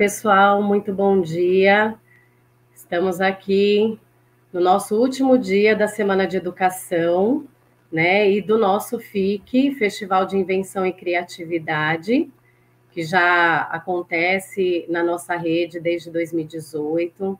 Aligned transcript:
Pessoal, 0.00 0.62
muito 0.62 0.94
bom 0.94 1.20
dia. 1.20 1.94
Estamos 2.74 3.20
aqui 3.20 4.00
no 4.50 4.58
nosso 4.58 4.98
último 4.98 5.36
dia 5.36 5.76
da 5.76 5.86
Semana 5.86 6.26
de 6.26 6.38
Educação, 6.38 7.46
né, 7.92 8.30
e 8.30 8.40
do 8.40 8.56
nosso 8.56 8.98
FIC, 8.98 9.74
Festival 9.74 10.24
de 10.24 10.38
Invenção 10.38 10.86
e 10.86 10.92
Criatividade, 10.94 12.32
que 12.92 13.02
já 13.02 13.58
acontece 13.64 14.86
na 14.88 15.02
nossa 15.02 15.36
rede 15.36 15.78
desde 15.78 16.10
2018. 16.10 17.38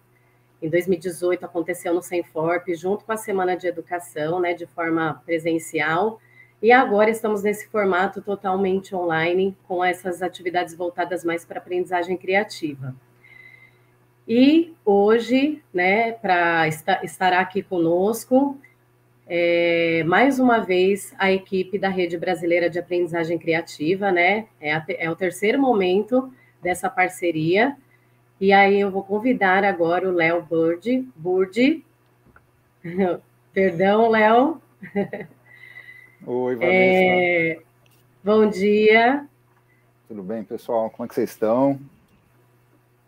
Em 0.61 0.69
2018 0.69 1.43
aconteceu 1.43 1.95
no 1.95 2.03
Senforp, 2.03 2.69
junto 2.75 3.07
com 3.07 3.13
a 3.13 3.17
Semana 3.17 3.57
de 3.57 3.69
Educação, 3.69 4.39
né, 4.39 4.53
de 4.53 4.67
forma 4.67 5.23
presencial, 5.25 6.21
e 6.63 6.71
agora 6.73 7.11
estamos 7.11 7.43
nesse 7.43 7.69
formato 7.69 8.21
totalmente 8.21 8.95
online, 8.95 9.57
com 9.67 9.83
essas 9.83 10.23
atividades 10.23 10.75
voltadas 10.75 11.25
mais 11.25 11.45
para 11.45 11.59
aprendizagem 11.59 12.17
criativa. 12.17 12.95
E 14.29 14.75
hoje, 14.85 15.63
né, 15.73 16.13
para 16.13 16.69
estar, 16.69 17.33
aqui 17.33 17.63
conosco, 17.63 18.59
é, 19.27 20.05
mais 20.05 20.39
uma 20.39 20.59
vez, 20.59 21.15
a 21.19 21.33
equipe 21.33 21.79
da 21.79 21.89
Rede 21.89 22.19
Brasileira 22.19 22.69
de 22.69 22.79
Aprendizagem 22.79 23.39
Criativa, 23.39 24.13
né? 24.13 24.47
É, 24.61 24.73
a, 24.75 24.85
é 24.89 25.11
o 25.11 25.17
terceiro 25.17 25.59
momento 25.59 26.33
dessa 26.63 26.91
parceria. 26.91 27.77
E 28.41 28.53
aí 28.53 28.81
eu 28.81 28.91
vou 28.91 29.03
convidar 29.03 29.65
agora 29.65 30.09
o 30.09 30.13
Léo 30.13 30.43
Burdi. 30.43 31.09
Burdi. 31.17 31.85
Perdão, 33.53 34.11
Léo. 34.11 34.61
Oi, 36.27 36.55
Vanessa. 36.55 36.71
É, 36.73 37.59
bom 38.23 38.47
dia. 38.47 39.27
Tudo 40.07 40.23
bem, 40.23 40.45
pessoal? 40.45 40.91
Como 40.91 41.07
é 41.07 41.09
que 41.09 41.15
vocês 41.15 41.31
estão? 41.31 41.81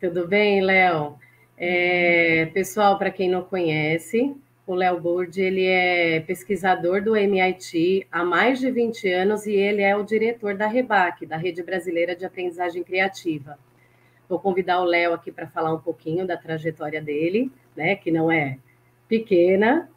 Tudo 0.01 0.27
bem, 0.27 0.63
Léo? 0.63 1.17
É, 1.59 2.47
pessoal, 2.55 2.99
para 2.99 3.11
quem 3.11 3.29
não 3.29 3.43
conhece, 3.43 4.35
o 4.67 4.75
Léo 4.75 4.99
Burdi, 4.99 5.43
ele 5.43 5.67
é 5.67 6.21
pesquisador 6.21 7.03
do 7.03 7.15
MIT 7.15 8.07
há 8.11 8.25
mais 8.25 8.59
de 8.59 8.71
20 8.71 9.13
anos 9.13 9.47
e 9.47 9.53
ele 9.53 9.83
é 9.83 9.95
o 9.95 10.03
diretor 10.03 10.55
da 10.57 10.67
REBAC, 10.67 11.27
da 11.27 11.37
Rede 11.37 11.63
Brasileira 11.63 12.17
de 12.17 12.25
Aprendizagem 12.25 12.83
Criativa. 12.83 13.59
Vou 14.27 14.41
convidar 14.41 14.81
o 14.81 14.85
Léo 14.85 15.13
aqui 15.13 15.31
para 15.31 15.47
falar 15.47 15.75
um 15.75 15.81
pouquinho 15.81 16.27
da 16.27 16.39
trajetória 16.39 17.03
dele, 17.03 17.53
né, 17.77 17.95
que 17.95 18.11
não 18.11 18.33
é 18.33 18.59
pequena. 19.07 19.91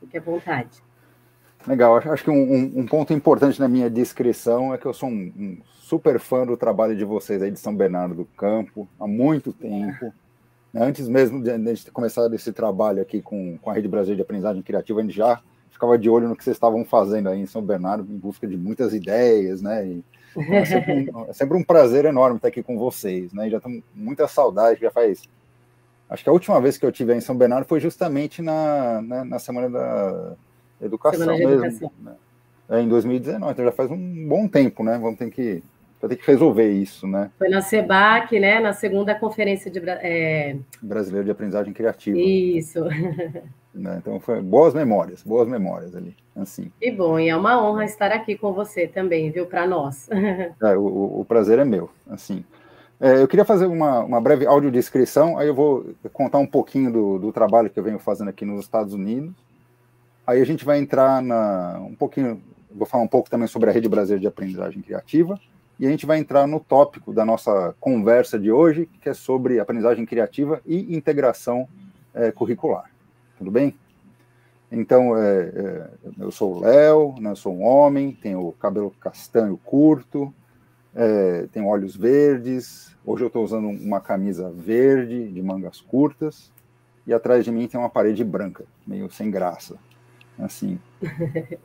Fique 0.00 0.18
à 0.18 0.20
vontade. 0.20 0.82
Legal, 1.66 1.96
acho 1.96 2.22
que 2.22 2.30
um, 2.30 2.78
um, 2.78 2.86
ponto 2.86 3.12
importante 3.14 3.58
na 3.58 3.66
minha 3.66 3.88
descrição 3.88 4.74
é 4.74 4.78
que 4.78 4.84
eu 4.84 4.92
sou 4.92 5.08
um, 5.08 5.32
um, 5.36 5.58
super 5.64 6.20
fã 6.20 6.44
do 6.44 6.58
trabalho 6.58 6.94
de 6.94 7.04
vocês 7.04 7.42
aí 7.42 7.50
de 7.50 7.58
São 7.58 7.74
Bernardo 7.74 8.14
do 8.14 8.24
Campo, 8.26 8.86
há 9.00 9.06
muito 9.06 9.50
tempo. 9.50 10.12
Antes 10.74 11.08
mesmo 11.08 11.42
de 11.42 11.50
a 11.50 11.56
gente 11.56 11.86
ter 11.86 11.90
começado 11.90 12.34
esse 12.34 12.52
trabalho 12.52 13.00
aqui 13.00 13.22
com, 13.22 13.56
com 13.58 13.70
a 13.70 13.74
Rede 13.74 13.88
Brasileira 13.88 14.16
de 14.16 14.22
Aprendizagem 14.22 14.62
Criativa, 14.62 15.00
a 15.00 15.02
gente 15.02 15.16
já 15.16 15.40
ficava 15.70 15.96
de 15.96 16.10
olho 16.10 16.28
no 16.28 16.36
que 16.36 16.44
vocês 16.44 16.56
estavam 16.56 16.84
fazendo 16.84 17.30
aí 17.30 17.40
em 17.40 17.46
São 17.46 17.62
Bernardo, 17.62 18.12
em 18.12 18.18
busca 18.18 18.46
de 18.46 18.56
muitas 18.58 18.92
ideias, 18.92 19.62
né? 19.62 19.86
E, 19.86 20.04
então 20.36 20.54
é, 20.54 20.64
sempre 20.64 20.92
um, 20.92 21.24
é, 21.28 21.32
sempre 21.32 21.56
um, 21.56 21.62
prazer 21.62 22.04
enorme 22.04 22.36
estar 22.36 22.48
aqui 22.48 22.62
com 22.62 22.76
vocês, 22.76 23.32
né? 23.32 23.46
E 23.46 23.50
já 23.50 23.56
estamos 23.56 23.82
muita 23.94 24.28
saudade, 24.28 24.80
já 24.80 24.90
faz. 24.90 25.22
Acho 26.10 26.22
que 26.22 26.28
a 26.28 26.32
última 26.32 26.60
vez 26.60 26.76
que 26.76 26.84
eu 26.84 26.92
tive 26.92 27.14
em 27.14 27.20
São 27.20 27.36
Bernardo 27.36 27.66
foi 27.66 27.80
justamente 27.80 28.42
na, 28.42 29.00
na, 29.00 29.24
na 29.24 29.38
Semana 29.38 29.70
da 29.70 30.36
educação 30.86 31.26
mesmo. 31.26 31.50
Educação. 31.52 31.90
Né? 32.00 32.12
É, 32.68 32.80
em 32.80 32.88
2019, 32.88 33.52
então 33.52 33.64
já 33.64 33.72
faz 33.72 33.90
um 33.90 34.28
bom 34.28 34.48
tempo, 34.48 34.82
né? 34.82 34.98
Vamos 34.98 35.18
ter 35.18 35.30
que, 35.30 35.62
ter 36.00 36.16
que 36.16 36.26
resolver 36.26 36.70
isso, 36.70 37.06
né? 37.06 37.30
Foi 37.38 37.48
na 37.48 37.60
SEBAC, 37.60 38.40
né? 38.40 38.58
Na 38.58 38.72
segunda 38.72 39.14
conferência 39.14 39.70
de 39.70 39.80
é... 39.86 40.56
brasileiro 40.80 41.26
de 41.26 41.30
aprendizagem 41.30 41.72
criativa. 41.72 42.18
Isso. 42.18 42.80
Né? 43.74 43.98
Então 44.00 44.20
foi 44.20 44.40
boas 44.40 44.72
memórias, 44.72 45.24
boas 45.24 45.48
memórias 45.48 45.96
ali, 45.96 46.14
assim. 46.36 46.70
E 46.80 46.92
bom, 46.92 47.18
e 47.18 47.28
é 47.28 47.36
uma 47.36 47.60
honra 47.60 47.84
estar 47.84 48.12
aqui 48.12 48.38
com 48.38 48.52
você 48.52 48.86
também, 48.86 49.32
viu? 49.32 49.46
Para 49.46 49.66
nós. 49.66 50.08
É, 50.62 50.76
o, 50.76 51.18
o, 51.20 51.24
prazer 51.24 51.58
é 51.58 51.64
meu, 51.64 51.90
assim. 52.08 52.44
É, 53.00 53.20
eu 53.20 53.26
queria 53.26 53.44
fazer 53.44 53.66
uma, 53.66 53.98
uma 54.04 54.20
breve 54.20 54.46
audiodescrição, 54.46 55.36
aí 55.36 55.48
eu 55.48 55.54
vou 55.56 55.92
contar 56.12 56.38
um 56.38 56.46
pouquinho 56.46 56.92
do, 56.92 57.18
do 57.18 57.32
trabalho 57.32 57.68
que 57.68 57.76
eu 57.76 57.82
venho 57.82 57.98
fazendo 57.98 58.28
aqui 58.28 58.44
nos 58.44 58.60
Estados 58.60 58.94
Unidos 58.94 59.34
Aí 60.26 60.40
a 60.40 60.46
gente 60.46 60.64
vai 60.64 60.78
entrar 60.78 61.20
na, 61.22 61.78
um 61.80 61.94
pouquinho, 61.94 62.42
vou 62.70 62.86
falar 62.86 63.04
um 63.04 63.08
pouco 63.08 63.28
também 63.28 63.46
sobre 63.46 63.68
a 63.68 63.72
Rede 63.72 63.88
Brasileira 63.88 64.20
de 64.20 64.26
Aprendizagem 64.26 64.80
Criativa, 64.80 65.38
e 65.78 65.86
a 65.86 65.90
gente 65.90 66.06
vai 66.06 66.18
entrar 66.18 66.46
no 66.46 66.60
tópico 66.60 67.12
da 67.12 67.24
nossa 67.24 67.74
conversa 67.80 68.38
de 68.38 68.50
hoje, 68.50 68.88
que 69.00 69.08
é 69.08 69.14
sobre 69.14 69.58
aprendizagem 69.58 70.06
criativa 70.06 70.62
e 70.64 70.96
integração 70.96 71.68
é, 72.14 72.30
curricular. 72.30 72.90
Tudo 73.36 73.50
bem? 73.50 73.76
Então, 74.70 75.16
é, 75.16 75.40
é, 75.40 75.90
eu 76.20 76.30
sou 76.30 76.54
o 76.54 76.60
Léo, 76.60 77.14
né, 77.20 77.34
sou 77.34 77.54
um 77.54 77.62
homem, 77.62 78.12
tenho 78.12 78.52
cabelo 78.52 78.92
castanho 79.00 79.58
curto, 79.62 80.32
tenho 81.50 81.66
olhos 81.66 81.96
verdes. 81.96 82.96
Hoje 83.04 83.24
eu 83.24 83.26
estou 83.26 83.44
usando 83.44 83.68
uma 83.68 84.00
camisa 84.00 84.50
verde, 84.50 85.28
de 85.28 85.42
mangas 85.42 85.80
curtas, 85.80 86.52
e 87.04 87.12
atrás 87.12 87.44
de 87.44 87.50
mim 87.50 87.66
tem 87.66 87.78
uma 87.78 87.90
parede 87.90 88.22
branca, 88.22 88.64
meio 88.86 89.10
sem 89.10 89.28
graça. 89.28 89.76
Assim, 90.38 90.80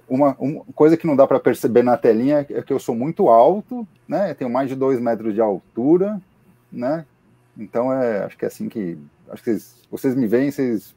uma, 0.07 0.35
uma 0.39 0.63
coisa 0.75 0.95
que 0.95 1.07
não 1.07 1.15
dá 1.15 1.25
para 1.25 1.39
perceber 1.39 1.83
na 1.83 1.97
telinha 1.97 2.45
é 2.49 2.61
que 2.61 2.71
eu 2.71 2.79
sou 2.79 2.93
muito 2.93 3.27
alto, 3.27 3.87
né? 4.07 4.31
Eu 4.31 4.35
tenho 4.35 4.49
mais 4.49 4.69
de 4.69 4.75
dois 4.75 4.99
metros 4.99 5.33
de 5.33 5.41
altura, 5.41 6.21
né? 6.71 7.05
Então 7.57 7.91
é, 7.91 8.23
acho 8.23 8.37
que 8.37 8.45
é 8.45 8.47
assim 8.47 8.69
que, 8.69 8.97
acho 9.29 9.43
que 9.43 9.51
vocês, 9.51 9.87
vocês 9.89 10.15
me 10.15 10.27
veem, 10.27 10.51
vocês, 10.51 10.95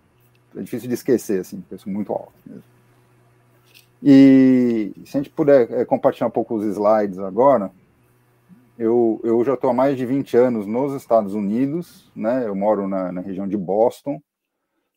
é 0.54 0.60
difícil 0.60 0.86
de 0.86 0.94
esquecer, 0.94 1.40
assim, 1.40 1.64
eu 1.70 1.78
sou 1.78 1.92
muito 1.92 2.12
alto 2.12 2.32
mesmo. 2.44 2.62
E 4.02 4.92
se 5.06 5.16
a 5.16 5.20
gente 5.20 5.30
puder 5.30 5.70
é, 5.72 5.84
compartilhar 5.84 6.26
um 6.26 6.30
pouco 6.30 6.54
os 6.56 6.64
slides 6.64 7.18
agora, 7.18 7.70
eu, 8.78 9.20
eu 9.22 9.44
já 9.44 9.54
estou 9.54 9.70
há 9.70 9.74
mais 9.74 9.96
de 9.96 10.04
20 10.04 10.36
anos 10.36 10.66
nos 10.66 10.92
Estados 10.94 11.34
Unidos, 11.34 12.10
né? 12.14 12.46
Eu 12.46 12.54
moro 12.54 12.88
na, 12.88 13.12
na 13.12 13.20
região 13.20 13.46
de 13.46 13.56
Boston, 13.56 14.20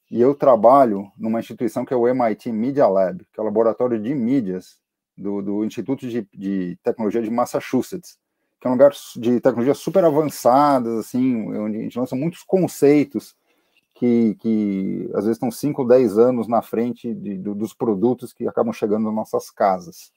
e 0.10 0.22
eu 0.22 0.36
trabalho 0.36 1.12
numa 1.18 1.40
instituição 1.40 1.84
que 1.84 1.94
é 1.94 1.98
o 1.98 2.08
MIT 2.08 2.52
Media 2.52 2.88
Lab, 2.88 3.26
que 3.34 3.40
é 3.40 3.42
o 3.42 3.46
laboratório 3.46 4.00
de 4.00 4.14
mídias 4.14 4.78
do, 5.18 5.42
do 5.42 5.66
Instituto 5.66 6.08
de, 6.08 6.28
de, 6.34 6.78
Tecnologia 6.84 7.22
de 7.22 7.32
Massachusetts, 7.32 8.18
que 8.60 8.68
é 8.68 8.70
um 8.70 8.74
lugar 8.74 8.92
de 9.16 9.40
tecnologia 9.40 9.74
super 9.74 10.04
avançadas, 10.04 11.00
assim, 11.00 11.52
onde 11.58 11.78
a 11.78 11.82
gente 11.82 11.98
lança 11.98 12.16
muitos 12.16 12.44
conceitos 12.44 13.36
que, 13.96 14.36
que 14.36 15.10
às 15.16 15.24
vezes 15.24 15.38
estão 15.38 15.50
5 15.50 15.82
ou 15.82 15.88
10 15.88 16.18
anos 16.20 16.48
na 16.48 16.62
frente 16.62 17.14
de, 17.14 17.38
do, 17.38 17.56
dos 17.56 17.74
produtos 17.74 18.32
que 18.32 18.48
acabam 18.48 18.74
chegando 18.74 19.06
nas 19.06 19.14
nossas 19.14 19.50
casas. 19.50 20.12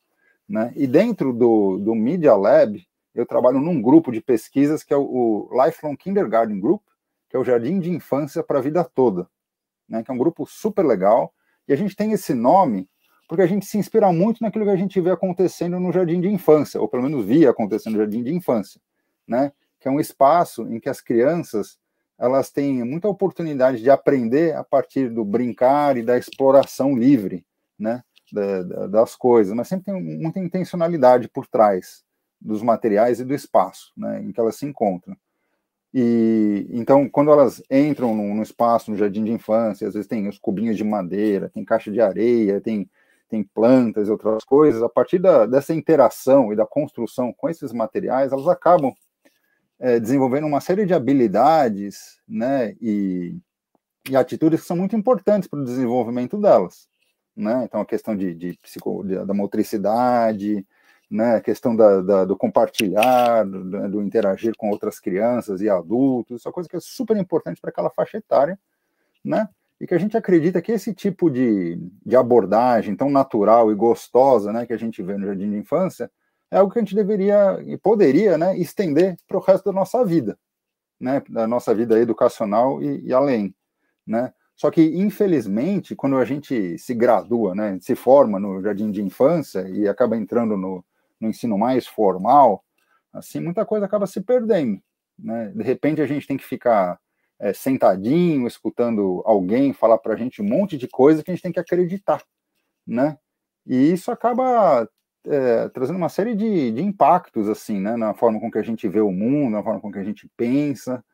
Né? 0.49 0.73
E 0.77 0.87
dentro 0.87 1.33
do, 1.33 1.79
do 1.79 1.95
Media 1.95 2.35
Lab, 2.35 2.87
eu 3.15 3.25
trabalho 3.25 3.61
num 3.61 3.81
grupo 3.81 4.13
de 4.13 4.21
pesquisas 4.21 4.83
que 4.83 4.93
é 4.93 4.97
o, 4.97 5.49
o 5.51 5.65
Lifelong 5.65 5.97
Kindergarten 5.97 6.61
Group, 6.61 6.83
que 7.29 7.37
é 7.37 7.39
o 7.39 7.45
Jardim 7.45 7.79
de 7.81 7.91
Infância 7.91 8.43
para 8.43 8.59
a 8.59 8.63
Vida 8.63 8.85
Toda 8.85 9.29
né, 9.89 10.03
que 10.03 10.11
é 10.11 10.15
um 10.15 10.19
grupo 10.19 10.47
super 10.47 10.85
legal, 10.85 11.33
e 11.67 11.73
a 11.73 11.77
gente 11.77 11.97
tem 11.97 12.13
esse 12.13 12.35
nome 12.35 12.89
porque 13.29 13.43
a 13.43 13.47
gente 13.47 13.67
se 13.67 13.77
inspira 13.77 14.11
muito 14.11 14.43
naquilo 14.43 14.65
que 14.65 14.71
a 14.71 14.77
gente 14.77 14.99
vê 15.01 15.11
acontecendo 15.11 15.79
no 15.79 15.93
jardim 15.93 16.19
de 16.19 16.29
infância, 16.29 16.81
ou 16.81 16.89
pelo 16.89 17.03
menos 17.03 17.27
via 17.27 17.51
acontecendo 17.51 17.93
no 17.93 17.99
jardim 18.01 18.23
de 18.23 18.35
infância, 18.35 18.81
né? 19.27 19.53
Que 19.79 19.87
é 19.87 19.91
um 19.91 20.01
espaço 20.01 20.63
em 20.73 20.81
que 20.81 20.89
as 20.89 21.03
crianças 21.03 21.79
elas 22.19 22.51
têm 22.51 22.83
muita 22.83 23.07
oportunidade 23.07 23.81
de 23.81 23.91
aprender 23.91 24.57
a 24.57 24.65
partir 24.65 25.11
do 25.11 25.25
brincar 25.25 25.97
e 25.99 26.03
da 26.03 26.17
exploração 26.17 26.97
livre, 26.97 27.45
né? 27.79 28.03
Da, 28.33 28.63
da, 28.63 28.87
das 28.87 29.15
coisas, 29.15 29.55
mas 29.55 29.69
sempre 29.69 29.93
tem 29.93 30.03
muita 30.03 30.41
intencionalidade 30.41 31.29
por 31.29 31.47
trás 31.47 32.03
dos 32.41 32.63
materiais 32.63 33.21
e 33.21 33.25
do 33.25 33.35
espaço, 33.35 33.93
né? 33.95 34.23
Em 34.23 34.33
que 34.33 34.41
elas 34.41 34.57
se 34.57 34.65
encontram. 34.65 35.15
E 35.93 36.67
então, 36.71 37.09
quando 37.09 37.31
elas 37.31 37.63
entram 37.71 38.15
no, 38.15 38.35
no, 38.35 38.43
espaço, 38.43 38.91
no 38.91 38.97
jardim 38.97 39.25
de 39.25 39.33
infância, 39.33 39.89
às 39.89 39.95
vezes 39.95 40.09
tem 40.09 40.29
os 40.29 40.39
cubinhos 40.39 40.77
de 40.77 40.85
madeira, 40.85 41.49
tem 41.49 41.65
caixa 41.65 41.91
de 41.91 42.01
areia, 42.01 42.61
tem, 42.61 42.89
tem 43.29 43.43
plantas 43.43 44.09
e 44.09 44.11
outras 44.11 44.45
coisas, 44.45 44.83
a 44.83 44.89
partir 44.89 45.19
da, 45.19 45.47
dessa 45.47 45.75
interação 45.75 46.53
e 46.53 46.57
da 46.57 46.67
construção 46.67 47.33
com 47.33 47.49
esses 47.49 47.73
materiais, 47.73 48.33
elas 48.33 48.49
acabam 48.49 48.93
é, 49.79 49.99
desenvolvendo 49.99 50.47
uma 50.47 50.61
série 50.61 50.85
de 50.85 50.93
habilidades 50.93 52.21
né, 52.29 52.75
e, 52.81 53.37
e 54.11 54.17
atitudes 54.17 54.61
que 54.61 54.67
são 54.67 54.77
muito 54.77 54.97
importantes 54.97 55.49
para 55.49 55.61
o 55.61 55.65
desenvolvimento 55.65 56.39
delas. 56.39 56.89
Né? 57.37 57.63
Então, 57.65 57.81
a 57.81 57.87
questão 57.87 58.17
de, 58.17 58.35
de, 58.35 58.59
psico, 58.61 59.05
da 59.05 59.33
motricidade, 59.33 60.67
né, 61.11 61.37
a 61.37 61.41
questão 61.41 61.75
da, 61.75 62.03
da, 62.03 62.25
do 62.25 62.37
compartilhar, 62.37 63.45
do, 63.45 63.89
do, 63.89 64.03
interagir 64.03 64.55
com 64.57 64.71
outras 64.71 65.01
crianças 65.01 65.61
e 65.63 65.69
adultos, 65.69 66.39
isso 66.39 66.49
é 66.49 66.51
uma 66.51 66.55
coisa 66.55 66.69
que 66.69 66.77
é 66.77 66.81
super 66.81 67.17
importante 67.17 67.61
para 67.61 67.71
aquela 67.71 67.91
faixa 67.91 68.19
etária, 68.19 68.59
né? 69.25 69.49
E 69.81 69.87
que 69.87 69.95
a 69.95 69.99
gente 69.99 70.17
acredita 70.17 70.61
que 70.61 70.73
esse 70.73 70.93
tipo 70.93 71.31
de, 71.31 71.79
de 72.05 72.17
abordagem 72.17 72.97
tão 72.97 73.09
natural 73.11 73.71
e 73.71 73.75
gostosa, 73.75 74.53
né, 74.53 74.67
que 74.67 74.73
a 74.73 74.77
gente 74.77 75.03
vê 75.03 75.17
no 75.17 75.27
jardim 75.27 75.51
de 75.51 75.57
infância, 75.57 76.11
é 76.51 76.57
algo 76.59 76.73
que 76.73 76.79
a 76.79 76.83
gente 76.83 76.95
deveria 76.95 77.63
e 77.65 77.79
poderia 77.79 78.37
né, 78.37 78.59
estender 78.59 79.17
para 79.27 79.37
o 79.37 79.41
resto 79.41 79.67
da 79.67 79.73
nossa 79.73 80.05
vida, 80.05 80.37
né, 81.01 81.23
da 81.29 81.47
nossa 81.47 81.75
vida 81.75 81.99
educacional 81.99 82.83
e, 82.83 83.07
e, 83.07 83.13
além. 83.13 83.55
Né? 84.07 84.33
Só 84.57 84.71
que, 84.71 84.83
infelizmente, 84.83 85.95
quando 85.95 86.17
a 86.17 86.25
gente 86.25 86.77
se 86.79 86.93
gradua, 86.93 87.55
né, 87.55 87.79
se 87.81 87.95
forma 87.95 88.41
no 88.41 88.61
jardim 88.61 88.91
de 88.91 89.01
infância 89.01 89.69
e 89.69 89.87
acaba 89.87 90.17
entrando 90.17 90.57
no, 90.57 90.85
no 91.21 91.29
ensino 91.29 91.59
mais 91.59 91.87
formal, 91.87 92.65
assim, 93.13 93.41
muita 93.41 93.65
coisa 93.65 93.87
acaba 93.87 94.07
se 94.07 94.21
perdendo. 94.21 94.81
Né? 95.19 95.53
De 95.55 95.63
repente, 95.63 96.01
a 96.01 96.07
gente 96.07 96.27
tem 96.27 96.37
que 96.37 96.45
ficar 96.45 96.99
é, 97.39 97.53
sentadinho, 97.53 98.47
escutando 98.47 99.23
alguém 99.25 99.73
falar 99.73 99.99
para 99.99 100.15
a 100.15 100.17
gente 100.17 100.43
um 100.43 100.45
monte 100.45 100.77
de 100.77 100.89
coisa 100.89 101.23
que 101.23 101.31
a 101.31 101.35
gente 101.35 101.43
tem 101.43 101.53
que 101.53 101.61
acreditar. 101.61 102.23
Né? 102.87 103.19
E 103.67 103.93
isso 103.93 104.11
acaba 104.11 104.89
é, 105.27 105.69
trazendo 105.69 105.97
uma 105.97 106.09
série 106.09 106.35
de, 106.35 106.73
de 106.73 106.83
impactos, 106.83 107.49
assim, 107.49 107.81
né, 107.81 107.97
na 107.97 108.15
forma 108.15 108.41
com 108.41 108.51
que 108.51 108.59
a 108.59 108.63
gente 108.63 108.89
vê 108.89 109.01
o 109.01 109.13
mundo, 109.13 109.53
na 109.53 109.63
forma 109.63 109.81
com 109.81 109.93
que 109.93 109.99
a 109.99 110.05
gente 110.05 110.31
pensa. 110.37 111.05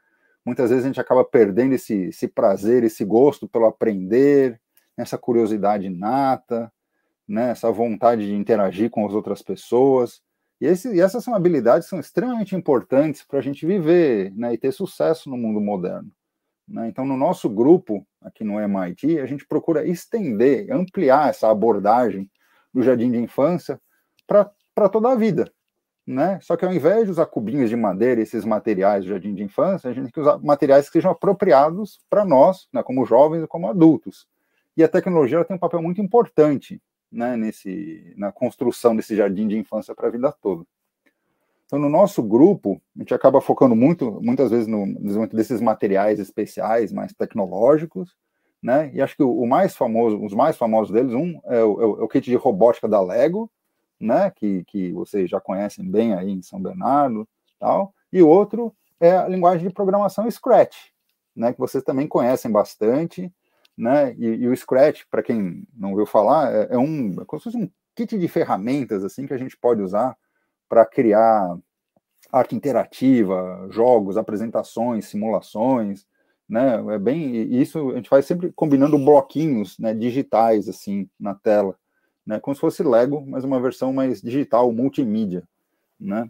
Muitas 0.45 0.71
vezes 0.71 0.85
a 0.85 0.89
gente 0.89 1.00
acaba 1.00 1.25
perdendo 1.25 1.75
esse, 1.75 2.05
esse 2.05 2.29
prazer, 2.29 2.85
esse 2.85 3.05
gosto 3.05 3.49
pelo 3.49 3.67
aprender, 3.67 4.61
essa 4.97 5.19
curiosidade 5.19 5.87
inata, 5.87 6.73
né, 7.26 7.50
essa 7.50 7.71
vontade 7.71 8.26
de 8.26 8.35
interagir 8.35 8.91
com 8.91 9.06
as 9.06 9.12
outras 9.12 9.43
pessoas. 9.43 10.21
E, 10.61 10.67
esse, 10.67 10.94
e 10.94 11.00
essas 11.00 11.25
são 11.25 11.35
habilidades 11.35 11.87
que 11.87 11.91
são 11.91 12.00
extremamente 12.00 12.55
importantes 12.55 13.23
para 13.23 13.38
a 13.38 13.43
gente 13.43 13.67
viver 13.67 14.32
né, 14.35 14.55
e 14.55 14.59
ter 14.59 14.73
sucesso 14.73 15.29
no 15.29 15.37
mundo 15.37 15.61
moderno. 15.61 16.11
Né? 16.67 16.88
Então, 16.88 17.05
no 17.05 17.17
nosso 17.17 17.49
grupo, 17.49 18.06
aqui 18.21 18.44
no 18.44 18.59
MIT, 18.59 19.21
a 19.21 19.26
gente 19.26 19.47
procura 19.47 19.87
estender, 19.87 20.71
ampliar 20.73 21.29
essa 21.29 21.50
abordagem 21.50 22.31
do 22.73 22.82
jardim 22.82 23.11
de 23.11 23.19
infância 23.19 23.81
para 24.26 24.88
toda 24.88 25.11
a 25.11 25.15
vida. 25.15 25.50
Né? 26.06 26.38
Só 26.43 26.56
que 26.56 26.65
ao 26.65 26.73
invés 26.73 27.05
de 27.05 27.12
usar 27.12 27.26
cubinhos 27.26 27.71
de 27.71 27.76
madeira, 27.76 28.21
esses 28.21 28.44
materiais 28.44 29.05
do 29.05 29.11
jardim 29.11 29.35
de 29.35 29.43
infância, 29.43 29.88
a 29.88 29.93
gente 29.93 30.05
tem 30.05 30.12
que 30.12 30.21
usar 30.21 30.38
materiais 30.38 30.87
que 30.87 30.93
sejam 30.93 31.11
apropriados 31.11 32.00
para 32.11 32.25
nós, 32.25 32.69
né, 32.73 32.82
como 32.82 33.06
jovens 33.06 33.43
e 33.43 33.47
como 33.47 33.69
adultos. 33.69 34.26
E 34.76 34.85
a 34.85 34.88
tecnologia 34.88 35.44
tem 35.44 35.56
um 35.56 35.61
papel 35.61 35.81
muito 35.81 36.00
importante 36.03 36.81
né, 37.14 37.37
nesse, 37.37 38.12
na 38.16 38.32
construção 38.32 38.94
desse 38.94 39.14
jardim 39.14 39.46
de 39.46 39.56
infância 39.56 39.94
para 39.94 40.08
a 40.08 40.11
vida 40.11 40.32
toda. 40.43 40.64
Então, 41.66 41.78
no 41.78 41.88
nosso 41.88 42.22
grupo, 42.22 42.81
a 42.94 42.99
gente 42.99 43.14
acaba 43.14 43.40
focando 43.40 43.75
muito, 43.75 44.20
muitas 44.20 44.50
vezes, 44.50 44.66
no 44.66 44.84
desenvolvimento 44.87 45.37
desses 45.37 45.61
materiais 45.61 46.19
especiais, 46.19 46.93
mais 46.93 47.12
tecnológicos, 47.12 48.14
né? 48.62 48.90
E 48.94 49.00
acho 49.00 49.16
que 49.16 49.22
o, 49.22 49.46
mais 49.46 49.75
famoso, 49.76 50.22
os 50.22 50.34
mais 50.34 50.56
famosos 50.56 50.93
deles, 50.93 51.12
um 51.12 51.40
é 51.44 51.58
é 51.58 51.64
o, 51.64 52.00
é 52.00 52.05
o 52.05 52.08
kit 52.08 52.28
de 52.28 52.37
robótica 52.37 52.88
da 52.88 53.00
Lego, 53.00 53.50
né, 54.00 54.31
que, 54.31 54.64
que 54.64 54.93
vocês 54.93 55.31
já 55.31 55.40
conhecem 55.40 55.88
bem 55.88 56.14
aí 56.14 56.31
em 56.31 56.43
São 56.43 56.61
Bernardo, 56.61 57.26
tal, 57.58 57.94
e 58.12 58.22
outro 58.22 58.75
é 59.00 59.12
a 59.12 59.28
linguagem 59.28 59.66
de 59.66 59.75
programação 59.75 60.31
Scratch, 60.31 60.76
né, 61.34 61.52
que 61.52 61.58
vocês 61.58 61.82
também 61.82 62.06
conhecem 62.06 62.50
bastante, 62.50 63.32
né, 63.76 64.15
e, 64.19 64.26
e 64.26 64.49
o 64.49 64.56
Scratch, 64.56 65.03
para 65.11 65.23
quem 65.23 65.65
não 65.76 65.91
ouviu 65.91 66.06
falar, 66.06 66.53
é, 66.53 66.69
é 66.71 66.79
um, 66.79 67.11
é 67.21 67.25
como 67.25 67.41
se 67.41 67.44
fosse 67.44 67.56
um 67.56 67.71
kit 67.94 68.19
de 68.19 68.29
ferramentas, 68.29 69.05
assim, 69.05 69.26
que 69.26 69.35
a 69.35 69.38
gente 69.38 69.56
pode 69.56 69.82
usar 69.82 70.17
para 70.69 70.87
criar 70.87 71.56
arte 72.32 72.55
interativa, 72.55 73.69
jogos, 73.71 74.17
apresentações, 74.17 75.06
simulações, 75.06 76.06
né, 76.49 76.82
é 76.94 76.99
bem, 76.99 77.35
isso 77.55 77.91
a 77.91 77.97
gente 77.97 78.09
faz 78.09 78.26
sempre 78.26 78.53
combinando 78.53 78.99
bloquinhos, 78.99 79.79
né, 79.79 79.94
digitais, 79.94 80.69
assim, 80.69 81.09
na 81.19 81.35
tela, 81.35 81.76
né, 82.26 82.38
como 82.41 82.55
se 82.55 82.61
fosse 82.61 82.82
Lego, 82.82 83.25
mas 83.26 83.44
uma 83.44 83.61
versão 83.61 83.93
mais 83.93 84.21
digital, 84.21 84.73
multimídia, 84.73 85.47
né? 85.99 86.29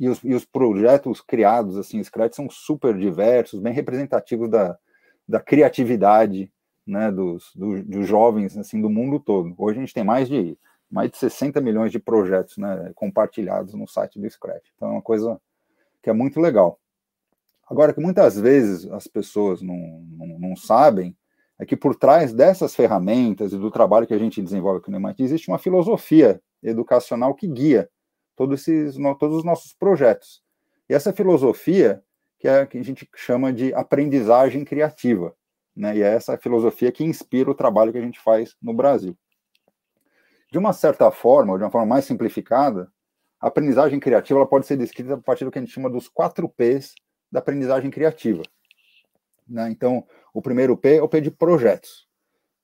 E 0.00 0.08
os, 0.08 0.22
e 0.22 0.32
os 0.32 0.44
projetos 0.44 1.20
criados, 1.20 1.76
assim, 1.76 2.02
Scratch 2.02 2.34
são 2.34 2.48
super 2.48 2.96
diversos, 2.96 3.58
bem 3.58 3.72
representativos 3.72 4.48
da, 4.48 4.78
da 5.26 5.40
criatividade, 5.40 6.50
né, 6.88 7.12
dos, 7.12 7.52
do, 7.54 7.82
dos 7.84 8.06
jovens, 8.06 8.56
assim, 8.56 8.80
do 8.80 8.88
mundo 8.90 9.20
todo. 9.20 9.54
Hoje 9.58 9.78
a 9.78 9.80
gente 9.80 9.94
tem 9.94 10.04
mais 10.04 10.28
de 10.28 10.58
mais 10.90 11.10
de 11.10 11.18
60 11.18 11.60
milhões 11.60 11.92
de 11.92 11.98
projetos, 11.98 12.56
né, 12.56 12.92
compartilhados 12.94 13.74
no 13.74 13.86
site 13.86 14.18
do 14.18 14.28
Scratch. 14.28 14.70
Então 14.74 14.88
é 14.88 14.92
uma 14.92 15.02
coisa 15.02 15.38
que 16.02 16.08
é 16.08 16.14
muito 16.14 16.40
legal. 16.40 16.80
Agora 17.68 17.92
que 17.92 18.00
muitas 18.00 18.40
vezes 18.40 18.90
as 18.90 19.06
pessoas 19.06 19.60
não, 19.60 19.76
não, 19.76 20.38
não 20.38 20.56
sabem, 20.56 21.14
é 21.58 21.66
que 21.66 21.76
por 21.76 21.94
trás 21.94 22.32
dessas 22.32 22.74
ferramentas 22.74 23.52
e 23.52 23.58
do 23.58 23.70
trabalho 23.70 24.06
que 24.06 24.14
a 24.14 24.18
gente 24.18 24.40
desenvolve 24.40 24.78
aqui 24.78 24.90
no 24.90 24.96
MIT, 24.96 25.22
existe 25.22 25.48
uma 25.48 25.58
filosofia 25.58 26.40
educacional 26.62 27.34
que 27.34 27.46
guia 27.46 27.90
todos, 28.34 28.66
esses, 28.66 28.96
todos 29.18 29.36
os 29.36 29.44
nossos 29.44 29.74
projetos. 29.74 30.42
E 30.88 30.94
essa 30.94 31.12
filosofia 31.12 32.02
que 32.38 32.46
é 32.46 32.64
que 32.64 32.78
a 32.78 32.84
gente 32.84 33.08
chama 33.16 33.52
de 33.52 33.74
aprendizagem 33.74 34.64
criativa, 34.64 35.34
né? 35.78 35.96
E 35.96 36.02
é 36.02 36.08
essa 36.08 36.36
filosofia 36.36 36.90
que 36.90 37.04
inspira 37.04 37.50
o 37.50 37.54
trabalho 37.54 37.92
que 37.92 37.98
a 37.98 38.02
gente 38.02 38.18
faz 38.18 38.56
no 38.60 38.74
Brasil. 38.74 39.16
De 40.50 40.58
uma 40.58 40.72
certa 40.72 41.10
forma, 41.10 41.52
ou 41.52 41.58
de 41.58 41.64
uma 41.64 41.70
forma 41.70 41.86
mais 41.86 42.04
simplificada, 42.04 42.90
a 43.40 43.46
aprendizagem 43.46 44.00
criativa 44.00 44.44
pode 44.44 44.66
ser 44.66 44.76
descrita 44.76 45.14
a 45.14 45.18
partir 45.18 45.44
do 45.44 45.52
que 45.52 45.58
a 45.58 45.62
gente 45.62 45.72
chama 45.72 45.88
dos 45.88 46.08
quatro 46.08 46.48
P's 46.48 46.94
da 47.30 47.38
aprendizagem 47.38 47.90
criativa. 47.90 48.42
Né? 49.46 49.70
Então, 49.70 50.04
o 50.34 50.42
primeiro 50.42 50.76
P 50.76 50.96
é 50.96 51.02
o 51.02 51.08
P 51.08 51.20
de 51.20 51.30
projetos, 51.30 52.08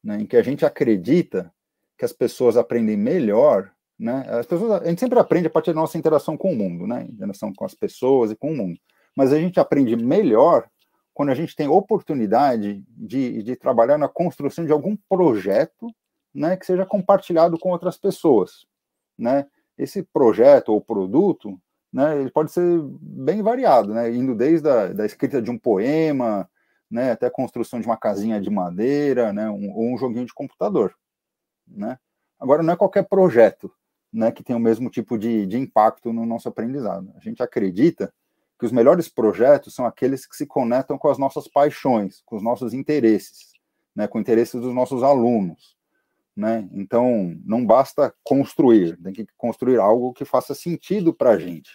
né? 0.03 0.17
em 0.21 0.27
que 0.27 0.37
a 0.37 0.43
gente 0.43 0.67
acredita 0.67 1.53
que 1.97 2.05
as 2.05 2.13
pessoas 2.13 2.57
aprendem 2.57 2.97
melhor. 2.97 3.71
Né? 3.97 4.27
As 4.29 4.47
pessoas, 4.47 4.83
a 4.83 4.87
gente 4.87 4.99
sempre 4.99 5.21
aprende 5.21 5.47
a 5.47 5.51
partir 5.51 5.73
da 5.73 5.81
nossa 5.81 5.97
interação 5.97 6.37
com 6.37 6.53
o 6.53 6.57
mundo, 6.57 6.85
né? 6.85 7.07
interação 7.09 7.53
com 7.55 7.65
as 7.65 7.75
pessoas 7.75 8.33
e 8.33 8.37
com 8.37 8.51
o 8.51 8.57
mundo. 8.57 8.81
Mas 9.17 9.33
a 9.33 9.39
gente 9.39 9.61
aprende 9.61 9.95
melhor 9.95 10.69
quando 11.15 11.31
a 11.31 11.35
gente 11.35 11.55
tem 11.55 11.69
oportunidade 11.69 12.85
de, 12.89 13.43
de 13.43 13.57
trabalhar 13.57 13.97
na 13.97 14.09
construção 14.09 14.67
de 14.67 14.73
algum 14.73 14.97
projeto 15.09 15.95
né, 16.35 16.57
que 16.57 16.67
seja 16.67 16.85
compartilhado 16.85 17.59
com 17.59 17.71
outras 17.71 17.97
pessoas. 17.97 18.67
Né? 19.17 19.47
Esse 19.79 20.03
projeto 20.03 20.71
ou 20.71 20.81
produto 20.81 21.59
né, 21.95 22.21
ele 22.21 22.31
pode 22.31 22.51
ser 22.51 22.81
bem 23.01 23.41
variado, 23.41 23.95
né, 23.95 24.13
indo 24.13 24.35
desde 24.35 24.69
a 24.69 24.89
da 24.89 25.07
escrita 25.07 25.41
de 25.41 25.49
um 25.49 25.57
poema, 25.57 26.51
né, 26.91 27.13
até 27.13 27.27
a 27.27 27.31
construção 27.31 27.81
de 27.81 27.87
uma 27.87 27.97
casinha 27.97 28.41
de 28.41 28.51
madeira, 28.51 29.33
né, 29.33 29.49
um, 29.49 29.73
ou 29.73 29.95
um 29.95 29.97
joguinho 29.97 30.27
de 30.27 30.35
computador, 30.35 30.93
né. 31.69 31.97
Agora, 32.37 32.65
não 32.65 32.75
é 32.75 32.77
qualquer 32.77 33.05
projeto, 33.09 33.73
né, 34.13 34.33
que 34.33 34.43
tem 34.43 34.57
o 34.57 34.61
mesmo 34.61 34.91
tipo 34.91 35.17
de, 35.17 35.47
de 35.47 35.57
impacto 35.57 36.13
no 36.13 36.27
nosso 36.27 36.49
aprendizado. 36.49 37.13
A 37.17 37.21
gente 37.21 37.41
acredita 37.41 38.13
que 38.59 38.67
os 38.67 38.73
melhores 38.73 39.09
projetos 39.09 39.75
são 39.75 39.87
aqueles 39.87 40.27
que 40.27 40.37
se 40.37 40.47
conectam 40.47 40.97
com 40.97 41.09
as 41.09 41.19
nossas 41.19 41.49
paixões, 41.49 42.23
com 42.25 42.37
os 42.37 42.43
nossos 42.43 42.73
interesses, 42.73 43.53
né, 43.95 44.07
com 44.07 44.21
interesses 44.21 44.61
dos 44.61 44.75
nossos 44.75 45.03
alunos, 45.03 45.77
né? 46.37 46.69
Então, 46.73 47.37
não 47.45 47.65
basta 47.65 48.13
construir, 48.25 48.97
tem 49.03 49.13
que 49.13 49.27
construir 49.37 49.79
algo 49.79 50.13
que 50.13 50.25
faça 50.25 50.55
sentido 50.55 51.15
para 51.15 51.31
a 51.31 51.39
gente, 51.39 51.71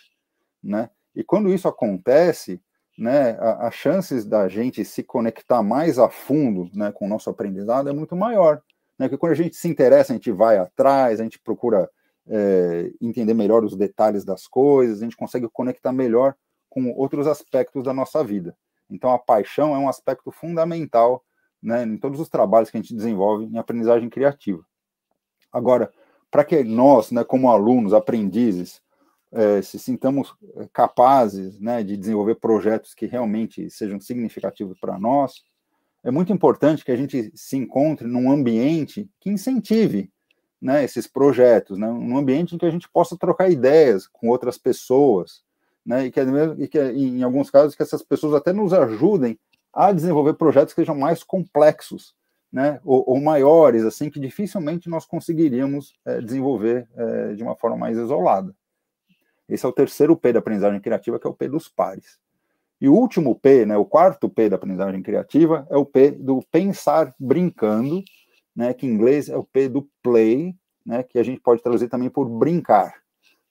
né? 0.62 0.90
E 1.16 1.24
quando 1.24 1.54
isso 1.54 1.68
acontece, 1.68 2.62
né, 2.98 3.38
as 3.40 3.74
chances 3.74 4.26
da 4.26 4.50
gente 4.50 4.84
se 4.84 5.02
conectar 5.02 5.64
mais 5.64 5.98
a 5.98 6.10
fundo, 6.10 6.70
né, 6.74 6.92
com 6.92 7.06
o 7.06 7.10
nosso 7.10 7.30
aprendizado 7.30 7.90
é 7.90 7.94
muito 7.94 8.16
maior, 8.16 8.62
né? 8.98 9.08
Porque 9.08 9.18
quando 9.18 9.32
a 9.32 9.36
gente 9.36 9.56
se 9.56 9.68
interessa, 9.70 10.12
a 10.12 10.16
gente 10.16 10.32
vai 10.32 10.58
atrás, 10.58 11.20
a 11.20 11.24
gente 11.24 11.40
procura 11.40 11.90
é, 12.28 12.92
entender 13.02 13.34
melhor 13.34 13.64
os 13.64 13.76
detalhes 13.76 14.26
das 14.26 14.46
coisas, 14.46 15.02
a 15.02 15.04
gente 15.04 15.16
consegue 15.16 15.48
conectar 15.50 15.94
melhor 15.94 16.36
com 16.70 16.92
outros 16.92 17.28
aspectos 17.28 17.84
da 17.84 17.94
nossa 17.94 18.24
vida. 18.24 18.56
Então, 18.90 19.12
a 19.12 19.20
paixão 19.20 19.76
é 19.76 19.78
um 19.78 19.90
aspecto 19.90 20.32
fundamental 20.32 21.24
né, 21.62 21.84
em 21.84 21.98
todos 21.98 22.20
os 22.20 22.30
trabalhos 22.30 22.70
que 22.70 22.78
a 22.78 22.82
gente 22.82 22.96
desenvolve 22.96 23.46
em 23.46 23.58
aprendizagem 23.58 24.10
criativa. 24.10 24.66
Agora, 25.52 25.92
para 26.32 26.44
que 26.44 26.64
nós, 26.64 27.12
né, 27.12 27.24
como 27.24 27.50
alunos, 27.50 27.94
aprendizes, 27.94 28.82
é, 29.32 29.62
se 29.62 29.78
sintamos 29.78 30.34
é, 30.56 30.68
capazes 30.74 31.60
né, 31.60 31.84
de 31.84 31.96
desenvolver 31.98 32.36
projetos 32.36 32.94
que 32.94 33.06
realmente 33.06 33.70
sejam 33.70 34.00
significativos 34.00 34.80
para 34.80 34.98
nós, 34.98 35.44
é 36.04 36.10
muito 36.10 36.32
importante 36.32 36.86
que 36.86 36.92
a 36.92 36.96
gente 36.96 37.32
se 37.36 37.58
encontre 37.58 38.08
num 38.08 38.32
ambiente 38.32 39.10
que 39.20 39.30
incentive 39.30 40.12
né, 40.62 40.84
esses 40.84 41.08
projetos, 41.08 41.78
né, 41.78 41.88
um 41.88 42.18
ambiente 42.18 42.56
em 42.56 42.58
que 42.58 42.66
a 42.66 42.72
gente 42.72 42.90
possa 42.90 43.18
trocar 43.18 43.50
ideias 43.50 44.08
com 44.08 44.28
outras 44.30 44.58
pessoas, 44.58 45.44
né, 45.86 46.06
e, 46.06 46.12
que, 46.12 46.22
e 46.22 46.68
que, 46.68 46.80
em 46.80 47.24
alguns 47.24 47.50
casos, 47.50 47.76
que 47.76 47.84
essas 47.84 48.04
pessoas 48.04 48.34
até 48.34 48.54
nos 48.54 48.74
ajudem 48.74 49.40
a 49.74 49.92
desenvolver 49.92 50.34
projetos 50.34 50.74
que 50.74 50.82
sejam 50.82 50.96
mais 50.96 51.24
complexos, 51.24 52.14
né, 52.52 52.80
ou, 52.84 53.04
ou 53.08 53.22
maiores, 53.22 53.84
assim, 53.84 54.10
que 54.10 54.20
dificilmente 54.20 54.90
nós 54.90 55.06
conseguiríamos 55.06 55.94
é, 56.06 56.20
desenvolver 56.22 56.88
é, 56.96 57.34
de 57.34 57.44
uma 57.44 57.56
forma 57.56 57.78
mais 57.78 57.98
isolada. 57.98 58.56
Esse 59.48 59.66
é 59.66 59.70
o 59.70 59.74
terceiro 59.74 60.16
P 60.16 60.34
da 60.34 60.40
aprendizagem 60.40 60.80
criativa, 60.80 61.20
que 61.20 61.28
é 61.28 61.30
o 61.30 61.34
P 61.34 61.48
dos 61.48 61.68
pares. 61.68 62.20
E 62.82 62.88
o 62.88 62.94
último 62.94 63.36
P, 63.36 63.66
né, 63.66 63.78
o 63.78 63.86
quarto 63.86 64.30
P 64.30 64.50
da 64.50 64.56
aprendizagem 64.56 65.02
criativa, 65.04 65.68
é 65.70 65.78
o 65.78 65.86
P 65.86 66.12
do 66.12 66.42
pensar 66.52 67.14
brincando, 67.20 68.04
né, 68.56 68.74
que 68.74 68.88
em 68.88 68.92
inglês 68.92 69.30
é 69.30 69.38
o 69.38 69.44
P 69.44 69.70
do 69.70 69.88
play, 70.02 70.56
né, 70.86 71.04
que 71.04 71.20
a 71.20 71.24
gente 71.24 71.42
pode 71.42 71.62
traduzir 71.62 71.90
também 71.90 72.10
por 72.10 72.28
brincar. 72.28 72.94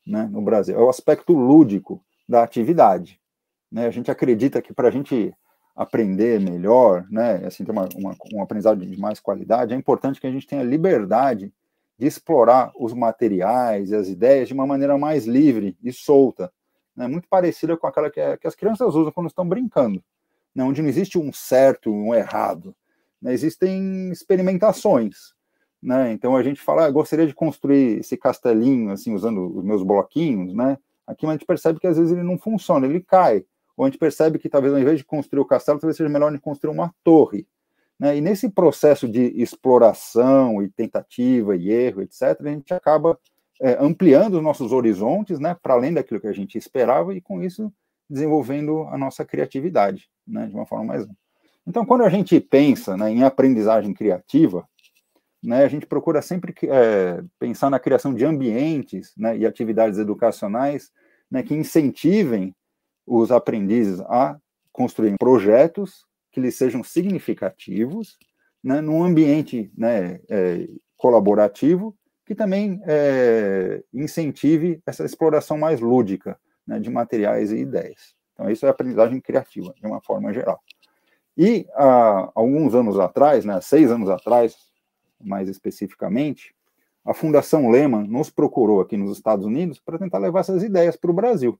né, 0.09 0.29
no 0.33 0.41
Brasil, 0.41 0.75
é 0.75 0.83
o 0.83 0.89
aspecto 0.89 1.33
lúdico 1.33 2.03
da 2.29 2.43
atividade. 2.43 3.21
Né? 3.71 3.87
A 3.87 3.91
gente 3.91 4.11
acredita 4.11 4.61
que 4.61 4.73
para 4.73 4.89
a 4.89 4.91
gente 4.91 5.35
aprender 5.79 6.41
melhor, 6.41 7.07
né, 7.09 7.47
assim, 7.47 7.65
ter 7.65 7.71
uma, 7.71 7.89
uma, 7.95 8.17
um 8.35 8.43
aprendizado 8.43 8.85
de 8.85 8.99
mais 8.99 9.21
qualidade, 9.21 9.73
é 9.73 9.77
importante 9.77 10.21
que 10.21 10.27
a 10.27 10.31
gente 10.31 10.45
tenha 10.45 10.65
liberdade 10.65 11.53
de 11.97 12.05
explorar 12.05 12.73
os 12.77 12.93
materiais 12.93 13.91
e 13.91 13.95
as 13.95 14.09
ideias 14.09 14.49
de 14.49 14.55
uma 14.55 14.67
maneira 14.67 14.99
mais 14.99 15.25
livre 15.25 15.79
e 15.81 15.93
solta, 15.93 16.53
né, 16.97 17.07
muito 17.07 17.29
parecida 17.29 17.77
com 17.77 17.87
aquela 17.87 18.11
que, 18.11 18.19
é, 18.19 18.37
que 18.37 18.47
as 18.47 18.57
crianças 18.57 18.97
usam 18.97 19.13
quando 19.13 19.29
estão 19.29 19.49
brincando, 19.49 20.03
né, 20.53 20.65
onde 20.65 20.83
não 20.83 20.89
existe 20.89 21.17
um 21.17 21.33
certo, 21.33 21.93
um 21.93 22.13
errado, 22.13 22.75
né, 23.23 23.33
existem 23.33 24.11
experimentações, 24.11 25.33
né, 25.81 26.11
então 26.11 26.35
a 26.35 26.43
gente 26.43 26.61
fala, 26.61 26.87
ah, 26.87 26.91
gostaria 26.91 27.27
de 27.27 27.35
construir 27.35 28.01
esse 28.01 28.17
castelinho, 28.17 28.91
assim, 28.91 29.15
usando 29.15 29.57
os 29.57 29.65
meus 29.65 29.85
bloquinhos, 29.85 30.53
né, 30.53 30.77
aqui 31.09 31.27
a 31.27 31.33
gente 31.33 31.47
percebe 31.47 31.81
que 31.81 31.87
às 31.87 31.97
vezes 31.97 32.13
ele 32.13 32.23
não 32.23 32.39
funciona, 32.39 32.87
ele 32.87 33.01
cai, 33.01 33.45
ou 33.77 33.85
a 33.85 33.89
gente 33.89 33.99
percebe 33.99 34.39
que 34.39 34.49
talvez 34.49 34.73
ao 34.73 34.79
invés 34.79 34.99
de 34.99 35.05
construir 35.05 35.41
o 35.41 35.45
castelo, 35.45 35.79
talvez 35.79 35.97
seja 35.97 36.09
melhor 36.09 36.31
de 36.31 36.39
construir 36.39 36.73
uma 36.73 36.95
torre. 37.03 37.47
Né? 37.99 38.19
E 38.19 38.21
nesse 38.21 38.49
processo 38.49 39.09
de 39.09 39.33
exploração 39.41 40.63
e 40.63 40.69
tentativa 40.69 41.57
e 41.57 41.71
erro, 41.71 42.03
etc., 42.03 42.39
a 42.41 42.49
gente 42.49 42.75
acaba 42.75 43.19
é, 43.61 43.77
ampliando 43.81 44.35
os 44.35 44.43
nossos 44.43 44.73
horizontes, 44.73 45.41
né, 45.41 45.57
para 45.61 45.75
além 45.75 45.93
daquilo 45.93 46.21
que 46.21 46.29
a 46.29 46.33
gente 46.33 46.57
esperava, 46.57 47.15
e 47.15 47.21
com 47.21 47.43
isso 47.43 47.73
desenvolvendo 48.09 48.83
a 48.91 48.97
nossa 48.97 49.25
criatividade, 49.25 50.09
né, 50.27 50.47
de 50.47 50.55
uma 50.55 50.67
forma 50.67 50.85
mais. 50.85 51.07
Então, 51.67 51.85
quando 51.85 52.03
a 52.03 52.09
gente 52.09 52.39
pensa 52.41 52.97
né, 52.97 53.11
em 53.11 53.23
aprendizagem 53.23 53.93
criativa, 53.93 54.67
né, 55.43 55.65
a 55.65 55.69
gente 55.69 55.87
procura 55.87 56.21
sempre 56.21 56.55
é, 56.65 57.23
pensar 57.39 57.71
na 57.71 57.79
criação 57.79 58.13
de 58.13 58.25
ambientes 58.25 59.13
né, 59.17 59.37
e 59.37 59.47
atividades 59.47 59.99
educacionais 59.99 60.91
né, 61.31 61.43
que 61.43 61.55
incentivem 61.55 62.55
os 63.07 63.31
aprendizes 63.31 64.01
a 64.01 64.37
construir 64.73 65.17
projetos 65.19 66.07
que 66.31 66.41
lhes 66.41 66.57
sejam 66.57 66.83
significativos, 66.83 68.17
né, 68.63 68.81
num 68.81 69.03
ambiente 69.03 69.71
né, 69.77 70.21
é, 70.29 70.67
colaborativo 70.97 71.97
que 72.27 72.35
também 72.35 72.79
é, 72.87 73.83
incentive 73.93 74.83
essa 74.85 75.03
exploração 75.03 75.57
mais 75.57 75.81
lúdica 75.81 76.39
né, 76.67 76.79
de 76.79 76.91
materiais 76.91 77.51
e 77.51 77.57
ideias. 77.57 78.15
Então, 78.35 78.51
isso 78.51 78.67
é 78.67 78.69
aprendizagem 78.69 79.19
criativa, 79.19 79.73
de 79.75 79.87
uma 79.87 80.03
forma 80.03 80.31
geral. 80.33 80.61
E 81.35 81.67
há 81.75 82.31
alguns 82.35 82.75
anos 82.75 82.99
atrás, 82.99 83.47
né, 83.47 83.59
seis 83.63 83.91
anos 83.91 84.11
atrás, 84.11 84.55
mais 85.21 85.49
especificamente, 85.49 86.55
a 87.05 87.15
Fundação 87.15 87.71
Lehman 87.71 88.07
nos 88.07 88.31
procurou 88.31 88.81
aqui 88.81 88.97
nos 88.97 89.17
Estados 89.17 89.47
Unidos 89.47 89.81
para 89.81 89.99
tentar 89.99 90.19
levar 90.19 90.41
essas 90.41 90.63
ideias 90.63 90.97
para 90.97 91.11
o 91.11 91.15
Brasil, 91.15 91.59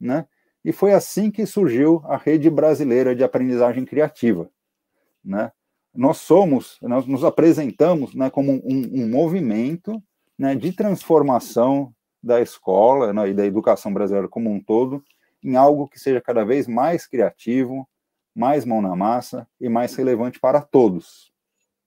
né? 0.00 0.26
E 0.64 0.72
foi 0.72 0.92
assim 0.92 1.30
que 1.30 1.46
surgiu 1.46 2.02
a 2.04 2.16
Rede 2.16 2.50
Brasileira 2.50 3.14
de 3.14 3.22
Aprendizagem 3.22 3.84
Criativa. 3.84 4.50
Né? 5.24 5.52
Nós 5.94 6.18
somos, 6.18 6.78
nós 6.82 7.06
nos 7.06 7.24
apresentamos 7.24 8.14
né, 8.14 8.28
como 8.28 8.52
um, 8.52 9.02
um 9.02 9.08
movimento 9.08 10.02
né, 10.36 10.54
de 10.54 10.72
transformação 10.72 11.94
da 12.22 12.40
escola 12.40 13.12
né, 13.12 13.30
e 13.30 13.34
da 13.34 13.46
educação 13.46 13.92
brasileira 13.92 14.28
como 14.28 14.50
um 14.50 14.60
todo 14.60 15.02
em 15.42 15.56
algo 15.56 15.88
que 15.88 15.98
seja 15.98 16.20
cada 16.20 16.44
vez 16.44 16.66
mais 16.66 17.06
criativo, 17.06 17.88
mais 18.34 18.64
mão 18.64 18.82
na 18.82 18.94
massa 18.94 19.46
e 19.60 19.68
mais 19.68 19.94
relevante 19.94 20.40
para 20.40 20.60
todos. 20.60 21.32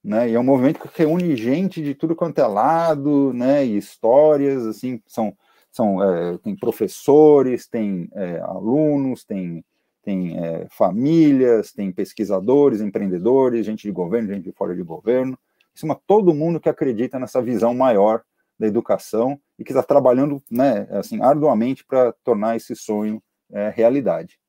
Né? 0.04 0.32
E 0.32 0.34
é 0.34 0.40
um 0.40 0.44
movimento 0.44 0.80
que 0.80 0.90
reúne 0.98 1.36
gente 1.36 1.82
de 1.82 1.94
tudo 1.94 2.16
quanto 2.16 2.40
é 2.40 2.48
lado, 2.48 3.32
né? 3.34 3.66
E 3.66 3.78
histórias, 3.78 4.66
assim, 4.66 5.02
são 5.06 5.36
são 5.72 6.04
é, 6.04 6.38
tem 6.40 6.56
professores, 6.56 7.66
tem 7.68 8.10
é, 8.14 8.40
alunos, 8.42 9.24
tem, 9.24 9.64
tem 10.04 10.38
é, 10.38 10.68
famílias, 10.70 11.72
tem 11.72 11.92
pesquisadores, 11.92 12.82
empreendedores, 12.82 13.66
gente 13.66 13.84
de 13.84 13.92
governo, 13.92 14.34
gente 14.34 14.44
de 14.44 14.52
fora 14.52 14.76
de 14.76 14.84
governo, 14.84 15.40
em 15.74 15.80
cima 15.80 16.00
todo 16.06 16.34
mundo 16.34 16.60
que 16.60 16.68
acredita 16.68 17.18
nessa 17.18 17.42
visão 17.42 17.74
maior 17.74 18.22
da 18.60 18.68
educação 18.68 19.40
e 19.58 19.64
que 19.64 19.72
está 19.72 19.82
trabalhando, 19.82 20.44
né, 20.52 20.88
assim, 20.92 21.22
arduamente 21.22 21.86
para 21.86 22.12
tornar 22.24 22.58
esse 22.58 22.76
sonho 22.76 23.24
é, 23.52 23.70
realidade. 23.70 24.41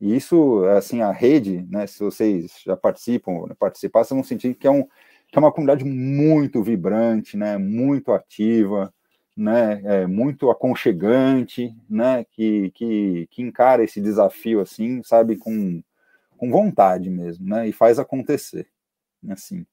E 0.00 0.14
isso, 0.14 0.64
assim, 0.66 1.00
a 1.00 1.10
rede, 1.10 1.66
né, 1.70 1.86
se 1.86 2.00
vocês 2.00 2.60
já 2.64 2.76
participam, 2.76 3.46
participar, 3.58 4.04
vocês 4.04 4.16
vão 4.16 4.22
sentir 4.22 4.54
que 4.54 4.66
é, 4.66 4.70
um, 4.70 4.82
que 4.82 5.36
é 5.36 5.38
uma 5.38 5.52
comunidade 5.52 5.84
muito 5.84 6.62
vibrante, 6.62 7.36
né, 7.36 7.56
muito 7.56 8.12
ativa, 8.12 8.92
né, 9.36 9.80
é, 9.84 10.06
muito 10.06 10.50
aconchegante, 10.50 11.74
né, 11.88 12.24
que, 12.32 12.70
que, 12.72 13.26
que 13.30 13.42
encara 13.42 13.84
esse 13.84 14.00
desafio 14.00 14.60
assim, 14.60 15.02
sabe, 15.02 15.36
com, 15.36 15.82
com 16.36 16.50
vontade 16.50 17.08
mesmo, 17.10 17.48
né, 17.48 17.66
e 17.68 17.72
faz 17.72 17.98
acontecer, 17.98 18.68
assim. 19.30 19.66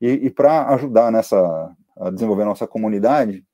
E, 0.00 0.08
e 0.08 0.30
para 0.30 0.68
ajudar 0.74 1.12
nessa 1.12 1.76
a 1.96 2.10
desenvolver 2.10 2.42
a 2.42 2.46
nossa 2.46 2.66
comunidade, 2.66 3.44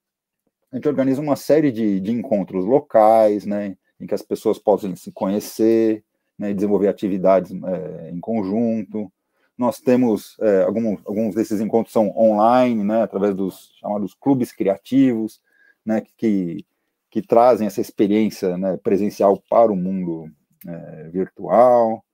a 0.70 0.76
gente 0.76 0.88
organiza 0.88 1.20
uma 1.20 1.34
série 1.34 1.72
de, 1.72 1.98
de 2.00 2.12
encontros 2.12 2.64
locais, 2.64 3.44
né, 3.44 3.76
em 4.00 4.06
que 4.06 4.14
as 4.14 4.22
pessoas 4.22 4.58
possam 4.58 4.94
se 4.96 5.10
conhecer, 5.12 6.04
né, 6.38 6.52
desenvolver 6.52 6.88
atividades 6.88 7.50
é, 7.52 8.10
em 8.10 8.20
conjunto. 8.20 9.10
Nós 9.56 9.80
temos 9.80 10.36
é, 10.40 10.62
alguns, 10.64 11.00
alguns 11.06 11.34
desses 11.34 11.60
encontros 11.60 11.92
são 11.92 12.10
online, 12.16 12.84
né, 12.84 13.02
através 13.02 13.34
dos 13.34 13.72
chamados 13.80 14.14
clubes 14.14 14.52
criativos, 14.52 15.40
né, 15.84 16.02
que, 16.16 16.64
que 17.10 17.22
trazem 17.22 17.66
essa 17.66 17.80
experiência 17.80 18.58
né, 18.58 18.76
presencial 18.76 19.42
para 19.48 19.72
o 19.72 19.76
mundo 19.76 20.30
é, 20.66 21.08
virtual, 21.10 22.04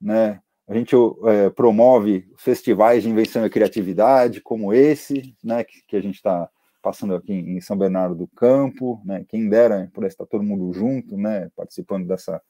né? 0.00 0.40
A 0.66 0.74
gente 0.74 0.94
é, 1.24 1.48
promove 1.48 2.30
festivais 2.36 3.02
de 3.02 3.08
invenção 3.08 3.44
e 3.44 3.50
criatividade, 3.50 4.42
como 4.42 4.74
esse, 4.74 5.34
né, 5.42 5.64
que, 5.64 5.82
que 5.86 5.96
a 5.96 6.00
gente 6.02 6.16
está 6.16 6.48
passando 6.88 7.14
aqui 7.14 7.34
em 7.34 7.60
São 7.60 7.76
Bernardo 7.76 8.14
do 8.14 8.26
Campo, 8.26 8.98
né? 9.04 9.22
Quem 9.28 9.46
dera 9.46 9.90
por 9.92 10.04
estar 10.04 10.24
todo 10.24 10.42
mundo 10.42 10.72
junto, 10.72 11.18
né, 11.18 11.50
participando 11.54 12.06
dessa 12.06 12.40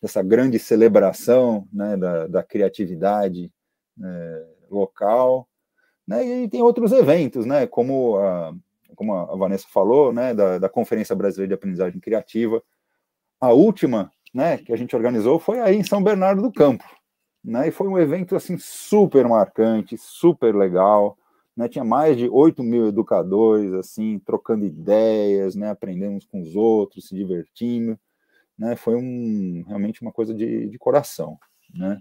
dessa 0.00 0.22
grande 0.22 0.58
celebração, 0.58 1.68
né, 1.70 1.94
da, 1.94 2.26
da 2.26 2.42
criatividade 2.42 3.52
é, 4.02 4.46
local, 4.70 5.46
né? 6.06 6.24
E 6.24 6.48
tem 6.48 6.62
outros 6.62 6.92
eventos, 6.92 7.44
né, 7.44 7.66
como 7.66 8.16
a 8.16 8.54
como 8.94 9.12
a 9.12 9.36
Vanessa 9.36 9.66
falou, 9.68 10.12
né, 10.12 10.32
da, 10.34 10.58
da 10.58 10.68
Conferência 10.68 11.16
Brasileira 11.16 11.48
de 11.48 11.54
Aprendizagem 11.54 12.00
Criativa. 12.00 12.62
A 13.40 13.52
última, 13.52 14.12
né, 14.32 14.58
que 14.58 14.72
a 14.72 14.76
gente 14.76 14.94
organizou 14.94 15.40
foi 15.40 15.58
aí 15.58 15.74
em 15.74 15.82
São 15.82 16.00
Bernardo 16.00 16.42
do 16.42 16.52
Campo, 16.52 16.84
né, 17.44 17.66
e 17.66 17.72
foi 17.72 17.88
um 17.88 17.98
evento 17.98 18.36
assim 18.36 18.56
super 18.56 19.26
marcante, 19.26 19.98
super 19.98 20.54
legal, 20.54 21.18
né, 21.60 21.68
tinha 21.68 21.84
mais 21.84 22.16
de 22.16 22.26
8 22.26 22.62
mil 22.62 22.88
educadores, 22.88 23.74
assim, 23.74 24.18
trocando 24.18 24.64
ideias, 24.64 25.54
né, 25.54 25.68
aprendendo 25.68 26.14
uns 26.14 26.24
com 26.24 26.40
os 26.40 26.56
outros, 26.56 27.08
se 27.08 27.14
divertindo, 27.14 27.98
né, 28.58 28.76
foi 28.76 28.96
um, 28.96 29.62
realmente 29.68 30.00
uma 30.00 30.10
coisa 30.10 30.32
de, 30.32 30.66
de 30.68 30.78
coração, 30.78 31.38
né, 31.74 32.00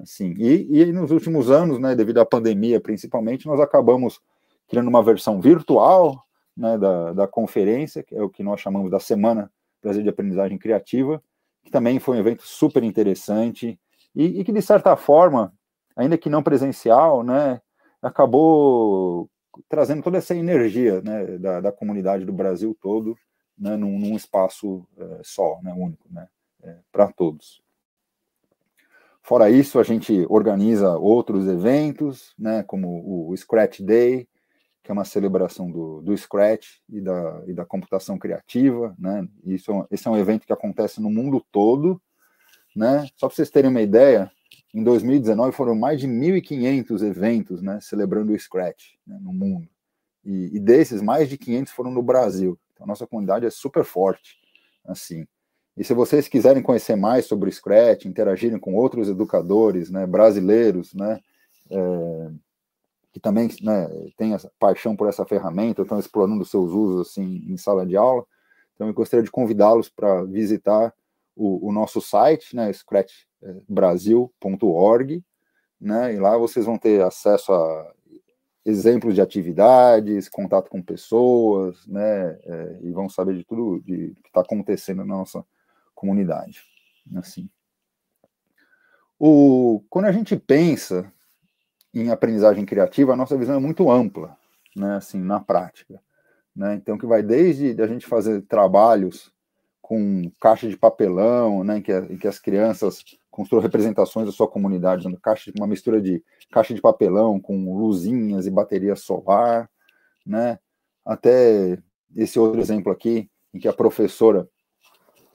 assim, 0.00 0.34
e, 0.36 0.80
e 0.80 0.92
nos 0.92 1.12
últimos 1.12 1.52
anos, 1.52 1.78
né, 1.78 1.94
devido 1.94 2.18
à 2.18 2.26
pandemia 2.26 2.80
principalmente, 2.80 3.46
nós 3.46 3.60
acabamos 3.60 4.20
criando 4.66 4.88
uma 4.88 5.04
versão 5.04 5.40
virtual, 5.40 6.26
né, 6.56 6.76
da, 6.76 7.12
da 7.12 7.28
conferência, 7.28 8.02
que 8.02 8.12
é 8.12 8.20
o 8.20 8.28
que 8.28 8.42
nós 8.42 8.60
chamamos 8.60 8.90
da 8.90 8.98
Semana 8.98 9.52
Brasil 9.80 10.02
de 10.02 10.08
Aprendizagem 10.08 10.58
Criativa, 10.58 11.22
que 11.62 11.70
também 11.70 12.00
foi 12.00 12.16
um 12.16 12.20
evento 12.20 12.42
super 12.42 12.82
interessante 12.82 13.78
e, 14.12 14.40
e 14.40 14.42
que, 14.42 14.50
de 14.50 14.62
certa 14.62 14.96
forma, 14.96 15.52
ainda 15.94 16.18
que 16.18 16.28
não 16.28 16.42
presencial, 16.42 17.22
né, 17.22 17.60
acabou 18.06 19.28
trazendo 19.68 20.02
toda 20.02 20.18
essa 20.18 20.34
energia 20.34 21.00
né, 21.02 21.38
da, 21.38 21.60
da 21.60 21.72
comunidade 21.72 22.24
do 22.24 22.32
Brasil 22.32 22.76
todo 22.80 23.16
né, 23.58 23.76
num, 23.76 23.98
num 23.98 24.16
espaço 24.16 24.86
é, 24.96 25.20
só, 25.22 25.60
né, 25.62 25.72
único, 25.72 26.06
né, 26.10 26.28
é, 26.62 26.76
para 26.92 27.10
todos. 27.12 27.62
Fora 29.22 29.50
isso, 29.50 29.80
a 29.80 29.82
gente 29.82 30.24
organiza 30.28 30.96
outros 30.96 31.48
eventos, 31.48 32.32
né, 32.38 32.62
como 32.62 33.30
o 33.30 33.36
Scratch 33.36 33.80
Day, 33.80 34.28
que 34.84 34.92
é 34.92 34.94
uma 34.94 35.04
celebração 35.04 35.68
do, 35.68 36.00
do 36.00 36.16
Scratch 36.16 36.78
e 36.88 37.00
da, 37.00 37.42
e 37.48 37.52
da 37.52 37.64
computação 37.64 38.16
criativa, 38.16 38.94
né? 38.96 39.26
Isso, 39.44 39.72
é 39.72 39.86
esse 39.90 40.06
é 40.06 40.10
um 40.12 40.16
evento 40.16 40.46
que 40.46 40.52
acontece 40.52 41.02
no 41.02 41.10
mundo 41.10 41.44
todo, 41.50 42.00
né? 42.74 43.04
Só 43.16 43.26
para 43.26 43.34
vocês 43.34 43.50
terem 43.50 43.68
uma 43.68 43.82
ideia, 43.82 44.30
em 44.76 44.84
2019 44.84 45.52
foram 45.52 45.74
mais 45.74 45.98
de 45.98 46.06
1.500 46.06 47.02
eventos, 47.02 47.62
né? 47.62 47.80
Celebrando 47.80 48.34
o 48.34 48.38
Scratch 48.38 48.92
né, 49.06 49.18
no 49.22 49.32
mundo. 49.32 49.66
E, 50.22 50.54
e, 50.54 50.60
desses, 50.60 51.00
mais 51.00 51.30
de 51.30 51.38
500 51.38 51.72
foram 51.72 51.90
no 51.90 52.02
Brasil. 52.02 52.58
Então, 52.74 52.84
a 52.84 52.88
nossa 52.88 53.06
comunidade 53.06 53.46
é 53.46 53.50
super 53.50 53.84
forte, 53.84 54.36
assim. 54.84 55.26
E 55.78 55.82
se 55.82 55.94
vocês 55.94 56.28
quiserem 56.28 56.62
conhecer 56.62 56.94
mais 56.94 57.24
sobre 57.24 57.48
o 57.48 57.52
Scratch, 57.52 58.04
interagirem 58.04 58.58
com 58.58 58.74
outros 58.74 59.08
educadores, 59.08 59.90
né, 59.90 60.06
brasileiros, 60.06 60.92
né, 60.92 61.20
é, 61.70 62.30
que 63.14 63.18
também 63.18 63.48
né, 63.62 63.88
essa 64.34 64.52
paixão 64.58 64.94
por 64.94 65.08
essa 65.08 65.24
ferramenta, 65.24 65.82
estão 65.82 65.98
explorando 65.98 66.44
seus 66.44 66.70
usos 66.70 67.08
assim 67.08 67.42
em 67.48 67.56
sala 67.56 67.86
de 67.86 67.96
aula, 67.96 68.26
Então, 68.74 68.88
eu 68.88 68.92
gostaria 68.92 69.24
de 69.24 69.30
convidá-los 69.30 69.88
para 69.88 70.22
visitar 70.24 70.92
o, 71.34 71.66
o, 71.66 71.72
nosso 71.72 71.98
site, 71.98 72.54
né, 72.54 72.70
scratchbrasil.org, 73.42 75.24
né, 75.80 76.14
e 76.14 76.18
lá 76.18 76.36
vocês 76.36 76.64
vão 76.66 76.78
ter 76.78 77.02
acesso 77.02 77.52
a 77.52 77.92
exemplos 78.64 79.14
de 79.14 79.20
atividades, 79.20 80.28
contato 80.28 80.68
com 80.68 80.82
pessoas, 80.82 81.86
né, 81.86 82.38
é, 82.42 82.80
e 82.82 82.90
vão 82.90 83.08
saber 83.08 83.36
de 83.36 83.44
tudo 83.44 83.80
de, 83.84 84.14
que 84.22 84.28
está 84.28 84.40
acontecendo 84.40 85.04
na 85.04 85.16
nossa 85.16 85.44
comunidade. 85.94 86.62
Assim. 87.14 87.48
O, 89.18 89.84
quando 89.88 90.06
a 90.06 90.12
gente 90.12 90.36
pensa 90.36 91.12
em 91.94 92.10
aprendizagem 92.10 92.66
criativa, 92.66 93.12
a 93.12 93.16
nossa 93.16 93.38
visão 93.38 93.54
é 93.54 93.60
muito 93.60 93.88
ampla, 93.90 94.36
né, 94.74 94.96
assim, 94.96 95.20
na 95.20 95.38
prática. 95.38 96.00
Né? 96.54 96.74
Então, 96.74 96.98
que 96.98 97.06
vai 97.06 97.22
desde 97.22 97.80
a 97.80 97.86
gente 97.86 98.06
fazer 98.06 98.42
trabalhos 98.42 99.32
com 99.80 100.30
caixa 100.40 100.68
de 100.68 100.76
papelão, 100.76 101.62
né, 101.62 101.78
em 101.78 101.82
que, 101.82 101.92
em 101.92 102.18
que 102.18 102.26
as 102.26 102.40
crianças 102.40 103.04
construam 103.36 103.62
representações 103.62 104.24
da 104.24 104.32
sua 104.32 104.48
comunidade, 104.48 105.00
usando 105.00 105.20
caixa, 105.20 105.52
uma 105.58 105.66
mistura 105.66 106.00
de 106.00 106.24
caixa 106.50 106.72
de 106.72 106.80
papelão 106.80 107.38
com 107.38 107.76
luzinhas 107.76 108.46
e 108.46 108.50
bateria 108.50 108.96
solar, 108.96 109.70
né, 110.24 110.58
até 111.04 111.78
esse 112.16 112.38
outro 112.38 112.58
exemplo 112.58 112.90
aqui, 112.90 113.30
em 113.52 113.58
que 113.58 113.68
a 113.68 113.74
professora 113.74 114.48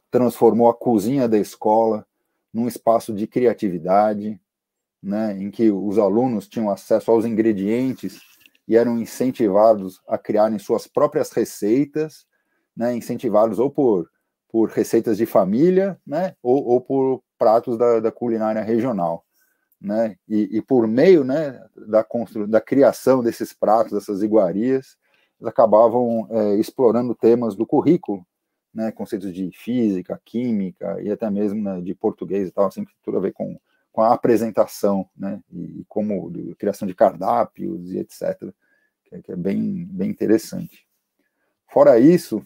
transformou 0.09 0.67
a 0.67 0.73
cozinha 0.73 1.29
da 1.29 1.37
escola 1.37 2.03
num 2.51 2.67
espaço 2.67 3.13
de 3.13 3.27
criatividade, 3.27 4.41
né, 5.01 5.37
em 5.37 5.51
que 5.51 5.69
os 5.69 5.99
alunos 5.99 6.47
tinham 6.47 6.71
acesso 6.71 7.11
aos 7.11 7.23
ingredientes 7.23 8.19
e 8.67 8.75
eram 8.75 8.97
incentivados 8.97 10.01
a 10.07 10.17
criarem 10.17 10.57
suas 10.57 10.87
próprias 10.87 11.31
receitas, 11.31 12.25
né, 12.75 12.95
incentivados 12.95 13.59
ou 13.59 13.69
por 13.69 14.09
por 14.51 14.69
receitas 14.69 15.17
de 15.17 15.25
família, 15.25 15.97
né, 16.05 16.35
ou, 16.43 16.61
ou 16.65 16.81
por 16.81 17.23
pratos 17.41 17.75
da, 17.75 17.99
da, 17.99 18.11
culinária 18.11 18.61
regional, 18.61 19.25
né, 19.81 20.15
e, 20.29 20.57
e 20.57 20.61
por 20.61 20.85
meio, 20.85 21.23
né, 21.23 21.59
da, 21.87 22.03
constru, 22.03 22.45
da 22.45 22.61
criação 22.61 23.23
desses 23.23 23.51
pratos, 23.51 23.93
dessas 23.93 24.21
iguarias, 24.21 24.95
eles 25.39 25.49
acabavam 25.49 26.27
é, 26.29 26.55
explorando 26.57 27.15
temas 27.15 27.55
do 27.55 27.65
currículo, 27.65 28.23
né, 28.71 28.91
conceitos 28.91 29.33
de 29.33 29.49
física, 29.57 30.21
química 30.23 31.01
e 31.01 31.09
até 31.09 31.31
mesmo 31.31 31.63
né, 31.63 31.81
de 31.81 31.95
português 31.95 32.47
e 32.47 32.51
tal, 32.51 32.71
sempre 32.71 32.93
tudo 33.01 33.17
a 33.17 33.21
ver 33.21 33.33
com, 33.33 33.59
com 33.91 34.03
a 34.03 34.13
apresentação, 34.13 35.09
né, 35.17 35.41
e 35.51 35.83
como 35.89 36.29
de, 36.29 36.53
criação 36.53 36.87
de 36.87 36.93
cardápios 36.93 37.91
e 37.91 37.97
etc, 37.97 38.53
que 39.03 39.15
é, 39.15 39.19
que 39.19 39.31
é 39.31 39.35
bem, 39.35 39.87
bem 39.89 40.11
interessante. 40.11 40.85
Fora 41.67 41.97
isso, 41.97 42.45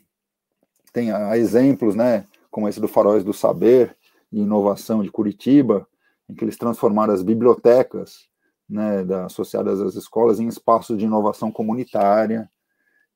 tem 0.93 1.09
exemplos, 1.33 1.97
né, 1.97 2.25
como 2.49 2.69
esse 2.69 2.79
do 2.79 2.87
Faróis 2.87 3.25
do 3.25 3.33
Saber 3.33 3.93
e 4.31 4.41
Inovação 4.41 5.03
de 5.03 5.11
Curitiba, 5.11 5.87
em 6.29 6.35
que 6.35 6.43
eles 6.43 6.57
transformaram 6.57 7.13
as 7.13 7.23
bibliotecas 7.23 8.27
né, 8.67 9.03
da, 9.03 9.25
associadas 9.25 9.79
às 9.81 9.95
escolas 9.95 10.39
em 10.39 10.47
espaços 10.47 10.97
de 10.97 11.05
inovação 11.05 11.51
comunitária. 11.51 12.49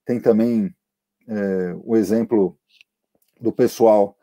Tem 0.06 0.20
também 0.20 0.74
é, 1.28 1.76
o 1.84 1.96
exemplo 1.96 2.58
do 3.40 3.52
pessoal 3.52 4.16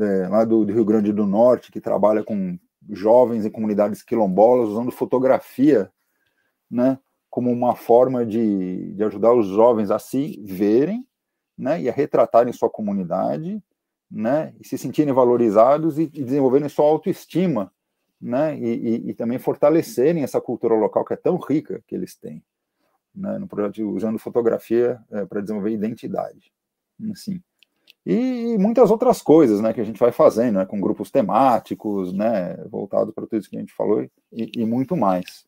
é, 0.00 0.28
lá 0.28 0.44
do, 0.44 0.64
do, 0.64 0.72
Rio 0.72 0.84
Grande 0.84 1.12
do 1.12 1.26
Norte, 1.26 1.72
que 1.72 1.80
trabalha 1.80 2.22
com 2.22 2.58
jovens 2.90 3.44
em 3.44 3.50
comunidades 3.50 4.02
quilombolas, 4.02 4.68
usando 4.68 4.90
fotografia 4.90 5.90
né, 6.70 6.98
como 7.30 7.50
uma 7.50 7.74
forma 7.74 8.24
de, 8.24 8.92
de 8.94 9.04
ajudar 9.04 9.32
os 9.34 9.46
jovens 9.46 9.90
a 9.90 9.98
se 9.98 10.42
verem 10.44 11.06
né, 11.56 11.80
e 11.80 11.88
a 11.88 11.92
retratarem 11.92 12.52
sua 12.52 12.70
comunidade, 12.70 13.62
né, 14.10 14.54
e 14.60 14.66
se 14.66 14.78
sentirem 14.78 15.12
valorizados 15.12 15.98
e, 15.98 16.02
e 16.02 16.24
desenvolverem 16.24 16.68
sua 16.68 16.86
autoestima, 16.86 17.72
né, 18.20 18.58
e, 18.58 18.64
e, 18.64 19.10
e, 19.10 19.14
também 19.14 19.38
fortalecerem 19.38 20.22
essa 20.22 20.40
cultura 20.40 20.74
local 20.74 21.04
que 21.04 21.14
é 21.14 21.16
tão 21.16 21.36
rica 21.36 21.82
que 21.86 21.94
eles 21.94 22.16
têm, 22.16 22.42
né, 23.14 23.38
no 23.38 23.46
projeto 23.46 23.88
usando 23.90 24.18
fotografia 24.18 24.98
é, 25.10 25.24
para 25.24 25.40
desenvolver 25.40 25.70
identidade, 25.70 26.52
assim. 27.12 27.40
E 28.04 28.56
muitas 28.58 28.90
outras 28.90 29.20
coisas, 29.20 29.60
né, 29.60 29.72
que 29.72 29.80
a 29.80 29.84
gente 29.84 30.00
vai 30.00 30.10
fazendo, 30.10 30.56
né, 30.56 30.66
com 30.66 30.80
grupos 30.80 31.10
temáticos, 31.10 32.12
né, 32.12 32.56
voltados 32.70 33.14
para 33.14 33.26
tudo 33.26 33.38
isso 33.38 33.50
que 33.50 33.56
a 33.56 33.60
gente 33.60 33.74
falou 33.74 34.02
e, 34.32 34.50
e 34.56 34.64
muito 34.64 34.96
mais, 34.96 35.46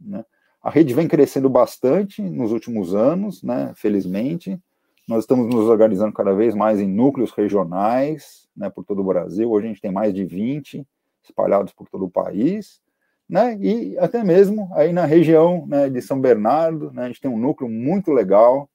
né. 0.00 0.24
A 0.62 0.70
rede 0.70 0.94
vem 0.94 1.08
crescendo 1.08 1.50
bastante 1.50 2.22
nos 2.22 2.52
últimos 2.52 2.94
anos, 2.94 3.42
né, 3.42 3.72
felizmente, 3.74 4.60
nós 5.08 5.24
estamos 5.24 5.52
nos 5.52 5.68
organizando 5.68 6.12
cada 6.12 6.32
vez 6.32 6.54
mais 6.54 6.80
em 6.80 6.88
núcleos 6.88 7.32
regionais, 7.32 8.48
né, 8.56 8.70
por 8.70 8.84
todo 8.84 9.00
o 9.00 9.04
Brasil. 9.04 9.50
Hoje 9.50 9.66
a 9.66 9.68
gente 9.68 9.80
tem 9.80 9.92
mais 9.92 10.14
de 10.14 10.24
20 10.24 10.86
espalhados 11.22 11.72
por 11.72 11.88
todo 11.88 12.04
o 12.04 12.10
país, 12.10 12.80
né, 13.28 13.56
e 13.60 13.98
até 13.98 14.22
mesmo 14.22 14.70
aí 14.74 14.92
na 14.92 15.04
região 15.04 15.66
né, 15.66 15.88
de 15.88 16.00
São 16.02 16.20
Bernardo, 16.20 16.92
né, 16.92 17.04
a 17.04 17.06
gente 17.06 17.20
tem 17.20 17.30
um 17.30 17.38
núcleo 17.38 17.70
muito 17.70 18.12
legal, 18.12 18.68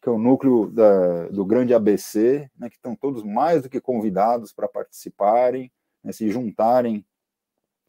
que 0.00 0.08
é 0.08 0.12
o 0.12 0.18
núcleo 0.18 0.70
da, 0.70 1.28
do 1.28 1.44
Grande 1.44 1.74
ABC, 1.74 2.50
né, 2.56 2.68
que 2.68 2.76
estão 2.76 2.94
todos 2.94 3.22
mais 3.22 3.62
do 3.62 3.68
que 3.68 3.80
convidados 3.80 4.52
para 4.52 4.68
participarem, 4.68 5.70
né, 6.02 6.12
se 6.12 6.30
juntarem 6.30 7.04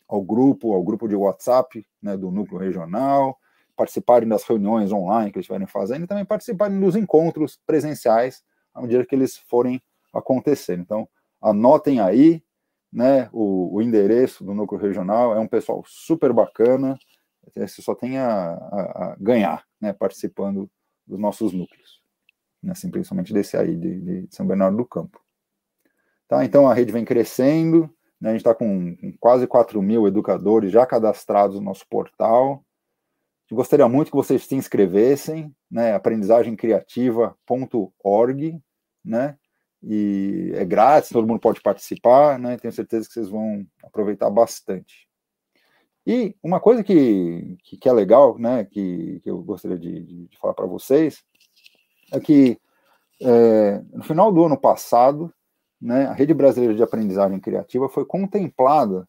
ao 0.07 0.21
grupo, 0.21 0.73
ao 0.73 0.83
grupo 0.83 1.07
de 1.07 1.15
WhatsApp 1.15 1.85
né, 2.01 2.17
do 2.17 2.31
núcleo 2.31 2.59
regional, 2.59 3.37
participarem 3.79 4.27
das 4.27 4.43
reuniões 4.43 4.91
online 4.91 5.31
que 5.31 5.37
eles 5.37 5.45
estiverem 5.45 5.65
fazendo 5.65 6.03
e 6.03 6.07
também 6.07 6.25
participarem 6.25 6.77
dos 6.77 6.97
encontros 6.97 7.57
presenciais 7.65 8.43
à 8.73 8.81
medida 8.81 9.05
que 9.05 9.15
eles 9.15 9.37
forem 9.37 9.81
acontecendo. 10.13 10.81
Então, 10.81 11.07
anotem 11.41 12.01
aí 12.01 12.43
né, 12.91 13.29
o, 13.31 13.73
o 13.77 13.81
endereço 13.81 14.43
do 14.43 14.53
núcleo 14.53 14.81
regional, 14.81 15.33
é 15.33 15.39
um 15.39 15.47
pessoal 15.47 15.81
super 15.85 16.33
bacana, 16.33 16.99
você 17.55 17.81
só 17.81 17.95
tem 17.95 18.17
a, 18.17 18.51
a, 18.51 19.11
a 19.11 19.15
ganhar 19.17 19.63
né, 19.79 19.93
participando 19.93 20.69
dos 21.07 21.17
nossos 21.17 21.53
núcleos, 21.53 22.01
né, 22.61 22.73
assim, 22.73 22.91
principalmente 22.91 23.33
desse 23.33 23.55
aí 23.55 23.77
de, 23.77 24.01
de 24.01 24.35
São 24.35 24.45
Bernardo 24.45 24.75
do 24.75 24.85
Campo. 24.85 25.21
Tá, 26.27 26.43
então 26.43 26.67
a 26.67 26.73
rede 26.73 26.91
vem 26.91 27.05
crescendo, 27.05 27.89
né, 28.19 28.29
a 28.29 28.33
gente 28.33 28.41
está 28.41 28.53
com 28.53 28.97
quase 29.21 29.47
4 29.47 29.81
mil 29.81 30.05
educadores 30.05 30.69
já 30.69 30.85
cadastrados 30.85 31.55
no 31.55 31.61
nosso 31.61 31.87
portal, 31.87 32.65
gostaria 33.51 33.87
muito 33.87 34.11
que 34.11 34.17
vocês 34.17 34.43
se 34.43 34.55
inscrevessem, 34.55 35.53
né, 35.69 35.93
aprendizagemcriativa.org, 35.93 38.61
né, 39.03 39.37
e 39.81 40.51
é 40.55 40.65
grátis, 40.65 41.09
todo 41.09 41.27
mundo 41.27 41.39
pode 41.39 41.61
participar, 41.61 42.37
né, 42.37 42.57
tenho 42.57 42.73
certeza 42.73 43.07
que 43.07 43.13
vocês 43.13 43.29
vão 43.29 43.65
aproveitar 43.83 44.29
bastante. 44.29 45.07
E 46.05 46.35
uma 46.41 46.59
coisa 46.59 46.83
que, 46.83 47.57
que, 47.63 47.77
que 47.77 47.89
é 47.89 47.93
legal, 47.93 48.37
né, 48.37 48.65
que, 48.65 49.19
que 49.23 49.29
eu 49.29 49.41
gostaria 49.41 49.77
de, 49.77 50.27
de 50.27 50.37
falar 50.39 50.53
para 50.53 50.65
vocês, 50.65 51.23
é 52.11 52.19
que 52.19 52.59
é, 53.21 53.81
no 53.93 54.03
final 54.03 54.31
do 54.31 54.43
ano 54.43 54.59
passado, 54.59 55.33
né, 55.81 56.07
a 56.07 56.13
Rede 56.13 56.33
Brasileira 56.33 56.75
de 56.75 56.83
Aprendizagem 56.83 57.39
Criativa 57.39 57.89
foi 57.89 58.05
contemplada 58.05 59.07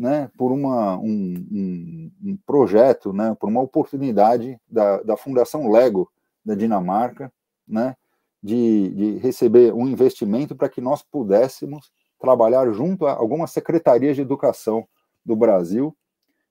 né, 0.00 0.30
por 0.34 0.50
uma, 0.50 0.96
um, 0.96 1.34
um, 1.52 2.12
um, 2.24 2.36
projeto, 2.46 3.12
né, 3.12 3.36
por 3.38 3.50
uma 3.50 3.60
oportunidade 3.60 4.58
da, 4.66 5.02
da 5.02 5.14
Fundação 5.14 5.70
Lego 5.70 6.10
da 6.42 6.54
Dinamarca, 6.54 7.30
né, 7.68 7.94
de, 8.42 8.94
de 8.94 9.18
receber 9.18 9.74
um 9.74 9.86
investimento 9.86 10.56
para 10.56 10.70
que 10.70 10.80
nós 10.80 11.02
pudéssemos 11.02 11.92
trabalhar 12.18 12.72
junto 12.72 13.06
a 13.06 13.12
algumas 13.12 13.50
secretarias 13.50 14.16
de 14.16 14.22
educação 14.22 14.88
do 15.22 15.36
Brasil 15.36 15.94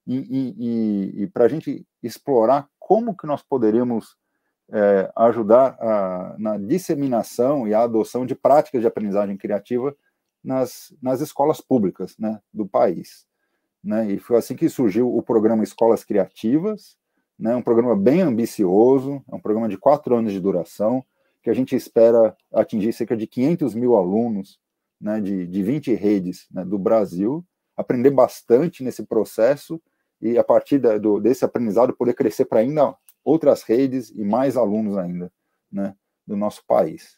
e, 0.06 0.18
e, 1.18 1.24
e, 1.24 1.28
para 1.28 1.46
a 1.46 1.48
gente 1.48 1.84
explorar 2.04 2.70
como 2.78 3.18
que 3.18 3.26
nós 3.26 3.42
poderíamos 3.42 4.16
é, 4.72 5.12
ajudar 5.16 5.76
a, 5.80 6.36
na 6.38 6.56
disseminação 6.60 7.68
e 7.68 7.74
a 7.74 7.82
adoção 7.82 8.28
de 8.28 8.36
práticas 8.36 8.82
de 8.82 8.88
aprendizagem 8.88 9.36
criativa 9.36 9.96
nas, 10.44 10.94
nas 11.02 11.20
escolas 11.20 11.60
públicas 11.60 12.16
né, 12.20 12.40
do 12.54 12.68
país 12.68 13.28
né? 13.84 14.12
E 14.12 14.20
foi 14.20 14.38
assim 14.38 14.56
que 14.56 14.70
surgiu 14.70 15.16
o 15.16 15.22
programa 15.22 15.64
Escolas 15.64 16.04
Criativas, 16.04 16.98
né? 17.38 17.56
Um 17.56 17.62
programa 17.62 17.96
bem 17.96 18.22
ambicioso, 18.22 19.24
é 19.32 19.36
um 19.36 19.40
programa 19.40 19.70
de 19.70 19.78
quatro 19.78 20.16
anos 20.16 20.34
de 20.34 20.40
duração, 20.40 21.04
que 21.42 21.50
a 21.50 21.54
gente 21.54 21.76
espera 21.76 22.36
atingir 22.54 22.92
cerca 22.92 23.16
de 23.16 23.26
500 23.26 23.74
mil 23.74 23.96
alunos, 23.96 24.60
né? 25.00 25.22
De, 25.22 25.48
de 25.48 25.64
20 25.64 25.94
redes 25.94 26.48
né? 26.52 26.66
do 26.66 26.78
Brasil, 26.78 27.46
aprender 27.76 28.12
bastante 28.12 28.84
nesse 28.84 29.04
processo 29.04 29.82
e 30.22 30.38
a 30.38 30.44
partir 30.44 30.80
da, 30.80 30.98
do, 30.98 31.20
desse 31.20 31.46
aprendizado 31.46 31.96
poder 31.96 32.14
crescer 32.14 32.46
para 32.46 32.60
ainda 32.60 32.94
outras 33.24 33.64
redes 33.64 34.10
e 34.10 34.24
mais 34.24 34.58
alunos 34.58 34.98
ainda, 34.98 35.32
né? 35.72 35.96
Do 36.28 36.36
nosso 36.36 36.64
país. 36.68 37.18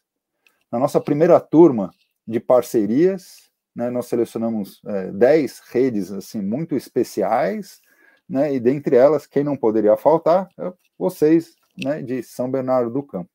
Na 0.71 0.79
nossa 0.79 1.01
primeira 1.01 1.39
turma 1.39 1.91
de 2.25 2.39
parcerias, 2.39 3.50
né, 3.75 3.89
nós 3.89 4.07
selecionamos 4.07 4.81
é, 4.85 5.11
10 5.11 5.59
redes 5.71 6.11
assim 6.11 6.41
muito 6.41 6.75
especiais, 6.75 7.81
né, 8.27 8.53
e 8.53 8.59
dentre 8.59 8.95
elas, 8.95 9.25
quem 9.25 9.43
não 9.43 9.57
poderia 9.57 9.97
faltar, 9.97 10.49
é 10.57 10.73
vocês 10.97 11.55
né, 11.77 12.01
de 12.01 12.21
São 12.23 12.49
Bernardo 12.49 12.91
do 12.91 13.03
Campo. 13.03 13.29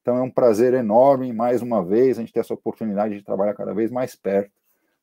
Então 0.00 0.16
é 0.16 0.22
um 0.22 0.30
prazer 0.30 0.74
enorme, 0.74 1.32
mais 1.32 1.60
uma 1.60 1.84
vez, 1.84 2.18
a 2.18 2.20
gente 2.22 2.32
ter 2.32 2.40
essa 2.40 2.54
oportunidade 2.54 3.16
de 3.16 3.22
trabalhar 3.22 3.54
cada 3.54 3.74
vez 3.74 3.90
mais 3.90 4.14
perto 4.14 4.52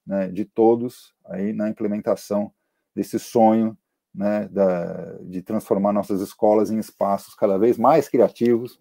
né, 0.06 0.28
de 0.28 0.46
todos 0.46 1.14
aí 1.26 1.54
na 1.54 1.70
implementação 1.70 2.52
desse 2.96 3.20
sonho 3.20 3.78
né, 4.16 4.48
da, 4.48 5.18
de 5.22 5.42
transformar 5.42 5.92
nossas 5.92 6.22
escolas 6.22 6.72
em 6.72 6.80
espaços 6.80 7.36
cada 7.36 7.58
vez 7.58 7.78
mais 7.78 8.08
criativos, 8.08 8.78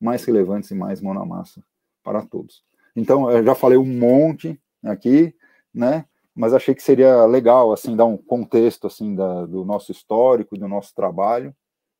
mais 0.00 0.24
relevantes 0.24 0.70
e 0.70 0.74
mais 0.74 1.00
mão 1.00 1.12
na 1.12 1.24
massa 1.24 1.62
para 2.02 2.22
todos. 2.22 2.64
Então, 2.94 3.30
eu 3.30 3.44
já 3.44 3.54
falei 3.54 3.76
um 3.76 3.84
monte 3.84 4.60
aqui, 4.84 5.34
né? 5.76 6.06
Mas 6.34 6.54
achei 6.54 6.74
que 6.74 6.82
seria 6.82 7.24
legal 7.26 7.72
assim 7.72 7.96
dar 7.96 8.06
um 8.06 8.16
contexto 8.16 8.86
assim 8.86 9.14
da, 9.14 9.46
do 9.46 9.64
nosso 9.64 9.92
histórico, 9.92 10.58
do 10.58 10.68
nosso 10.68 10.94
trabalho, 10.94 11.54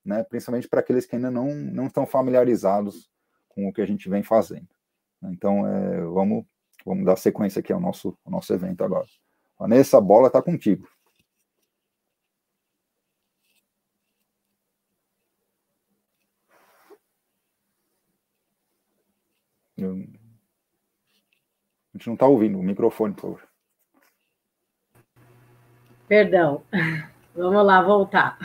né? 0.04 0.24
Principalmente 0.24 0.68
para 0.68 0.80
aqueles 0.80 1.06
que 1.06 1.16
ainda 1.16 1.30
não 1.30 1.54
não 1.54 1.86
estão 1.86 2.06
familiarizados 2.06 3.10
com 3.50 3.68
o 3.68 3.72
que 3.72 3.82
a 3.82 3.86
gente 3.86 4.08
vem 4.08 4.22
fazendo. 4.22 4.68
Então, 5.24 5.66
é, 5.66 6.00
vamos 6.06 6.44
vamos 6.84 7.04
dar 7.04 7.16
sequência 7.16 7.60
aqui 7.60 7.72
ao 7.72 7.80
nosso 7.80 8.16
ao 8.24 8.32
nosso 8.32 8.52
evento 8.52 8.84
agora. 8.84 9.06
Vanessa, 9.58 9.98
a 9.98 10.00
bola 10.00 10.28
está 10.28 10.42
contigo. 10.42 10.88
A 21.96 21.98
gente 21.98 22.06
não 22.06 22.14
está 22.14 22.26
ouvindo 22.26 22.58
o 22.58 22.62
microfone, 22.62 23.14
por 23.14 23.22
favor. 23.22 23.48
Perdão. 26.08 26.62
Vamos 27.34 27.64
lá, 27.66 27.82
voltar. 27.82 28.38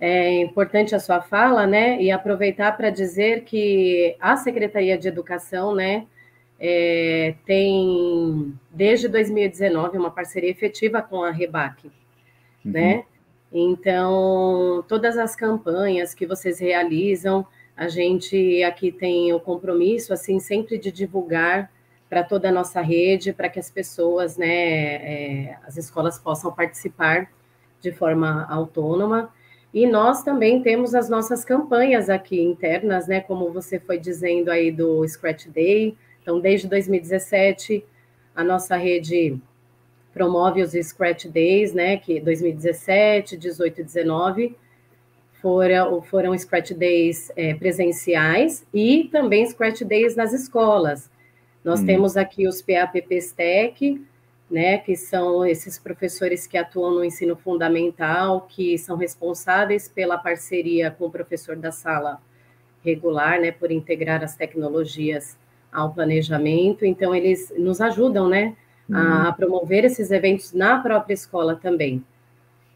É 0.00 0.42
importante 0.42 0.94
a 0.94 1.00
sua 1.00 1.20
fala, 1.20 1.66
né? 1.66 2.00
E 2.00 2.08
aproveitar 2.12 2.76
para 2.76 2.88
dizer 2.88 3.42
que 3.42 4.16
a 4.20 4.36
Secretaria 4.36 4.96
de 4.96 5.08
Educação, 5.08 5.74
né, 5.74 6.06
é, 6.60 7.34
tem 7.44 8.56
desde 8.70 9.08
2019 9.08 9.98
uma 9.98 10.10
parceria 10.10 10.50
efetiva 10.50 11.02
com 11.02 11.24
a 11.24 11.32
Rebac, 11.32 11.86
uhum. 11.86 11.92
né? 12.64 13.04
Então, 13.52 14.84
todas 14.86 15.16
as 15.16 15.34
campanhas 15.34 16.14
que 16.14 16.26
vocês 16.26 16.60
realizam, 16.60 17.46
a 17.76 17.88
gente 17.88 18.62
aqui 18.62 18.92
tem 18.92 19.32
o 19.32 19.40
compromisso, 19.40 20.12
assim, 20.12 20.38
sempre 20.38 20.78
de 20.78 20.92
divulgar 20.92 21.70
para 22.08 22.22
toda 22.22 22.48
a 22.48 22.52
nossa 22.52 22.80
rede, 22.80 23.32
para 23.32 23.48
que 23.48 23.58
as 23.58 23.70
pessoas, 23.70 24.36
né, 24.36 24.46
é, 24.46 25.58
as 25.66 25.76
escolas 25.76 26.18
possam 26.18 26.52
participar 26.52 27.30
de 27.80 27.92
forma 27.92 28.46
autônoma. 28.48 29.32
E 29.72 29.86
nós 29.86 30.22
também 30.22 30.62
temos 30.62 30.94
as 30.94 31.10
nossas 31.10 31.44
campanhas 31.44 32.08
aqui 32.08 32.40
internas, 32.40 33.06
né, 33.06 33.20
como 33.20 33.52
você 33.52 33.78
foi 33.78 33.98
dizendo 33.98 34.50
aí 34.50 34.72
do 34.72 35.06
Scratch 35.06 35.46
Day. 35.48 35.96
Então, 36.22 36.40
desde 36.40 36.66
2017, 36.66 37.84
a 38.34 38.42
nossa 38.42 38.76
rede 38.76 39.38
promove 40.12 40.62
os 40.62 40.72
Scratch 40.72 41.26
Days, 41.26 41.74
né, 41.74 41.98
que 41.98 42.18
2017, 42.20 43.36
18 43.36 43.80
e 43.80 43.84
19 43.84 44.56
foram, 45.40 46.02
foram 46.02 46.36
Scratch 46.36 46.72
Days 46.72 47.30
é, 47.36 47.54
presenciais 47.54 48.66
e 48.72 49.08
também 49.12 49.46
Scratch 49.46 49.82
Days 49.82 50.16
nas 50.16 50.32
escolas. 50.32 51.10
Nós 51.68 51.80
hum. 51.80 51.84
temos 51.84 52.16
aqui 52.16 52.48
os 52.48 52.62
PAPPs 52.62 53.32
TEC, 53.32 54.02
né, 54.50 54.78
que 54.78 54.96
são 54.96 55.44
esses 55.44 55.78
professores 55.78 56.46
que 56.46 56.56
atuam 56.56 56.94
no 56.94 57.04
ensino 57.04 57.36
fundamental, 57.36 58.46
que 58.48 58.78
são 58.78 58.96
responsáveis 58.96 59.86
pela 59.86 60.16
parceria 60.16 60.90
com 60.90 61.04
o 61.04 61.10
professor 61.10 61.56
da 61.56 61.70
sala 61.70 62.22
regular, 62.82 63.38
né, 63.38 63.52
por 63.52 63.70
integrar 63.70 64.24
as 64.24 64.34
tecnologias 64.34 65.36
ao 65.70 65.92
planejamento. 65.92 66.86
Então, 66.86 67.14
eles 67.14 67.52
nos 67.58 67.82
ajudam, 67.82 68.30
né, 68.30 68.56
a 68.90 69.26
uhum. 69.28 69.34
promover 69.34 69.84
esses 69.84 70.10
eventos 70.10 70.54
na 70.54 70.78
própria 70.78 71.12
escola 71.12 71.54
também. 71.54 72.02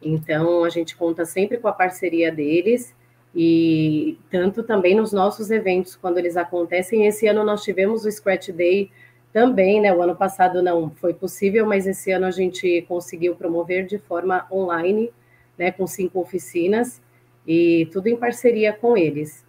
Então, 0.03 0.65
a 0.65 0.69
gente 0.69 0.95
conta 0.95 1.25
sempre 1.25 1.57
com 1.57 1.67
a 1.67 1.73
parceria 1.73 2.31
deles 2.31 2.95
e 3.35 4.19
tanto 4.31 4.63
também 4.63 4.95
nos 4.95 5.13
nossos 5.13 5.51
eventos, 5.51 5.97
quando 5.97 6.19
eles 6.19 6.37
acontecem. 6.37 7.07
Esse 7.07 7.27
ano 7.27 7.45
nós 7.45 7.63
tivemos 7.63 8.05
o 8.05 8.11
Scratch 8.11 8.51
Day 8.51 8.91
também, 9.33 9.81
né? 9.81 9.93
O 9.93 10.03
ano 10.03 10.15
passado 10.15 10.63
não 10.63 10.91
foi 10.91 11.15
possível, 11.15 11.67
mas 11.67 11.87
esse 11.87 12.11
ano 12.13 12.27
a 12.27 12.31
gente 12.31 12.83
conseguiu 12.83 13.35
promover 13.35 13.87
de 13.87 13.99
forma 13.99 14.47
online, 14.53 15.11
né? 15.57 15.73
Com 15.73 15.87
cinco 15.87 16.21
oficinas 16.21 17.01
e 17.47 17.89
tudo 17.91 18.09
em 18.09 18.17
parceria 18.17 18.73
com 18.73 18.97
eles. 18.97 19.43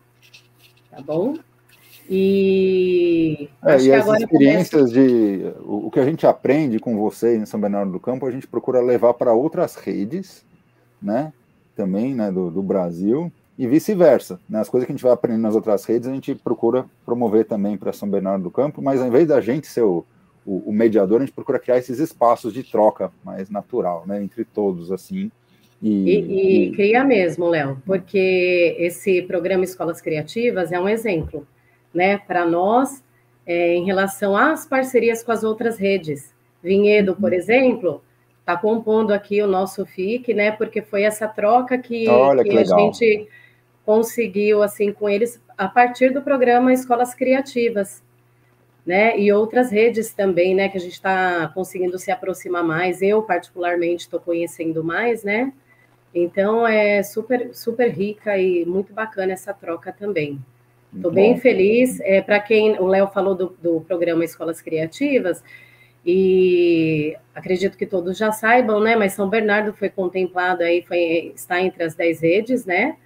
Tá 0.90 1.02
bom? 1.02 1.36
E, 2.10 3.50
é, 3.64 3.82
e 3.82 3.94
as 3.94 4.08
experiências 4.08 4.92
de 4.92 5.54
o, 5.62 5.90
que 5.90 6.00
a 6.00 6.06
gente 6.06 6.28
aprende 6.28 6.78
com 6.78 6.98
vocês 6.98 7.42
em 7.42 7.46
São 7.46 7.60
Bernardo 7.60 7.92
do 7.92 8.00
Campo, 8.00 8.26
a 8.26 8.32
gente 8.32 8.48
procura 8.48 8.82
levar 8.82 9.14
para 9.14 9.34
outras 9.34 9.76
redes, 9.76 10.46
né? 11.02 11.34
Também, 11.76 12.14
né, 12.14 12.32
do, 12.32 12.52
do 12.52 12.62
Brasil 12.62 13.32
e 13.58 13.68
vice-versa. 13.68 14.40
Né? 14.50 14.60
As 14.60 14.70
coisas 14.70 14.86
que 14.86 14.92
a 14.92 14.96
gente 14.96 15.04
vai 15.04 15.12
aprendendo 15.12 15.44
nas 15.44 15.56
outras 15.56 15.86
redes, 15.86 16.08
a 16.08 16.14
gente 16.14 16.34
procura 16.36 16.86
promover 17.06 17.46
também 17.46 17.78
para 17.78 17.94
São 17.94 18.10
Bernardo 18.10 18.44
do 18.44 18.52
Campo, 18.52 18.82
mas 18.82 19.02
ao 19.02 19.08
invés 19.08 19.28
da 19.28 19.40
gente 19.40 19.68
ser 19.68 19.84
o, 19.84 20.06
o, 20.46 20.70
o, 20.70 20.74
mediador, 20.74 21.22
a 21.22 21.26
gente 21.26 21.34
procura 21.34 21.60
criar 21.60 21.78
esses 21.78 22.00
espaços 22.00 22.54
de 22.54 22.64
troca 22.64 23.12
mais 23.24 23.50
natural, 23.50 24.04
né, 24.08 24.22
entre 24.24 24.44
todos, 24.44 24.92
assim. 24.92 25.32
E, 25.82 25.90
e, 25.90 26.68
e... 26.68 26.72
cria 26.72 27.04
mesmo, 27.04 27.48
Léo, 27.48 27.82
porque 27.86 28.76
esse 28.80 29.22
programa 29.24 29.64
Escolas 29.64 30.02
Criativas 30.02 30.72
é 30.72 30.80
um 30.80 30.88
exemplo 30.88 31.46
né, 31.94 32.18
para 32.18 32.46
nós 32.46 33.04
é, 33.46 33.76
em 33.76 33.86
relação 33.86 34.36
às 34.36 34.66
parcerias 34.66 35.22
com 35.22 35.32
as 35.32 35.44
outras 35.44 35.78
redes. 35.78 36.34
Vinhedo, 36.64 37.16
por 37.16 37.32
uhum. 37.32 37.38
exemplo, 37.38 38.02
está 38.40 38.56
compondo 38.58 39.12
aqui 39.12 39.42
o 39.42 39.48
nosso 39.48 39.86
FIC, 39.86 40.34
né, 40.34 40.52
porque 40.52 40.82
foi 40.82 41.04
essa 41.04 41.28
troca 41.28 41.78
que, 41.78 42.06
que, 42.06 42.44
que 42.44 42.58
a 42.58 42.64
gente 42.64 43.28
conseguiu 43.86 44.64
assim 44.64 44.92
com 44.92 45.10
eles 45.10 45.42
a 45.58 45.68
partir 45.68 46.12
do 46.12 46.22
programa 46.22 46.74
Escolas 46.74 47.14
Criativas, 47.14 48.02
né? 48.86 49.18
E 49.20 49.32
outras 49.32 49.72
redes 49.72 50.14
também, 50.14 50.56
né? 50.56 50.70
Que 50.70 50.78
a 50.78 50.82
gente 50.82 50.94
está 50.94 51.48
conseguindo 51.54 51.98
se 51.98 52.12
aproximar 52.12 52.64
mais. 52.64 53.02
Eu 53.02 53.22
particularmente 53.22 54.04
estou 54.04 54.20
conhecendo 54.20 54.84
mais, 54.84 55.24
né? 55.24 55.54
Então 56.14 56.68
é 56.68 57.02
super 57.04 57.54
super 57.54 57.90
rica 57.90 58.38
e 58.38 58.66
muito 58.66 58.94
bacana 58.94 59.34
essa 59.34 59.54
troca 59.54 59.92
também. 59.92 60.40
Estou 60.96 61.12
bem 61.12 61.38
feliz. 61.38 62.00
É, 62.02 62.22
Para 62.22 62.40
quem 62.40 62.80
o 62.80 62.86
Léo 62.86 63.08
falou 63.08 63.34
do, 63.34 63.56
do 63.62 63.82
programa 63.82 64.24
Escolas 64.24 64.62
Criativas, 64.62 65.44
e 66.06 67.16
acredito 67.34 67.78
que 67.78 67.86
todos 67.86 68.18
já 68.18 68.32
saibam, 68.32 68.80
né? 68.82 68.96
Mas 68.96 69.14
São 69.14 69.30
Bernardo 69.30 69.74
foi 69.74 69.90
contemplado 69.90 70.62
aí, 70.62 70.84
foi, 70.84 71.32
está 71.34 71.62
entre 71.62 71.84
as 71.84 71.96
10 71.96 72.22
redes, 72.22 72.66
né? 72.66 72.98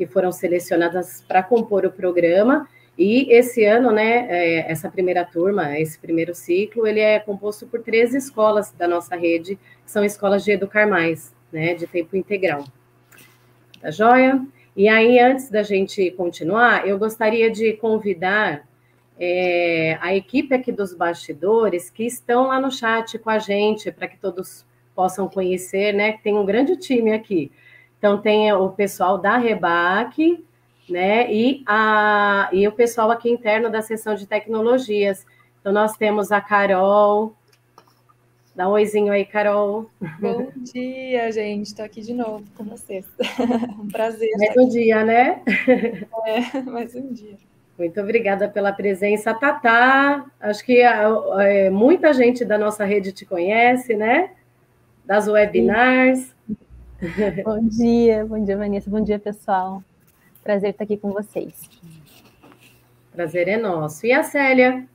Que 0.00 0.06
foram 0.06 0.32
selecionadas 0.32 1.22
para 1.28 1.42
compor 1.42 1.84
o 1.84 1.92
programa. 1.92 2.66
E 2.96 3.30
esse 3.30 3.66
ano, 3.66 3.92
né, 3.92 4.26
é, 4.30 4.72
essa 4.72 4.90
primeira 4.90 5.26
turma, 5.26 5.78
esse 5.78 5.98
primeiro 5.98 6.34
ciclo, 6.34 6.86
ele 6.86 7.00
é 7.00 7.18
composto 7.18 7.66
por 7.66 7.82
três 7.82 8.14
escolas 8.14 8.72
da 8.72 8.88
nossa 8.88 9.14
rede, 9.14 9.56
que 9.56 9.90
são 9.90 10.02
escolas 10.02 10.42
de 10.42 10.52
educar 10.52 10.86
mais, 10.86 11.34
né, 11.52 11.74
de 11.74 11.86
tempo 11.86 12.16
integral. 12.16 12.64
Tá 13.78 13.90
joia? 13.90 14.42
E 14.74 14.88
aí, 14.88 15.20
antes 15.20 15.50
da 15.50 15.62
gente 15.62 16.10
continuar, 16.12 16.88
eu 16.88 16.98
gostaria 16.98 17.50
de 17.50 17.74
convidar 17.74 18.66
é, 19.18 19.98
a 20.00 20.16
equipe 20.16 20.54
aqui 20.54 20.72
dos 20.72 20.94
bastidores 20.94 21.90
que 21.90 22.04
estão 22.06 22.46
lá 22.46 22.58
no 22.58 22.70
chat 22.70 23.18
com 23.18 23.28
a 23.28 23.38
gente, 23.38 23.92
para 23.92 24.08
que 24.08 24.16
todos 24.16 24.64
possam 24.94 25.28
conhecer, 25.28 25.92
né? 25.92 26.18
Tem 26.24 26.38
um 26.38 26.46
grande 26.46 26.74
time 26.78 27.12
aqui. 27.12 27.52
Então, 28.00 28.18
tem 28.18 28.50
o 28.52 28.70
pessoal 28.70 29.18
da 29.18 29.36
Rebac, 29.36 30.42
né? 30.88 31.30
E, 31.30 31.62
a, 31.66 32.48
e 32.50 32.66
o 32.66 32.72
pessoal 32.72 33.10
aqui 33.10 33.30
interno 33.30 33.70
da 33.70 33.82
seção 33.82 34.14
de 34.14 34.26
tecnologias. 34.26 35.24
Então, 35.60 35.70
nós 35.70 35.96
temos 35.96 36.32
a 36.32 36.40
Carol, 36.40 37.36
Dá 38.60 38.68
um 38.68 38.72
oizinho 38.72 39.12
aí, 39.12 39.24
Carol. 39.24 39.88
Bom 40.20 40.50
dia, 40.56 41.30
gente. 41.30 41.68
Estou 41.68 41.84
aqui 41.84 42.00
de 42.00 42.12
novo 42.12 42.44
com 42.56 42.64
vocês. 42.64 43.06
um 43.80 43.88
prazer. 43.88 44.28
Mais 44.36 44.56
um 44.56 44.68
dia, 44.68 45.04
né? 45.04 45.40
É, 46.26 46.60
mais 46.62 46.94
um 46.94 47.12
dia. 47.12 47.38
Muito 47.78 47.98
obrigada 48.00 48.48
pela 48.48 48.72
presença, 48.72 49.32
Tatá. 49.32 50.26
Acho 50.38 50.62
que 50.62 50.82
é, 50.82 51.70
muita 51.70 52.12
gente 52.12 52.44
da 52.44 52.58
nossa 52.58 52.84
rede 52.84 53.12
te 53.12 53.24
conhece, 53.24 53.94
né? 53.94 54.32
Das 55.06 55.26
webinars. 55.26 56.34
Bom 57.44 57.66
dia, 57.66 58.26
bom 58.26 58.44
dia, 58.44 58.56
Vanessa. 58.58 58.90
Bom 58.90 59.00
dia, 59.00 59.18
pessoal. 59.18 59.82
Prazer 60.44 60.70
estar 60.70 60.84
aqui 60.84 60.98
com 60.98 61.10
vocês. 61.12 61.68
Prazer 63.10 63.48
é 63.48 63.56
nosso. 63.56 64.04
E 64.04 64.12
a 64.12 64.22
Célia? 64.22 64.86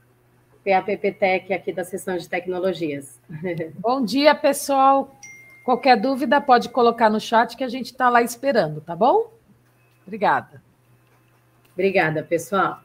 PAPPTEC 0.63 1.51
aqui 1.51 1.73
da 1.73 1.83
seção 1.83 2.17
de 2.17 2.29
tecnologias. 2.29 3.19
Bom 3.79 4.03
dia, 4.03 4.33
pessoal. 4.33 5.15
Qualquer 5.63 5.99
dúvida 5.99 6.39
pode 6.39 6.69
colocar 6.69 7.09
no 7.09 7.19
chat 7.19 7.57
que 7.57 7.63
a 7.63 7.67
gente 7.67 7.87
está 7.87 8.09
lá 8.09 8.21
esperando, 8.21 8.81
tá 8.81 8.95
bom? 8.95 9.31
Obrigada. 10.05 10.61
Obrigada, 11.73 12.23
pessoal. 12.23 12.81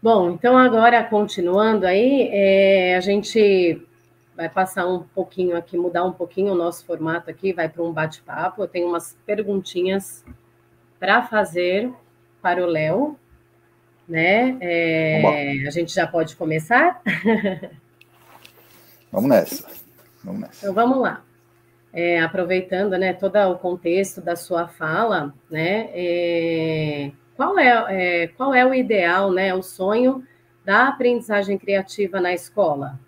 Bom, 0.00 0.30
então 0.30 0.56
agora 0.56 1.02
continuando 1.04 1.86
aí, 1.86 2.28
é, 2.32 2.96
a 2.96 3.00
gente 3.00 3.85
vai 4.36 4.48
passar 4.48 4.86
um 4.86 5.02
pouquinho 5.02 5.56
aqui, 5.56 5.78
mudar 5.78 6.04
um 6.04 6.12
pouquinho 6.12 6.52
o 6.52 6.56
nosso 6.56 6.84
formato 6.84 7.30
aqui, 7.30 7.52
vai 7.52 7.68
para 7.68 7.82
um 7.82 7.92
bate-papo. 7.92 8.62
Eu 8.62 8.68
tenho 8.68 8.86
umas 8.86 9.16
perguntinhas 9.24 10.24
para 11.00 11.22
fazer 11.22 11.90
para 12.42 12.62
o 12.62 12.66
Léo, 12.66 13.18
né? 14.06 14.56
É, 14.60 15.66
a 15.66 15.70
gente 15.70 15.92
já 15.92 16.06
pode 16.06 16.36
começar? 16.36 17.00
Vamos 19.10 19.30
nessa. 19.30 19.66
Vamos 20.22 20.42
nessa. 20.42 20.58
Então 20.58 20.74
vamos 20.74 20.98
lá. 20.98 21.22
É, 21.92 22.20
aproveitando, 22.20 22.98
né, 22.98 23.14
todo 23.14 23.36
o 23.36 23.56
contexto 23.56 24.20
da 24.20 24.36
sua 24.36 24.68
fala, 24.68 25.32
né? 25.50 25.88
É, 25.94 27.10
qual 27.34 27.58
é, 27.58 28.24
é, 28.24 28.28
qual 28.28 28.52
é 28.52 28.66
o 28.66 28.74
ideal, 28.74 29.32
né, 29.32 29.54
o 29.54 29.62
sonho 29.62 30.22
da 30.64 30.88
aprendizagem 30.88 31.56
criativa 31.56 32.20
na 32.20 32.34
escola? 32.34 33.00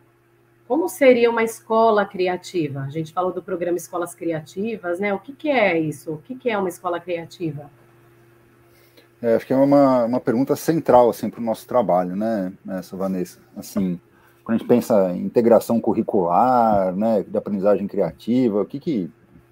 Como 0.68 0.86
seria 0.86 1.30
uma 1.30 1.42
escola 1.42 2.04
criativa? 2.04 2.82
A 2.82 2.90
gente 2.90 3.10
falou 3.10 3.32
do 3.32 3.42
programa 3.42 3.78
Escolas 3.78 4.14
Criativas, 4.14 5.00
né? 5.00 5.14
O 5.14 5.18
que, 5.18 5.32
que 5.32 5.48
é 5.48 5.80
isso? 5.80 6.12
O 6.12 6.18
que, 6.18 6.34
que 6.34 6.50
é 6.50 6.58
uma 6.58 6.68
escola 6.68 7.00
criativa? 7.00 7.70
É, 9.22 9.34
acho 9.34 9.46
que 9.46 9.52
é 9.54 9.56
uma, 9.56 10.04
uma 10.04 10.20
pergunta 10.20 10.54
central 10.54 11.08
assim, 11.08 11.30
para 11.30 11.40
o 11.40 11.42
nosso 11.42 11.66
trabalho, 11.66 12.14
né, 12.14 12.52
essa 12.68 12.96
Vanessa? 12.96 13.40
Assim, 13.56 13.98
quando 14.44 14.56
a 14.56 14.58
gente 14.58 14.68
pensa 14.68 15.10
em 15.10 15.24
integração 15.24 15.80
curricular, 15.80 16.94
né, 16.94 17.24
de 17.26 17.36
aprendizagem 17.36 17.88
criativa, 17.88 18.60
o 18.60 18.66
que, 18.66 18.78
que, 18.78 19.10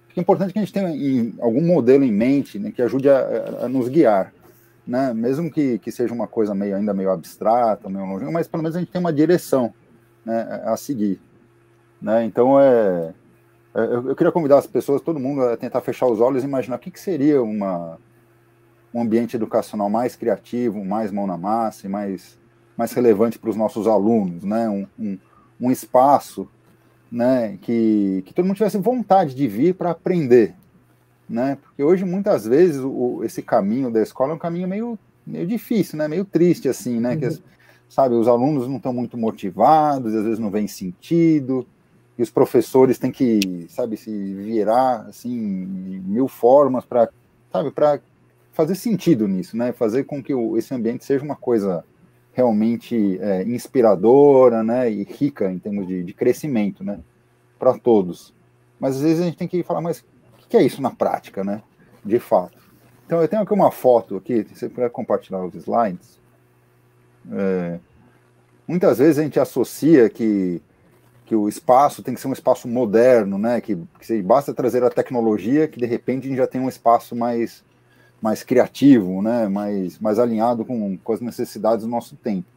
que 0.09 0.19
é 0.19 0.21
importante 0.21 0.53
que 0.53 0.59
a 0.59 0.61
gente 0.61 0.71
tenha 0.71 0.89
em, 0.89 1.33
algum 1.41 1.61
modelo 1.61 2.05
em 2.05 2.13
mente 2.13 2.57
né, 2.57 2.71
que 2.71 2.81
ajude 2.81 3.09
a, 3.09 3.63
a, 3.63 3.67
nos 3.67 3.89
guiar, 3.89 4.31
né, 4.85 5.13
mesmo 5.13 5.51
que, 5.51 5.79
que 5.79 5.91
seja 5.91 6.13
uma 6.13 6.27
coisa 6.27 6.55
meio, 6.55 6.77
ainda 6.77 6.93
meio 6.93 7.11
abstrata, 7.11 7.89
meio 7.89 8.05
longe, 8.05 8.23
mas 8.31 8.47
pelo 8.47 8.63
menos 8.63 8.75
a 8.77 8.79
gente 8.79 8.91
tem 8.91 9.01
uma 9.01 9.11
direção 9.11 9.73
né, 10.27 10.61
a 10.65 10.75
seguir. 10.75 11.21
Né? 12.01 12.25
Então, 12.25 12.59
é, 12.59 13.13
é, 13.73 13.79
eu, 13.79 14.09
eu, 14.09 14.15
queria 14.15 14.31
convidar 14.31 14.57
as 14.57 14.67
pessoas, 14.67 15.01
todo 15.01 15.19
mundo, 15.19 15.41
a 15.41 15.55
tentar 15.55 15.79
fechar 15.79 16.05
os 16.05 16.19
olhos 16.19 16.43
e 16.43 16.45
imaginar 16.45 16.75
o 16.75 16.79
que, 16.79 16.91
que 16.91 16.99
seria 16.99 17.41
uma, 17.41 17.97
um 18.93 19.01
ambiente 19.01 19.37
educacional 19.37 19.89
mais 19.89 20.17
criativo, 20.17 20.83
mais 20.83 21.13
mão 21.13 21.25
na 21.25 21.37
massa 21.37 21.87
e 21.87 21.89
mais, 21.89 22.37
mais 22.75 22.91
relevante 22.91 23.39
para 23.39 23.49
os 23.49 23.55
nossos 23.55 23.87
alunos, 23.87 24.43
né? 24.43 24.67
um, 24.67 24.85
um, 24.99 25.17
um 25.61 25.71
espaço 25.71 26.45
né, 27.09 27.57
que, 27.61 28.21
que 28.25 28.33
todo 28.33 28.45
mundo 28.45 28.57
tivesse 28.57 28.77
vontade 28.77 29.33
de 29.33 29.47
vir 29.47 29.75
para 29.75 29.91
aprender. 29.91 30.55
Né? 31.29 31.57
Porque 31.61 31.81
hoje, 31.81 32.03
muitas 32.03 32.45
vezes, 32.45 32.81
o, 32.83 33.21
esse 33.23 33.41
caminho 33.41 33.89
da 33.89 34.01
escola 34.01 34.33
é 34.33 34.35
um 34.35 34.39
caminho 34.39 34.67
meio, 34.67 34.99
meio 35.25 35.47
difícil, 35.47 35.97
né? 35.97 36.05
meio 36.09 36.25
triste, 36.25 36.67
assim, 36.67 36.99
né? 36.99 37.13
Uhum. 37.13 37.19
Que 37.19 37.25
as, 37.25 37.41
sabe? 37.89 38.15
Os 38.15 38.27
alunos 38.27 38.67
não 38.67 38.77
estão 38.77 38.93
muito 38.93 39.17
motivados, 39.17 40.13
às 40.13 40.23
vezes 40.23 40.39
não 40.39 40.49
vem 40.49 40.67
sentido, 40.67 41.65
e 42.17 42.23
os 42.23 42.29
professores 42.29 42.97
têm 42.97 43.11
que, 43.11 43.67
sabe, 43.69 43.95
se 43.95 44.11
virar, 44.33 45.05
assim, 45.07 45.35
mil 45.35 46.27
formas 46.27 46.83
para, 46.83 47.09
sabe, 47.51 47.71
para 47.71 47.99
fazer 48.51 48.73
sentido 48.73 49.27
nisso, 49.27 49.55
né? 49.55 49.71
Fazer 49.71 50.03
com 50.05 50.21
que 50.21 50.33
o, 50.33 50.57
esse 50.57 50.73
ambiente 50.73 51.05
seja 51.05 51.23
uma 51.23 51.35
coisa 51.35 51.85
realmente 52.33 53.19
é, 53.21 53.43
inspiradora, 53.43 54.63
né? 54.63 54.91
E 54.91 55.03
rica 55.03 55.51
em 55.51 55.59
termos 55.59 55.87
de, 55.87 56.03
de 56.03 56.13
crescimento, 56.13 56.83
né? 56.83 56.99
Para 57.59 57.77
todos. 57.77 58.33
Mas 58.79 58.95
às 58.95 59.03
vezes 59.03 59.21
a 59.21 59.25
gente 59.25 59.37
tem 59.37 59.47
que 59.47 59.61
falar, 59.61 59.81
mas 59.81 59.99
o 60.43 60.47
que 60.49 60.57
é 60.57 60.63
isso 60.63 60.81
na 60.81 60.89
prática, 60.89 61.43
né? 61.43 61.61
De 62.03 62.19
fato. 62.19 62.57
Então 63.05 63.21
eu 63.21 63.27
tenho 63.27 63.43
aqui 63.43 63.53
uma 63.53 63.69
foto 63.69 64.17
aqui, 64.17 64.43
você 64.43 64.67
puder 64.67 64.89
compartilhar 64.89 65.45
os 65.45 65.53
slides. 65.53 66.16
É, 67.31 67.79
muitas 68.67 68.97
vezes 68.97 69.19
a 69.19 69.23
gente 69.23 69.39
associa 69.39 70.09
que, 70.09 70.61
que 71.25 71.35
o 71.35 71.47
espaço 71.47 72.03
tem 72.03 72.13
que 72.13 72.21
ser 72.21 72.27
um 72.27 72.33
espaço 72.33 72.67
moderno, 72.67 73.37
né? 73.37 73.61
Que, 73.61 73.77
que 73.99 74.21
basta 74.21 74.53
trazer 74.53 74.83
a 74.83 74.89
tecnologia 74.89 75.67
que 75.67 75.79
de 75.79 75.85
repente 75.85 76.25
a 76.25 76.29
gente 76.29 76.37
já 76.37 76.47
tem 76.47 76.61
um 76.61 76.69
espaço 76.69 77.15
mais, 77.15 77.63
mais 78.21 78.43
criativo, 78.43 79.21
né? 79.21 79.47
mais, 79.47 79.99
mais 79.99 80.19
alinhado 80.19 80.65
com, 80.65 80.97
com 80.97 81.13
as 81.13 81.21
necessidades 81.21 81.85
do 81.85 81.91
nosso 81.91 82.15
tempo. 82.15 82.47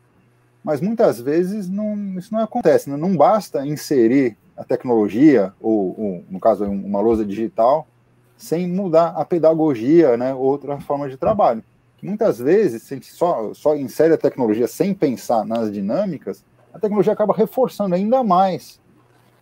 Mas 0.62 0.80
muitas 0.80 1.20
vezes 1.20 1.68
não, 1.68 2.18
isso 2.18 2.32
não 2.34 2.40
acontece, 2.40 2.90
né? 2.90 2.96
não 2.96 3.16
basta 3.16 3.66
inserir 3.66 4.36
a 4.56 4.62
tecnologia, 4.62 5.54
ou, 5.58 5.94
ou 5.98 6.24
no 6.28 6.38
caso 6.38 6.64
uma 6.64 7.00
lousa 7.00 7.24
digital, 7.24 7.88
sem 8.36 8.68
mudar 8.68 9.08
a 9.16 9.24
pedagogia, 9.24 10.18
né? 10.18 10.34
outra 10.34 10.78
forma 10.78 11.08
de 11.08 11.16
trabalho 11.16 11.62
muitas 12.06 12.38
vezes, 12.38 12.82
se 12.82 12.94
a 12.94 12.96
gente 12.96 13.12
só, 13.12 13.52
só 13.54 13.76
insere 13.76 14.14
a 14.14 14.18
tecnologia 14.18 14.66
sem 14.66 14.94
pensar 14.94 15.44
nas 15.44 15.72
dinâmicas, 15.72 16.44
a 16.72 16.78
tecnologia 16.78 17.12
acaba 17.12 17.34
reforçando 17.34 17.94
ainda 17.94 18.22
mais 18.22 18.80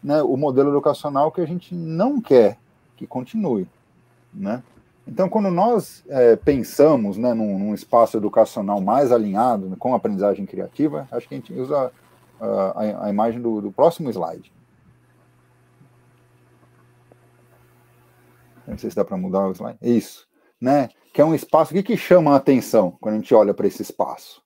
né, 0.02 0.22
o 0.22 0.36
modelo 0.36 0.70
educacional 0.70 1.30
que 1.30 1.40
a 1.40 1.46
gente 1.46 1.74
não 1.74 2.20
quer 2.20 2.58
que 2.96 3.06
continue. 3.06 3.68
Né? 4.32 4.62
Então, 5.06 5.28
quando 5.28 5.50
nós 5.50 6.04
é, 6.08 6.36
pensamos 6.36 7.16
né, 7.16 7.32
num, 7.32 7.58
num, 7.58 7.74
espaço 7.74 8.16
educacional 8.16 8.80
mais 8.80 9.10
alinhado 9.10 9.74
com 9.78 9.94
a 9.94 9.96
aprendizagem 9.96 10.44
criativa, 10.44 11.08
acho 11.10 11.26
que 11.28 11.34
a 11.34 11.38
gente 11.38 11.52
usa 11.52 11.92
uh, 12.40 12.44
a, 12.44 13.06
a, 13.06 13.10
imagem 13.10 13.40
do, 13.40 13.60
do 13.60 13.72
próximo 13.72 14.10
slide. 14.10 14.52
Não 18.66 18.76
sei 18.76 18.90
se 18.90 18.96
dá 18.96 19.04
para 19.04 19.16
mudar 19.16 19.46
o 19.46 19.52
slide. 19.52 19.78
Isso. 19.80 20.28
Né? 20.60 20.90
Que 21.12 21.20
é 21.20 21.24
um 21.24 21.34
espaço 21.34 21.72
que, 21.72 21.82
que 21.82 21.96
chama 21.96 22.32
a 22.32 22.36
atenção 22.36 22.96
quando 23.00 23.14
a 23.14 23.18
gente 23.18 23.34
olha 23.34 23.54
para 23.54 23.66
esse 23.66 23.82
espaço, 23.82 24.42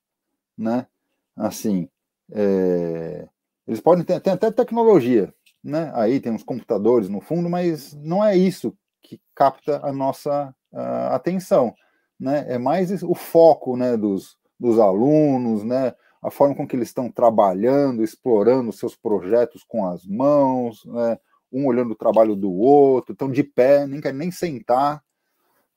né? 0.57 0.87
Assim, 1.35 1.89
é, 2.31 3.27
eles 3.67 3.79
podem 3.79 4.03
ter, 4.03 4.15
até 4.15 4.51
tecnologia, 4.51 5.33
né? 5.63 5.91
Aí 5.95 6.19
tem 6.19 6.31
uns 6.31 6.43
computadores 6.43 7.09
no 7.09 7.21
fundo, 7.21 7.49
mas 7.49 7.93
não 7.93 8.23
é 8.23 8.35
isso 8.35 8.75
que 9.01 9.19
capta 9.35 9.85
a 9.85 9.91
nossa 9.91 10.53
a 10.73 11.15
atenção, 11.15 11.73
né? 12.19 12.45
É 12.47 12.57
mais 12.57 13.03
o 13.03 13.13
foco, 13.13 13.77
né, 13.77 13.95
dos, 13.95 14.37
dos 14.59 14.79
alunos, 14.79 15.63
né? 15.63 15.93
A 16.21 16.31
forma 16.31 16.55
com 16.55 16.67
que 16.67 16.75
eles 16.75 16.87
estão 16.87 17.11
trabalhando, 17.11 18.03
explorando 18.03 18.71
seus 18.71 18.95
projetos 18.95 19.63
com 19.63 19.85
as 19.85 20.05
mãos, 20.05 20.83
né? 20.85 21.19
Um 21.51 21.67
olhando 21.67 21.91
o 21.91 21.95
trabalho 21.95 22.35
do 22.35 22.51
outro, 22.51 23.13
estão 23.13 23.31
de 23.31 23.43
pé, 23.43 23.85
nem 23.85 24.01
querem 24.01 24.17
nem 24.17 24.31
sentar, 24.31 25.03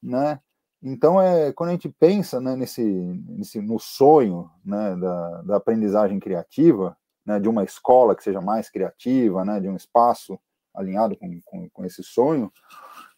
né? 0.03 0.41
Então, 0.89 1.21
é, 1.21 1.53
quando 1.53 1.71
a 1.71 1.73
gente 1.73 1.89
pensa 1.89 2.41
né, 2.41 2.55
nesse, 2.55 2.81
nesse, 2.81 3.61
no 3.61 3.77
sonho 3.77 4.49
né, 4.65 4.95
da, 4.95 5.43
da 5.43 5.57
aprendizagem 5.57 6.21
criativa, 6.21 6.97
né, 7.25 7.41
de 7.41 7.49
uma 7.49 7.65
escola 7.65 8.15
que 8.15 8.23
seja 8.23 8.41
mais 8.41 8.71
criativa, 8.71 9.45
né, 9.45 9.59
de 9.59 9.69
um 9.69 9.75
espaço 9.75 10.39
alinhado 10.73 11.17
com, 11.17 11.41
com, 11.45 11.69
com 11.71 11.85
esse 11.85 12.05
sonho, 12.05 12.53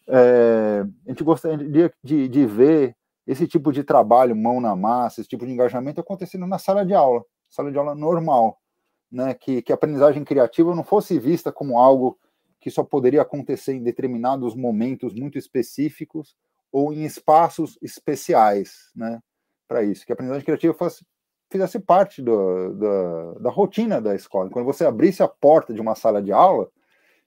é, 0.07 0.83
a 1.05 1.09
gente 1.11 1.23
gostaria 1.23 1.93
de, 2.03 2.27
de, 2.27 2.45
ver 2.47 2.95
esse 3.27 3.47
tipo 3.47 3.71
de 3.71 3.83
trabalho, 3.83 4.35
mão 4.35 4.59
na 4.59 4.75
massa, 4.75 5.21
esse 5.21 5.29
tipo 5.29 5.45
de 5.45 5.51
engajamento 5.51 6.01
acontecendo 6.01 6.47
na 6.47 6.57
sala 6.57 6.83
de 6.83 6.95
aula, 6.95 7.23
sala 7.47 7.71
de 7.71 7.77
aula 7.77 7.93
normal, 7.93 8.57
né, 9.11 9.35
que, 9.35 9.61
que 9.61 9.71
a 9.71 9.75
aprendizagem 9.75 10.23
criativa 10.23 10.73
não 10.73 10.83
fosse 10.83 11.19
vista 11.19 11.51
como 11.51 11.77
algo 11.77 12.17
que 12.59 12.71
só 12.71 12.83
poderia 12.83 13.21
acontecer 13.21 13.73
em 13.73 13.83
determinados 13.83 14.55
momentos 14.55 15.13
muito 15.13 15.37
específicos 15.37 16.35
ou 16.71 16.93
em 16.93 17.03
espaços 17.03 17.77
especiais, 17.81 18.91
né, 18.95 19.19
para 19.67 19.83
isso, 19.83 20.05
que 20.05 20.11
a 20.11 20.13
aprendizagem 20.13 20.45
criativa 20.45 20.73
fosse, 20.73 21.05
fizesse 21.49 21.79
parte 21.79 22.21
do, 22.21 22.73
da, 22.75 23.33
da 23.39 23.49
rotina 23.49 24.01
da 24.01 24.15
escola. 24.15 24.49
Quando 24.49 24.65
você 24.65 24.85
abrisse 24.85 25.23
a 25.23 25.27
porta 25.27 25.73
de 25.73 25.81
uma 25.81 25.95
sala 25.95 26.21
de 26.21 26.31
aula, 26.31 26.69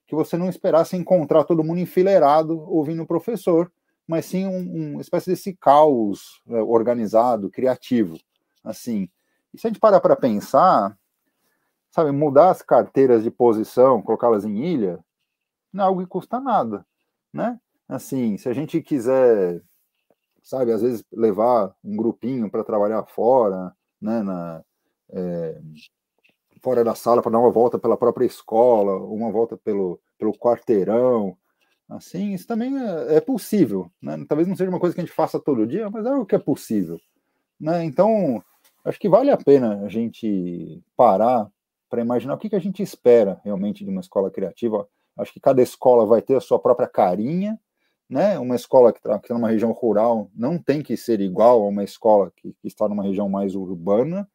que 0.05 0.15
você 0.15 0.37
não 0.37 0.49
esperasse 0.49 0.95
encontrar 0.95 1.43
todo 1.43 1.63
mundo 1.63 1.79
enfileirado 1.79 2.59
ouvindo 2.69 3.03
o 3.03 3.07
professor, 3.07 3.71
mas 4.07 4.25
sim 4.25 4.45
um, 4.45 4.93
uma 4.93 5.01
espécie 5.01 5.29
desse 5.29 5.53
caos 5.55 6.41
né, 6.45 6.61
organizado, 6.61 7.49
criativo, 7.49 8.17
assim. 8.63 9.09
E 9.53 9.57
se 9.57 9.67
a 9.67 9.69
gente 9.69 9.79
parar 9.79 9.99
para 10.01 10.15
pensar, 10.15 10.97
sabe, 11.89 12.11
mudar 12.11 12.49
as 12.49 12.61
carteiras 12.61 13.23
de 13.23 13.31
posição, 13.31 14.01
colocá-las 14.01 14.45
em 14.45 14.57
ilha, 14.57 14.99
não 15.71 15.83
é 15.83 15.87
algo 15.87 16.01
que 16.01 16.07
custa 16.07 16.39
nada, 16.39 16.85
né? 17.31 17.59
Assim, 17.87 18.37
se 18.37 18.49
a 18.49 18.53
gente 18.53 18.81
quiser, 18.81 19.61
sabe, 20.41 20.71
às 20.71 20.81
vezes 20.81 21.03
levar 21.11 21.73
um 21.83 21.95
grupinho 21.95 22.49
para 22.49 22.63
trabalhar 22.63 23.03
fora, 23.05 23.73
né, 24.01 24.21
na, 24.21 24.63
é, 25.09 25.61
fora 26.61 26.83
da 26.83 26.95
sala 26.95 27.21
para 27.21 27.31
dar 27.31 27.39
uma 27.39 27.51
volta 27.51 27.77
pela 27.77 27.97
própria 27.97 28.25
escola, 28.25 28.97
uma 28.97 29.31
volta 29.31 29.57
pelo, 29.57 29.99
pelo 30.17 30.33
quarteirão, 30.33 31.37
assim, 31.89 32.33
isso 32.33 32.47
também 32.47 32.75
é, 32.77 33.17
é 33.17 33.21
possível, 33.21 33.91
né? 34.01 34.23
Talvez 34.27 34.47
não 34.47 34.55
seja 34.55 34.69
uma 34.69 34.79
coisa 34.79 34.95
que 34.95 35.01
a 35.01 35.03
gente 35.03 35.13
faça 35.13 35.39
todo 35.39 35.67
dia, 35.67 35.89
mas 35.89 36.05
é 36.05 36.13
o 36.13 36.25
que 36.25 36.35
é 36.35 36.39
possível, 36.39 36.99
né? 37.59 37.83
Então, 37.83 38.41
acho 38.85 38.99
que 38.99 39.09
vale 39.09 39.29
a 39.29 39.37
pena 39.37 39.81
a 39.83 39.89
gente 39.89 40.81
parar 40.95 41.49
para 41.89 42.01
imaginar 42.01 42.33
o 42.33 42.37
que, 42.37 42.49
que 42.49 42.55
a 42.55 42.59
gente 42.59 42.81
espera 42.81 43.39
realmente 43.43 43.83
de 43.83 43.91
uma 43.91 44.01
escola 44.01 44.31
criativa. 44.31 44.87
Acho 45.17 45.31
que 45.31 45.39
cada 45.39 45.61
escola 45.61 46.05
vai 46.05 46.21
ter 46.21 46.35
a 46.35 46.41
sua 46.41 46.57
própria 46.57 46.87
carinha, 46.87 47.59
né, 48.09 48.37
uma 48.37 48.55
escola 48.55 48.91
que 48.91 48.99
está 48.99 49.17
tá 49.17 49.33
numa 49.33 49.49
região 49.49 49.71
rural 49.71 50.29
não 50.35 50.57
tem 50.57 50.81
que 50.81 50.95
ser 50.95 51.19
igual 51.21 51.63
a 51.63 51.67
uma 51.67 51.83
escola 51.83 52.31
que, 52.35 52.53
que 52.53 52.67
está 52.67 52.87
numa 52.87 53.03
região 53.03 53.29
mais 53.29 53.55
urbana, 53.55 54.27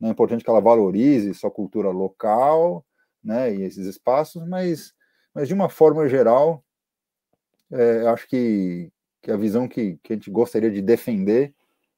né? 0.00 0.08
é 0.08 0.12
importante 0.12 0.44
que 0.44 0.50
ela 0.50 0.60
valorize 0.60 1.34
sua 1.34 1.50
cultura 1.50 1.90
local, 1.90 2.84
né, 3.22 3.54
e 3.54 3.62
esses 3.62 3.86
espaços, 3.86 4.46
mas, 4.46 4.94
mas 5.34 5.48
de 5.48 5.54
uma 5.54 5.68
forma 5.68 6.08
geral, 6.08 6.64
é, 7.70 8.06
acho 8.06 8.28
que, 8.28 8.92
que 9.20 9.30
a 9.30 9.36
visão 9.36 9.66
que, 9.66 9.98
que 10.02 10.12
a 10.12 10.16
gente 10.16 10.30
gostaria 10.30 10.70
de 10.70 10.80
defender 10.80 11.52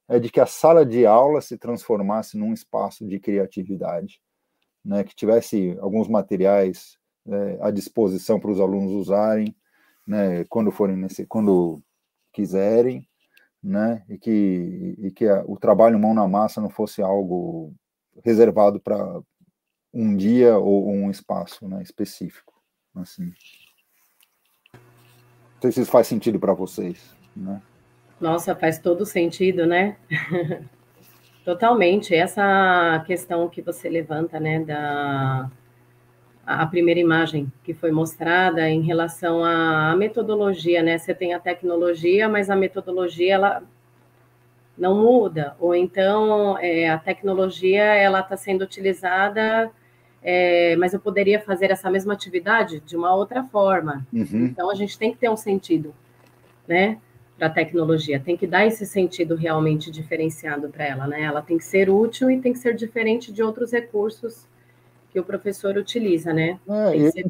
é 0.08 0.18
de 0.18 0.30
que 0.30 0.40
a 0.40 0.46
sala 0.46 0.86
de 0.86 1.04
aula 1.04 1.42
se 1.42 1.58
transformasse 1.58 2.38
num 2.38 2.54
espaço 2.54 3.06
de 3.06 3.20
criatividade, 3.20 4.22
né, 4.82 5.04
que 5.04 5.14
tivesse 5.14 5.76
alguns 5.80 6.08
materiais 6.08 6.96
é, 7.26 7.58
à 7.60 7.70
disposição 7.70 8.40
para 8.40 8.50
os 8.50 8.58
alunos 8.58 8.92
usarem, 8.92 9.54
né, 10.08 10.44
quando 10.48 10.72
forem 10.72 10.96
nesse, 10.96 11.26
quando 11.26 11.82
quiserem, 12.32 13.06
né, 13.62 14.02
e 14.08 14.16
que, 14.16 14.96
e 14.98 15.10
que 15.10 15.26
a, 15.26 15.44
o 15.46 15.58
trabalho 15.58 15.98
mão 15.98 16.14
na 16.14 16.26
massa 16.26 16.62
não 16.62 16.70
fosse 16.70 17.02
algo 17.02 17.74
reservado 18.24 18.80
para 18.80 19.20
um 19.92 20.16
dia 20.16 20.56
ou 20.56 20.88
um 20.88 21.10
espaço 21.10 21.68
né, 21.68 21.82
específico, 21.82 22.54
assim. 22.94 23.32
Não 24.72 25.62
sei 25.62 25.72
se 25.72 25.80
isso 25.82 25.90
faz 25.90 26.06
sentido 26.06 26.40
para 26.40 26.54
vocês, 26.54 27.14
né? 27.36 27.60
Nossa, 28.18 28.56
faz 28.56 28.78
todo 28.78 29.04
sentido, 29.04 29.66
né? 29.66 29.96
Totalmente. 31.44 32.14
Essa 32.14 33.02
questão 33.06 33.48
que 33.48 33.60
você 33.60 33.88
levanta, 33.88 34.40
né, 34.40 34.64
da 34.64 35.50
a 36.48 36.64
primeira 36.64 36.98
imagem 36.98 37.52
que 37.62 37.74
foi 37.74 37.92
mostrada 37.92 38.66
em 38.70 38.80
relação 38.80 39.44
à 39.44 39.94
metodologia, 39.94 40.82
né? 40.82 40.96
Você 40.96 41.14
tem 41.14 41.34
a 41.34 41.38
tecnologia, 41.38 42.26
mas 42.26 42.48
a 42.48 42.56
metodologia 42.56 43.34
ela 43.34 43.62
não 44.76 44.96
muda, 44.96 45.54
ou 45.60 45.74
então 45.74 46.56
é, 46.58 46.88
a 46.88 46.96
tecnologia 46.96 47.82
ela 47.82 48.20
está 48.20 48.34
sendo 48.34 48.62
utilizada, 48.62 49.70
é, 50.22 50.74
mas 50.76 50.94
eu 50.94 51.00
poderia 51.00 51.38
fazer 51.38 51.70
essa 51.70 51.90
mesma 51.90 52.14
atividade 52.14 52.80
de 52.80 52.96
uma 52.96 53.14
outra 53.14 53.44
forma. 53.44 54.06
Uhum. 54.10 54.46
Então 54.46 54.70
a 54.70 54.74
gente 54.74 54.98
tem 54.98 55.12
que 55.12 55.18
ter 55.18 55.28
um 55.28 55.36
sentido, 55.36 55.94
né? 56.66 56.98
Para 57.36 57.48
a 57.48 57.50
tecnologia, 57.50 58.18
tem 58.18 58.38
que 58.38 58.46
dar 58.46 58.66
esse 58.66 58.86
sentido 58.86 59.34
realmente 59.34 59.90
diferenciado 59.90 60.70
para 60.70 60.86
ela, 60.86 61.06
né? 61.06 61.20
Ela 61.20 61.42
tem 61.42 61.58
que 61.58 61.64
ser 61.64 61.90
útil 61.90 62.30
e 62.30 62.40
tem 62.40 62.54
que 62.54 62.58
ser 62.58 62.74
diferente 62.74 63.30
de 63.30 63.42
outros 63.42 63.70
recursos 63.70 64.46
que 65.18 65.20
o 65.20 65.24
professor 65.24 65.76
utiliza, 65.76 66.32
né? 66.32 66.58
É, 66.68 67.10
ser... 67.10 67.26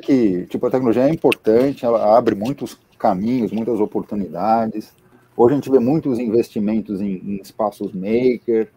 que 0.00 0.46
tipo 0.46 0.66
a 0.66 0.70
tecnologia 0.70 1.04
é 1.04 1.10
importante, 1.10 1.84
ela 1.84 2.16
abre 2.16 2.34
muitos 2.34 2.78
caminhos, 2.98 3.52
muitas 3.52 3.78
oportunidades. 3.78 4.94
Hoje 5.36 5.52
a 5.52 5.56
gente 5.56 5.70
vê 5.70 5.78
muitos 5.78 6.18
investimentos 6.18 7.00
em, 7.00 7.16
em 7.16 7.36
espaços 7.36 7.92
maker, 7.92 8.70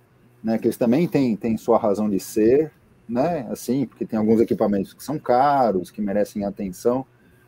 né? 0.43 0.57
Que 0.57 0.67
eles 0.67 0.77
também 0.77 1.07
têm, 1.07 1.35
têm 1.35 1.57
sua 1.57 1.77
razão 1.77 2.09
de 2.09 2.19
ser, 2.19 2.71
né? 3.07 3.47
Assim, 3.49 3.85
porque 3.85 4.05
tem 4.05 4.19
alguns 4.19 4.41
equipamentos 4.41 4.93
que 4.93 5.03
são 5.03 5.17
caros, 5.17 5.89
que 5.89 6.01
merecem 6.01 6.43
atenção, 6.43 7.05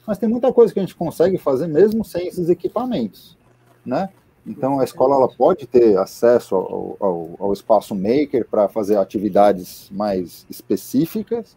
mas 0.08 0.18
tem 0.18 0.30
muita 0.30 0.52
coisa 0.54 0.74
que 0.74 0.80
a 0.80 0.84
gente 0.84 0.96
consegue 0.96 1.38
fazer 1.38 1.68
mesmo 1.68 2.06
sem 2.06 2.28
esses 2.28 2.48
equipamentos, 2.48 3.38
né? 3.86 4.10
Então, 4.46 4.80
a 4.80 4.84
escola 4.84 5.16
ela 5.16 5.30
pode 5.30 5.68
ter 5.68 5.98
acesso 5.98 6.56
ao, 6.56 6.98
ao, 7.00 7.36
ao 7.40 7.54
espaço 7.54 7.94
maker 7.94 8.48
para 8.50 8.68
fazer 8.68 8.98
atividades 8.98 9.90
mais 9.92 10.46
específicas, 10.50 11.56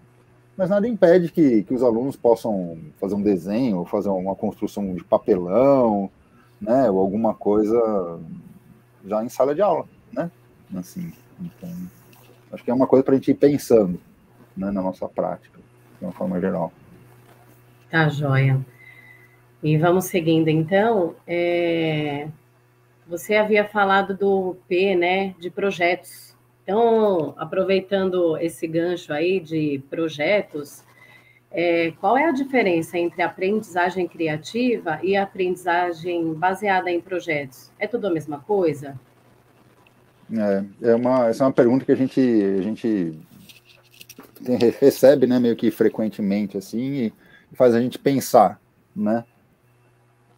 mas 0.56 0.70
nada 0.70 0.86
impede 0.86 1.32
que, 1.32 1.62
que 1.62 1.74
os 1.74 1.82
alunos 1.82 2.16
possam 2.16 2.78
fazer 3.00 3.14
um 3.14 3.22
desenho, 3.22 3.84
fazer 3.86 4.10
uma 4.10 4.36
construção 4.36 4.94
de 4.94 5.02
papelão, 5.02 6.10
né, 6.60 6.90
ou 6.90 7.00
alguma 7.00 7.34
coisa 7.34 8.20
já 9.04 9.24
em 9.24 9.28
sala 9.28 9.54
de 9.54 9.62
aula, 9.62 9.86
né? 10.12 10.30
Assim, 10.76 11.12
então, 11.40 11.70
acho 12.52 12.62
que 12.62 12.70
é 12.70 12.74
uma 12.74 12.86
coisa 12.86 13.02
para 13.02 13.14
a 13.14 13.16
gente 13.16 13.30
ir 13.30 13.34
pensando 13.34 13.98
né, 14.56 14.70
na 14.70 14.82
nossa 14.82 15.08
prática, 15.08 15.58
de 15.98 16.04
uma 16.04 16.12
forma 16.12 16.40
geral. 16.40 16.72
Tá, 17.90 18.08
joia. 18.08 18.64
E 19.62 19.76
vamos 19.78 20.06
seguindo, 20.06 20.48
então. 20.48 21.14
É... 21.26 22.28
Você 23.06 23.34
havia 23.34 23.64
falado 23.64 24.16
do 24.16 24.56
P, 24.66 24.94
né, 24.96 25.34
de 25.38 25.50
projetos. 25.50 26.34
Então, 26.62 27.34
aproveitando 27.36 28.38
esse 28.38 28.66
gancho 28.66 29.12
aí 29.12 29.38
de 29.38 29.82
projetos, 29.90 30.82
é, 31.50 31.92
qual 32.00 32.16
é 32.16 32.24
a 32.24 32.32
diferença 32.32 32.98
entre 32.98 33.22
aprendizagem 33.22 34.08
criativa 34.08 34.98
e 35.02 35.16
aprendizagem 35.16 36.32
baseada 36.34 36.90
em 36.90 37.00
projetos? 37.00 37.70
É 37.78 37.86
tudo 37.86 38.06
a 38.06 38.10
mesma 38.10 38.40
coisa? 38.40 38.98
É, 40.32 40.90
é 40.90 40.94
uma, 40.94 41.28
essa 41.28 41.44
é 41.44 41.46
uma 41.46 41.52
pergunta 41.52 41.84
que 41.84 41.92
a 41.92 41.96
gente, 41.96 42.20
a 42.20 42.62
gente 42.62 43.18
tem, 44.42 44.56
recebe, 44.56 45.26
né, 45.26 45.38
meio 45.38 45.54
que 45.54 45.70
frequentemente, 45.70 46.56
assim, 46.56 47.12
e 47.52 47.56
faz 47.56 47.74
a 47.74 47.80
gente 47.80 47.98
pensar, 47.98 48.60
né? 48.96 49.24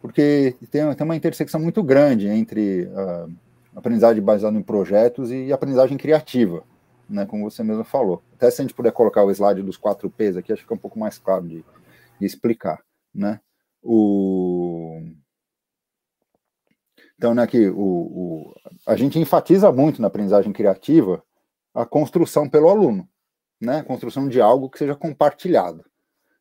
Porque 0.07 0.55
tem, 0.71 0.95
tem 0.95 1.05
uma 1.05 1.15
intersecção 1.15 1.59
muito 1.59 1.83
grande 1.83 2.27
entre 2.27 2.85
uh, 2.85 3.31
aprendizagem 3.75 4.23
baseada 4.23 4.57
em 4.57 4.63
projetos 4.63 5.31
e 5.31 5.51
aprendizagem 5.51 5.97
criativa, 5.97 6.63
né, 7.09 7.25
como 7.25 7.49
você 7.49 7.61
mesmo 7.61 7.83
falou. 7.83 8.23
Até 8.33 8.49
se 8.49 8.61
a 8.61 8.63
gente 8.63 8.73
puder 8.73 8.91
colocar 8.91 9.23
o 9.23 9.31
slide 9.31 9.61
dos 9.61 9.77
quatro 9.77 10.09
P's 10.09 10.37
aqui, 10.37 10.51
acho 10.51 10.61
que 10.61 10.65
fica 10.65 10.73
um 10.73 10.79
pouco 10.79 10.97
mais 10.97 11.19
claro 11.19 11.47
de, 11.47 11.63
de 12.19 12.25
explicar, 12.25 12.81
né. 13.13 13.39
O... 13.83 15.01
Então, 17.17 17.33
né, 17.35 17.45
que 17.45 17.67
o, 17.67 17.79
o, 17.79 18.55
a 18.85 18.95
gente 18.95 19.19
enfatiza 19.19 19.71
muito 19.71 20.01
na 20.01 20.07
aprendizagem 20.07 20.53
criativa 20.53 21.21
a 21.73 21.85
construção 21.85 22.49
pelo 22.49 22.69
aluno, 22.69 23.07
né, 23.59 23.79
a 23.79 23.83
construção 23.83 24.27
de 24.27 24.39
algo 24.39 24.69
que 24.69 24.77
seja 24.77 24.95
compartilhado. 24.95 25.83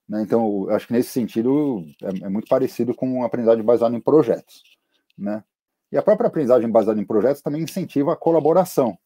Né? 0.09 0.23
Então, 0.23 0.69
acho 0.71 0.87
que 0.87 0.93
nesse 0.93 1.11
sentido 1.11 1.85
é, 2.03 2.27
é, 2.27 2.29
muito 2.29 2.49
parecido 2.49 2.95
com 2.95 3.23
a 3.23 3.27
aprendizagem 3.27 3.65
baseada 3.65 3.97
em 3.97 4.01
projetos. 4.01 4.63
Né? 5.19 5.43
E 5.91 5.97
a 5.97 6.03
própria 6.03 6.29
aprendizagem 6.29 6.71
baseada 6.71 7.01
em 7.01 7.05
projetos 7.05 7.43
também 7.43 7.63
incentiva 7.63 8.13
a 8.13 8.17
colaboração 8.17 8.97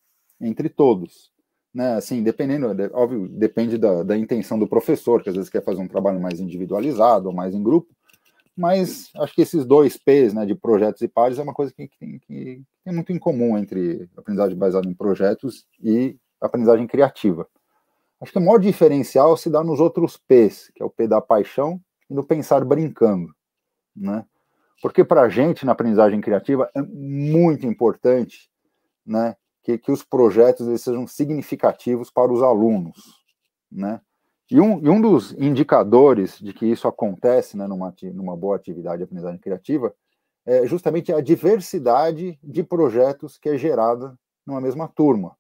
entre 0.41 0.69
todos. 0.69 1.31
Né? 1.73 1.95
Assim, 1.95 2.23
dependendo, 2.23 2.67
óbvio, 2.93 3.29
depende 3.29 3.79
da, 3.79 4.03
da 4.03 4.17
intenção 4.17 4.59
do 4.59 4.69
professor, 4.69 5.23
que 5.23 5.31
às 5.31 5.37
vezes 5.37 5.51
quer 5.51 5.65
fazer 5.65 5.81
um 5.81 5.89
trabalho 5.89 6.21
mais 6.21 6.41
individualizado 6.41 7.29
ou 7.29 7.35
mais 7.35 7.55
em 7.55 7.63
grupo, 7.63 7.95
mas 8.57 9.11
acho 9.17 9.35
que 9.35 9.43
esses 9.43 9.65
dois 9.65 9.97
P's, 9.97 10.35
né, 10.35 10.45
de 10.45 10.55
projetos 10.55 11.01
e 11.01 11.09
pares, 11.09 11.39
é 11.39 11.43
uma 11.43 11.55
coisa 11.55 11.73
que, 11.73 11.89
tem, 11.99 12.19
que 12.19 12.63
tem 12.85 12.95
muito 12.95 13.13
em 13.13 13.19
comum 13.19 13.57
entre 13.57 14.07
aprendizagem 14.17 14.59
baseada 14.59 14.89
em 14.89 14.93
projetos 14.93 15.65
e 15.83 16.19
aprendizagem 16.41 16.87
criativa. 16.87 17.47
Acho 18.21 18.33
que 18.33 18.39
o 18.39 18.43
maior 18.43 18.59
diferencial 18.59 19.37
se 19.37 19.49
dá 19.49 19.65
nos 19.65 19.81
outros 19.81 20.17
P's, 20.17 20.71
que 20.75 20.83
é 20.83 20.87
o 20.87 20.91
P 20.91 21.09
da 21.09 21.21
paixão 21.21 21.81
e 22.09 22.15
no 22.15 22.25
pensar 22.25 22.65
brincando, 22.65 23.35
né? 23.97 24.25
Porque 24.83 25.05
para 25.05 25.23
a 25.23 25.29
gente, 25.29 25.67
na 25.67 25.73
aprendizagem 25.73 26.21
criativa, 26.21 26.71
é 26.75 26.81
muito 26.83 27.67
importante 27.67 28.51
né, 29.05 29.37
que, 29.63 29.77
que 29.77 29.93
os 29.93 30.03
projetos 30.03 30.67
eles 30.67 30.83
sejam 30.83 31.07
significativos 31.07 32.11
para 32.11 32.33
os 32.33 32.43
alunos. 32.43 32.97
Né? 33.71 34.01
E, 34.51 34.61
um, 34.61 34.81
e 34.81 34.89
um 34.89 35.01
dos 35.01 35.33
indicadores 35.33 36.39
de 36.39 36.53
que 36.53 36.67
isso 36.67 36.89
acontece 36.89 37.57
né, 37.57 37.67
numa, 37.67 37.95
numa 38.15 38.37
boa 38.37 38.57
atividade 38.57 38.99
de 38.99 39.05
aprendizagem 39.05 39.39
criativa 39.39 39.95
é 40.47 40.67
justamente 40.67 41.13
a 41.13 41.21
diversidade 41.21 42.39
de 42.43 42.63
projetos 42.63 43.37
que 43.37 43.51
é 43.51 43.59
gerada 43.59 44.19
numa 44.47 44.61
mesma 44.61 44.89
turma. 44.89 45.37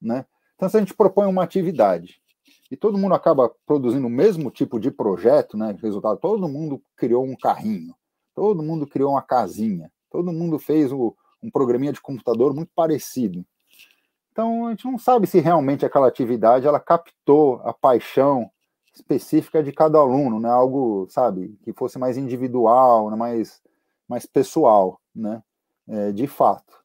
Né? 0.00 0.24
Então, 0.58 0.68
se 0.68 0.76
a 0.76 0.80
gente 0.80 0.92
propõe 0.92 1.28
uma 1.28 1.44
atividade 1.44 2.20
e 2.68 2.76
todo 2.76 2.98
mundo 2.98 3.14
acaba 3.14 3.48
produzindo 3.64 4.08
o 4.08 4.10
mesmo 4.10 4.50
tipo 4.50 4.80
de 4.80 4.90
projeto, 4.90 5.56
né? 5.56 5.72
Resultado, 5.80 6.18
todo 6.18 6.48
mundo 6.48 6.82
criou 6.96 7.24
um 7.24 7.36
carrinho, 7.36 7.94
todo 8.34 8.60
mundo 8.60 8.84
criou 8.84 9.12
uma 9.12 9.22
casinha, 9.22 9.88
todo 10.10 10.32
mundo 10.32 10.58
fez 10.58 10.92
o, 10.92 11.16
um 11.40 11.48
programinha 11.48 11.92
de 11.92 12.00
computador 12.00 12.52
muito 12.52 12.72
parecido. 12.74 13.46
Então, 14.32 14.66
a 14.66 14.70
gente 14.70 14.84
não 14.84 14.98
sabe 14.98 15.28
se 15.28 15.38
realmente 15.38 15.86
aquela 15.86 16.08
atividade 16.08 16.66
ela 16.66 16.80
captou 16.80 17.60
a 17.62 17.72
paixão 17.72 18.50
específica 18.92 19.62
de 19.62 19.70
cada 19.70 19.98
aluno, 19.98 20.40
né? 20.40 20.48
Algo, 20.48 21.06
sabe, 21.08 21.56
que 21.62 21.72
fosse 21.72 22.00
mais 22.00 22.18
individual, 22.18 23.10
né? 23.10 23.16
mais, 23.16 23.62
mais 24.08 24.26
pessoal, 24.26 25.00
né? 25.14 25.40
É, 25.86 26.10
de 26.10 26.26
fato. 26.26 26.82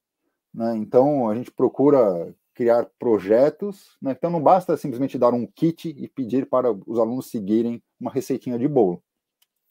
Né? 0.53 0.77
Então, 0.77 1.27
a 1.27 1.33
gente 1.33 1.51
procura 1.51 2.33
criar 2.53 2.87
projetos, 2.99 3.97
né? 4.01 4.11
então 4.11 4.29
não 4.29 4.41
basta 4.41 4.77
simplesmente 4.77 5.17
dar 5.17 5.33
um 5.33 5.45
kit 5.45 5.89
e 5.89 6.07
pedir 6.07 6.47
para 6.47 6.71
os 6.71 6.99
alunos 6.99 7.29
seguirem 7.29 7.81
uma 7.99 8.11
receitinha 8.11 8.57
de 8.59 8.67
bolo, 8.67 9.03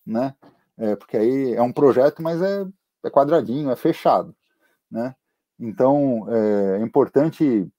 né? 0.04 0.34
É, 0.76 0.96
porque 0.96 1.16
aí 1.16 1.54
é 1.54 1.62
um 1.62 1.72
projeto, 1.72 2.22
mas 2.22 2.40
é, 2.42 2.66
é 3.04 3.10
quadradinho, 3.10 3.70
é 3.70 3.76
fechado, 3.76 4.34
né? 4.90 5.14
Então 5.58 6.26
é, 6.28 6.78
é 6.80 6.82
importante 6.82 7.70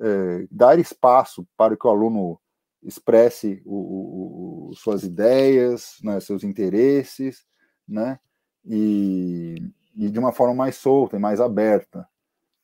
é, 0.00 0.46
dar 0.50 0.78
espaço 0.78 1.46
para 1.56 1.76
que 1.76 1.86
o 1.86 1.90
aluno 1.90 2.38
expresse 2.82 3.62
o, 3.64 4.68
o, 4.70 4.74
suas 4.74 5.04
ideias, 5.04 5.96
né, 6.02 6.20
seus 6.20 6.44
interesses, 6.44 7.46
né? 7.88 8.18
E, 8.64 9.56
e 9.94 10.10
de 10.10 10.18
uma 10.18 10.32
forma 10.32 10.54
mais 10.54 10.76
solta 10.76 11.16
e 11.16 11.20
mais 11.20 11.40
aberta, 11.40 12.06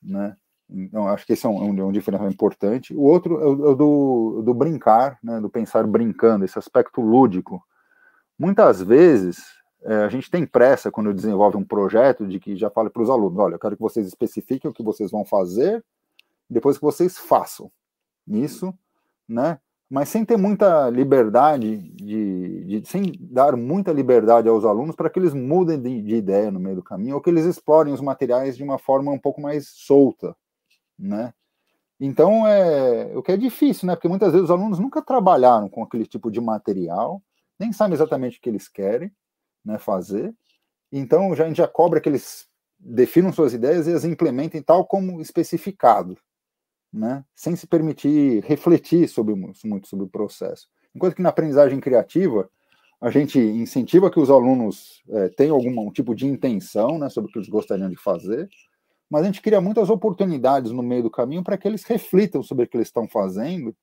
né? 0.01 0.37
Então, 0.71 1.07
acho 1.07 1.25
que 1.25 1.33
esse 1.33 1.45
é 1.45 1.49
um, 1.49 1.63
um, 1.63 1.87
um 1.87 1.91
diferencial 1.91 2.29
importante. 2.29 2.95
O 2.95 3.01
outro 3.01 3.41
é 3.41 3.45
o, 3.45 3.71
é 3.71 3.75
do, 3.75 4.41
do, 4.43 4.53
brincar, 4.53 5.19
né, 5.21 5.39
do 5.41 5.49
pensar 5.49 5.85
brincando, 5.85 6.45
esse 6.45 6.57
aspecto 6.57 7.01
lúdico. 7.01 7.61
Muitas 8.39 8.81
vezes, 8.81 9.43
é, 9.83 9.95
a 10.03 10.09
gente 10.09 10.31
tem 10.31 10.45
pressa 10.45 10.89
quando 10.89 11.13
desenvolve 11.13 11.57
um 11.57 11.63
projeto 11.63 12.25
de 12.25 12.39
que 12.39 12.55
já 12.55 12.69
fale 12.69 12.89
para 12.89 13.03
os 13.03 13.09
alunos: 13.09 13.37
olha, 13.37 13.55
eu 13.55 13.59
quero 13.59 13.75
que 13.75 13.81
vocês 13.81 14.07
especifiquem 14.07 14.71
o 14.71 14.73
que 14.73 14.83
vocês 14.83 15.11
vão 15.11 15.25
fazer, 15.25 15.83
depois 16.49 16.77
que 16.77 16.83
vocês 16.83 17.17
façam 17.17 17.71
isso, 18.27 18.73
né? 19.27 19.59
Mas 19.89 20.07
sem 20.07 20.23
ter 20.23 20.37
muita 20.37 20.89
liberdade, 20.89 21.77
de, 21.77 22.79
de 22.79 22.89
sem 22.89 23.11
dar 23.19 23.57
muita 23.57 23.91
liberdade 23.91 24.47
aos 24.47 24.63
alunos 24.63 24.95
para 24.95 25.09
que 25.09 25.19
eles 25.19 25.33
mudem 25.33 25.81
de, 25.81 26.01
de 26.01 26.15
ideia 26.15 26.49
no 26.49 26.61
meio 26.61 26.77
do 26.77 26.83
caminho, 26.83 27.15
ou 27.15 27.21
que 27.21 27.29
eles 27.29 27.43
explorem 27.43 27.93
os 27.93 27.99
materiais 27.99 28.55
de 28.55 28.63
uma 28.63 28.77
forma 28.77 29.11
um 29.11 29.19
pouco 29.19 29.41
mais 29.41 29.67
solta, 29.67 30.33
né? 31.01 31.33
Então, 31.99 32.47
é, 32.47 33.15
o 33.15 33.21
que 33.21 33.31
é 33.31 33.37
difícil, 33.37 33.87
né? 33.87 33.95
Porque 33.95 34.07
muitas 34.07 34.31
vezes 34.31 34.45
os 34.45 34.51
alunos 34.51 34.79
nunca 34.79 35.01
trabalharam 35.01 35.69
com 35.69 35.83
aquele 35.83 36.05
tipo 36.05 36.31
de 36.31 36.41
material, 36.41 37.21
nem 37.59 37.71
sabem 37.71 37.93
exatamente 37.93 38.37
o 38.37 38.41
que 38.41 38.49
eles 38.49 38.67
querem 38.67 39.11
né, 39.63 39.77
fazer. 39.77 40.33
Então, 40.91 41.35
já, 41.35 41.45
a 41.45 41.47
gente 41.47 41.57
já 41.57 41.67
cobra 41.67 42.01
que 42.01 42.09
eles 42.09 42.47
definam 42.79 43.31
suas 43.31 43.53
ideias 43.53 43.87
e 43.87 43.93
as 43.93 44.03
implementem 44.03 44.61
tal 44.61 44.85
como 44.85 45.21
especificado, 45.21 46.17
né? 46.91 47.23
Sem 47.35 47.55
se 47.55 47.67
permitir 47.67 48.43
refletir 48.45 49.07
sobre 49.07 49.35
muito 49.35 49.87
sobre 49.87 50.05
o 50.05 50.09
processo. 50.09 50.67
Enquanto 50.95 51.15
que 51.15 51.21
na 51.21 51.29
aprendizagem 51.29 51.79
criativa, 51.79 52.49
a 52.99 53.09
gente 53.09 53.39
incentiva 53.39 54.11
que 54.11 54.19
os 54.19 54.29
alunos 54.29 55.03
é, 55.09 55.29
tenham 55.29 55.55
algum 55.55 55.91
tipo 55.91 56.15
de 56.15 56.27
intenção 56.27 56.99
né, 56.99 57.09
sobre 57.09 57.29
o 57.29 57.33
que 57.33 57.39
eles 57.39 57.49
gostariam 57.49 57.89
de 57.89 57.95
fazer, 57.95 58.49
mas 59.11 59.23
a 59.23 59.25
gente 59.25 59.41
cria 59.41 59.59
muitas 59.59 59.89
oportunidades 59.89 60.71
no 60.71 60.81
meio 60.81 61.03
do 61.03 61.11
caminho 61.11 61.43
para 61.43 61.57
que 61.57 61.67
eles 61.67 61.83
reflitam 61.83 62.41
sobre 62.41 62.63
o 62.63 62.67
que 62.67 62.77
eles 62.77 62.87
estão 62.87 63.09
fazendo 63.09 63.75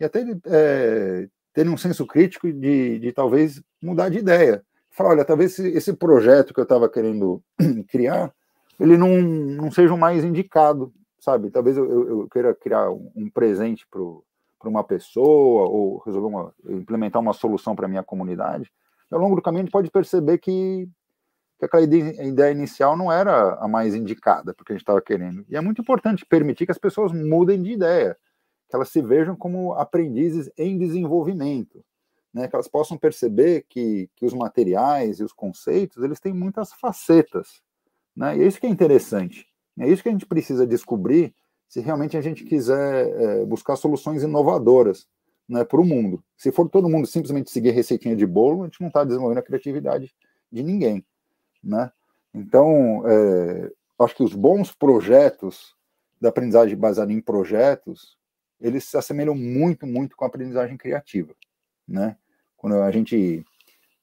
e 0.00 0.04
até 0.06 0.24
é, 0.46 1.28
terem 1.52 1.70
um 1.70 1.76
senso 1.76 2.06
crítico 2.06 2.50
de, 2.50 2.98
de 2.98 3.12
talvez 3.12 3.62
mudar 3.82 4.08
de 4.08 4.16
ideia. 4.16 4.64
Falar, 4.90 5.10
olha, 5.10 5.24
talvez 5.24 5.52
esse, 5.52 5.68
esse 5.68 5.92
projeto 5.92 6.54
que 6.54 6.60
eu 6.60 6.64
estava 6.64 6.88
querendo 6.88 7.42
criar, 7.88 8.32
ele 8.80 8.96
não, 8.96 9.20
não 9.20 9.70
seja 9.70 9.92
o 9.92 9.98
mais 9.98 10.24
indicado, 10.24 10.90
sabe? 11.18 11.50
Talvez 11.50 11.76
eu, 11.76 12.08
eu, 12.08 12.28
queira 12.30 12.54
criar 12.54 12.90
um, 12.90 13.12
um 13.14 13.28
presente 13.28 13.86
para 13.86 14.00
uma 14.70 14.82
pessoa 14.82 15.68
ou 15.68 15.98
resolver 15.98 16.26
uma, 16.26 16.54
implementar 16.70 17.20
uma 17.20 17.34
solução 17.34 17.76
para 17.76 17.86
minha 17.86 18.02
comunidade. 18.02 18.72
Ao 19.10 19.20
longo 19.20 19.36
do 19.36 19.42
caminho 19.42 19.60
a 19.60 19.64
gente 19.64 19.72
pode 19.72 19.90
perceber 19.90 20.38
que 20.38 20.88
que 21.60 21.66
aquela 21.66 21.82
ideia, 21.82 22.50
inicial 22.50 22.96
não 22.96 23.12
era 23.12 23.54
a 23.56 23.68
mais 23.68 23.94
indicada 23.94 24.54
porque 24.54 24.72
a 24.72 24.74
gente 24.74 24.82
estava 24.82 25.00
querendo. 25.02 25.44
E 25.46 25.54
é 25.54 25.60
muito 25.60 25.82
importante 25.82 26.24
permitir 26.24 26.64
que 26.64 26.72
as 26.72 26.78
pessoas 26.78 27.12
mudem 27.12 27.62
de 27.62 27.72
ideia, 27.72 28.16
que 28.66 28.74
elas 28.74 28.88
se 28.88 29.02
vejam 29.02 29.36
como 29.36 29.74
aprendizes 29.74 30.50
em 30.56 30.78
desenvolvimento, 30.78 31.84
né? 32.32 32.48
que 32.48 32.56
elas 32.56 32.66
possam 32.66 32.96
perceber 32.96 33.66
que, 33.68 34.08
que 34.16 34.24
os 34.24 34.32
materiais 34.32 35.20
e 35.20 35.22
os 35.22 35.34
conceitos 35.34 36.02
eles 36.02 36.18
têm 36.18 36.32
muitas 36.32 36.72
facetas. 36.72 37.60
Né? 38.16 38.38
E 38.38 38.42
é 38.42 38.46
isso 38.46 38.58
que 38.58 38.66
é 38.66 38.70
interessante. 38.70 39.46
É 39.78 39.86
isso 39.86 40.02
que 40.02 40.08
a 40.08 40.12
gente 40.12 40.26
precisa 40.26 40.66
descobrir 40.66 41.34
se 41.68 41.80
realmente 41.80 42.16
a 42.16 42.22
gente 42.22 42.42
quiser 42.42 43.06
é, 43.06 43.44
buscar 43.44 43.76
soluções 43.76 44.22
inovadoras 44.22 45.06
né, 45.46 45.62
para 45.62 45.80
o 45.80 45.84
mundo. 45.84 46.24
Se 46.38 46.50
for 46.50 46.70
todo 46.70 46.88
mundo 46.88 47.06
simplesmente 47.06 47.50
seguir 47.50 47.72
receitinha 47.72 48.16
de 48.16 48.26
bolo, 48.26 48.62
a 48.62 48.64
gente 48.64 48.80
não 48.80 48.88
está 48.88 49.04
desenvolvendo 49.04 49.38
a 49.38 49.42
criatividade 49.42 50.10
de 50.50 50.62
ninguém 50.62 51.04
né? 51.62 51.90
Então, 52.32 53.02
é, 53.06 53.72
acho 53.98 54.14
que 54.14 54.22
os 54.22 54.34
bons 54.34 54.72
projetos 54.72 55.74
da 56.20 56.28
aprendizagem 56.28 56.76
baseada 56.76 57.12
em 57.12 57.20
projetos, 57.20 58.16
eles 58.60 58.84
se 58.84 58.96
assemelham 58.96 59.34
muito, 59.34 59.86
muito 59.86 60.16
com 60.16 60.24
a 60.24 60.28
aprendizagem 60.28 60.76
criativa, 60.76 61.34
né? 61.88 62.16
Quando 62.56 62.76
a 62.76 62.90
gente 62.90 63.44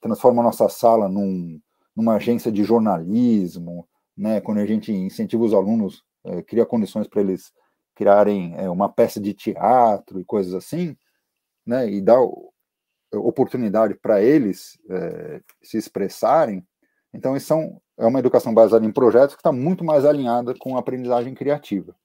transforma 0.02 0.42
a 0.42 0.46
nossa 0.46 0.68
sala 0.68 1.08
num, 1.08 1.62
numa 1.96 2.16
agência 2.16 2.52
de 2.52 2.64
jornalismo, 2.64 3.88
né? 4.16 4.42
Quando 4.42 4.60
a 4.60 4.66
gente 4.66 4.92
incentiva 4.92 5.44
os 5.44 5.54
alunos, 5.54 6.04
é, 6.24 6.42
cria 6.42 6.66
condições 6.66 7.08
para 7.08 7.22
eles 7.22 7.54
criarem 7.94 8.56
é, 8.58 8.70
uma 8.70 8.90
peça 8.90 9.20
de 9.20 9.34
teatro 9.34 10.20
e 10.20 10.26
coisas 10.26 10.54
assim, 10.54 10.98
né? 11.66 11.90
E 11.90 12.02
dá 12.02 12.18
oportunidade 13.14 13.96
para 13.96 14.22
eles 14.22 14.80
é, 14.90 15.42
se 15.62 15.78
expressarem, 15.78 16.66
então, 17.14 17.36
isso 17.36 17.48
são, 17.48 17.82
é 17.98 18.06
uma 18.06 18.20
educação 18.20 18.54
baseada 18.54 18.86
em 18.86 18.92
projetos 18.92 19.36
que 19.36 19.40
está 19.40 19.52
muito 19.52 19.84
mais 19.84 20.06
alinhada 20.06 20.54
com 20.60 20.76
a 20.76 20.80
aprendizagem 20.80 21.34
criativa. 21.34 21.96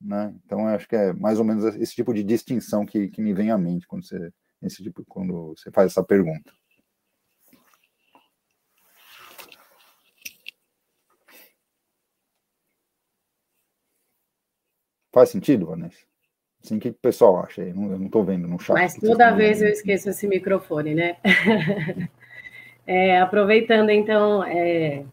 Né? 0.00 0.34
Então, 0.44 0.66
acho 0.68 0.88
que 0.88 0.96
é 0.96 1.12
mais 1.12 1.38
ou 1.38 1.44
menos 1.44 1.64
esse 1.76 1.94
tipo 1.94 2.14
de 2.14 2.22
distinção 2.22 2.86
que, 2.86 3.08
que 3.08 3.20
me 3.20 3.34
vem 3.34 3.50
à 3.50 3.58
mente 3.58 3.86
quando 3.86 4.04
você, 4.04 4.32
esse 4.62 4.82
tipo, 4.82 5.04
quando 5.06 5.54
você 5.56 5.70
faz 5.70 5.92
essa 5.92 6.04
pergunta. 6.04 6.52
Faz 15.12 15.30
sentido, 15.30 15.66
Vanessa? 15.66 15.98
Assim 16.62 16.78
que 16.78 16.90
o 16.90 16.94
pessoal 16.94 17.44
acha, 17.44 17.62
eu 17.62 17.74
não 17.74 18.06
estou 18.06 18.24
vendo 18.24 18.46
no 18.46 18.58
chat. 18.58 18.74
Mas 18.74 18.94
toda 18.94 19.34
vez 19.34 19.62
eu 19.62 19.68
esqueço 19.68 20.10
esse 20.10 20.26
microfone, 20.26 20.94
né? 20.94 21.16
É, 22.90 23.20
aproveitando, 23.20 23.90
então, 23.90 24.42
é, 24.42 25.04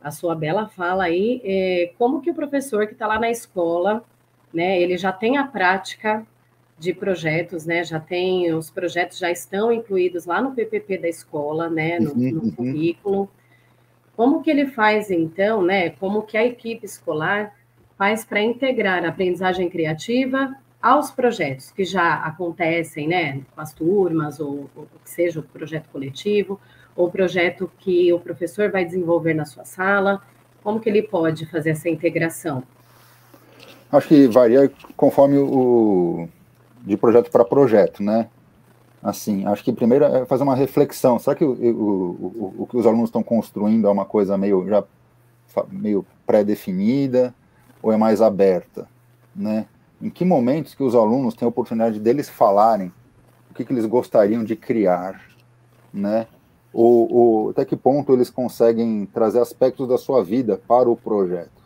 a 0.00 0.12
sua 0.12 0.36
bela 0.36 0.68
fala 0.68 1.02
aí, 1.02 1.42
é, 1.42 1.92
como 1.98 2.20
que 2.20 2.30
o 2.30 2.34
professor 2.34 2.86
que 2.86 2.92
está 2.92 3.08
lá 3.08 3.18
na 3.18 3.28
escola, 3.28 4.04
né, 4.52 4.80
ele 4.80 4.96
já 4.96 5.10
tem 5.10 5.36
a 5.36 5.42
prática 5.42 6.24
de 6.78 6.94
projetos, 6.94 7.66
né, 7.66 7.82
já 7.82 7.98
tem, 7.98 8.54
os 8.54 8.70
projetos 8.70 9.18
já 9.18 9.32
estão 9.32 9.72
incluídos 9.72 10.26
lá 10.26 10.40
no 10.40 10.52
PPP 10.52 10.96
da 10.98 11.08
escola, 11.08 11.68
né, 11.68 11.98
no, 11.98 12.12
uhum, 12.12 12.30
no 12.30 12.42
uhum. 12.44 12.50
currículo. 12.52 13.28
Como 14.16 14.40
que 14.40 14.50
ele 14.50 14.66
faz, 14.66 15.10
então, 15.10 15.60
né, 15.60 15.90
como 15.90 16.22
que 16.22 16.36
a 16.36 16.46
equipe 16.46 16.86
escolar 16.86 17.52
faz 17.98 18.24
para 18.24 18.40
integrar 18.40 19.04
a 19.04 19.08
aprendizagem 19.08 19.68
criativa 19.68 20.54
aos 20.80 21.10
projetos 21.10 21.72
que 21.72 21.84
já 21.84 22.14
acontecem, 22.14 23.08
né, 23.08 23.40
com 23.52 23.60
as 23.60 23.72
turmas, 23.72 24.38
ou, 24.38 24.70
ou 24.76 24.86
que 25.02 25.10
seja 25.10 25.40
o 25.40 25.42
projeto 25.42 25.88
coletivo, 25.90 26.60
ou 26.96 27.10
projeto 27.10 27.70
que 27.78 28.12
o 28.12 28.20
professor 28.20 28.70
vai 28.70 28.84
desenvolver 28.84 29.34
na 29.34 29.44
sua 29.44 29.64
sala? 29.64 30.22
Como 30.62 30.80
que 30.80 30.88
ele 30.88 31.02
pode 31.02 31.46
fazer 31.46 31.70
essa 31.70 31.88
integração? 31.88 32.62
Acho 33.90 34.08
que 34.08 34.26
varia 34.28 34.70
conforme 34.96 35.38
o 35.38 36.28
de 36.82 36.96
projeto 36.96 37.30
para 37.30 37.44
projeto, 37.44 38.02
né? 38.02 38.28
Assim, 39.02 39.44
acho 39.46 39.62
que 39.62 39.72
primeiro 39.72 40.04
é 40.04 40.24
fazer 40.24 40.42
uma 40.42 40.54
reflexão. 40.54 41.18
Será 41.18 41.36
que 41.36 41.44
o, 41.44 41.52
o, 41.52 42.54
o, 42.58 42.62
o 42.62 42.66
que 42.66 42.76
os 42.76 42.86
alunos 42.86 43.08
estão 43.08 43.22
construindo 43.22 43.86
é 43.86 43.90
uma 43.90 44.04
coisa 44.04 44.36
meio 44.36 44.66
já 44.68 44.82
meio 45.70 46.04
pré-definida 46.26 47.34
ou 47.82 47.92
é 47.92 47.96
mais 47.96 48.20
aberta, 48.20 48.88
né? 49.34 49.66
Em 50.00 50.10
que 50.10 50.24
momentos 50.24 50.74
que 50.74 50.82
os 50.82 50.94
alunos 50.94 51.34
têm 51.34 51.46
a 51.46 51.48
oportunidade 51.48 52.00
deles 52.00 52.28
falarem 52.28 52.92
o 53.50 53.54
que, 53.54 53.64
que 53.64 53.72
eles 53.72 53.86
gostariam 53.86 54.42
de 54.42 54.56
criar, 54.56 55.20
né? 55.92 56.26
Ou, 56.74 57.12
ou, 57.12 57.50
até 57.50 57.64
que 57.64 57.76
ponto 57.76 58.12
eles 58.12 58.28
conseguem 58.28 59.06
trazer 59.06 59.38
aspectos 59.38 59.86
da 59.86 59.96
sua 59.96 60.24
vida 60.24 60.60
para 60.66 60.90
o 60.90 60.96
projeto, 60.96 61.62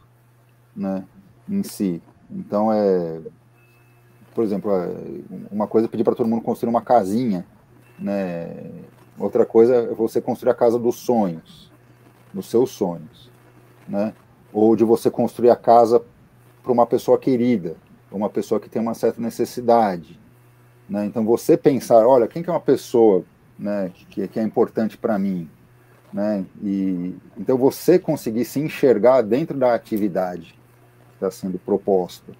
né, 0.77 1.03
em 1.49 1.63
si. 1.63 2.03
Então, 2.31 2.71
é, 2.71 3.19
por 4.35 4.45
exemplo, 4.45 4.71
é, 4.71 4.93
uma 5.51 5.67
coisa 5.67 5.87
é 5.87 5.91
pedir 5.91 6.05
para 6.05 6.15
todo 6.15 6.29
mundo 6.29 6.43
construir 6.43 6.69
uma 6.69 6.83
casinha, 6.83 7.47
né, 7.99 8.71
outra 9.19 9.47
coisa 9.47 9.75
é 9.77 9.95
você 9.95 10.21
construir 10.21 10.51
a 10.51 10.55
casa 10.55 10.79
dos 10.79 10.97
sonhos, 10.97 11.73
dos 12.33 12.51
seus 12.51 12.71
sonhos, 12.71 13.31
né, 13.89 14.13
ou 14.53 14.77
de 14.77 14.85
você 14.85 15.11
construir 15.11 15.49
a 15.49 15.57
casa 15.57 16.05
para 16.63 16.71
uma 16.71 16.87
pessoa 16.87 17.19
querida, 17.19 17.77
uma 18.13 18.29
pessoa 18.29 18.61
que 18.61 18.69
tem 18.69 18.81
uma 18.81 18.95
certa 18.95 19.23
necessidade, 19.23 20.21
né, 20.87 21.07
então 21.07 21.25
você 21.25 21.57
pensar, 21.57 22.07
olha, 22.07 22.29
quem 22.29 22.43
que 22.43 22.51
é 22.51 22.53
uma 22.53 22.61
pessoa 22.61 23.25
né, 23.59 23.91
que, 24.11 24.29
que 24.29 24.39
é 24.39 24.43
importante 24.43 24.97
para 24.97 25.19
mim, 25.19 25.49
né? 26.13 26.45
E 26.63 27.15
então 27.37 27.57
você 27.57 27.99
conseguir 27.99 28.45
se 28.45 28.61
enxergar 28.61 29.23
dentro 29.23 29.57
da 29.59 29.75
atividade 29.75 30.55
que 31.09 31.15
está 31.15 31.31
sendo 31.31 31.59
proposta, 31.59 32.33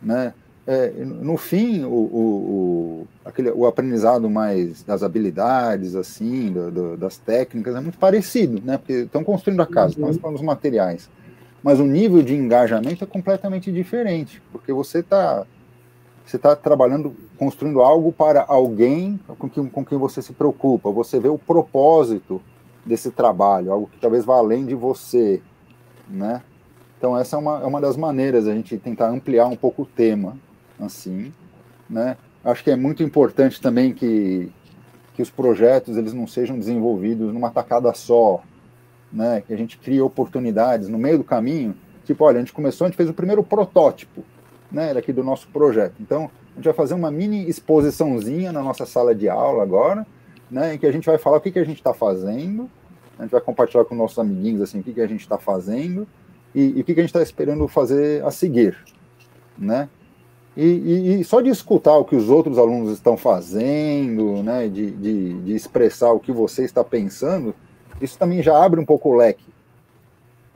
né? 0.00 0.34
É, 0.66 0.90
no 0.90 1.36
fim, 1.36 1.84
o, 1.84 1.88
o, 1.88 2.20
o, 2.20 3.08
aquele, 3.24 3.50
o 3.50 3.66
aprendizado 3.66 4.28
mais 4.30 4.82
das 4.82 5.02
habilidades, 5.02 5.96
assim, 5.96 6.52
do, 6.52 6.70
do, 6.70 6.96
das 6.96 7.16
técnicas, 7.16 7.74
é 7.74 7.80
muito 7.80 7.98
parecido, 7.98 8.62
né? 8.64 8.76
Porque 8.76 8.92
estão 8.92 9.24
construindo 9.24 9.60
a 9.62 9.66
casa, 9.66 9.98
uhum. 9.98 10.10
estão 10.10 10.32
os 10.32 10.42
materiais. 10.42 11.08
Mas 11.62 11.80
o 11.80 11.84
nível 11.84 12.22
de 12.22 12.34
engajamento 12.34 13.02
é 13.02 13.06
completamente 13.06 13.72
diferente, 13.72 14.40
porque 14.52 14.72
você 14.72 15.00
está 15.00 15.44
você 16.30 16.36
está 16.36 16.54
trabalhando, 16.54 17.14
construindo 17.36 17.82
algo 17.82 18.12
para 18.12 18.44
alguém 18.46 19.18
com 19.38 19.50
quem, 19.50 19.68
com 19.68 19.84
quem 19.84 19.98
você 19.98 20.22
se 20.22 20.32
preocupa. 20.32 20.90
Você 20.90 21.18
vê 21.18 21.28
o 21.28 21.36
propósito 21.36 22.40
desse 22.86 23.10
trabalho, 23.10 23.72
algo 23.72 23.88
que 23.88 23.98
talvez 23.98 24.24
vá 24.24 24.36
além 24.36 24.64
de 24.64 24.74
você, 24.74 25.42
né? 26.08 26.42
Então 26.96 27.18
essa 27.18 27.36
é 27.36 27.38
uma, 27.38 27.60
é 27.62 27.66
uma 27.66 27.80
das 27.80 27.96
maneiras 27.96 28.46
a 28.46 28.54
gente 28.54 28.78
tentar 28.78 29.08
ampliar 29.08 29.46
um 29.46 29.56
pouco 29.56 29.82
o 29.82 29.86
tema, 29.86 30.36
assim, 30.78 31.32
né? 31.88 32.16
Acho 32.44 32.62
que 32.62 32.70
é 32.70 32.76
muito 32.76 33.02
importante 33.02 33.60
também 33.60 33.92
que, 33.92 34.50
que 35.14 35.22
os 35.22 35.30
projetos 35.30 35.96
eles 35.96 36.12
não 36.14 36.26
sejam 36.26 36.58
desenvolvidos 36.58 37.34
numa 37.34 37.50
tacada 37.50 37.92
só, 37.92 38.40
né? 39.12 39.42
Que 39.44 39.52
a 39.52 39.56
gente 39.56 39.78
crie 39.78 40.00
oportunidades 40.00 40.88
no 40.88 40.98
meio 40.98 41.18
do 41.18 41.24
caminho. 41.24 41.74
Tipo, 42.04 42.24
olha, 42.24 42.36
a 42.36 42.40
gente 42.40 42.52
começou, 42.52 42.84
a 42.84 42.88
gente 42.88 42.96
fez 42.96 43.10
o 43.10 43.14
primeiro 43.14 43.42
protótipo, 43.42 44.24
né? 44.70 44.94
Daqui 44.94 45.12
do 45.12 45.24
nosso 45.24 45.48
projeto. 45.48 45.94
Então 46.00 46.30
a 46.52 46.56
gente 46.56 46.64
vai 46.64 46.74
fazer 46.74 46.94
uma 46.94 47.10
mini 47.10 47.48
exposiçãozinha 47.48 48.52
na 48.52 48.62
nossa 48.62 48.86
sala 48.86 49.14
de 49.14 49.28
aula 49.28 49.62
agora, 49.62 50.06
né? 50.50 50.74
Em 50.74 50.78
que 50.78 50.86
a 50.86 50.92
gente 50.92 51.06
vai 51.06 51.18
falar 51.18 51.38
o 51.38 51.40
que, 51.40 51.50
que 51.50 51.58
a 51.58 51.64
gente 51.64 51.78
está 51.78 51.94
fazendo, 51.94 52.70
a 53.18 53.22
gente 53.22 53.32
vai 53.32 53.40
compartilhar 53.40 53.84
com 53.84 53.94
nossos 53.94 54.18
amiguinhos 54.18 54.62
assim 54.62 54.80
o 54.80 54.82
que, 54.82 54.92
que 54.92 55.00
a 55.00 55.06
gente 55.06 55.20
está 55.20 55.38
fazendo 55.38 56.06
e, 56.54 56.78
e, 56.78 56.80
o 56.80 56.84
que, 56.84 56.94
que 56.94 57.00
a 57.00 57.02
gente 57.02 57.10
está 57.10 57.22
esperando 57.22 57.66
fazer 57.68 58.24
a 58.24 58.30
seguir, 58.30 58.76
né? 59.56 59.88
E, 60.56 60.64
e, 60.64 61.20
e, 61.20 61.24
só 61.24 61.40
de 61.40 61.48
escutar 61.48 61.96
o 61.96 62.04
que 62.04 62.16
os 62.16 62.28
outros 62.28 62.58
alunos 62.58 62.92
estão 62.92 63.16
fazendo, 63.16 64.42
né, 64.42 64.66
de, 64.66 64.90
de, 64.90 65.42
de, 65.42 65.54
expressar 65.54 66.10
o 66.10 66.18
que 66.18 66.32
você 66.32 66.64
está 66.64 66.82
pensando, 66.82 67.54
isso 68.00 68.18
também 68.18 68.42
já 68.42 68.62
abre 68.62 68.80
um 68.80 68.84
pouco 68.84 69.10
o 69.10 69.16
leque 69.16 69.49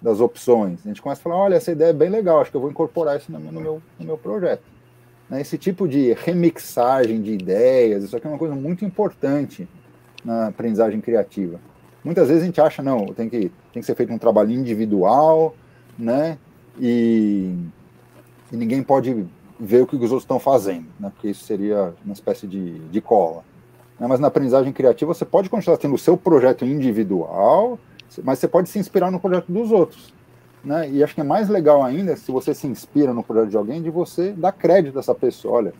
das 0.04 0.20
opções. 0.20 0.80
A 0.84 0.88
gente 0.88 1.00
começa 1.00 1.22
a 1.22 1.24
falar, 1.24 1.36
olha, 1.36 1.54
essa 1.54 1.72
ideia 1.72 1.88
é 1.88 1.94
bem 1.94 2.10
legal, 2.10 2.42
acho 2.42 2.50
que 2.50 2.56
eu 2.58 2.60
vou 2.60 2.70
incorporar 2.70 3.16
isso 3.16 3.32
no 3.32 3.40
meu, 3.40 3.82
no 3.98 4.04
meu 4.04 4.18
projeto. 4.18 4.62
Né, 5.30 5.40
esse 5.40 5.56
tipo 5.56 5.88
de 5.88 6.12
remixagem 6.12 7.22
de 7.22 7.32
ideias, 7.32 8.04
isso 8.04 8.14
aqui 8.14 8.26
é 8.26 8.30
uma 8.30 8.38
coisa 8.38 8.54
muito 8.54 8.84
importante 8.84 9.66
na 10.22 10.48
aprendizagem 10.48 11.00
criativa. 11.00 11.58
Muitas 12.04 12.28
vezes 12.28 12.42
a 12.42 12.46
gente 12.46 12.60
acha, 12.60 12.82
não, 12.82 13.06
tem 13.06 13.30
que, 13.30 13.50
tem 13.72 13.80
que 13.80 13.84
ser 13.84 13.94
feito 13.94 14.12
um 14.12 14.18
trabalho 14.18 14.50
individual, 14.50 15.56
né, 15.98 16.36
e, 16.78 17.56
e 18.52 18.56
ninguém 18.56 18.82
pode 18.82 19.26
ver 19.58 19.84
o 19.84 19.86
que 19.86 19.96
os 19.96 20.02
outros 20.02 20.24
estão 20.24 20.38
fazendo, 20.38 20.86
né? 21.00 21.10
porque 21.14 21.28
isso 21.28 21.44
seria 21.44 21.94
uma 22.04 22.12
espécie 22.12 22.46
de, 22.46 22.78
de 22.80 23.00
cola. 23.00 23.42
Né? 23.98 24.06
Mas 24.06 24.20
na 24.20 24.26
aprendizagem 24.28 24.70
criativa 24.70 25.14
você 25.14 25.24
pode 25.24 25.48
continuar 25.48 25.78
tendo 25.78 25.94
o 25.94 25.98
seu 25.98 26.16
projeto 26.16 26.64
individual, 26.66 27.78
mas 28.22 28.38
você 28.38 28.48
pode 28.48 28.68
se 28.68 28.78
inspirar 28.78 29.10
no 29.10 29.20
projeto 29.20 29.50
dos 29.50 29.70
outros. 29.72 30.12
Né? 30.64 30.90
E 30.90 31.04
acho 31.04 31.14
que 31.14 31.20
é 31.20 31.24
mais 31.24 31.48
legal 31.48 31.82
ainda 31.82 32.16
se 32.16 32.30
você 32.32 32.54
se 32.54 32.66
inspira 32.66 33.12
no 33.12 33.22
projeto 33.22 33.50
de 33.50 33.56
alguém, 33.56 33.82
de 33.82 33.90
você 33.90 34.32
dar 34.32 34.52
crédito 34.52 34.96
a 34.96 35.00
essa 35.00 35.14
pessoa. 35.14 35.54
Olha, 35.56 35.74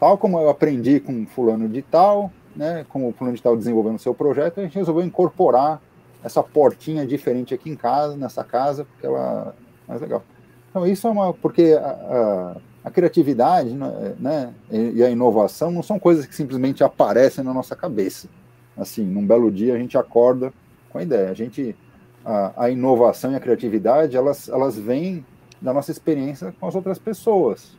tal 0.00 0.16
como 0.16 0.38
eu 0.38 0.48
aprendi 0.48 1.00
com 1.00 1.26
fulano 1.26 1.68
de 1.68 1.82
tal, 1.82 2.32
né, 2.56 2.86
como 2.88 3.08
o 3.08 3.12
fulano 3.12 3.36
de 3.36 3.42
tal 3.42 3.56
desenvolvendo 3.56 3.96
o 3.96 3.98
seu 3.98 4.14
projeto, 4.14 4.60
a 4.60 4.62
gente 4.62 4.76
resolveu 4.76 5.04
incorporar 5.04 5.80
essa 6.24 6.42
portinha 6.42 7.06
diferente 7.06 7.52
aqui 7.52 7.68
em 7.68 7.76
casa, 7.76 8.16
nessa 8.16 8.44
casa, 8.44 8.84
porque 8.84 9.06
ela 9.06 9.54
é 9.86 9.90
mais 9.90 10.00
legal. 10.00 10.22
Então 10.70 10.86
isso 10.86 11.06
é 11.06 11.10
uma... 11.10 11.34
porque 11.34 11.78
a, 11.78 11.90
a 11.90 12.56
a 12.84 12.90
criatividade 12.90 13.70
né, 13.70 14.14
né 14.18 14.54
e 14.70 15.02
a 15.02 15.10
inovação 15.10 15.70
não 15.70 15.82
são 15.82 15.98
coisas 15.98 16.26
que 16.26 16.34
simplesmente 16.34 16.82
aparecem 16.82 17.44
na 17.44 17.54
nossa 17.54 17.76
cabeça. 17.76 18.28
Assim, 18.76 19.04
num 19.04 19.24
belo 19.24 19.50
dia 19.50 19.74
a 19.74 19.78
gente 19.78 19.96
acorda 19.96 20.52
com 20.92 20.98
a 20.98 21.02
ideia. 21.02 21.30
A 21.30 21.34
gente, 21.34 21.74
a, 22.24 22.64
a 22.64 22.70
inovação 22.70 23.32
e 23.32 23.36
a 23.36 23.40
criatividade, 23.40 24.16
elas, 24.16 24.48
elas 24.48 24.78
vêm 24.78 25.24
da 25.60 25.72
nossa 25.72 25.90
experiência 25.90 26.54
com 26.58 26.66
as 26.66 26.74
outras 26.74 26.98
pessoas, 26.98 27.76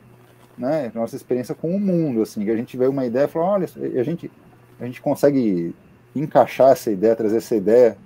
né? 0.57 0.91
Nossa 0.95 1.16
experiência 1.16 1.53
com 1.53 1.76
o 1.76 1.80
mundo, 1.80 2.22
assim, 2.22 2.43
que 2.43 2.51
a 2.51 2.55
gente 2.55 2.78
vê 2.78 2.88
uma 2.88 3.05
ideia 3.05 3.26
e 3.26 3.28
fala, 3.28 3.45
olha, 3.45 3.68
a 3.99 4.03
gente, 4.03 4.32
a 4.80 4.86
gente 4.86 5.01
consegue 5.01 5.76
encaixar 6.16 6.72
essa 6.72 6.91
ideia, 6.91 7.16
trazer 7.16 7.38
essa 7.38 7.55
ideia, 7.55 7.97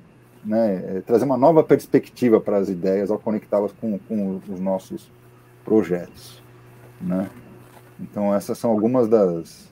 né? 0.44 1.02
Trazer 1.06 1.26
uma 1.26 1.38
nova 1.38 1.64
perspectiva 1.64 2.42
para 2.42 2.58
as 2.58 2.70
ideias 2.70 3.10
ao 3.10 3.20
conectá-las 3.20 3.72
com, 3.74 3.98
com 4.00 4.42
os 4.50 4.60
nossos 4.60 5.12
projetos 5.64 6.42
né? 7.02 7.30
Então 8.00 8.34
essas 8.34 8.58
são 8.58 8.72
algumas 8.72 9.08
das, 9.08 9.67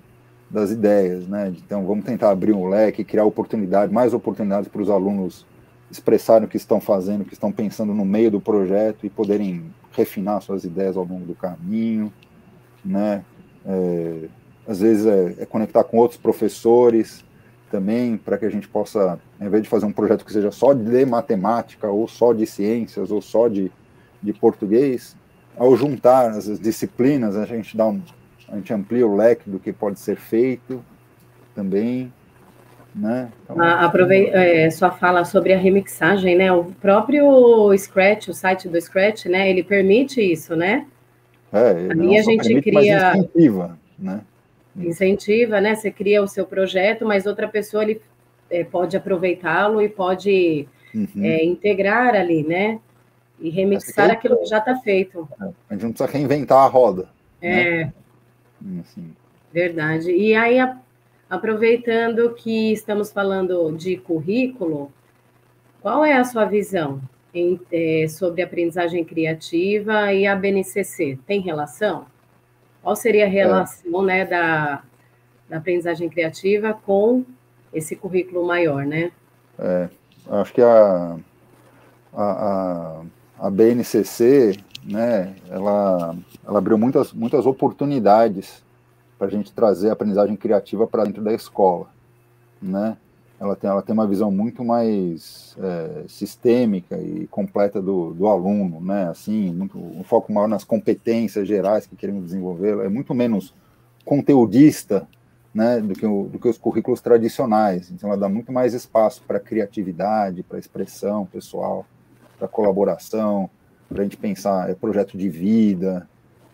das 0.56 0.72
ideias, 0.72 1.28
né? 1.28 1.54
Então 1.58 1.86
vamos 1.86 2.06
tentar 2.06 2.30
abrir 2.30 2.54
um 2.54 2.70
leque, 2.70 3.04
criar 3.04 3.26
oportunidade, 3.26 3.92
mais 3.92 4.14
oportunidades 4.14 4.70
para 4.70 4.82
os 4.82 4.90
alunos 4.90 5.46
expressarem 5.92 6.46
o 6.46 6.50
que 6.50 6.56
estão 6.56 6.80
fazendo, 6.80 7.22
o 7.22 7.26
que 7.26 7.34
estão 7.34 7.52
pensando 7.52 7.94
no 7.94 8.06
meio 8.06 8.32
do 8.32 8.40
projeto 8.40 9.06
e 9.06 9.10
poderem 9.10 9.66
refinar 9.92 10.42
suas 10.42 10.64
ideias 10.64 10.96
ao 10.96 11.04
longo 11.04 11.26
do 11.26 11.36
caminho, 11.36 12.12
né? 12.84 13.26
É, 13.66 14.30
às 14.66 14.80
vezes 14.80 15.06
é, 15.06 15.44
é, 15.44 15.46
conectar 15.46 15.84
com 15.84 15.98
outros 15.98 16.20
professores 16.20 17.26
também, 17.70 18.16
para 18.16 18.38
que 18.38 18.46
a 18.46 18.50
gente 18.50 18.70
possa, 18.70 19.20
ao 19.38 19.48
invés 19.48 19.62
de 19.62 19.68
fazer 19.68 19.86
um 19.86 19.92
projeto 19.92 20.24
que 20.24 20.32
seja 20.32 20.52
só 20.52 20.72
de 20.72 21.06
matemática, 21.06 21.90
ou 21.90 22.08
só 22.08 22.32
de 22.32 22.46
ciências, 22.46 23.12
ou 23.12 23.22
só 23.22 23.50
de, 23.50 23.70
de 24.24 24.32
português, 24.32 25.18
ao 25.58 25.76
juntar 25.76 26.30
as 26.30 26.58
disciplinas, 26.60 27.36
a 27.36 27.46
gente 27.46 27.76
dá 27.76 27.88
um, 27.88 28.02
a 28.50 28.56
gente 28.56 28.74
amplia 28.74 29.06
o 29.06 29.16
leque 29.16 29.50
do 29.50 29.60
que 29.60 29.74
pode 29.74 30.00
ser 30.00 30.16
feito 30.16 30.84
também, 31.54 32.12
né? 32.94 33.32
Então, 33.44 33.62
Aprovei 33.62 34.30
é, 34.30 34.70
sua 34.70 34.92
fala 34.92 35.26
sobre 35.26 35.54
a 35.54 35.58
remixagem, 35.58 36.36
né? 36.36 36.52
O 36.52 36.66
próprio 36.66 37.76
Scratch, 37.78 38.30
o 38.30 38.34
site 38.34 38.70
do 38.70 38.80
Scratch, 38.80 39.26
né? 39.26 39.50
Ele 39.50 39.64
permite 39.64 40.22
isso, 40.22 40.56
né? 40.56 40.86
É, 41.52 41.70
Ali 41.90 42.18
a 42.18 42.22
gente 42.22 42.44
permite, 42.44 42.72
cria 42.72 43.18
incentiva, 43.18 43.80
né? 43.98 44.22
Incentiva, 44.76 45.62
né? 45.62 45.76
Você 45.76 45.92
cria 45.92 46.22
o 46.22 46.28
seu 46.28 46.46
projeto, 46.46 47.06
mas 47.06 47.26
outra 47.26 47.48
pessoa 47.48 47.84
ele 47.84 48.02
é, 48.50 48.64
pode 48.64 48.96
aproveitá-lo 48.96 49.82
e 49.82 49.90
pode 49.90 50.68
uhum. 50.94 51.24
é, 51.24 51.44
integrar 51.44 52.16
ali, 52.16 52.44
né? 52.44 52.80
e 53.40 53.50
remixar 53.50 54.10
aquilo 54.12 54.38
que 54.38 54.46
já 54.46 54.60
está 54.60 54.76
feito. 54.78 55.28
A 55.70 55.74
gente 55.74 55.84
não 55.84 55.92
precisa 55.92 56.12
reinventar 56.12 56.60
a 56.60 56.68
roda. 56.68 57.10
É. 57.42 57.86
Né? 57.86 57.94
Assim. 58.80 59.16
Verdade. 59.52 60.12
E 60.12 60.36
aí, 60.36 60.60
a, 60.60 60.78
aproveitando 61.30 62.34
que 62.34 62.72
estamos 62.74 63.12
falando 63.12 63.72
de 63.72 63.98
currículo, 63.98 64.92
qual 65.82 66.04
é 66.04 66.14
a 66.14 66.24
sua 66.24 66.46
visão 66.46 67.02
em, 67.34 67.60
é, 67.72 68.08
sobre 68.08 68.42
aprendizagem 68.42 69.04
criativa 69.04 70.14
e 70.14 70.26
a 70.26 70.36
BNCC? 70.36 71.18
Tem 71.26 71.40
relação? 71.42 72.06
Qual 72.82 72.96
seria 72.96 73.26
a 73.26 73.30
relação 73.30 74.04
é. 74.04 74.06
né, 74.06 74.26
da, 74.26 74.84
da 75.50 75.58
aprendizagem 75.58 76.10
criativa 76.10 76.74
com 76.86 77.24
esse 77.74 77.96
currículo 77.96 78.46
maior, 78.46 78.86
né? 78.86 79.12
É, 79.60 79.90
acho 80.30 80.54
que 80.54 80.62
a, 80.62 81.18
a, 82.14 83.02
a 83.40 83.50
BNCC, 83.50 84.58
né, 84.86 85.36
ela, 85.50 86.16
ela 86.46 86.60
abriu 86.60 86.78
muitas, 86.78 87.12
muitas 87.12 87.46
oportunidades 87.46 88.64
para 89.18 89.28
a 89.28 89.30
gente 89.30 89.52
trazer 89.52 89.90
a 89.90 89.94
aprendizagem 89.94 90.36
criativa 90.36 90.86
para 90.86 91.06
dentro 91.06 91.24
da 91.24 91.34
escola, 91.34 91.88
né? 92.62 92.98
Ela 93.38 93.56
tem, 93.56 93.70
ela 93.70 93.82
tem 93.82 93.94
uma 93.94 94.08
visão 94.08 94.32
muito 94.32 94.64
mais 94.64 95.58
é, 95.60 96.06
sistêmica 96.08 96.98
e 96.98 97.28
completa 97.28 97.82
do, 97.82 98.14
do 98.14 98.28
aluno, 98.28 98.80
né? 98.80 99.10
Assim, 99.10 99.54
muito, 99.54 99.78
um 99.78 100.04
foco 100.04 100.32
maior 100.32 100.48
nas 100.48 100.64
competências 100.64 101.48
gerais 101.48 101.86
que 101.86 101.96
queremos 101.96 102.26
desenvolver, 102.26 102.86
é 102.86 102.90
muito 102.90 103.14
menos 103.14 103.54
conteudista, 104.06 105.08
né, 105.54 105.80
do 105.80 105.94
que, 105.94 106.06
o, 106.06 106.26
do 106.26 106.38
que 106.38 106.50
os 106.50 106.58
currículos 106.58 107.00
tradicionais. 107.00 107.90
Então, 107.90 108.10
ela 108.10 108.20
dá 108.20 108.28
muito 108.28 108.52
mais 108.52 108.74
espaço 108.74 109.22
para 109.26 109.40
criatividade, 109.40 110.44
para 110.44 110.60
expressão 110.60 111.26
pessoal 111.26 111.86
para 112.38 112.50
colaboração, 112.50 113.50
para 113.90 114.02
a 114.02 114.04
gente 114.04 114.18
pensar 114.18 114.70
é 114.70 114.76
projeto 114.76 115.18
de 115.18 115.30
vida, 115.30 116.08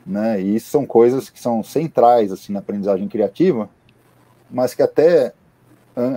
né? 0.05 0.41
E 0.41 0.55
isso 0.55 0.69
são 0.69 0.85
coisas 0.85 1.29
que 1.29 1.39
são 1.39 1.63
centrais 1.63 2.31
assim 2.31 2.53
na 2.53 2.59
aprendizagem 2.59 3.07
criativa, 3.07 3.69
mas 4.49 4.73
que 4.73 4.81
até 4.81 5.33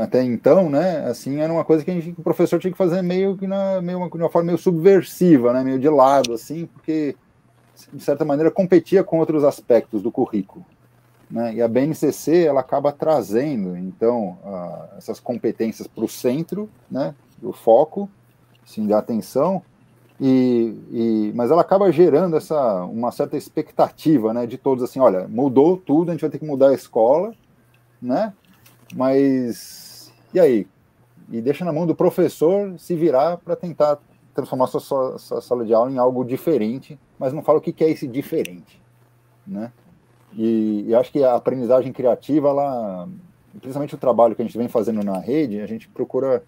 até 0.01 0.23
então, 0.23 0.71
né, 0.71 1.05
assim, 1.07 1.41
era 1.41 1.53
uma 1.53 1.65
coisa 1.65 1.85
que, 1.85 1.91
gente, 2.01 2.15
o 2.19 2.23
professor 2.23 2.61
tinha 2.61 2.71
que 2.71 2.79
fazer 2.79 3.03
meio 3.03 3.37
que 3.37 3.47
na, 3.47 3.83
meio, 3.83 4.09
de 4.09 4.17
uma 4.17 4.31
forma 4.31 4.47
meio 4.47 4.59
subversiva, 4.59 5.53
né, 5.53 5.65
meio 5.65 5.81
de 5.81 5.89
lado, 5.89 6.33
assim, 6.33 6.67
porque, 6.67 7.17
de 7.93 8.03
certa 8.03 8.25
maneira, 8.25 8.51
competia 8.53 9.03
com 9.03 9.19
outros 9.19 9.43
aspectos 9.43 10.01
do 10.01 10.13
currículo. 10.13 10.65
Né, 11.29 11.55
e 11.55 11.63
a 11.63 11.67
BNCC, 11.67 12.45
ela 12.45 12.61
acaba 12.61 12.93
trazendo, 12.93 13.77
então, 13.77 14.39
a, 14.45 14.91
essas 14.97 15.19
competências 15.19 15.89
para 15.89 16.05
o 16.05 16.09
centro, 16.09 16.71
né, 16.89 17.13
o 17.43 17.53
foco, 17.53 18.09
assim, 18.65 18.87
de 18.87 18.93
atenção, 18.93 19.61
e, 20.21 20.77
e, 20.91 21.33
mas 21.35 21.51
ela 21.51 21.63
acaba 21.63 21.91
gerando 21.91 22.37
essa 22.37 22.85
uma 22.85 23.11
certa 23.11 23.37
expectativa, 23.37 24.33
né, 24.33 24.47
de 24.47 24.57
todos 24.57 24.85
assim, 24.85 25.01
olha, 25.01 25.27
mudou 25.27 25.77
tudo, 25.77 26.11
a 26.11 26.13
gente 26.13 26.21
vai 26.21 26.31
ter 26.31 26.39
que 26.39 26.47
mudar 26.47 26.69
a 26.69 26.75
escola, 26.75 27.35
né? 28.01 28.33
Mas 28.95 30.13
e 30.33 30.39
aí? 30.39 30.67
E 31.31 31.41
deixa 31.41 31.65
na 31.65 31.73
mão 31.73 31.87
do 31.87 31.95
professor 31.95 32.79
se 32.79 32.95
virar 32.95 33.39
para 33.39 33.57
tentar 33.57 33.99
transformar 34.35 34.67
sua, 34.67 34.81
sua, 34.81 35.19
sua, 35.19 35.41
sala 35.41 35.65
de 35.65 35.73
aula 35.73 35.91
em 35.91 35.99
algo 35.99 36.25
diferente, 36.25 36.99
mas 37.19 37.33
não 37.33 37.43
fala 37.43 37.59
o 37.59 37.63
que, 37.63 37.85
é 37.85 37.91
esse 37.91 38.07
diferente, 38.07 38.83
né? 39.47 39.73
E, 40.33 40.87
e 40.89 40.95
acho 40.95 41.13
que 41.13 41.23
a 41.23 41.35
aprendizagem 41.35 41.93
criativa, 41.93 42.49
ela, 42.49 43.09
principalmente 43.53 43.95
o 43.95 43.99
trabalho 43.99 44.35
que 44.35 44.43
a 44.43 44.45
gente 44.45 44.59
vem 44.59 44.69
fazendo 44.69 45.05
na 45.05 45.19
rede, 45.19 45.61
a 45.61 45.67
gente 45.67 45.89
procura 45.89 46.43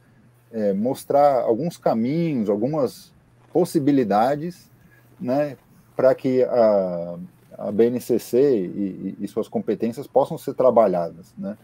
é, 0.51 0.73
mostrar 0.73 1.43
alguns 1.43 1.77
caminhos, 1.77 2.51
algumas 2.51 3.15
possibilidades 3.57 4.71
né, 5.19 5.57
para 5.97 6.15
que 6.15 6.45
a, 6.45 7.17
a 7.57 7.73
BNCC 7.73 8.37
e, 8.39 9.17
e, 9.19 9.27
suas 9.29 9.49
competências 9.49 10.07
possam 10.07 10.37
ser 10.37 10.53
trabalhadas, 10.53 11.33
né, 11.39 11.57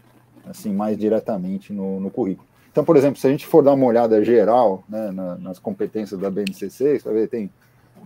assim, 0.43 0.73
mais 0.73 0.97
diretamente 0.97 1.71
no, 1.71 1.99
no, 1.99 2.09
currículo. 2.09 2.47
Então, 2.71 2.83
por 2.83 2.97
exemplo, 2.97 3.19
se 3.19 3.27
a 3.27 3.29
gente 3.29 3.45
for 3.45 3.63
dar 3.63 3.73
uma 3.73 3.85
olhada 3.85 4.23
geral 4.25 4.83
né, 4.89 5.11
na, 5.11 5.35
nas 5.35 5.59
competências 5.59 6.19
da 6.19 6.31
BNCC, 6.31 6.99
você 6.99 7.03
vai 7.03 7.13
ver 7.13 7.27
tem 7.27 7.51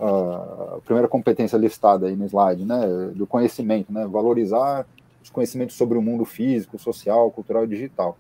a 0.02 0.80
primeira 0.84 1.08
competência 1.08 1.56
listada 1.56 2.08
aí 2.08 2.16
no 2.18 2.26
slide, 2.26 2.66
né, 2.66 2.82
do 3.16 3.26
conhecimento, 3.26 3.90
né, 3.94 4.06
valorizar 4.06 4.86
os 5.24 5.30
conhecimentos 5.30 5.78
sobre 5.78 5.98
o 5.98 6.02
mundo 6.02 6.26
físico, 6.26 6.78
social, 6.78 7.32
cultural 7.32 7.64
e 7.64 7.68
digital. 7.68 8.18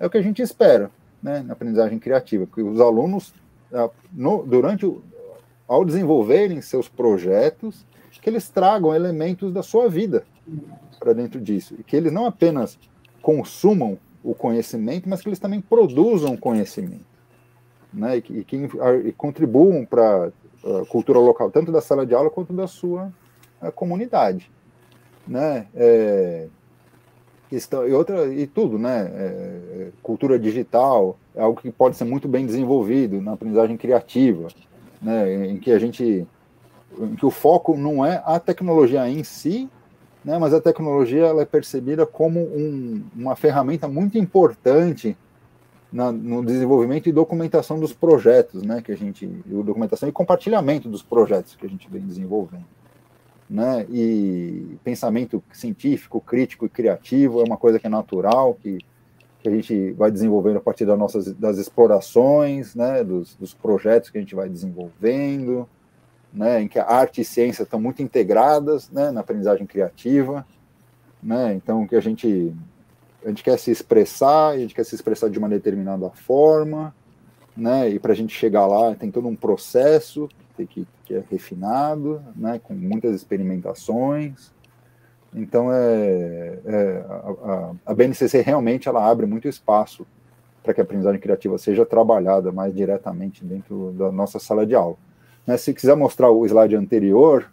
É 0.00 0.06
o 0.06 0.10
que 0.10 0.18
a 0.18 0.22
gente 0.22 0.42
espera, 0.42 0.90
né, 1.22 1.44
na 1.46 1.52
aprendizagem 1.52 2.00
criativa, 2.00 2.46
porque 2.46 2.62
os 2.62 2.80
alunos, 2.80 3.32
no, 4.12 4.44
durante 4.44 4.86
o, 4.86 5.02
ao 5.66 5.84
desenvolverem 5.84 6.60
seus 6.60 6.88
projetos, 6.88 7.84
que 8.24 8.30
eles 8.30 8.48
tragam 8.48 8.94
elementos 8.94 9.52
da 9.52 9.62
sua 9.62 9.86
vida 9.86 10.24
para 10.98 11.12
dentro 11.12 11.38
disso. 11.38 11.74
E 11.78 11.82
que 11.82 11.94
eles 11.94 12.10
não 12.10 12.24
apenas 12.24 12.78
consumam 13.20 13.98
o 14.22 14.34
conhecimento, 14.34 15.06
mas 15.06 15.20
que 15.20 15.28
eles 15.28 15.38
também 15.38 15.60
produzam 15.60 16.34
conhecimento. 16.34 17.04
Né? 17.92 18.16
E 18.16 18.22
que, 18.22 18.32
e 18.38 18.44
que 18.44 18.56
e 19.04 19.12
contribuam 19.12 19.84
para 19.84 20.32
a 20.64 20.86
cultura 20.88 21.18
local, 21.18 21.50
tanto 21.50 21.70
da 21.70 21.82
sala 21.82 22.06
de 22.06 22.14
aula 22.14 22.30
quanto 22.30 22.54
da 22.54 22.66
sua 22.66 23.12
comunidade. 23.74 24.50
Né? 25.28 25.66
É, 25.74 26.48
questão, 27.54 27.86
e 27.86 27.92
outra 27.92 28.26
e 28.26 28.46
tudo, 28.46 28.78
né? 28.78 29.10
É, 29.14 29.88
cultura 30.02 30.38
digital 30.38 31.16
é 31.34 31.42
algo 31.42 31.60
que 31.60 31.70
pode 31.70 31.96
ser 31.96 32.04
muito 32.04 32.26
bem 32.26 32.44
desenvolvido 32.44 33.20
na 33.20 33.32
aprendizagem 33.32 33.76
criativa 33.76 34.48
né, 35.04 35.46
em 35.46 35.58
que 35.58 35.70
a 35.70 35.78
gente, 35.78 36.26
em 36.98 37.14
que 37.14 37.26
o 37.26 37.30
foco 37.30 37.76
não 37.76 38.04
é 38.04 38.22
a 38.24 38.40
tecnologia 38.40 39.08
em 39.08 39.22
si, 39.22 39.68
né, 40.24 40.38
mas 40.38 40.54
a 40.54 40.60
tecnologia 40.60 41.26
ela 41.26 41.42
é 41.42 41.44
percebida 41.44 42.06
como 42.06 42.40
um, 42.40 43.04
uma 43.14 43.36
ferramenta 43.36 43.86
muito 43.86 44.16
importante 44.16 45.16
na, 45.92 46.10
no 46.10 46.44
desenvolvimento 46.44 47.08
e 47.08 47.12
documentação 47.12 47.78
dos 47.78 47.92
projetos, 47.92 48.62
né, 48.62 48.80
que 48.80 48.90
a 48.90 48.96
gente, 48.96 49.26
documentação 49.46 50.08
e 50.08 50.12
compartilhamento 50.12 50.88
dos 50.88 51.02
projetos 51.02 51.54
que 51.54 51.66
a 51.66 51.68
gente 51.68 51.88
vem 51.90 52.02
desenvolvendo, 52.02 52.64
né, 53.54 53.86
e 53.88 54.76
pensamento 54.82 55.40
científico, 55.52 56.20
crítico 56.20 56.66
e 56.66 56.68
criativo 56.68 57.40
é 57.40 57.44
uma 57.44 57.56
coisa 57.56 57.78
que 57.78 57.86
é 57.86 57.90
natural, 57.90 58.58
que 58.60 58.78
que 59.38 59.48
a 59.48 59.52
gente 59.52 59.92
vai 59.92 60.10
desenvolvendo 60.10 60.56
a 60.56 60.60
partir 60.60 60.86
das 60.86 60.98
nossas 60.98 61.32
das 61.34 61.58
explorações, 61.58 62.74
né, 62.74 63.04
dos, 63.04 63.36
dos 63.36 63.54
projetos 63.54 64.10
que 64.10 64.18
a 64.18 64.20
gente 64.20 64.34
vai 64.34 64.48
desenvolvendo, 64.48 65.68
né, 66.32 66.62
em 66.62 66.66
que 66.66 66.80
a 66.80 66.86
arte 66.86 67.20
e 67.20 67.24
ciência 67.24 67.62
estão 67.62 67.80
muito 67.80 68.02
integradas, 68.02 68.90
né, 68.90 69.12
na 69.12 69.20
aprendizagem 69.20 69.66
criativa, 69.66 70.44
né, 71.22 71.54
então 71.54 71.86
que 71.86 71.94
a 71.94 72.00
gente 72.00 72.52
a 73.24 73.28
gente 73.28 73.44
quer 73.44 73.58
se 73.58 73.70
expressar, 73.70 74.48
a 74.48 74.58
gente 74.58 74.74
quer 74.74 74.84
se 74.84 74.96
expressar 74.96 75.30
de 75.30 75.38
uma 75.38 75.48
determinada 75.48 76.10
forma, 76.10 76.92
né, 77.56 77.88
e 77.88 78.00
para 78.00 78.12
a 78.12 78.16
gente 78.16 78.34
chegar 78.34 78.66
lá 78.66 78.96
tem 78.96 79.12
todo 79.12 79.28
um 79.28 79.36
processo 79.36 80.28
que, 80.56 80.84
que 81.04 81.14
é 81.14 81.22
refinado, 81.30 82.22
né, 82.34 82.58
com 82.62 82.74
muitas 82.74 83.14
experimentações, 83.14 84.52
então, 85.34 85.72
é, 85.72 86.60
é 86.64 87.04
a, 87.08 87.72
a, 87.86 87.94
BNCC 87.94 88.40
realmente 88.40 88.88
ela 88.88 89.04
abre 89.04 89.26
muito 89.26 89.48
espaço 89.48 90.06
para 90.62 90.72
que 90.72 90.80
a 90.80 90.84
aprendizagem 90.84 91.20
criativa 91.20 91.58
seja 91.58 91.84
trabalhada 91.84 92.52
mais 92.52 92.74
diretamente 92.74 93.44
dentro 93.44 93.92
da 93.98 94.12
nossa 94.12 94.38
sala 94.38 94.64
de 94.64 94.74
aula. 94.74 94.96
Né, 95.44 95.56
se 95.56 95.74
quiser 95.74 95.96
mostrar 95.96 96.30
o 96.30 96.46
slide 96.46 96.76
anterior, 96.76 97.50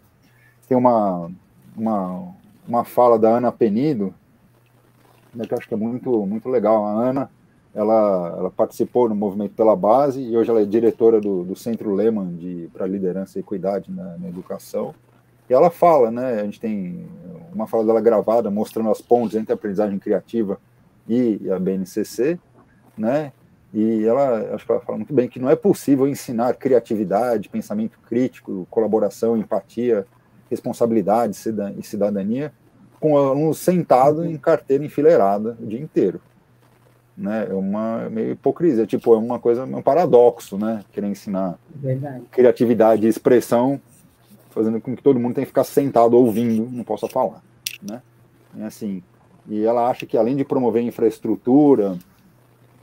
tem 0.68 0.78
uma, 0.78 1.28
uma, 1.76 2.28
uma 2.66 2.84
fala 2.84 3.18
da 3.18 3.30
Ana 3.30 3.50
Penido, 3.50 4.14
né, 5.34 5.44
que 5.44 5.52
eu 5.52 5.58
acho 5.58 5.66
que 5.66 5.74
é 5.74 5.76
muito, 5.76 6.24
muito 6.24 6.48
legal. 6.48 6.86
A 6.86 6.92
Ana 6.92 7.30
ela, 7.74 8.34
ela 8.38 8.50
participou 8.50 9.08
no 9.08 9.14
movimento 9.14 9.54
pela 9.54 9.74
base 9.74 10.20
e 10.20 10.36
hoje 10.36 10.50
ela 10.50 10.60
é 10.60 10.64
diretora 10.64 11.20
do, 11.20 11.42
do 11.42 11.56
Centro 11.56 11.94
Lehman 11.94 12.68
para 12.72 12.86
Liderança 12.86 13.38
e 13.38 13.40
Equidade 13.40 13.90
na, 13.90 14.18
na 14.18 14.28
Educação. 14.28 14.94
E 15.48 15.54
ela 15.54 15.70
fala, 15.70 16.10
né? 16.10 16.40
A 16.40 16.44
gente 16.44 16.60
tem 16.60 17.06
uma 17.52 17.66
fala 17.66 17.84
dela 17.84 18.00
gravada 18.00 18.50
mostrando 18.50 18.90
as 18.90 19.00
pontes 19.00 19.36
entre 19.36 19.52
a 19.52 19.54
aprendizagem 19.54 19.98
criativa 19.98 20.58
e 21.08 21.50
a 21.50 21.58
BNCC, 21.58 22.38
né? 22.96 23.32
E 23.72 24.04
ela, 24.04 24.54
acho 24.54 24.66
que 24.66 24.72
ela 24.72 24.80
fala 24.82 24.98
muito 24.98 25.14
bem 25.14 25.28
que 25.28 25.40
não 25.40 25.48
é 25.48 25.56
possível 25.56 26.06
ensinar 26.06 26.54
criatividade, 26.54 27.48
pensamento 27.48 27.98
crítico, 28.06 28.66
colaboração, 28.70 29.36
empatia, 29.36 30.06
responsabilidade 30.50 31.38
e 31.78 31.82
cidadania 31.82 32.52
com 33.00 33.16
alunos 33.16 33.58
sentados 33.58 34.26
em 34.26 34.36
carteira 34.36 34.84
enfileirada 34.84 35.56
o 35.60 35.66
dia 35.66 35.80
inteiro. 35.80 36.20
Né? 37.16 37.46
É 37.50 37.54
uma 37.54 38.08
meio 38.08 38.32
hipocrisia, 38.32 38.86
tipo, 38.86 39.14
é 39.14 39.18
uma 39.18 39.38
coisa, 39.38 39.62
é 39.62 39.76
um 39.76 39.82
paradoxo, 39.82 40.56
né? 40.56 40.82
Querer 40.92 41.08
ensinar 41.08 41.58
Verdade. 41.74 42.24
criatividade 42.30 43.06
e 43.06 43.08
expressão 43.08 43.80
fazendo 44.50 44.80
com 44.80 44.94
que 44.94 45.02
todo 45.02 45.18
mundo 45.18 45.34
tenha 45.34 45.44
que 45.44 45.50
ficar 45.50 45.64
sentado 45.64 46.14
ouvindo, 46.14 46.68
não 46.70 46.84
possa 46.84 47.08
falar, 47.08 47.42
né? 47.82 48.02
É 48.58 48.64
assim. 48.64 49.02
E 49.48 49.64
ela 49.64 49.88
acha 49.88 50.06
que 50.06 50.16
além 50.16 50.36
de 50.36 50.44
promover 50.44 50.82
infraestrutura, 50.82 51.98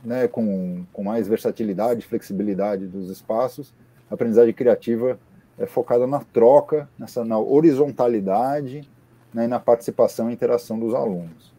né, 0.04 0.28
com, 0.28 0.84
com 0.92 1.04
mais 1.04 1.26
versatilidade, 1.26 2.06
flexibilidade 2.06 2.86
dos 2.86 3.08
espaços, 3.08 3.72
a 4.10 4.14
aprendizagem 4.14 4.52
criativa 4.52 5.18
é 5.58 5.66
focada 5.66 6.06
na 6.06 6.20
troca, 6.20 6.88
nessa 6.98 7.24
na 7.24 7.38
horizontalidade, 7.38 8.88
né, 9.32 9.44
e 9.44 9.48
na 9.48 9.60
participação 9.60 10.30
e 10.30 10.32
interação 10.32 10.78
dos 10.78 10.94
alunos. 10.94 11.52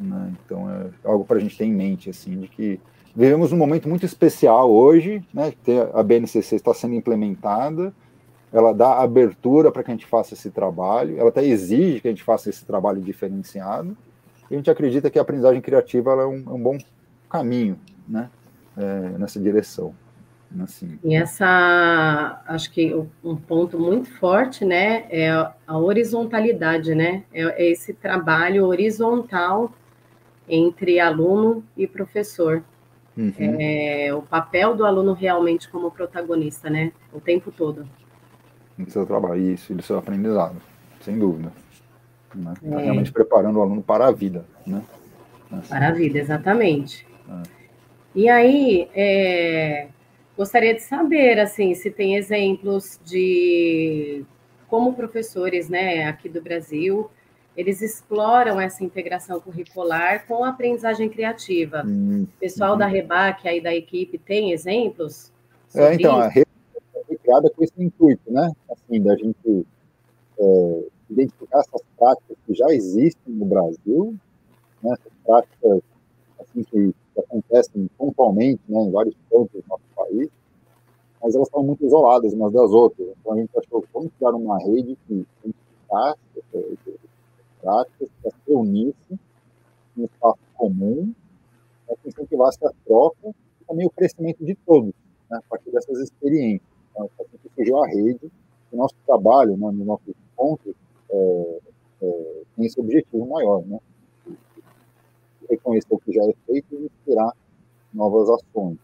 Né? 0.00 0.32
Então 0.44 0.70
é 0.70 0.86
algo 1.04 1.24
para 1.24 1.38
a 1.38 1.40
gente 1.40 1.56
ter 1.56 1.64
em 1.64 1.72
mente 1.72 2.10
assim, 2.10 2.40
de 2.40 2.48
que 2.48 2.80
vivemos 3.14 3.52
um 3.52 3.56
momento 3.56 3.88
muito 3.88 4.06
especial 4.06 4.70
hoje, 4.70 5.24
né, 5.34 5.52
a 5.92 6.02
BNCC 6.02 6.56
está 6.56 6.72
sendo 6.72 6.94
implementada 6.94 7.92
ela 8.52 8.72
dá 8.72 9.00
abertura 9.00 9.70
para 9.70 9.82
que 9.82 9.90
a 9.90 9.94
gente 9.94 10.06
faça 10.06 10.34
esse 10.34 10.50
trabalho, 10.50 11.18
ela 11.18 11.28
até 11.28 11.44
exige 11.44 12.00
que 12.00 12.08
a 12.08 12.10
gente 12.10 12.22
faça 12.22 12.48
esse 12.48 12.64
trabalho 12.64 13.00
diferenciado, 13.00 13.96
e 14.50 14.54
a 14.54 14.56
gente 14.56 14.70
acredita 14.70 15.10
que 15.10 15.18
a 15.18 15.22
aprendizagem 15.22 15.60
criativa 15.60 16.12
é 16.12 16.26
um, 16.26 16.44
é 16.46 16.50
um 16.50 16.62
bom 16.62 16.78
caminho 17.28 17.78
né, 18.08 18.30
é, 18.76 19.18
nessa 19.18 19.38
direção. 19.38 19.94
Assim. 20.62 20.98
E 21.04 21.14
essa, 21.14 22.42
acho 22.46 22.72
que 22.72 22.94
um 23.22 23.36
ponto 23.36 23.78
muito 23.78 24.10
forte, 24.18 24.64
né, 24.64 25.04
é 25.10 25.30
a 25.66 25.78
horizontalidade, 25.78 26.94
né, 26.94 27.24
é, 27.34 27.42
é 27.42 27.70
esse 27.70 27.92
trabalho 27.92 28.64
horizontal 28.64 29.70
entre 30.48 30.98
aluno 31.00 31.64
e 31.76 31.86
professor. 31.86 32.62
Uhum. 33.16 33.32
É, 33.38 34.14
o 34.14 34.22
papel 34.22 34.76
do 34.76 34.86
aluno 34.86 35.12
realmente 35.12 35.68
como 35.68 35.90
protagonista, 35.90 36.70
né, 36.70 36.92
o 37.12 37.20
tempo 37.20 37.50
todo 37.50 37.84
do 38.84 38.90
seu 38.90 39.04
trabalho, 39.04 39.40
isso, 39.40 39.74
do 39.74 39.82
seu 39.82 39.98
aprendizado, 39.98 40.56
sem 41.00 41.18
dúvida. 41.18 41.52
Né? 42.34 42.54
Tá 42.54 42.80
é. 42.80 42.84
realmente 42.84 43.12
preparando 43.12 43.58
o 43.58 43.62
aluno 43.62 43.82
para 43.82 44.06
a 44.06 44.12
vida, 44.12 44.44
né? 44.66 44.82
Assim. 45.50 45.68
Para 45.68 45.88
a 45.88 45.92
vida, 45.92 46.18
exatamente. 46.18 47.06
É. 47.28 47.42
E 48.14 48.28
aí, 48.28 48.88
é, 48.94 49.88
gostaria 50.36 50.74
de 50.74 50.82
saber, 50.82 51.38
assim, 51.40 51.74
se 51.74 51.90
tem 51.90 52.16
exemplos 52.16 53.00
de 53.04 54.24
como 54.68 54.94
professores, 54.94 55.68
né, 55.68 56.04
aqui 56.04 56.28
do 56.28 56.42
Brasil, 56.42 57.10
eles 57.58 57.82
exploram 57.82 58.60
essa 58.60 58.84
integração 58.84 59.40
curricular 59.40 60.24
com 60.28 60.44
a 60.44 60.50
aprendizagem 60.50 61.08
criativa. 61.08 61.82
Hum, 61.84 62.24
pessoal 62.38 62.72
uhum. 62.74 62.78
da 62.78 62.86
Rebac, 62.86 63.48
aí 63.48 63.60
da 63.60 63.74
equipe, 63.74 64.16
tem 64.16 64.52
exemplos? 64.52 65.32
É, 65.74 65.92
então, 65.92 66.20
a 66.20 66.30
criada 66.30 67.50
com 67.50 67.64
esse 67.64 67.74
intuito, 67.76 68.30
né? 68.30 68.52
Assim, 68.70 69.02
da 69.02 69.16
gente 69.16 69.66
é, 70.38 70.84
identificar 71.10 71.58
essas 71.58 71.82
práticas 71.98 72.36
que 72.46 72.54
já 72.54 72.66
existem 72.68 73.34
no 73.34 73.44
Brasil, 73.44 74.14
né? 74.80 74.92
Essas 74.92 75.12
práticas 75.26 75.80
assim, 76.38 76.62
que, 76.62 76.94
que 77.14 77.20
acontecem 77.20 77.90
pontualmente, 77.98 78.60
né? 78.68 78.82
Em 78.82 78.92
vários 78.92 79.16
pontos 79.28 79.60
do 79.60 79.68
nosso 79.68 79.82
país, 79.96 80.28
mas 81.20 81.34
elas 81.34 81.48
estão 81.48 81.64
muito 81.64 81.84
isoladas 81.84 82.32
umas 82.34 82.52
das 82.52 82.70
outras. 82.70 83.08
Então 83.20 83.32
a 83.32 83.36
gente 83.36 83.50
achou 83.58 83.84
vamos 83.92 84.12
criar 84.16 84.30
uma 84.30 84.58
rede 84.60 84.96
que 85.08 85.26
identificasse 85.42 86.20
práticas, 87.60 88.08
que 88.20 88.28
as 88.28 88.34
reunisse 88.46 89.18
em 89.96 90.02
um 90.02 90.04
espaço 90.04 90.38
comum, 90.54 91.12
para 91.86 91.96
que 91.96 92.08
incentivasse 92.08 92.64
a 92.64 92.70
troca 92.84 93.28
e 93.28 93.64
também 93.66 93.86
o 93.86 93.90
crescimento 93.90 94.44
de 94.44 94.54
todos, 94.54 94.92
né? 95.30 95.38
A 95.38 95.42
partir 95.48 95.70
dessas 95.70 95.98
experiências. 95.98 96.68
Então, 96.90 97.10
assim 97.18 97.38
que 97.42 97.48
surgiu 97.54 97.82
a 97.82 97.86
rede. 97.86 98.30
O 98.70 98.76
nosso 98.76 98.94
trabalho, 99.06 99.56
né, 99.56 99.70
no 99.70 99.84
nosso 99.84 100.02
encontro, 100.10 100.74
é, 101.10 101.58
é, 102.02 102.42
tem 102.54 102.66
esse 102.66 102.78
objetivo 102.78 103.26
maior, 103.26 103.64
né? 103.66 103.78
Reconhecer 105.48 105.94
o 105.94 105.98
que 105.98 106.12
já 106.12 106.22
é 106.22 106.34
feito 106.46 106.74
e 106.74 106.84
inspirar 106.84 107.32
novas 107.94 108.28
ações. 108.28 108.78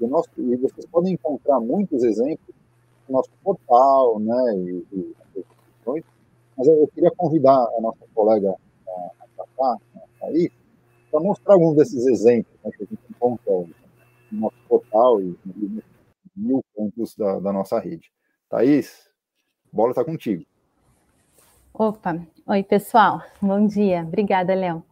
E, 0.00 0.06
nós, 0.06 0.26
e 0.38 0.56
vocês 0.56 0.86
podem 0.86 1.12
encontrar 1.12 1.60
muitos 1.60 2.02
exemplos 2.02 2.56
nosso 3.08 3.30
portal, 3.42 4.18
né? 4.18 4.56
E, 4.56 4.86
e, 4.92 5.14
mas 6.56 6.66
eu, 6.66 6.88
queria 6.94 7.10
convidar 7.10 7.56
a 7.56 7.80
nossa 7.80 8.04
colega 8.14 8.54
a 9.58 9.76
aí, 10.22 10.50
para 11.10 11.20
mostrar 11.20 11.54
alguns 11.54 11.76
desses 11.76 12.06
exemplos 12.06 12.52
né, 12.64 12.70
que 12.76 12.84
a 12.84 12.86
gente 12.86 13.02
encontra 13.10 13.52
no 14.30 14.40
nosso 14.40 14.56
portal 14.68 15.20
e 15.20 15.36
em 15.46 15.82
mil 16.36 16.64
pontos 16.74 17.14
da, 17.16 17.38
da 17.38 17.52
nossa 17.52 17.78
rede. 17.78 18.10
Thaís, 18.48 19.08
a 19.72 19.76
bola 19.76 19.90
está 19.90 20.04
contigo. 20.04 20.44
Opa, 21.72 22.20
oi 22.46 22.62
pessoal, 22.62 23.22
bom 23.40 23.66
dia, 23.66 24.02
obrigada, 24.02 24.54
Léo. 24.54 24.82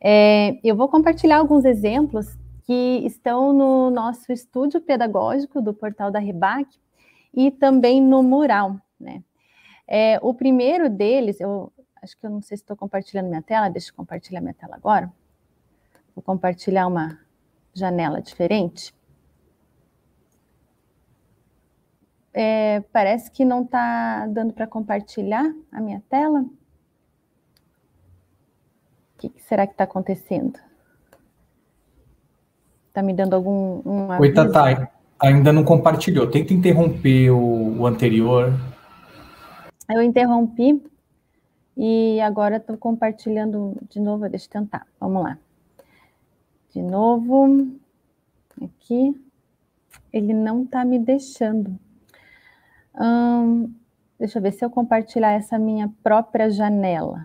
É, 0.00 0.58
eu 0.64 0.76
vou 0.76 0.88
compartilhar 0.88 1.38
alguns 1.38 1.64
exemplos 1.64 2.26
que 2.64 3.04
estão 3.04 3.52
no 3.52 3.90
nosso 3.90 4.32
estúdio 4.32 4.80
pedagógico 4.80 5.60
do 5.60 5.74
portal 5.74 6.10
da 6.10 6.18
Rebac 6.18 6.68
e 7.34 7.50
também 7.50 8.00
no 8.00 8.22
mural, 8.22 8.76
né? 8.98 9.22
É, 9.92 10.20
o 10.22 10.32
primeiro 10.32 10.88
deles, 10.88 11.40
eu 11.40 11.72
acho 12.00 12.16
que 12.16 12.24
eu 12.24 12.30
não 12.30 12.40
sei 12.40 12.56
se 12.56 12.62
estou 12.62 12.76
compartilhando 12.76 13.28
minha 13.28 13.42
tela, 13.42 13.68
deixa 13.68 13.90
eu 13.90 13.94
compartilhar 13.96 14.40
minha 14.40 14.54
tela 14.54 14.76
agora. 14.76 15.12
Vou 16.14 16.22
compartilhar 16.22 16.86
uma 16.86 17.18
janela 17.74 18.22
diferente. 18.22 18.94
É, 22.32 22.78
parece 22.92 23.32
que 23.32 23.44
não 23.44 23.62
está 23.62 24.28
dando 24.28 24.52
para 24.52 24.68
compartilhar 24.68 25.52
a 25.72 25.80
minha 25.80 26.00
tela. 26.08 26.42
O 26.42 26.48
que, 29.18 29.28
que 29.28 29.42
será 29.42 29.66
que 29.66 29.72
está 29.72 29.82
acontecendo? 29.82 30.56
Está 32.86 33.02
me 33.02 33.12
dando 33.12 33.34
algum. 33.34 33.82
Um 33.84 34.08
Oi, 34.20 34.32
Tatá, 34.32 34.88
ainda 35.18 35.52
não 35.52 35.64
compartilhou. 35.64 36.30
Tenta 36.30 36.54
interromper 36.54 37.30
o, 37.30 37.80
o 37.80 37.86
anterior. 37.88 38.52
Eu 39.92 40.02
interrompi 40.02 40.80
e 41.76 42.20
agora 42.20 42.58
estou 42.58 42.76
compartilhando 42.76 43.76
de 43.88 43.98
novo. 43.98 44.28
Deixa 44.28 44.46
eu 44.46 44.50
tentar. 44.50 44.86
Vamos 45.00 45.22
lá. 45.22 45.38
De 46.72 46.80
novo. 46.80 47.68
Aqui. 48.62 49.20
Ele 50.12 50.32
não 50.32 50.62
está 50.62 50.84
me 50.84 50.98
deixando. 50.98 51.76
Hum, 52.94 53.72
deixa 54.18 54.38
eu 54.38 54.42
ver 54.42 54.52
se 54.52 54.64
eu 54.64 54.70
compartilhar 54.70 55.32
essa 55.32 55.58
minha 55.58 55.92
própria 56.02 56.50
janela. 56.50 57.24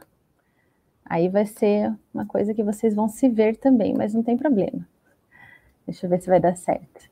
Aí 1.06 1.30
vai 1.30 1.46
ser 1.46 1.94
uma 2.12 2.26
coisa 2.26 2.54
que 2.54 2.64
vocês 2.64 2.96
vão 2.96 3.08
se 3.08 3.30
ver 3.30 3.58
também, 3.58 3.94
mas 3.94 4.14
não 4.14 4.24
tem 4.24 4.36
problema. 4.36 4.88
Deixa 5.86 6.06
eu 6.06 6.10
ver 6.10 6.20
se 6.20 6.28
vai 6.28 6.40
dar 6.40 6.56
certo. 6.56 7.10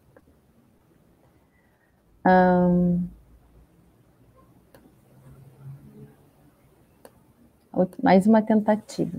Mais 8.02 8.28
uma 8.28 8.42
tentativa. 8.42 9.18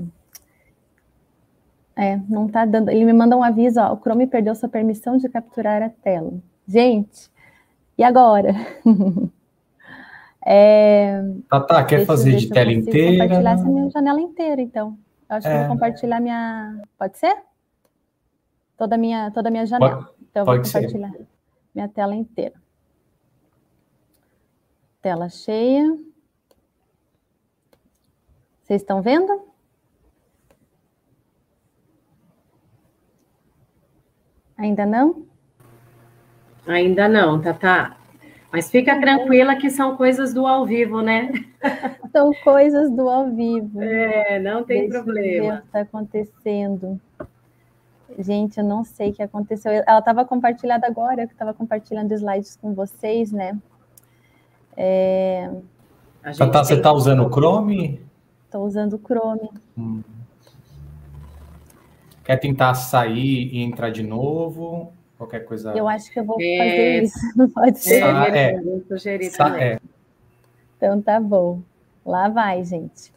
É, 1.96 2.16
não 2.28 2.48
tá 2.48 2.64
dando. 2.64 2.90
Ele 2.90 3.04
me 3.04 3.12
manda 3.12 3.36
um 3.36 3.42
aviso, 3.42 3.80
ó, 3.80 3.92
o 3.92 3.96
Chrome 3.98 4.26
perdeu 4.26 4.54
sua 4.54 4.68
permissão 4.68 5.16
de 5.16 5.28
capturar 5.28 5.82
a 5.82 5.88
tela. 5.88 6.32
Gente, 6.66 7.30
e 7.96 8.02
agora? 8.02 8.52
é, 10.44 11.22
tá, 11.48 11.60
tá, 11.60 11.84
quer 11.84 12.04
fazer 12.04 12.36
de 12.36 12.48
tela 12.48 12.72
inteira? 12.72 13.24
compartilhar 13.24 13.52
essa 13.52 13.64
minha 13.64 13.90
janela 13.90 14.20
inteira, 14.20 14.60
então. 14.60 14.98
Eu 15.28 15.36
acho 15.36 15.48
é. 15.48 15.52
que 15.52 15.58
vou 15.58 15.68
compartilhar 15.68 16.20
minha. 16.20 16.82
Pode 16.98 17.18
ser? 17.18 17.36
Toda 18.76 18.96
a 18.96 18.98
minha, 18.98 19.30
toda 19.30 19.48
a 19.48 19.52
minha 19.52 19.66
janela. 19.66 19.96
Pode, 19.96 20.10
então, 20.30 20.42
eu 20.42 20.46
vou 20.46 20.56
compartilhar 20.56 21.12
ser. 21.12 21.26
minha 21.74 21.88
tela 21.88 22.14
inteira. 22.14 22.54
Tela 25.00 25.28
cheia. 25.28 25.96
Vocês 28.64 28.80
estão 28.80 29.02
vendo? 29.02 29.42
Ainda 34.56 34.86
não? 34.86 35.26
Ainda 36.66 37.06
não, 37.06 37.42
Tata. 37.42 37.94
Mas 38.50 38.70
fica 38.70 38.98
tranquila 38.98 39.56
que 39.56 39.68
são 39.68 39.98
coisas 39.98 40.32
do 40.32 40.46
ao 40.46 40.64
vivo, 40.64 41.02
né? 41.02 41.30
São 42.12 42.30
coisas 42.44 42.88
do 42.92 43.08
ao 43.08 43.28
vivo. 43.32 43.82
É, 43.82 44.38
não 44.38 44.62
tem 44.62 44.88
Deixa 44.88 45.02
problema. 45.02 45.54
O 45.54 45.60
que 45.60 45.66
está 45.66 45.80
acontecendo? 45.80 47.00
Gente, 48.20 48.58
eu 48.58 48.64
não 48.64 48.84
sei 48.84 49.10
o 49.10 49.12
que 49.12 49.22
aconteceu. 49.22 49.72
Ela 49.72 49.98
estava 49.98 50.24
compartilhada 50.24 50.86
agora, 50.86 51.22
eu 51.22 51.26
estava 51.26 51.52
compartilhando 51.52 52.12
slides 52.12 52.56
com 52.56 52.72
vocês, 52.72 53.32
né? 53.32 53.58
É... 54.76 55.50
Tata, 56.38 56.64
você 56.64 56.74
está 56.74 56.92
usando 56.92 57.26
o 57.26 57.30
Chrome? 57.30 58.00
Estou 58.54 58.66
usando 58.66 58.92
o 58.92 58.98
Chrome. 59.00 59.50
Hum. 59.76 60.00
Quer 62.24 62.36
tentar 62.36 62.72
sair 62.74 63.52
e 63.52 63.60
entrar 63.60 63.90
de 63.90 64.04
novo? 64.04 64.92
qualquer 65.18 65.40
coisa. 65.40 65.72
Eu 65.72 65.88
acho 65.88 66.12
que 66.12 66.20
eu 66.20 66.24
vou 66.24 66.36
é... 66.40 66.58
fazer 66.58 67.02
isso, 67.02 67.18
não 67.36 67.50
pode 67.50 67.80
ser. 67.80 68.04
Ah, 68.04 68.28
é. 68.28 68.62
Sugerir 68.86 69.32
também. 69.32 69.60
É. 69.60 69.80
Então 70.76 71.02
tá 71.02 71.18
bom. 71.18 71.62
Lá 72.06 72.28
vai, 72.28 72.62
gente. 72.62 73.12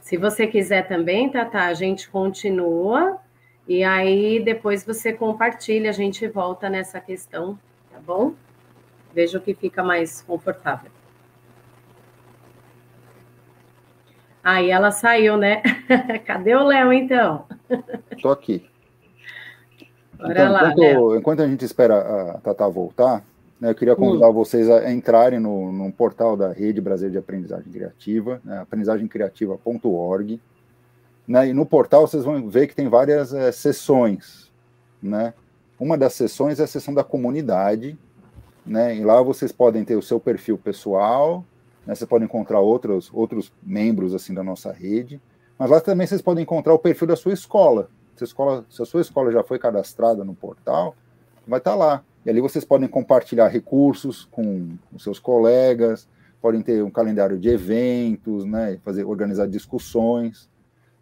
Se 0.00 0.16
você 0.16 0.48
quiser 0.48 0.88
também, 0.88 1.30
Tata, 1.30 1.60
a 1.60 1.74
gente 1.74 2.10
continua 2.10 3.20
e 3.68 3.84
aí 3.84 4.42
depois 4.42 4.84
você 4.84 5.12
compartilha, 5.12 5.90
a 5.90 5.92
gente 5.92 6.26
volta 6.26 6.68
nessa 6.68 7.00
questão, 7.00 7.56
tá 7.92 8.00
bom? 8.04 8.34
Veja 9.14 9.38
o 9.38 9.40
que 9.40 9.54
fica 9.54 9.84
mais 9.84 10.20
confortável. 10.20 10.90
Aí 14.42 14.70
ela 14.70 14.90
saiu, 14.90 15.36
né? 15.36 15.62
Cadê 16.26 16.54
o 16.54 16.64
Léo, 16.64 16.92
então? 16.92 17.46
Estou 18.10 18.32
aqui. 18.32 18.66
Então, 20.14 20.52
lá, 20.52 20.70
enquanto, 20.70 21.16
enquanto, 21.16 21.42
a 21.42 21.48
gente 21.48 21.64
espera 21.64 22.32
a 22.32 22.38
Tata 22.38 22.68
voltar, 22.68 23.24
né, 23.60 23.70
eu 23.70 23.74
queria 23.74 23.96
convidar 23.96 24.28
hum. 24.28 24.32
vocês 24.32 24.68
a 24.70 24.90
entrarem 24.92 25.38
no, 25.38 25.72
no, 25.72 25.92
portal 25.92 26.36
da 26.36 26.52
Rede 26.52 26.80
Brasileira 26.80 27.12
de 27.12 27.18
Aprendizagem 27.18 27.72
Criativa, 27.72 28.40
né, 28.44 28.58
aprendizagemcriativa.org. 28.58 30.40
Né, 31.26 31.48
e 31.48 31.52
no 31.52 31.64
portal 31.64 32.06
vocês 32.06 32.24
vão 32.24 32.48
ver 32.48 32.66
que 32.66 32.74
tem 32.74 32.88
várias 32.88 33.32
é, 33.32 33.50
sessões. 33.52 34.50
Né? 35.00 35.34
Uma 35.78 35.96
das 35.96 36.14
sessões 36.14 36.60
é 36.60 36.64
a 36.64 36.68
sessão 36.68 36.92
da 36.92 37.04
comunidade, 37.04 37.96
né, 38.64 38.96
e 38.96 39.04
lá 39.04 39.20
vocês 39.22 39.50
podem 39.50 39.84
ter 39.84 39.96
o 39.96 40.02
seu 40.02 40.20
perfil 40.20 40.56
pessoal, 40.56 41.44
né, 41.86 41.94
você 41.94 42.06
pode 42.06 42.24
encontrar 42.24 42.60
outros, 42.60 43.10
outros 43.12 43.52
membros 43.62 44.14
assim 44.14 44.34
da 44.34 44.42
nossa 44.42 44.72
rede, 44.72 45.20
mas 45.58 45.70
lá 45.70 45.80
também 45.80 46.06
vocês 46.06 46.22
podem 46.22 46.42
encontrar 46.42 46.74
o 46.74 46.78
perfil 46.78 47.06
da 47.06 47.16
sua 47.16 47.32
escola, 47.32 47.88
se 48.16 48.24
a, 48.24 48.26
escola, 48.26 48.64
se 48.68 48.82
a 48.82 48.84
sua 48.84 49.00
escola 49.00 49.32
já 49.32 49.42
foi 49.42 49.58
cadastrada 49.58 50.24
no 50.24 50.34
portal, 50.34 50.94
vai 51.46 51.58
estar 51.58 51.72
tá 51.72 51.76
lá. 51.76 52.04
E 52.24 52.30
ali 52.30 52.40
vocês 52.40 52.64
podem 52.64 52.88
compartilhar 52.88 53.48
recursos 53.48 54.28
com 54.30 54.76
os 54.92 55.02
seus 55.02 55.18
colegas, 55.18 56.08
podem 56.40 56.62
ter 56.62 56.82
um 56.82 56.90
calendário 56.90 57.38
de 57.38 57.48
eventos, 57.48 58.44
né, 58.44 58.78
fazer 58.84 59.04
organizar 59.04 59.46
discussões, 59.46 60.48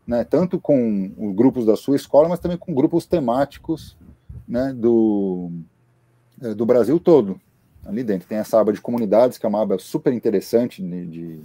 né, 0.07 0.25
tanto 0.25 0.59
com 0.59 1.13
os 1.17 1.35
grupos 1.35 1.67
da 1.67 1.77
sua 1.77 1.97
escola, 1.97 2.29
mas 2.29 2.39
também 2.39 2.59
com 2.59 2.75
grupos 2.75 3.07
temáticos, 3.07 3.97
né, 4.47 4.73
do 4.73 5.51
é, 6.43 6.55
do 6.55 6.65
Brasil 6.65 6.99
todo. 6.99 7.41
Ali 7.85 8.05
dentro 8.05 8.29
tem 8.29 8.39
essa 8.39 8.61
aba 8.61 8.73
de 8.73 8.81
comunidades, 8.81 9.39
que 9.39 9.47
é 9.47 9.49
uma 9.49 9.63
aba 9.63 9.79
super 9.79 10.13
interessante 10.13 10.83
de, 10.83 11.41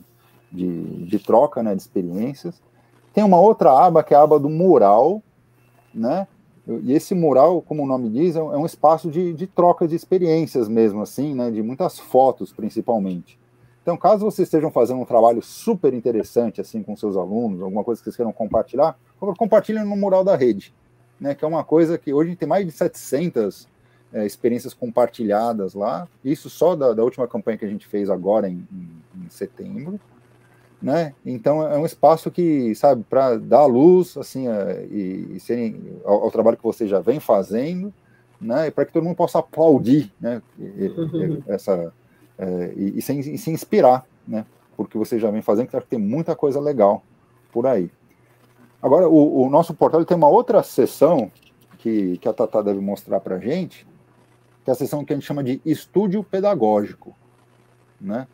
de, 0.52 1.06
de 1.06 1.20
troca, 1.20 1.64
né, 1.64 1.74
de 1.74 1.82
experiências. 1.82 2.62
Tem 3.14 3.24
uma 3.24 3.40
outra 3.40 3.72
aba 3.72 4.04
que 4.04 4.14
é 4.14 4.18
a 4.18 4.22
aba 4.22 4.40
do 4.40 4.50
mural, 4.50 5.24
né? 5.94 6.28
E 6.68 6.94
esse 6.94 7.14
mural, 7.14 7.62
como 7.62 7.84
o 7.84 7.86
nome 7.86 8.10
diz, 8.10 8.36
é 8.36 8.42
um 8.42 8.64
é 8.64 8.66
espaço 8.66 9.10
de, 9.12 9.34
de 9.34 9.46
troca 9.46 9.88
de 9.88 9.96
experiências 9.96 10.68
mesmo, 10.68 11.02
assim, 11.02 11.34
né? 11.36 11.52
De 11.52 11.62
muitas 11.62 12.00
fotos, 12.00 12.52
principalmente. 12.52 13.40
Então, 13.84 13.96
caso 13.96 14.26
vocês 14.26 14.48
estejam 14.48 14.72
fazendo 14.72 15.00
um 15.00 15.06
trabalho 15.06 15.44
super 15.44 15.94
interessante, 15.94 16.60
assim, 16.60 16.82
com 16.82 16.96
seus 16.96 17.16
alunos, 17.16 17.62
alguma 17.62 17.84
coisa 17.84 18.02
que 18.02 18.06
vocês 18.06 18.16
queiram 18.16 18.34
compartilhar, 18.34 18.98
compartilhem 19.38 19.86
no 19.86 19.96
mural 19.96 20.24
da 20.24 20.36
rede, 20.36 20.74
né? 21.20 21.36
Que 21.36 21.46
é 21.46 21.48
uma 21.48 21.64
coisa 21.64 21.98
que 21.98 22.12
hoje 22.12 22.36
tem 22.36 22.50
mais 22.50 22.66
de 22.66 22.72
700 22.72 23.68
é, 24.16 24.26
experiências 24.26 24.74
compartilhadas 24.74 25.76
lá. 25.76 26.08
Isso 26.24 26.50
só 26.50 26.76
da, 26.76 26.94
da, 26.94 27.04
última 27.04 27.28
campanha 27.28 27.58
que 27.58 27.66
a 27.66 27.70
gente 27.70 27.86
fez 27.86 28.10
agora 28.10 28.50
em, 28.50 28.66
em, 28.72 29.24
em 29.26 29.30
setembro 29.30 30.00
né? 30.82 31.14
Então 31.26 31.64
é 31.64 31.78
um 31.78 31.86
espaço 31.86 32.30
que, 32.30 32.76
sabe, 32.76 33.04
para 33.10 33.38
dar 33.38 33.66
luz, 33.66 34.16
assim, 34.18 34.48
é, 34.48 34.86
e, 34.92 35.32
e 35.36 35.40
serem, 35.40 35.82
ao, 36.04 36.26
ao, 36.26 36.32
trabalho 36.32 36.58
que 36.58 36.64
você 36.64 36.88
já 36.88 37.00
vem 37.00 37.20
fazendo, 37.20 37.92
né? 38.40 38.70
Para 38.70 38.86
que 38.86 38.94
todo 38.94 39.04
mundo 39.04 39.16
possa 39.16 39.40
aplaudir, 39.40 40.14
né? 40.20 40.44
E, 40.60 40.88
uhum. 40.88 41.44
essa 41.48 41.92
é, 42.38 42.74
e, 42.76 43.02
se, 43.02 43.14
e, 43.20 43.38
se, 43.38 43.50
inspirar, 43.50 44.06
né? 44.28 44.46
Porque 44.78 44.96
você 44.96 45.18
já 45.18 45.32
vem 45.32 45.42
fazendo, 45.42 45.70
que 45.70 45.82
tem 45.82 45.98
muita 45.98 46.36
coisa 46.36 46.60
legal 46.60 47.02
por 47.52 47.66
aí. 47.66 47.90
Agora, 48.80 49.10
o, 49.10 49.44
o 49.44 49.50
nosso 49.50 49.74
portal 49.74 50.06
tem 50.06 50.16
uma 50.16 50.30
outra 50.30 50.62
sessão 50.62 51.32
que, 51.80 52.18
que 52.20 52.28
a 52.28 52.34
Tata 52.34 52.62
deve 52.62 52.80
mostrar 52.80 53.20
para 53.22 53.40
gente, 53.40 53.88
que 54.66 54.72
é 54.72 54.74
a 54.74 54.76
sessão 54.76 55.06
que 55.06 55.14
a 55.14 55.16
gente 55.16 55.26
chama 55.26 55.44
de 55.44 55.62
estúdio 55.64 56.24
pedagógico, 56.24 57.16
né? 58.02 58.28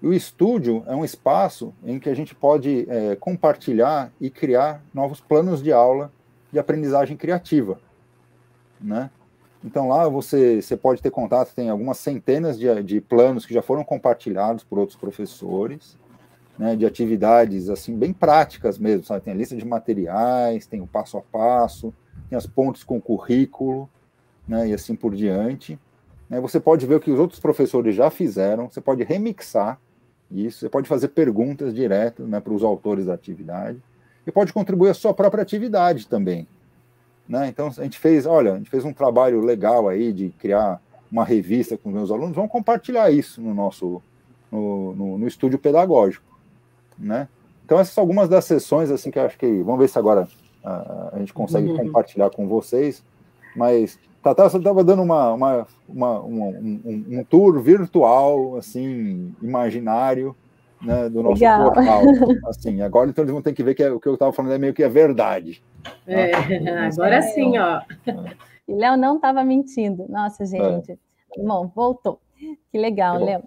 E 0.00 0.06
o 0.06 0.12
estúdio 0.12 0.84
é 0.86 0.94
um 0.94 1.04
espaço 1.04 1.74
em 1.82 1.98
que 1.98 2.10
a 2.10 2.14
gente 2.14 2.34
pode 2.34 2.86
é, 2.88 3.16
compartilhar 3.16 4.12
e 4.20 4.30
criar 4.30 4.84
novos 4.92 5.18
planos 5.18 5.62
de 5.62 5.72
aula 5.72 6.12
de 6.52 6.58
aprendizagem 6.58 7.16
criativa, 7.16 7.80
né? 8.78 9.10
Então 9.64 9.88
lá 9.88 10.06
você, 10.08 10.60
você 10.60 10.76
pode 10.76 11.02
ter 11.02 11.10
contato, 11.10 11.54
tem 11.54 11.70
algumas 11.70 11.96
centenas 11.96 12.58
de, 12.58 12.82
de 12.82 13.00
planos 13.00 13.46
que 13.46 13.54
já 13.54 13.62
foram 13.62 13.82
compartilhados 13.82 14.62
por 14.62 14.78
outros 14.78 14.96
professores, 14.96 15.98
né, 16.58 16.76
de 16.76 16.84
atividades 16.84 17.70
assim 17.70 17.96
bem 17.96 18.12
práticas 18.12 18.78
mesmo, 18.78 19.04
sabe? 19.04 19.22
Tem 19.22 19.32
a 19.32 19.36
lista 19.36 19.56
de 19.56 19.64
materiais, 19.64 20.66
tem 20.66 20.82
o 20.82 20.86
passo 20.86 21.16
a 21.16 21.22
passo, 21.22 21.94
tem 22.28 22.36
as 22.36 22.46
pontes 22.46 22.84
com 22.84 22.98
o 22.98 23.02
currículo, 23.02 23.88
né, 24.48 24.68
e 24.68 24.72
assim 24.72 24.96
por 24.96 25.14
diante. 25.14 25.78
Né, 26.28 26.40
você 26.40 26.58
pode 26.58 26.86
ver 26.86 26.96
o 26.96 27.00
que 27.00 27.10
os 27.10 27.18
outros 27.18 27.38
professores 27.38 27.94
já 27.94 28.10
fizeram, 28.10 28.68
você 28.68 28.80
pode 28.80 29.04
remixar 29.04 29.78
isso, 30.30 30.60
você 30.60 30.68
pode 30.68 30.88
fazer 30.88 31.08
perguntas 31.08 31.74
direto 31.74 32.22
né, 32.24 32.40
para 32.40 32.52
os 32.52 32.62
autores 32.62 33.06
da 33.06 33.14
atividade 33.14 33.80
e 34.26 34.32
pode 34.32 34.52
contribuir 34.52 34.90
a 34.90 34.94
sua 34.94 35.14
própria 35.14 35.42
atividade 35.42 36.06
também. 36.06 36.46
Né? 37.28 37.48
Então 37.48 37.68
a 37.68 37.82
gente 37.82 37.98
fez, 37.98 38.26
olha, 38.26 38.54
a 38.54 38.56
gente 38.56 38.70
fez 38.70 38.84
um 38.84 38.92
trabalho 38.92 39.40
legal 39.40 39.88
aí 39.88 40.12
de 40.12 40.30
criar 40.38 40.80
uma 41.10 41.24
revista 41.24 41.76
com 41.76 41.88
os 41.88 41.94
meus 41.94 42.10
alunos, 42.10 42.36
vamos 42.36 42.50
compartilhar 42.50 43.10
isso 43.10 43.40
no 43.40 43.54
nosso 43.54 44.02
no, 44.50 44.94
no, 44.94 45.18
no 45.18 45.26
estúdio 45.26 45.58
pedagógico, 45.58 46.24
né? 46.98 47.28
Então 47.64 47.78
essas 47.78 47.92
são 47.92 48.02
algumas 48.02 48.30
das 48.30 48.46
sessões 48.46 48.90
assim 48.90 49.10
que 49.10 49.18
eu 49.18 49.24
acho 49.24 49.38
que 49.38 49.62
vamos 49.62 49.80
ver 49.80 49.88
se 49.88 49.98
agora 49.98 50.26
a, 50.64 51.10
a 51.12 51.18
gente 51.18 51.34
consegue 51.34 51.68
uhum. 51.70 51.76
compartilhar 51.76 52.30
com 52.30 52.46
vocês, 52.48 53.04
mas 53.54 53.98
Tata, 54.22 54.48
você 54.48 54.58
estava 54.58 54.82
dando 54.82 55.02
uma, 55.02 55.32
uma, 55.32 55.66
uma 55.88 56.20
um, 56.20 56.48
um, 56.48 57.04
um, 57.18 57.24
tour 57.24 57.60
virtual, 57.60 58.56
assim, 58.56 59.34
imaginário, 59.40 60.34
né, 60.82 61.08
do 61.08 61.22
nosso 61.22 61.34
Legal. 61.34 61.72
portal. 61.72 62.02
Assim, 62.48 62.82
agora 62.82 63.10
então 63.10 63.24
eles 63.24 63.32
vão 63.32 63.42
ter 63.42 63.52
que 63.52 63.62
ver 63.62 63.74
que 63.74 63.82
é, 63.82 63.90
o 63.90 64.00
que 64.00 64.08
eu 64.08 64.14
estava 64.14 64.32
falando 64.32 64.52
é 64.52 64.58
meio 64.58 64.74
que 64.74 64.82
é 64.82 64.88
verdade. 64.88 65.62
É, 66.06 66.32
agora 66.86 67.22
sim, 67.22 67.58
ó. 67.58 67.80
E 68.66 68.74
Léo 68.74 68.96
não 68.96 69.16
estava 69.16 69.42
mentindo. 69.42 70.06
Nossa, 70.08 70.44
gente. 70.44 70.92
É. 70.92 71.42
Bom, 71.42 71.70
voltou. 71.74 72.20
Que 72.70 72.78
legal, 72.78 73.18
Léo. 73.18 73.42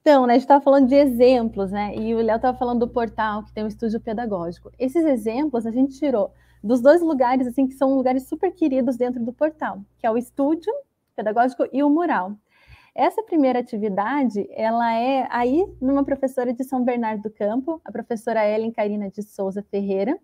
Então, 0.00 0.26
né, 0.26 0.32
a 0.32 0.36
gente 0.36 0.44
estava 0.44 0.62
falando 0.62 0.88
de 0.88 0.94
exemplos, 0.94 1.70
né? 1.70 1.94
E 1.94 2.14
o 2.14 2.18
Léo 2.18 2.36
estava 2.36 2.56
falando 2.56 2.80
do 2.80 2.88
portal 2.88 3.44
que 3.44 3.52
tem 3.52 3.62
um 3.62 3.68
estúdio 3.68 4.00
pedagógico. 4.00 4.72
Esses 4.78 5.04
exemplos 5.04 5.66
a 5.66 5.70
gente 5.70 5.98
tirou 5.98 6.32
dos 6.62 6.80
dois 6.80 7.00
lugares 7.00 7.46
assim 7.46 7.66
que 7.66 7.74
são 7.74 7.94
lugares 7.94 8.28
super 8.28 8.52
queridos 8.52 8.96
dentro 8.96 9.24
do 9.24 9.32
portal, 9.32 9.82
que 9.98 10.06
é 10.06 10.10
o 10.10 10.18
estúdio 10.18 10.72
pedagógico 11.16 11.66
e 11.72 11.82
o 11.82 11.90
mural. 11.90 12.36
Essa 12.94 13.22
primeira 13.22 13.60
atividade, 13.60 14.46
ela 14.50 14.92
é 14.92 15.26
aí 15.30 15.64
numa 15.80 16.04
professora 16.04 16.52
de 16.52 16.64
São 16.64 16.84
Bernardo 16.84 17.22
do 17.22 17.30
Campo, 17.30 17.80
a 17.84 17.92
professora 17.92 18.46
Ellen 18.46 18.72
Carina 18.72 19.08
de 19.10 19.22
Souza 19.22 19.62
Ferreira. 19.62 20.18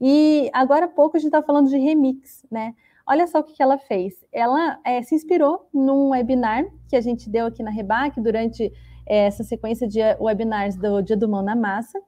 E 0.00 0.50
agora 0.52 0.86
há 0.86 0.88
pouco 0.88 1.16
a 1.16 1.20
gente 1.20 1.28
está 1.28 1.42
falando 1.42 1.68
de 1.68 1.78
remix, 1.78 2.44
né? 2.50 2.74
Olha 3.06 3.26
só 3.26 3.40
o 3.40 3.44
que, 3.44 3.54
que 3.54 3.62
ela 3.62 3.78
fez. 3.78 4.14
Ela 4.32 4.78
é, 4.84 5.02
se 5.02 5.14
inspirou 5.14 5.68
num 5.72 6.10
webinar 6.10 6.64
que 6.88 6.96
a 6.96 7.00
gente 7.00 7.28
deu 7.28 7.46
aqui 7.46 7.62
na 7.62 7.70
Rebac 7.70 8.20
durante 8.20 8.72
é, 9.06 9.26
essa 9.26 9.44
sequência 9.44 9.86
de 9.86 10.00
webinars 10.20 10.76
do 10.76 11.02
Dia 11.02 11.16
do 11.16 11.28
Mão 11.28 11.42
na 11.42 11.54
Massa, 11.54 12.00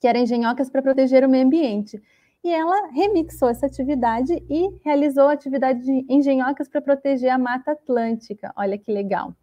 que 0.00 0.06
era 0.06 0.18
Engenhocas 0.18 0.68
para 0.68 0.82
Proteger 0.82 1.24
o 1.24 1.28
Meio 1.28 1.46
Ambiente 1.46 2.00
e 2.44 2.52
ela 2.52 2.88
remixou 2.92 3.48
essa 3.48 3.64
atividade 3.64 4.34
e 4.50 4.68
realizou 4.84 5.28
a 5.28 5.32
atividade 5.32 5.82
de 5.82 6.04
engenhocas 6.08 6.68
para 6.68 6.82
proteger 6.82 7.30
a 7.30 7.38
Mata 7.38 7.72
Atlântica. 7.72 8.52
Olha 8.54 8.76
que 8.76 8.92
legal. 8.92 9.34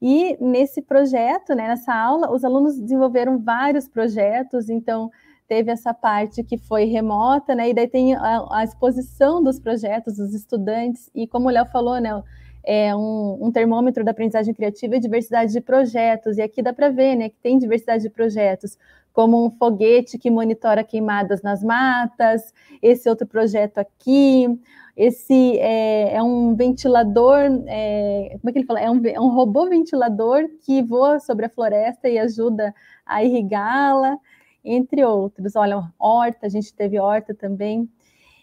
E 0.00 0.36
nesse 0.40 0.80
projeto, 0.80 1.54
né, 1.54 1.68
nessa 1.68 1.94
aula, 1.94 2.32
os 2.32 2.42
alunos 2.42 2.80
desenvolveram 2.80 3.38
vários 3.38 3.86
projetos, 3.86 4.70
então 4.70 5.10
teve 5.46 5.70
essa 5.70 5.92
parte 5.92 6.42
que 6.42 6.56
foi 6.56 6.84
remota, 6.84 7.54
né, 7.54 7.68
e 7.68 7.74
daí 7.74 7.86
tem 7.86 8.14
a, 8.14 8.46
a 8.50 8.64
exposição 8.64 9.42
dos 9.42 9.60
projetos 9.60 10.16
dos 10.16 10.34
estudantes, 10.34 11.10
e 11.14 11.26
como 11.26 11.48
o 11.48 11.50
Léo 11.50 11.66
falou, 11.66 12.00
né, 12.00 12.22
é 12.64 12.96
um, 12.96 13.38
um, 13.46 13.52
termômetro 13.52 14.02
da 14.02 14.12
aprendizagem 14.12 14.54
criativa 14.54 14.96
e 14.96 15.00
diversidade 15.00 15.52
de 15.52 15.60
projetos, 15.60 16.38
e 16.38 16.42
aqui 16.42 16.62
dá 16.62 16.72
para 16.72 16.88
ver, 16.88 17.14
né, 17.14 17.28
que 17.28 17.36
tem 17.42 17.58
diversidade 17.58 18.02
de 18.02 18.10
projetos, 18.10 18.78
como 19.14 19.46
um 19.46 19.50
foguete 19.52 20.18
que 20.18 20.28
monitora 20.28 20.82
queimadas 20.82 21.40
nas 21.40 21.62
matas, 21.62 22.52
esse 22.82 23.08
outro 23.08 23.26
projeto 23.26 23.78
aqui, 23.78 24.48
esse 24.96 25.56
é, 25.60 26.16
é 26.16 26.22
um 26.22 26.56
ventilador, 26.56 27.38
é, 27.68 28.36
como 28.40 28.50
é 28.50 28.52
que 28.52 28.58
ele 28.58 28.66
fala? 28.66 28.80
É 28.80 28.90
um, 28.90 29.00
é 29.06 29.20
um 29.20 29.28
robô 29.28 29.68
ventilador 29.68 30.48
que 30.60 30.82
voa 30.82 31.20
sobre 31.20 31.46
a 31.46 31.48
floresta 31.48 32.08
e 32.08 32.18
ajuda 32.18 32.74
a 33.06 33.22
irrigá-la, 33.22 34.18
entre 34.64 35.04
outros. 35.04 35.54
Olha, 35.54 35.80
horta, 35.96 36.46
a 36.46 36.48
gente 36.48 36.74
teve 36.74 36.98
horta 36.98 37.32
também. 37.32 37.88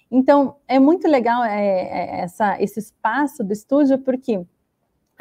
Então, 0.09 0.55
é 0.69 0.79
muito 0.79 1.05
legal 1.05 1.43
é, 1.43 1.59
é 1.59 2.21
essa, 2.21 2.61
esse 2.61 2.79
espaço 2.79 3.43
do 3.43 3.51
estúdio, 3.51 3.99
porque 3.99 4.41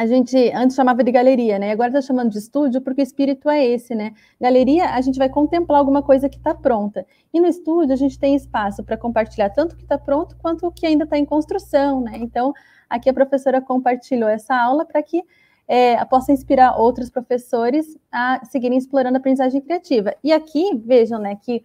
a 0.00 0.06
gente 0.06 0.34
antes 0.54 0.74
chamava 0.74 1.04
de 1.04 1.12
galeria, 1.12 1.58
né? 1.58 1.72
Agora 1.72 1.90
está 1.90 2.00
chamando 2.00 2.30
de 2.30 2.38
estúdio 2.38 2.80
porque 2.80 3.02
o 3.02 3.04
espírito 3.04 3.50
é 3.50 3.62
esse, 3.66 3.94
né? 3.94 4.14
Galeria, 4.40 4.94
a 4.94 5.00
gente 5.02 5.18
vai 5.18 5.28
contemplar 5.28 5.78
alguma 5.78 6.02
coisa 6.02 6.26
que 6.26 6.38
está 6.38 6.54
pronta. 6.54 7.04
E 7.34 7.38
no 7.38 7.46
estúdio 7.46 7.92
a 7.92 7.96
gente 7.96 8.18
tem 8.18 8.34
espaço 8.34 8.82
para 8.82 8.96
compartilhar 8.96 9.50
tanto 9.50 9.74
o 9.74 9.76
que 9.76 9.82
está 9.82 9.98
pronto 9.98 10.38
quanto 10.38 10.66
o 10.66 10.72
que 10.72 10.86
ainda 10.86 11.04
está 11.04 11.18
em 11.18 11.26
construção, 11.26 12.00
né? 12.00 12.12
Então, 12.14 12.54
aqui 12.88 13.10
a 13.10 13.12
professora 13.12 13.60
compartilhou 13.60 14.30
essa 14.30 14.56
aula 14.56 14.86
para 14.86 15.02
que 15.02 15.22
é, 15.68 16.02
possa 16.06 16.32
inspirar 16.32 16.78
outros 16.78 17.10
professores 17.10 17.94
a 18.10 18.40
seguirem 18.46 18.78
explorando 18.78 19.18
a 19.18 19.20
aprendizagem 19.20 19.60
criativa. 19.60 20.14
E 20.24 20.32
aqui, 20.32 20.80
vejam, 20.82 21.18
né, 21.18 21.36
que, 21.36 21.62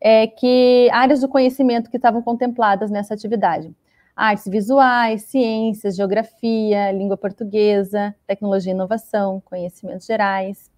é, 0.00 0.26
que 0.26 0.88
áreas 0.90 1.20
do 1.20 1.28
conhecimento 1.28 1.90
que 1.90 1.98
estavam 1.98 2.22
contempladas 2.22 2.90
nessa 2.90 3.12
atividade 3.12 3.74
artes 4.16 4.46
visuais, 4.46 5.22
ciências, 5.22 5.96
geografia, 5.96 6.92
língua 6.92 7.16
portuguesa, 7.16 8.14
tecnologia 8.26 8.72
e 8.72 8.74
inovação, 8.74 9.42
conhecimentos 9.44 10.06
gerais. 10.06 10.70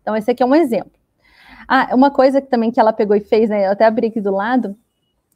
Então, 0.00 0.16
esse 0.16 0.30
aqui 0.30 0.42
é 0.42 0.46
um 0.46 0.54
exemplo. 0.54 0.92
Ah, 1.66 1.90
uma 1.94 2.10
coisa 2.10 2.40
que 2.40 2.48
também 2.48 2.70
que 2.70 2.78
ela 2.78 2.92
pegou 2.92 3.16
e 3.16 3.20
fez, 3.20 3.48
né, 3.48 3.66
eu 3.66 3.72
até 3.72 3.84
abri 3.84 4.08
aqui 4.08 4.20
do 4.20 4.30
lado, 4.30 4.76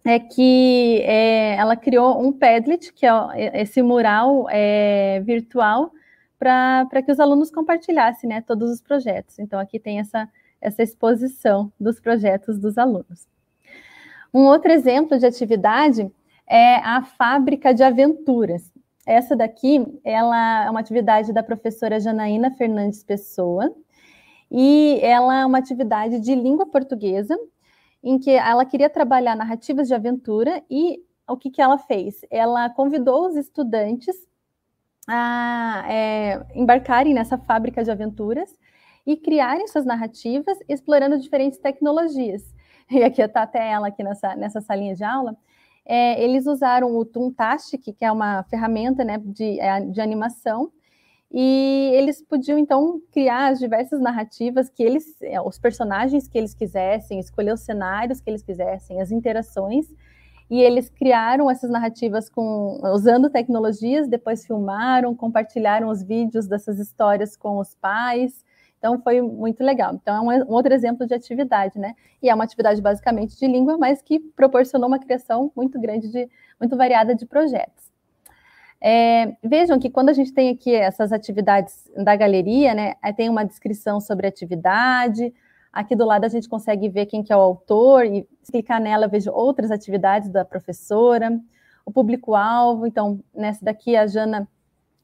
é 0.04 0.18
que 0.18 1.02
é, 1.02 1.56
ela 1.56 1.76
criou 1.76 2.22
um 2.22 2.32
Padlet, 2.32 2.92
que 2.92 3.06
é 3.06 3.60
esse 3.60 3.82
mural 3.82 4.46
é, 4.50 5.20
virtual, 5.24 5.90
para 6.38 7.02
que 7.04 7.10
os 7.10 7.18
alunos 7.18 7.50
compartilhassem 7.50 8.28
né, 8.30 8.40
todos 8.40 8.70
os 8.70 8.80
projetos. 8.80 9.38
Então, 9.38 9.58
aqui 9.58 9.78
tem 9.78 9.98
essa, 9.98 10.28
essa 10.60 10.82
exposição 10.82 11.72
dos 11.80 11.98
projetos 11.98 12.58
dos 12.58 12.78
alunos. 12.78 13.26
Um 14.32 14.42
outro 14.42 14.70
exemplo 14.70 15.18
de 15.18 15.26
atividade 15.26 16.10
é 16.48 16.76
a 16.76 17.02
Fábrica 17.02 17.74
de 17.74 17.82
Aventuras. 17.82 18.72
Essa 19.06 19.36
daqui, 19.36 19.84
ela 20.04 20.64
é 20.64 20.70
uma 20.70 20.80
atividade 20.80 21.32
da 21.32 21.42
professora 21.42 22.00
Janaína 22.00 22.50
Fernandes 22.52 23.02
Pessoa, 23.04 23.74
e 24.50 24.98
ela 25.02 25.40
é 25.40 25.46
uma 25.46 25.58
atividade 25.58 26.20
de 26.20 26.34
língua 26.34 26.66
portuguesa, 26.66 27.36
em 28.02 28.18
que 28.18 28.30
ela 28.30 28.64
queria 28.64 28.88
trabalhar 28.88 29.36
narrativas 29.36 29.88
de 29.88 29.94
aventura, 29.94 30.62
e 30.70 31.02
o 31.28 31.36
que, 31.36 31.50
que 31.50 31.60
ela 31.60 31.78
fez? 31.78 32.20
Ela 32.30 32.70
convidou 32.70 33.26
os 33.26 33.36
estudantes 33.36 34.16
a 35.06 35.84
é, 35.88 36.46
embarcarem 36.54 37.14
nessa 37.14 37.38
fábrica 37.38 37.82
de 37.82 37.90
aventuras 37.90 38.54
e 39.06 39.16
criarem 39.16 39.66
suas 39.66 39.86
narrativas 39.86 40.58
explorando 40.68 41.18
diferentes 41.18 41.58
tecnologias. 41.58 42.54
E 42.90 43.02
aqui 43.02 43.20
está 43.20 43.42
até 43.42 43.70
ela 43.70 43.88
aqui 43.88 44.02
nessa, 44.02 44.34
nessa 44.34 44.62
salinha 44.62 44.94
de 44.94 45.04
aula 45.04 45.36
é, 45.88 46.22
eles 46.22 46.46
usaram 46.46 46.94
o 46.94 47.04
Toontastic, 47.04 47.82
que 47.94 48.04
é 48.04 48.12
uma 48.12 48.42
ferramenta 48.44 49.02
né, 49.02 49.18
de, 49.24 49.58
é, 49.58 49.80
de 49.80 50.00
animação, 50.02 50.70
e 51.32 51.90
eles 51.94 52.22
podiam 52.22 52.58
então 52.58 53.00
criar 53.10 53.48
as 53.48 53.58
diversas 53.58 54.00
narrativas 54.00 54.68
que 54.68 54.82
eles, 54.82 55.20
é, 55.22 55.40
os 55.40 55.58
personagens 55.58 56.28
que 56.28 56.36
eles 56.36 56.54
quisessem, 56.54 57.18
escolher 57.18 57.54
os 57.54 57.60
cenários 57.60 58.20
que 58.20 58.28
eles 58.28 58.42
quisessem, 58.42 59.00
as 59.00 59.10
interações, 59.10 59.86
e 60.50 60.60
eles 60.60 60.90
criaram 60.90 61.50
essas 61.50 61.70
narrativas 61.70 62.28
com 62.28 62.80
usando 62.94 63.30
tecnologias, 63.30 64.08
depois 64.08 64.46
filmaram, 64.46 65.14
compartilharam 65.14 65.88
os 65.88 66.02
vídeos 66.02 66.46
dessas 66.46 66.78
histórias 66.78 67.36
com 67.36 67.58
os 67.58 67.74
pais, 67.74 68.44
então, 68.78 69.00
foi 69.00 69.20
muito 69.20 69.62
legal. 69.62 69.94
Então, 69.94 70.30
é 70.30 70.44
um, 70.44 70.52
outro 70.52 70.72
exemplo 70.72 71.06
de 71.06 71.12
atividade, 71.12 71.78
né? 71.78 71.94
E 72.22 72.30
é 72.30 72.34
uma 72.34 72.44
atividade 72.44 72.80
basicamente 72.80 73.36
de 73.36 73.46
língua, 73.46 73.76
mas 73.76 74.00
que 74.00 74.20
proporcionou 74.20 74.88
uma 74.88 75.00
criação 75.00 75.52
muito 75.54 75.80
grande, 75.80 76.08
de, 76.08 76.28
muito 76.60 76.76
variada 76.76 77.14
de 77.14 77.26
projetos. 77.26 77.88
É, 78.80 79.36
vejam 79.42 79.78
que 79.78 79.90
quando 79.90 80.10
a 80.10 80.12
gente 80.12 80.32
tem 80.32 80.50
aqui 80.50 80.72
essas 80.72 81.12
atividades 81.12 81.90
da 81.96 82.14
galeria, 82.14 82.72
né? 82.72 82.94
Tem 83.16 83.28
uma 83.28 83.44
descrição 83.44 84.00
sobre 84.00 84.26
a 84.26 84.28
atividade. 84.28 85.34
Aqui 85.72 85.96
do 85.96 86.06
lado 86.06 86.24
a 86.24 86.28
gente 86.28 86.48
consegue 86.48 86.88
ver 86.88 87.06
quem 87.06 87.22
que 87.22 87.32
é 87.32 87.36
o 87.36 87.40
autor 87.40 88.06
e 88.06 88.26
se 88.42 88.52
clicar 88.52 88.80
nela, 88.80 89.08
vejo 89.08 89.32
outras 89.32 89.72
atividades 89.72 90.28
da 90.30 90.44
professora. 90.44 91.38
O 91.84 91.90
público-alvo, 91.90 92.86
então, 92.86 93.18
nessa 93.34 93.64
daqui 93.64 93.96
a 93.96 94.06
Jana 94.06 94.46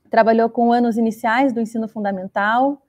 trabalhou 0.08 0.48
com 0.48 0.70
anos 0.70 0.96
iniciais 0.96 1.52
do 1.52 1.60
ensino 1.60 1.88
fundamental, 1.88 2.83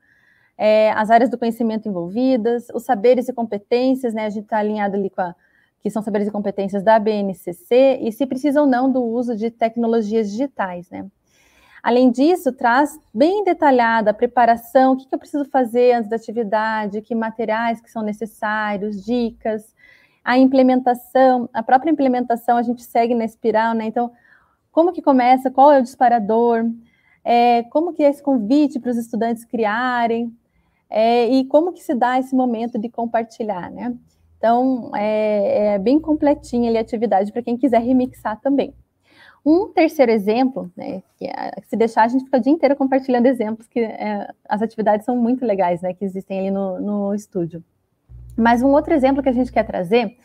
é, 0.58 0.92
as 0.92 1.10
áreas 1.10 1.30
do 1.30 1.38
conhecimento 1.38 1.88
envolvidas, 1.88 2.68
os 2.74 2.84
saberes 2.84 3.28
e 3.28 3.34
competências, 3.34 4.14
né? 4.14 4.26
A 4.26 4.30
gente 4.30 4.46
está 4.46 4.58
alinhado 4.58 4.96
ali 4.96 5.10
com 5.10 5.22
a 5.22 5.36
que 5.86 5.90
são 5.92 6.02
saberes 6.02 6.28
e 6.28 6.32
competências 6.32 6.82
da 6.82 6.98
BNCC, 6.98 8.00
e 8.02 8.12
se 8.12 8.26
precisa 8.26 8.60
ou 8.60 8.66
não 8.66 8.92
do 8.92 9.04
uso 9.04 9.36
de 9.36 9.52
tecnologias 9.52 10.32
digitais, 10.32 10.90
né? 10.90 11.06
Além 11.84 12.10
disso, 12.10 12.52
traz 12.52 13.00
bem 13.14 13.44
detalhada 13.44 14.10
a 14.10 14.14
preparação, 14.14 14.94
o 14.94 14.98
que, 14.98 15.06
que 15.06 15.14
eu 15.14 15.20
preciso 15.20 15.46
fazer 15.46 15.94
antes 15.94 16.10
da 16.10 16.16
atividade, 16.16 17.04
que 17.04 17.14
materiais 17.14 17.80
que 17.80 17.92
são 17.92 18.02
necessários, 18.02 19.06
dicas, 19.06 19.76
a 20.24 20.40
implementação, 20.40 21.48
a 21.54 21.62
própria 21.62 21.92
implementação 21.92 22.58
a 22.58 22.64
gente 22.64 22.82
segue 22.82 23.14
na 23.14 23.24
espiral, 23.24 23.76
né? 23.76 23.86
Então, 23.86 24.12
como 24.72 24.92
que 24.92 25.04
começa, 25.04 25.52
qual 25.52 25.72
é 25.72 25.78
o 25.78 25.84
disparador, 25.84 26.66
é, 27.24 27.62
como 27.70 27.94
que 27.94 28.04
é 28.04 28.10
esse 28.10 28.24
convite 28.24 28.80
para 28.80 28.90
os 28.90 28.98
estudantes 28.98 29.46
criarem, 29.46 30.36
é, 30.98 31.28
e 31.28 31.44
como 31.44 31.74
que 31.74 31.84
se 31.84 31.94
dá 31.94 32.18
esse 32.18 32.34
momento 32.34 32.80
de 32.80 32.88
compartilhar, 32.88 33.70
né? 33.70 33.94
Então, 34.38 34.92
é, 34.96 35.74
é 35.74 35.78
bem 35.78 36.00
completinha 36.00 36.70
ali 36.70 36.78
a 36.78 36.82
atividade 36.82 37.34
para 37.34 37.42
quem 37.42 37.58
quiser 37.58 37.82
remixar 37.82 38.40
também. 38.40 38.74
Um 39.46 39.68
terceiro 39.74 40.10
exemplo, 40.10 40.72
né, 40.76 41.04
que 41.18 41.26
é, 41.26 41.52
se 41.68 41.76
deixar, 41.76 42.04
a 42.04 42.08
gente 42.08 42.24
fica 42.24 42.38
o 42.38 42.40
dia 42.40 42.54
inteiro 42.54 42.78
compartilhando 42.78 43.26
exemplos, 43.26 43.68
que 43.68 43.82
é, 43.82 44.30
as 44.48 44.62
atividades 44.62 45.06
são 45.06 45.18
muito 45.18 45.46
legais, 45.46 45.82
né, 45.82 45.94
que 45.94 46.06
existem 46.06 46.40
ali 46.40 46.52
no, 46.52 46.80
no 46.80 47.14
estúdio. 47.14 47.62
Mas 48.38 48.64
um 48.64 48.72
outro 48.72 48.94
exemplo 48.94 49.22
que 49.22 49.30
a 49.30 49.34
gente 49.34 49.52
quer 49.52 49.64
trazer 49.64 50.16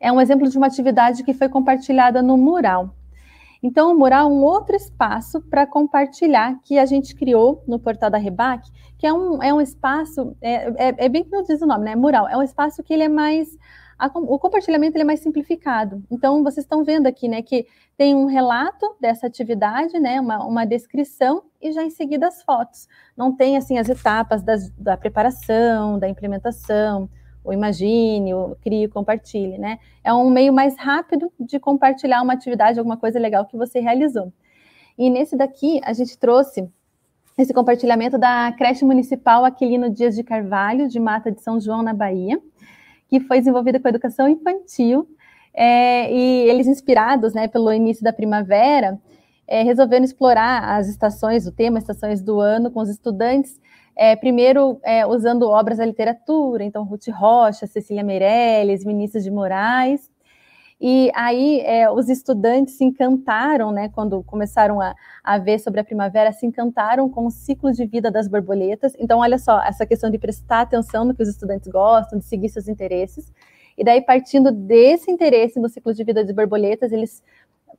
é 0.00 0.10
um 0.10 0.20
exemplo 0.20 0.48
de 0.48 0.58
uma 0.58 0.66
atividade 0.66 1.22
que 1.22 1.32
foi 1.34 1.48
compartilhada 1.48 2.20
no 2.20 2.36
mural. 2.36 2.90
Então, 3.66 3.90
o 3.90 3.98
mural 3.98 4.30
é 4.30 4.32
um 4.32 4.44
outro 4.44 4.76
espaço 4.76 5.40
para 5.40 5.66
compartilhar 5.66 6.60
que 6.62 6.78
a 6.78 6.86
gente 6.86 7.16
criou 7.16 7.64
no 7.66 7.80
portal 7.80 8.08
da 8.08 8.16
Rebac, 8.16 8.70
que 8.96 9.04
é 9.04 9.12
um, 9.12 9.42
é 9.42 9.52
um 9.52 9.60
espaço, 9.60 10.36
é, 10.40 10.90
é, 10.90 10.94
é 10.98 11.08
bem 11.08 11.24
como 11.24 11.42
diz 11.42 11.60
o 11.60 11.66
nome, 11.66 11.84
né? 11.84 11.96
Mural, 11.96 12.28
é 12.28 12.36
um 12.36 12.44
espaço 12.44 12.80
que 12.84 12.94
ele 12.94 13.02
é 13.02 13.08
mais 13.08 13.58
a, 13.98 14.06
o 14.06 14.38
compartilhamento 14.38 14.96
ele 14.96 15.02
é 15.02 15.06
mais 15.06 15.18
simplificado. 15.18 16.00
Então, 16.08 16.44
vocês 16.44 16.64
estão 16.64 16.84
vendo 16.84 17.08
aqui, 17.08 17.28
né, 17.28 17.42
que 17.42 17.66
tem 17.96 18.14
um 18.14 18.26
relato 18.26 18.94
dessa 19.00 19.26
atividade, 19.26 19.98
né, 19.98 20.20
uma, 20.20 20.44
uma 20.44 20.64
descrição 20.64 21.42
e 21.60 21.72
já 21.72 21.82
em 21.82 21.90
seguida 21.90 22.28
as 22.28 22.42
fotos. 22.44 22.86
Não 23.16 23.34
tem, 23.34 23.56
assim, 23.56 23.78
as 23.78 23.88
etapas 23.88 24.44
das, 24.44 24.70
da 24.78 24.96
preparação, 24.96 25.98
da 25.98 26.08
implementação, 26.08 27.10
o 27.46 27.52
imagine, 27.52 28.34
o 28.34 28.56
crie, 28.62 28.88
compartilhe, 28.88 29.58
né? 29.58 29.78
É 30.02 30.12
um 30.12 30.28
meio 30.30 30.52
mais 30.52 30.76
rápido 30.76 31.32
de 31.38 31.58
compartilhar 31.58 32.22
uma 32.22 32.32
atividade, 32.32 32.78
alguma 32.78 32.96
coisa 32.96 33.18
legal 33.18 33.46
que 33.46 33.56
você 33.56 33.80
realizou. 33.80 34.32
E 34.98 35.08
nesse 35.08 35.36
daqui, 35.36 35.80
a 35.84 35.92
gente 35.92 36.18
trouxe 36.18 36.68
esse 37.38 37.52
compartilhamento 37.52 38.18
da 38.18 38.52
creche 38.56 38.84
municipal 38.84 39.44
Aquilino 39.44 39.90
Dias 39.90 40.14
de 40.14 40.22
Carvalho, 40.22 40.88
de 40.88 40.98
Mata 40.98 41.30
de 41.30 41.40
São 41.42 41.60
João, 41.60 41.82
na 41.82 41.92
Bahia 41.92 42.40
que 43.08 43.20
foi 43.20 43.38
desenvolvida 43.38 43.80
com 43.80 43.88
educação 43.88 44.28
infantil, 44.28 45.08
é, 45.54 46.12
e 46.12 46.48
eles 46.48 46.66
inspirados 46.66 47.32
né, 47.32 47.48
pelo 47.48 47.72
início 47.72 48.04
da 48.04 48.12
primavera, 48.12 48.98
é, 49.46 49.62
resolveram 49.62 50.04
explorar 50.04 50.76
as 50.76 50.88
estações, 50.88 51.46
o 51.46 51.52
tema 51.52 51.78
estações 51.78 52.20
do 52.20 52.40
ano 52.40 52.70
com 52.70 52.80
os 52.80 52.88
estudantes, 52.88 53.60
é, 53.96 54.14
primeiro 54.14 54.78
é, 54.84 55.06
usando 55.06 55.48
obras 55.48 55.78
da 55.78 55.86
literatura, 55.86 56.62
então 56.62 56.84
Ruth 56.84 57.08
Rocha, 57.08 57.66
Cecília 57.66 58.04
Meirelles, 58.04 58.84
Vinícius 58.84 59.24
de 59.24 59.30
Moraes, 59.30 60.10
e 60.78 61.10
aí 61.14 61.60
é, 61.60 61.90
os 61.90 62.10
estudantes 62.10 62.76
se 62.76 62.84
encantaram, 62.84 63.72
né, 63.72 63.88
quando 63.88 64.22
começaram 64.22 64.78
a, 64.78 64.94
a 65.24 65.38
ver 65.38 65.58
sobre 65.58 65.80
a 65.80 65.84
primavera, 65.84 66.32
se 66.32 66.44
encantaram 66.44 67.08
com 67.08 67.26
o 67.26 67.30
ciclo 67.30 67.72
de 67.72 67.86
vida 67.86 68.10
das 68.10 68.28
borboletas. 68.28 68.92
Então, 68.98 69.20
olha 69.20 69.38
só, 69.38 69.62
essa 69.62 69.86
questão 69.86 70.10
de 70.10 70.18
prestar 70.18 70.60
atenção 70.60 71.04
no 71.06 71.14
que 71.14 71.22
os 71.22 71.30
estudantes 71.30 71.70
gostam, 71.72 72.18
de 72.18 72.26
seguir 72.26 72.50
seus 72.50 72.68
interesses. 72.68 73.32
E 73.78 73.82
daí, 73.82 74.02
partindo 74.02 74.50
desse 74.52 75.10
interesse 75.10 75.58
no 75.58 75.68
ciclo 75.68 75.94
de 75.94 76.04
vida 76.04 76.22
de 76.22 76.32
borboletas, 76.32 76.92
eles 76.92 77.22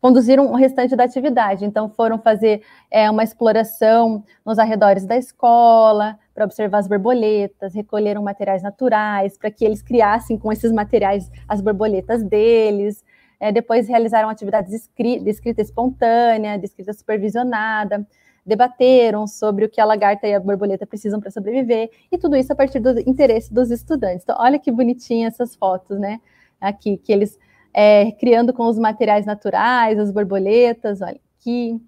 conduziram 0.01 0.51
o 0.51 0.55
restante 0.55 0.95
da 0.95 1.03
atividade. 1.03 1.65
Então, 1.65 1.89
foram 1.89 2.17
fazer 2.17 2.61
é, 2.89 3.09
uma 3.09 3.23
exploração 3.23 4.23
nos 4.45 4.59
arredores 4.59 5.05
da 5.05 5.17
escola, 5.17 6.17
para 6.33 6.45
observar 6.45 6.77
as 6.77 6.87
borboletas, 6.87 7.73
recolheram 7.73 8.21
materiais 8.21 8.61
naturais, 8.61 9.37
para 9.37 9.49
que 9.49 9.65
eles 9.65 9.81
criassem 9.81 10.37
com 10.37 10.51
esses 10.51 10.71
materiais 10.71 11.31
as 11.47 11.61
borboletas 11.61 12.21
deles. 12.21 13.03
É, 13.39 13.51
depois 13.51 13.87
realizaram 13.87 14.29
atividades 14.29 14.71
de 14.71 15.29
escrita 15.29 15.61
espontânea, 15.61 16.57
de 16.57 16.65
escrita 16.65 16.93
supervisionada, 16.93 18.05
debateram 18.45 19.27
sobre 19.27 19.65
o 19.65 19.69
que 19.69 19.81
a 19.81 19.85
lagarta 19.85 20.25
e 20.27 20.33
a 20.33 20.39
borboleta 20.39 20.85
precisam 20.87 21.19
para 21.19 21.29
sobreviver, 21.31 21.89
e 22.11 22.17
tudo 22.17 22.35
isso 22.35 22.53
a 22.53 22.55
partir 22.55 22.79
do 22.79 22.97
interesse 23.01 23.53
dos 23.53 23.71
estudantes. 23.71 24.23
Então, 24.23 24.37
olha 24.39 24.57
que 24.57 24.71
bonitinha 24.71 25.27
essas 25.27 25.55
fotos, 25.55 25.99
né? 25.99 26.21
Aqui, 26.61 26.97
que 26.97 27.11
eles 27.11 27.37
é, 27.79 28.11
criando 28.13 28.51
com 28.53 28.65
os 28.65 28.79
materiais 28.79 29.23
naturais, 29.23 29.99
as 29.99 30.11
borboletas, 30.11 30.99
olha 30.99 31.21
aqui. 31.39 31.79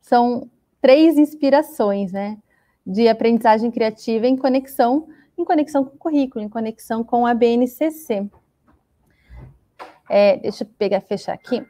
São 0.00 0.48
três 0.80 1.18
inspirações, 1.18 2.12
né? 2.12 2.38
De 2.86 3.08
aprendizagem 3.08 3.68
criativa 3.68 4.28
em 4.28 4.36
conexão, 4.36 5.08
em 5.36 5.44
conexão 5.44 5.84
com 5.84 5.96
o 5.96 5.98
currículo, 5.98 6.44
em 6.44 6.48
conexão 6.48 7.02
com 7.02 7.26
a 7.26 7.34
BNCC. 7.34 8.30
É, 10.08 10.36
deixa 10.36 10.62
eu 10.62 10.68
pegar, 10.78 11.00
fechar 11.00 11.32
aqui. 11.32 11.66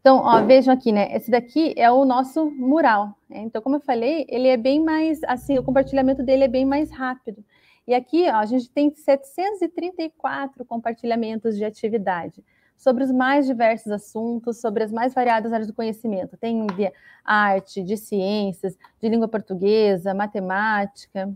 Então, 0.00 0.16
ó, 0.16 0.42
vejam 0.42 0.72
aqui, 0.72 0.92
né? 0.92 1.14
Esse 1.14 1.30
daqui 1.30 1.74
é 1.76 1.90
o 1.90 2.06
nosso 2.06 2.50
mural. 2.50 3.14
Né? 3.28 3.40
Então, 3.40 3.60
como 3.60 3.76
eu 3.76 3.80
falei, 3.80 4.24
ele 4.30 4.48
é 4.48 4.56
bem 4.56 4.82
mais, 4.82 5.22
assim, 5.24 5.58
o 5.58 5.62
compartilhamento 5.62 6.22
dele 6.22 6.44
é 6.44 6.48
bem 6.48 6.64
mais 6.64 6.90
rápido. 6.90 7.44
E 7.86 7.94
aqui 7.94 8.28
ó, 8.28 8.36
a 8.36 8.46
gente 8.46 8.70
tem 8.70 8.94
734 8.94 10.64
compartilhamentos 10.64 11.56
de 11.56 11.64
atividade 11.64 12.44
sobre 12.76 13.04
os 13.04 13.12
mais 13.12 13.46
diversos 13.46 13.92
assuntos, 13.92 14.58
sobre 14.58 14.82
as 14.82 14.90
mais 14.90 15.12
variadas 15.12 15.52
áreas 15.52 15.66
do 15.66 15.74
conhecimento. 15.74 16.36
Tem 16.38 16.66
de 16.68 16.90
arte, 17.22 17.82
de 17.82 17.96
ciências, 17.96 18.74
de 18.98 19.08
língua 19.08 19.28
portuguesa, 19.28 20.14
matemática. 20.14 21.30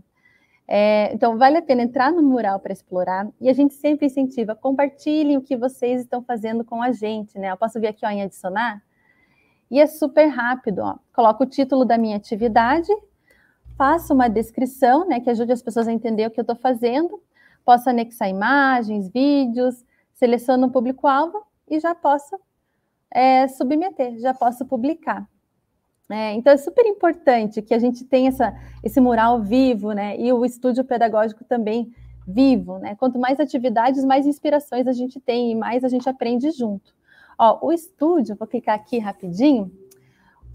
É, 0.67 1.13
então, 1.13 1.37
vale 1.37 1.57
a 1.57 1.61
pena 1.61 1.83
entrar 1.83 2.11
no 2.11 2.23
mural 2.23 2.59
para 2.59 2.73
explorar 2.73 3.27
e 3.39 3.47
a 3.47 3.53
gente 3.53 3.75
sempre 3.75 4.07
incentiva, 4.07 4.55
compartilhem 4.55 5.37
o 5.37 5.41
que 5.41 5.55
vocês 5.55 6.01
estão 6.01 6.23
fazendo 6.23 6.65
com 6.65 6.81
a 6.81 6.91
gente, 6.91 7.37
né? 7.37 7.51
Eu 7.51 7.57
posso 7.57 7.79
vir 7.79 7.87
aqui 7.87 8.03
ó, 8.03 8.09
em 8.09 8.23
adicionar 8.23 8.81
e 9.69 9.79
é 9.79 9.85
super 9.85 10.25
rápido, 10.27 10.79
ó. 10.79 10.97
Coloco 11.13 11.43
o 11.43 11.47
título 11.47 11.85
da 11.85 11.97
minha 11.97 12.17
atividade 12.17 12.91
faço 13.77 14.13
uma 14.13 14.27
descrição, 14.27 15.07
né, 15.07 15.19
que 15.19 15.29
ajude 15.29 15.51
as 15.51 15.61
pessoas 15.61 15.87
a 15.87 15.93
entender 15.93 16.27
o 16.27 16.31
que 16.31 16.39
eu 16.39 16.43
estou 16.43 16.55
fazendo, 16.55 17.21
posso 17.63 17.89
anexar 17.89 18.29
imagens, 18.29 19.09
vídeos, 19.09 19.83
seleciono 20.13 20.67
o 20.67 20.71
público-alvo 20.71 21.43
e 21.67 21.79
já 21.79 21.93
posso 21.93 22.39
é, 23.11 23.47
submeter, 23.47 24.19
já 24.19 24.33
posso 24.33 24.65
publicar. 24.65 25.27
É, 26.09 26.33
então 26.33 26.53
é 26.53 26.57
super 26.57 26.85
importante 26.85 27.61
que 27.61 27.73
a 27.73 27.79
gente 27.79 28.05
tenha 28.05 28.29
essa, 28.29 28.53
esse 28.83 29.01
mural 29.01 29.41
vivo, 29.41 29.91
né, 29.91 30.17
e 30.19 30.31
o 30.31 30.45
estúdio 30.45 30.83
pedagógico 30.83 31.43
também 31.43 31.93
vivo, 32.27 32.79
né? 32.79 32.95
Quanto 32.95 33.19
mais 33.19 33.39
atividades, 33.39 34.03
mais 34.03 34.25
inspirações 34.25 34.87
a 34.87 34.93
gente 34.93 35.19
tem 35.19 35.51
e 35.51 35.55
mais 35.55 35.83
a 35.83 35.87
gente 35.87 36.09
aprende 36.09 36.49
junto. 36.51 36.93
Ó, 37.37 37.67
o 37.67 37.71
estúdio, 37.71 38.35
vou 38.35 38.47
clicar 38.47 38.75
aqui 38.75 38.97
rapidinho. 38.97 39.71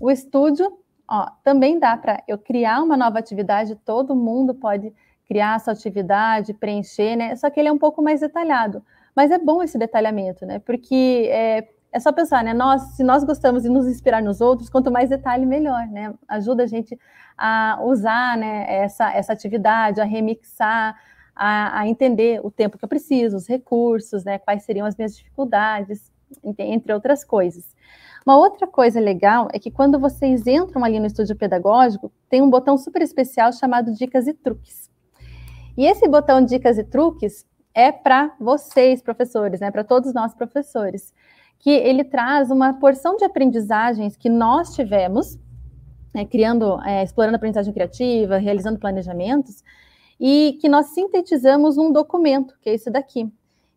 O 0.01 0.11
estúdio 0.11 0.79
Ó, 1.11 1.27
também 1.43 1.77
dá 1.77 1.97
para 1.97 2.23
eu 2.29 2.39
criar 2.39 2.81
uma 2.83 2.97
nova 2.97 3.19
atividade, 3.19 3.75
todo 3.75 4.15
mundo 4.15 4.55
pode 4.55 4.95
criar 5.27 5.57
essa 5.57 5.73
atividade, 5.73 6.55
preencher, 6.55 7.17
né? 7.17 7.35
Só 7.35 7.51
que 7.51 7.59
ele 7.59 7.69
é 7.69 7.73
um 7.73 7.79
pouco 7.79 8.01
mais 8.01 8.21
detalhado. 8.21 8.81
Mas 9.15 9.33
é 9.33 9.39
bom 9.39 9.61
esse 9.61 9.77
detalhamento, 9.77 10.47
né? 10.47 10.61
Porque 10.61 11.29
é, 11.33 11.69
é 11.91 11.99
só 11.99 12.13
pensar, 12.13 12.45
né? 12.45 12.55
Nós, 12.55 12.83
se 12.95 13.03
nós 13.03 13.25
gostamos 13.25 13.65
de 13.65 13.69
nos 13.69 13.89
inspirar 13.89 14.23
nos 14.23 14.41
outros, 14.41 14.71
quanto 14.71 14.91
mais 14.91 15.11
detalhe, 15.11 15.45
melhor, 15.45 15.85
né? 15.89 16.15
Ajuda 16.29 16.63
a 16.63 16.67
gente 16.67 16.97
a 17.37 17.81
usar 17.83 18.37
né, 18.37 18.67
essa, 18.69 19.13
essa 19.13 19.33
atividade, 19.33 20.01
a 20.01 20.05
remixar, 20.05 20.97
a, 21.35 21.81
a 21.81 21.89
entender 21.89 22.41
o 22.45 22.51
tempo 22.51 22.79
que 22.79 22.85
eu 22.85 22.89
preciso, 22.89 23.37
os 23.37 23.49
recursos, 23.49 24.25
né? 24.25 24.39
Quais 24.39 24.63
seriam 24.63 24.87
as 24.87 24.97
minhas 24.97 25.17
dificuldades, 25.17 26.13
entre 26.59 26.93
outras 26.93 27.25
coisas. 27.25 27.75
Uma 28.27 28.37
outra 28.37 28.67
coisa 28.67 29.01
legal 29.01 29.49
é 29.53 29.59
que 29.59 29.71
quando 29.71 29.99
vocês 29.99 30.47
entram 30.47 30.85
ali 30.85 31.01
no 31.01 31.07
estúdio 31.07 31.37
pedagógico, 31.37 32.13
tem 32.29 32.43
um 32.43 32.51
botão 32.51 32.77
super 32.77 33.01
especial 33.03 33.53
chamado 33.53 33.93
Dicas 33.93 34.27
e 34.27 34.35
Truques. 34.35 34.91
E 35.77 35.87
esse 35.87 36.07
botão 36.07 36.45
Dicas 36.45 36.77
e 36.79 36.85
Truques 36.85 37.47
é 37.75 37.91
para 37.91 38.35
vocês, 38.39 39.01
professores, 39.01 39.61
né? 39.61 39.71
Para 39.71 39.85
todos 39.85 40.13
nós, 40.13 40.35
professores, 40.35 41.15
que 41.59 41.71
ele 41.71 42.05
traz 42.05 42.51
uma 42.51 42.75
porção 42.75 43.17
de 43.17 43.25
aprendizagens 43.25 44.17
que 44.17 44.29
nós 44.29 44.75
tivemos, 44.75 45.39
né, 46.13 46.25
criando, 46.25 46.81
é, 46.85 47.03
explorando 47.03 47.37
aprendizagem 47.37 47.73
criativa, 47.73 48.39
realizando 48.39 48.79
planejamentos, 48.79 49.63
e 50.19 50.59
que 50.61 50.69
nós 50.69 50.87
sintetizamos 50.87 51.77
num 51.77 51.93
documento, 51.93 52.55
que 52.61 52.69
é 52.69 52.75
esse 52.75 52.91
daqui. 52.91 53.31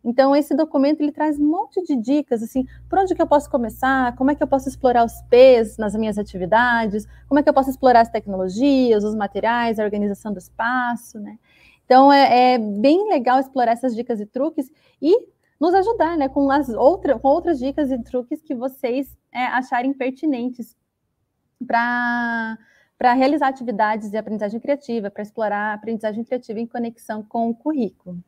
Então, 0.03 0.35
esse 0.35 0.53
documento 0.53 0.99
ele 0.99 1.13
traz 1.13 1.39
um 1.39 1.49
monte 1.49 1.81
de 1.81 1.95
dicas, 1.95 2.43
assim, 2.43 2.67
por 2.89 2.99
onde 2.99 3.15
que 3.15 3.21
eu 3.21 3.27
posso 3.27 3.49
começar, 3.49 4.13
como 4.17 4.31
é 4.31 4.35
que 4.35 4.43
eu 4.43 4.47
posso 4.47 4.67
explorar 4.67 5.05
os 5.05 5.21
P's 5.29 5.77
nas 5.77 5.95
minhas 5.95 6.17
atividades, 6.17 7.07
como 7.27 7.39
é 7.39 7.43
que 7.43 7.49
eu 7.49 7.53
posso 7.53 7.69
explorar 7.69 8.01
as 8.01 8.09
tecnologias, 8.09 9.03
os 9.05 9.15
materiais, 9.15 9.79
a 9.79 9.83
organização 9.83 10.33
do 10.33 10.39
espaço, 10.39 11.19
né? 11.19 11.39
Então, 11.85 12.11
é, 12.11 12.55
é 12.55 12.57
bem 12.57 13.07
legal 13.07 13.39
explorar 13.39 13.71
essas 13.71 13.95
dicas 13.95 14.19
e 14.19 14.25
truques 14.25 14.69
e 15.01 15.27
nos 15.59 15.73
ajudar, 15.73 16.17
né, 16.17 16.27
com, 16.27 16.51
as 16.51 16.67
outra, 16.69 17.17
com 17.17 17.27
outras 17.29 17.57
dicas 17.59 17.89
e 17.89 17.97
truques 17.99 18.41
que 18.41 18.53
vocês 18.53 19.15
é, 19.31 19.45
acharem 19.45 19.93
pertinentes 19.93 20.75
para 21.65 22.57
para 22.95 23.13
realizar 23.13 23.49
atividades 23.49 24.09
de 24.09 24.15
aprendizagem 24.15 24.61
criativa, 24.61 25.11
para 25.11 25.23
explorar 25.23 25.71
a 25.71 25.73
aprendizagem 25.73 26.23
criativa 26.23 26.59
em 26.59 26.65
conexão 26.65 27.21
com 27.21 27.49
o 27.49 27.55
currículo 27.55 28.23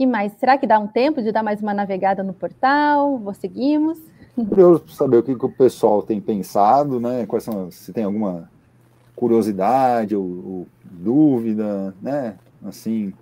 que 0.00 0.06
mais? 0.06 0.32
Será 0.38 0.56
que 0.56 0.66
dá 0.66 0.78
um 0.78 0.86
tempo 0.86 1.20
de 1.20 1.30
dar 1.30 1.42
mais 1.42 1.60
uma 1.60 1.74
navegada 1.74 2.22
no 2.22 2.32
portal? 2.32 3.18
Vou 3.18 3.34
seguimos. 3.34 3.98
Curioso 4.34 4.80
para 4.80 4.94
saber 4.94 5.18
o 5.18 5.22
que, 5.22 5.34
que, 5.34 5.44
o 5.44 5.52
pessoal 5.52 6.02
tem 6.02 6.18
pensado, 6.18 6.98
né? 6.98 7.26
Quais 7.26 7.44
são, 7.44 7.70
se 7.70 7.92
tem 7.92 8.04
alguma 8.04 8.50
curiosidade 9.14 10.16
ou, 10.16 10.24
ou 10.24 10.66
dúvida, 10.82 11.94
né? 12.00 12.36
Assim, 12.64 13.12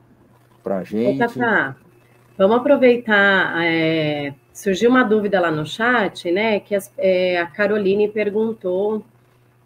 para 0.62 0.78
a 0.78 0.84
gente. 0.84 1.20
Ô, 1.20 1.26
Tata, 1.26 1.76
vamos 2.36 2.58
aproveitar. 2.58 3.60
É, 3.66 4.32
surgiu 4.52 4.88
uma 4.88 5.02
dúvida 5.02 5.40
lá 5.40 5.50
no 5.50 5.66
chat, 5.66 6.30
né? 6.30 6.60
Que 6.60 6.76
as, 6.76 6.92
é, 6.96 7.40
a 7.40 7.46
Caroline 7.48 8.06
perguntou 8.06 9.02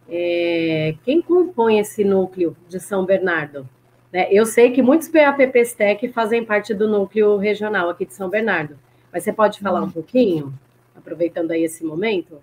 é, 0.09 0.95
quem 1.05 1.21
compõe 1.21 1.79
esse 1.79 2.05
núcleo 2.05 2.57
de 2.71 2.81
São 2.81 3.05
Bernardo? 3.05 3.69
Né? 4.13 4.29
Eu 4.31 4.45
sei 4.45 4.71
que 4.71 4.83
muitos 4.83 5.09
PAPPs 5.09 5.75
Tech 5.75 6.07
fazem 6.09 6.45
parte 6.45 6.75
do 6.75 6.87
núcleo 6.87 7.37
regional 7.39 7.89
aqui 7.89 8.05
de 8.05 8.15
São 8.15 8.29
Bernardo, 8.29 8.79
mas 9.13 9.25
você 9.25 9.33
pode 9.33 9.59
falar 9.61 9.83
um 9.83 9.91
pouquinho, 9.91 10.53
aproveitando 10.95 11.53
aí 11.53 11.65
esse 11.65 11.85
momento? 11.85 12.41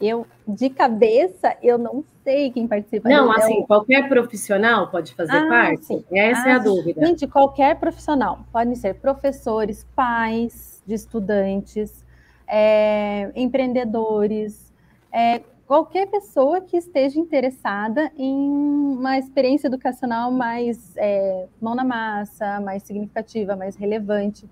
Eu, 0.00 0.26
de 0.46 0.70
cabeça, 0.70 1.56
eu 1.60 1.76
não 1.76 2.04
sei 2.22 2.52
quem 2.52 2.68
participa. 2.68 3.08
Não, 3.08 3.32
assim, 3.32 3.64
qualquer 3.66 4.08
profissional 4.08 4.88
pode 4.88 5.12
fazer 5.14 5.36
ah, 5.36 5.48
parte? 5.48 5.86
Sim. 5.86 6.04
Essa 6.12 6.44
ah, 6.44 6.50
é 6.50 6.52
a 6.52 6.56
ah, 6.56 6.58
dúvida. 6.58 7.04
Gente, 7.04 7.26
qualquer 7.26 7.74
profissional. 7.80 8.40
Podem 8.52 8.76
ser 8.76 8.94
professores, 8.94 9.84
pais 9.96 10.80
de 10.86 10.94
estudantes, 10.94 12.04
é, 12.46 13.30
empreendedores, 13.34 14.72
é, 15.12 15.40
qualquer 15.68 16.06
pessoa 16.06 16.62
que 16.62 16.78
esteja 16.78 17.20
interessada 17.20 18.10
em 18.16 18.34
uma 18.34 19.18
experiência 19.18 19.66
educacional 19.66 20.32
mais 20.32 20.96
é, 20.96 21.46
mão 21.60 21.74
na 21.74 21.84
massa, 21.84 22.58
mais 22.60 22.82
significativa, 22.84 23.54
mais 23.54 23.76
relevante, 23.76 24.48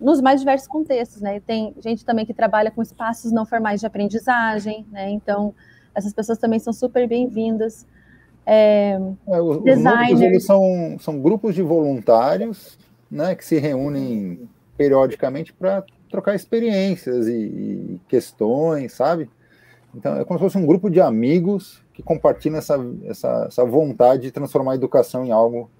nos 0.00 0.20
mais 0.20 0.38
diversos 0.38 0.68
contextos, 0.68 1.20
né? 1.20 1.40
Tem 1.40 1.74
gente 1.80 2.04
também 2.04 2.24
que 2.24 2.32
trabalha 2.32 2.70
com 2.70 2.80
espaços 2.80 3.32
não 3.32 3.44
formais 3.44 3.80
de 3.80 3.86
aprendizagem, 3.86 4.86
né? 4.92 5.10
Então, 5.10 5.52
essas 5.92 6.14
pessoas 6.14 6.38
também 6.38 6.60
são 6.60 6.72
super 6.72 7.06
bem-vindas. 7.08 7.84
É, 8.46 8.96
é, 9.26 9.40
os, 9.42 9.62
designers... 9.64 10.20
eles 10.20 10.44
são, 10.44 10.96
são 11.00 11.20
grupos 11.20 11.52
de 11.52 11.62
voluntários, 11.62 12.78
né, 13.10 13.34
que 13.34 13.44
se 13.44 13.58
reúnem 13.58 14.48
periodicamente 14.78 15.52
para 15.52 15.84
trocar 16.08 16.34
experiências 16.36 17.26
e, 17.26 17.32
e 17.32 18.00
questões, 18.08 18.92
sabe? 18.92 19.28
Então, 19.94 20.16
é 20.16 20.24
como 20.24 20.38
se 20.38 20.44
fosse 20.44 20.58
um 20.58 20.66
grupo 20.66 20.88
de 20.88 21.00
amigos 21.00 21.82
que 21.92 22.02
compartilham 22.02 22.58
essa, 22.58 22.76
essa, 23.04 23.44
essa 23.48 23.64
vontade 23.64 24.22
de 24.22 24.30
transformar 24.30 24.72
a 24.72 24.74
educação 24.76 25.24
em 25.24 25.32
algo 25.32 25.70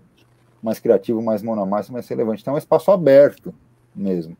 mais 0.62 0.78
criativo, 0.78 1.22
mais 1.22 1.42
monomático, 1.42 1.92
mais 1.92 2.08
relevante. 2.08 2.42
Então, 2.42 2.52
é 2.52 2.56
um 2.56 2.58
espaço 2.58 2.90
aberto 2.90 3.54
mesmo 3.94 4.36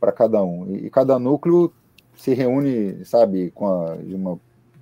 para 0.00 0.12
cada 0.12 0.42
um. 0.42 0.66
E, 0.74 0.86
e, 0.86 0.90
cada 0.90 1.18
núcleo 1.18 1.72
se 2.16 2.34
reúne, 2.34 3.04
sabe, 3.04 3.50
com 3.50 3.66
a, 3.66 3.96
de 3.96 4.14
uma. 4.14 4.38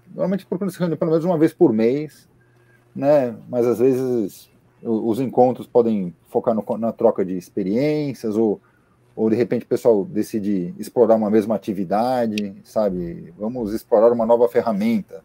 Normalmente 0.08 0.46
procura 0.46 0.70
se 0.70 0.78
reunir 0.78 0.96
pelo 0.96 1.10
menos 1.10 1.24
uma 1.24 1.38
vez 1.38 1.52
por 1.52 1.72
mês, 1.72 2.28
né? 2.94 3.36
Mas 3.48 3.66
às 3.66 3.78
vezes 3.78 4.50
os 4.82 5.20
encontros 5.20 5.66
podem 5.66 6.14
focar 6.28 6.54
no, 6.54 6.64
na 6.78 6.90
troca 6.90 7.24
de 7.24 7.36
experiências 7.36 8.36
ou 8.36 8.60
ou 9.20 9.28
de 9.28 9.36
repente 9.36 9.66
o 9.66 9.68
pessoal 9.68 10.02
decide 10.02 10.74
explorar 10.78 11.14
uma 11.14 11.28
mesma 11.28 11.54
atividade, 11.54 12.54
sabe? 12.64 13.34
Vamos 13.38 13.74
explorar 13.74 14.10
uma 14.12 14.24
nova 14.24 14.48
ferramenta 14.48 15.22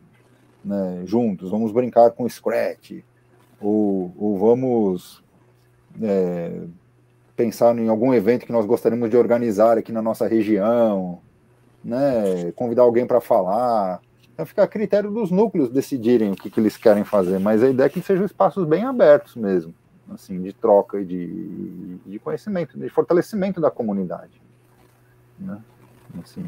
né, 0.65 1.03
juntos, 1.05 1.49
vamos 1.49 1.71
brincar 1.71 2.11
com 2.11 2.27
Scratch, 2.27 3.01
ou, 3.61 4.13
ou 4.19 4.37
vamos 4.37 5.23
é, 6.01 6.63
pensar 7.37 7.77
em 7.79 7.87
algum 7.87 8.13
evento 8.13 8.45
que 8.45 8.51
nós 8.51 8.65
gostaríamos 8.65 9.09
de 9.09 9.15
organizar 9.15 9.77
aqui 9.77 9.93
na 9.93 10.01
nossa 10.01 10.27
região, 10.27 11.19
né, 11.81 12.51
convidar 12.53 12.81
alguém 12.81 13.07
para 13.07 13.21
falar. 13.21 14.01
Então 14.33 14.45
fica 14.45 14.61
a 14.61 14.67
critério 14.67 15.09
dos 15.09 15.31
núcleos 15.31 15.69
decidirem 15.69 16.33
o 16.33 16.35
que, 16.35 16.49
que 16.49 16.59
eles 16.59 16.75
querem 16.75 17.05
fazer, 17.05 17.39
mas 17.39 17.63
a 17.63 17.69
ideia 17.69 17.87
é 17.87 17.89
que 17.89 18.01
sejam 18.01 18.25
espaços 18.25 18.67
bem 18.67 18.83
abertos 18.83 19.37
mesmo 19.37 19.73
assim, 20.11 20.41
de 20.41 20.53
troca 20.53 20.99
e 20.99 21.05
de, 21.05 21.97
de 22.05 22.19
conhecimento, 22.19 22.77
de 22.77 22.89
fortalecimento 22.89 23.59
da 23.59 23.71
comunidade. 23.71 24.41
Né? 25.39 25.61
Assim. 26.21 26.45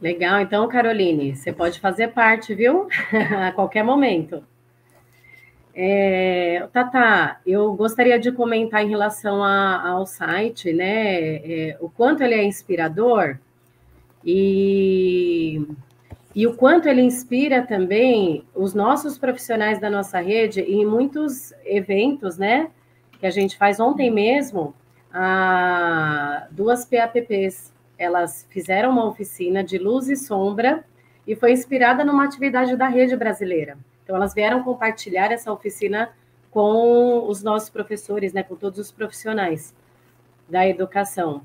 Legal, 0.00 0.40
então, 0.40 0.66
Caroline, 0.68 1.34
você 1.34 1.52
pode 1.52 1.80
fazer 1.80 2.08
parte, 2.08 2.54
viu? 2.54 2.88
a 3.38 3.52
qualquer 3.52 3.82
momento. 3.82 4.42
É, 5.74 6.68
Tata, 6.72 7.40
eu 7.44 7.74
gostaria 7.74 8.18
de 8.18 8.30
comentar 8.30 8.84
em 8.84 8.88
relação 8.88 9.42
a, 9.42 9.88
ao 9.88 10.06
site, 10.06 10.72
né? 10.72 11.36
É, 11.36 11.76
o 11.80 11.88
quanto 11.88 12.22
ele 12.22 12.34
é 12.34 12.44
inspirador 12.44 13.38
e 14.24 15.66
e 16.34 16.46
o 16.46 16.54
quanto 16.54 16.88
ele 16.88 17.00
inspira 17.00 17.62
também 17.62 18.44
os 18.54 18.74
nossos 18.74 19.16
profissionais 19.16 19.78
da 19.78 19.88
nossa 19.88 20.18
rede 20.18 20.60
em 20.60 20.84
muitos 20.84 21.52
eventos, 21.64 22.36
né? 22.36 22.70
Que 23.20 23.26
a 23.26 23.30
gente 23.30 23.56
faz 23.56 23.78
ontem 23.78 24.10
mesmo, 24.10 24.74
a, 25.12 26.48
duas 26.50 26.84
PAPPs, 26.84 27.72
elas 27.96 28.46
fizeram 28.50 28.90
uma 28.90 29.06
oficina 29.06 29.62
de 29.62 29.78
luz 29.78 30.08
e 30.08 30.16
sombra 30.16 30.84
e 31.24 31.36
foi 31.36 31.52
inspirada 31.52 32.04
numa 32.04 32.24
atividade 32.24 32.76
da 32.76 32.88
rede 32.88 33.16
brasileira. 33.16 33.78
Então, 34.02 34.16
elas 34.16 34.34
vieram 34.34 34.64
compartilhar 34.64 35.30
essa 35.30 35.52
oficina 35.52 36.10
com 36.50 37.28
os 37.28 37.42
nossos 37.42 37.70
professores, 37.70 38.32
né, 38.32 38.42
com 38.42 38.56
todos 38.56 38.78
os 38.78 38.90
profissionais 38.90 39.74
da 40.48 40.66
educação. 40.66 41.42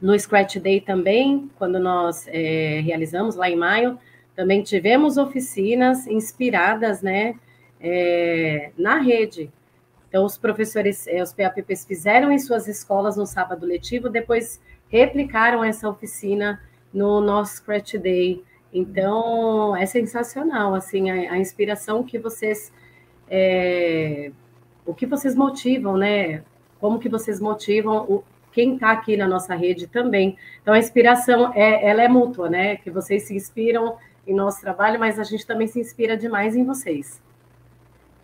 No 0.00 0.18
Scratch 0.18 0.56
Day 0.56 0.80
também, 0.80 1.50
quando 1.56 1.78
nós 1.78 2.26
é, 2.28 2.80
realizamos 2.80 3.36
lá 3.36 3.48
em 3.48 3.56
maio, 3.56 3.98
também 4.34 4.62
tivemos 4.62 5.16
oficinas 5.16 6.06
inspiradas, 6.06 7.02
né, 7.02 7.36
é, 7.80 8.70
na 8.76 8.98
rede. 8.98 9.50
Então, 10.08 10.24
os 10.24 10.38
professores, 10.38 11.06
é, 11.06 11.22
os 11.22 11.32
PAPPs 11.32 11.84
fizeram 11.84 12.30
em 12.30 12.38
suas 12.38 12.68
escolas 12.68 13.16
no 13.16 13.26
sábado 13.26 13.66
letivo, 13.66 14.08
depois 14.08 14.60
replicaram 14.88 15.64
essa 15.64 15.88
oficina 15.88 16.60
no 16.92 17.20
nosso 17.20 17.56
Scratch 17.56 17.94
Day. 17.94 18.42
Então, 18.72 19.76
é 19.76 19.86
sensacional, 19.86 20.74
assim, 20.74 21.10
a, 21.10 21.32
a 21.32 21.38
inspiração 21.38 22.04
que 22.04 22.18
vocês, 22.18 22.72
é, 23.28 24.30
o 24.86 24.94
que 24.94 25.04
vocês 25.04 25.34
motivam, 25.34 25.96
né? 25.96 26.44
Como 26.80 26.98
que 26.98 27.08
vocês 27.08 27.40
motivam 27.40 28.04
o, 28.08 28.24
quem 28.52 28.74
está 28.74 28.92
aqui 28.92 29.16
na 29.16 29.26
nossa 29.26 29.54
rede 29.54 29.88
também. 29.88 30.38
Então, 30.62 30.72
a 30.72 30.78
inspiração, 30.78 31.52
é, 31.54 31.84
ela 31.88 32.02
é 32.02 32.08
mútua, 32.08 32.48
né? 32.48 32.76
Que 32.76 32.90
vocês 32.90 33.24
se 33.24 33.34
inspiram 33.34 33.96
em 34.26 34.34
nosso 34.34 34.60
trabalho, 34.60 34.98
mas 34.98 35.18
a 35.18 35.24
gente 35.24 35.46
também 35.46 35.66
se 35.66 35.80
inspira 35.80 36.16
demais 36.16 36.56
em 36.56 36.64
vocês. 36.64 37.20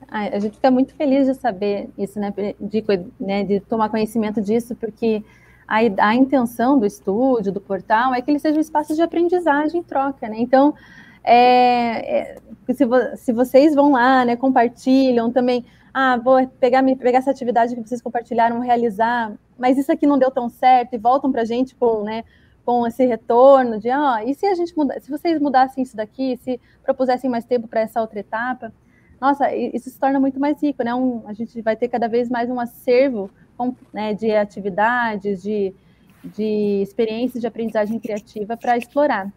a 0.09 0.39
gente 0.39 0.55
fica 0.55 0.71
muito 0.71 0.95
feliz 0.95 1.27
de 1.27 1.35
saber 1.35 1.89
isso, 1.97 2.19
né, 2.19 2.33
de, 2.59 2.85
né, 3.19 3.45
de 3.45 3.61
tomar 3.61 3.89
conhecimento 3.89 4.41
disso, 4.41 4.75
porque 4.75 5.23
a, 5.69 5.79
a, 6.09 6.15
intenção 6.15 6.79
do 6.79 6.85
estúdio, 6.85 7.53
do 7.53 7.61
portal, 7.61 8.13
é 8.13 8.21
que 8.21 8.31
ele 8.31 8.41
seja 8.41 8.57
um 8.57 8.61
espaço 8.61 8.95
de 8.95 9.03
aprendizagem 9.03 9.81
e 9.81 9.85
troca, 9.85 10.29
né? 10.29 10.37
Então, 10.39 10.75
é, 11.23 12.19
é, 12.19 12.37
se, 12.75 12.85
vo, 12.85 12.97
se, 13.17 13.33
vocês 13.33 13.75
vão 13.75 13.93
lá, 13.93 14.25
né, 14.25 14.35
compartilham 14.35 15.31
também, 15.31 15.65
ah, 15.95 16.17
vou 16.17 16.45
pegar, 16.59 16.83
pegar 16.97 17.19
essa 17.19 17.31
atividade 17.31 17.77
que 17.77 17.89
vocês 17.89 18.03
compartilharam, 18.03 18.59
realizar, 18.61 19.33
mas 19.57 19.79
isso 19.79 19.93
aqui 19.93 20.07
não 20.07 20.19
deu 20.19 20.31
tão 20.31 20.49
certo, 20.49 20.95
e 20.95 20.99
voltam 20.99 21.31
para 21.31 21.43
a 21.43 21.45
gente 21.45 21.75
com, 21.77 22.03
né, 22.03 22.25
com 22.71 22.87
esse 22.87 23.05
retorno 23.05 23.81
de, 23.81 23.89
oh, 23.89 24.19
e 24.25 24.33
se 24.33 24.47
a 24.47 24.55
gente 24.55 24.77
mudar, 24.77 25.01
se 25.01 25.11
vocês 25.11 25.41
mudassem 25.41 25.83
isso 25.83 25.97
daqui, 25.97 26.37
se 26.37 26.61
propusessem 26.85 27.29
mais 27.29 27.45
tempo 27.45 27.67
para 27.67 27.81
essa 27.81 28.01
outra 28.01 28.21
etapa, 28.21 28.73
nossa, 29.21 29.53
isso 29.53 29.91
se 29.91 29.99
torna 29.99 30.21
muito 30.21 30.39
mais 30.39 30.63
rico, 30.63 30.85
né? 30.85 30.95
Um, 30.95 31.23
a 31.27 31.33
gente 31.33 31.61
vai 31.63 31.75
ter 31.75 31.89
cada 31.89 32.07
vez 32.07 32.31
mais 32.31 32.49
um 32.49 32.61
acervo 32.61 33.29
com, 33.59 33.75
né, 33.93 34.15
de 34.15 34.31
atividades, 34.31 35.43
de, 35.43 35.75
de 36.23 36.81
experiências 36.81 37.41
de 37.41 37.47
aprendizagem 37.49 37.99
criativa 37.99 38.57
para 38.57 38.79
explorar. 38.79 39.33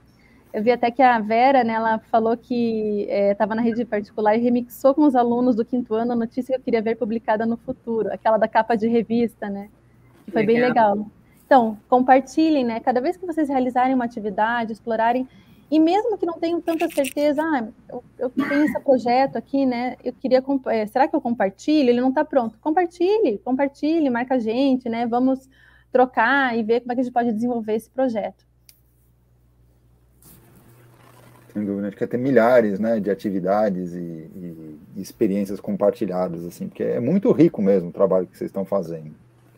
Eu 0.54 0.62
vi 0.62 0.72
até 0.72 0.92
que 0.92 1.02
a 1.02 1.20
Vera, 1.20 1.64
né, 1.64 1.74
ela 1.74 1.98
falou 2.12 2.38
que 2.38 3.08
estava 3.10 3.54
é, 3.54 3.56
na 3.56 3.62
rede 3.64 3.84
particular 3.84 4.38
e 4.38 4.42
remixou 4.42 4.94
com 4.94 5.06
os 5.06 5.16
alunos 5.16 5.56
do 5.56 5.66
quinto 5.66 5.96
ano 5.96 6.12
a 6.12 6.16
notícia 6.16 6.54
que 6.54 6.60
eu 6.60 6.64
queria 6.64 6.84
ver 6.84 6.98
publicada 6.98 7.48
no 7.48 7.58
futuro, 7.58 8.14
aquela 8.14 8.38
da 8.38 8.48
capa 8.48 8.76
de 8.76 8.88
revista, 8.88 9.50
né? 9.50 9.70
Que 10.24 10.32
foi 10.32 10.46
legal. 10.46 10.56
bem 10.56 10.68
legal. 10.70 11.08
Então, 11.54 11.78
compartilhem, 11.88 12.66
né? 12.66 12.80
Cada 12.80 13.00
vez 13.00 13.16
que 13.16 13.28
vocês 13.28 13.48
realizarem 13.48 13.94
uma 13.94 14.06
atividade, 14.06 14.74
explorarem, 14.74 15.30
e 15.70 15.80
mesmo 15.80 16.18
que 16.18 16.26
não 16.26 16.40
tenham 16.40 16.60
tanta 16.60 16.90
certeza, 16.90 17.44
ah, 17.44 17.68
eu, 17.88 18.04
eu 18.18 18.30
tenho 18.32 18.66
esse 18.66 18.80
projeto 18.80 19.36
aqui, 19.36 19.64
né? 19.64 19.96
Eu 20.04 20.14
queria, 20.14 20.44
é, 20.72 20.88
será 20.88 21.08
que 21.08 21.16
eu 21.16 21.22
compartilho? 21.22 21.90
Ele 21.90 22.02
não 22.02 22.10
está 22.10 22.26
pronto. 22.26 22.58
Compartilhe, 22.60 23.38
compartilhe, 23.46 24.10
marca 24.10 24.34
a 24.34 24.40
gente, 24.40 24.90
né? 24.90 25.06
Vamos 25.06 25.48
trocar 25.92 26.58
e 26.58 26.64
ver 26.64 26.80
como 26.80 26.92
é 26.92 26.96
que 26.96 27.02
a 27.02 27.04
gente 27.04 27.14
pode 27.14 27.32
desenvolver 27.32 27.76
esse 27.76 27.92
projeto. 27.92 28.44
Sem 31.54 31.64
dúvida, 31.64 31.90
acho 31.90 31.98
que 31.98 32.08
ter 32.08 32.18
milhares 32.18 32.80
né, 32.80 33.00
de 33.00 33.12
atividades 33.12 33.94
e, 33.94 34.00
e, 34.00 34.80
e, 34.96 35.02
experiências 35.04 35.60
compartilhadas, 35.60 36.48
assim, 36.48 36.68
porque 36.68 36.82
é 36.82 37.00
muito 37.00 37.32
rico 37.32 37.62
mesmo 37.62 37.90
o 37.90 37.94
trabalho 37.94 38.26
que 38.26 38.36
vocês 38.36 38.50
estão 38.50 38.66
fazendo. 38.66 39.12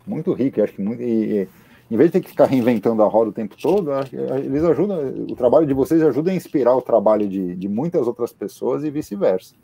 Muito 0.05 0.33
rico, 0.33 0.61
acho 0.61 0.73
que 0.73 0.81
muito. 0.81 1.01
E, 1.01 1.47
em 1.89 1.97
vez 1.97 2.09
de 2.09 2.13
ter 2.13 2.21
que 2.21 2.29
ficar 2.29 2.45
reinventando 2.45 3.03
a 3.03 3.07
roda 3.07 3.29
o 3.29 3.33
tempo 3.33 3.55
todo, 3.61 3.91
eles 4.43 4.63
ajudam, 4.63 4.99
o 5.29 5.35
trabalho 5.35 5.67
de 5.67 5.73
vocês 5.73 6.01
ajuda 6.01 6.31
a 6.31 6.33
inspirar 6.33 6.75
o 6.75 6.81
trabalho 6.81 7.27
de, 7.27 7.55
de 7.55 7.67
muitas 7.67 8.07
outras 8.07 8.33
pessoas 8.33 8.83
e 8.83 8.89
vice-versa. 8.89 9.55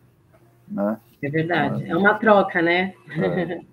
Né? 0.67 0.99
É 1.21 1.29
verdade, 1.29 1.89
é 1.89 1.95
uma 1.95 2.13
troca, 2.15 2.61
né? 2.61 2.93
É. 3.17 3.61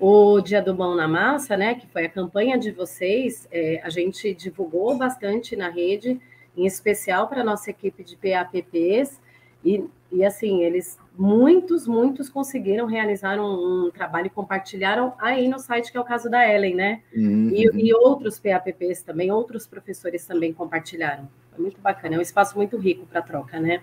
o 0.00 0.40
Dia 0.40 0.60
do 0.60 0.74
Mão 0.74 0.96
na 0.96 1.06
Massa, 1.06 1.56
né, 1.56 1.74
que 1.74 1.86
foi 1.86 2.06
a 2.06 2.08
campanha 2.08 2.58
de 2.58 2.72
vocês, 2.72 3.46
é, 3.52 3.80
a 3.84 3.90
gente 3.90 4.34
divulgou 4.34 4.96
bastante 4.96 5.54
na 5.54 5.68
rede, 5.68 6.20
em 6.56 6.66
especial 6.66 7.28
para 7.28 7.42
a 7.42 7.44
nossa 7.44 7.70
equipe 7.70 8.02
de 8.02 8.16
PAPPs, 8.16 9.20
e, 9.64 9.84
e 10.10 10.24
assim, 10.24 10.62
eles, 10.62 10.98
muitos, 11.16 11.86
muitos 11.86 12.28
conseguiram 12.28 12.86
realizar 12.86 13.38
um, 13.38 13.86
um, 13.86 13.90
trabalho 13.90 14.26
e 14.26 14.30
compartilharam 14.30 15.12
aí 15.18 15.48
no 15.48 15.58
site, 15.58 15.90
que 15.90 15.96
é 15.96 16.00
o 16.00 16.04
caso 16.04 16.30
da 16.30 16.48
Ellen, 16.48 16.74
né? 16.74 17.02
Uhum. 17.14 17.50
E, 17.50 17.88
e, 17.88 17.94
outros 17.94 18.38
PAPPs 18.38 19.02
também, 19.02 19.30
outros 19.30 19.66
professores 19.66 20.26
também 20.26 20.52
compartilharam. 20.52 21.28
Foi 21.50 21.62
muito 21.62 21.80
bacana, 21.80 22.16
é 22.16 22.18
um 22.18 22.22
espaço 22.22 22.56
muito 22.56 22.76
rico 22.76 23.06
para 23.06 23.22
troca, 23.22 23.60
né? 23.60 23.82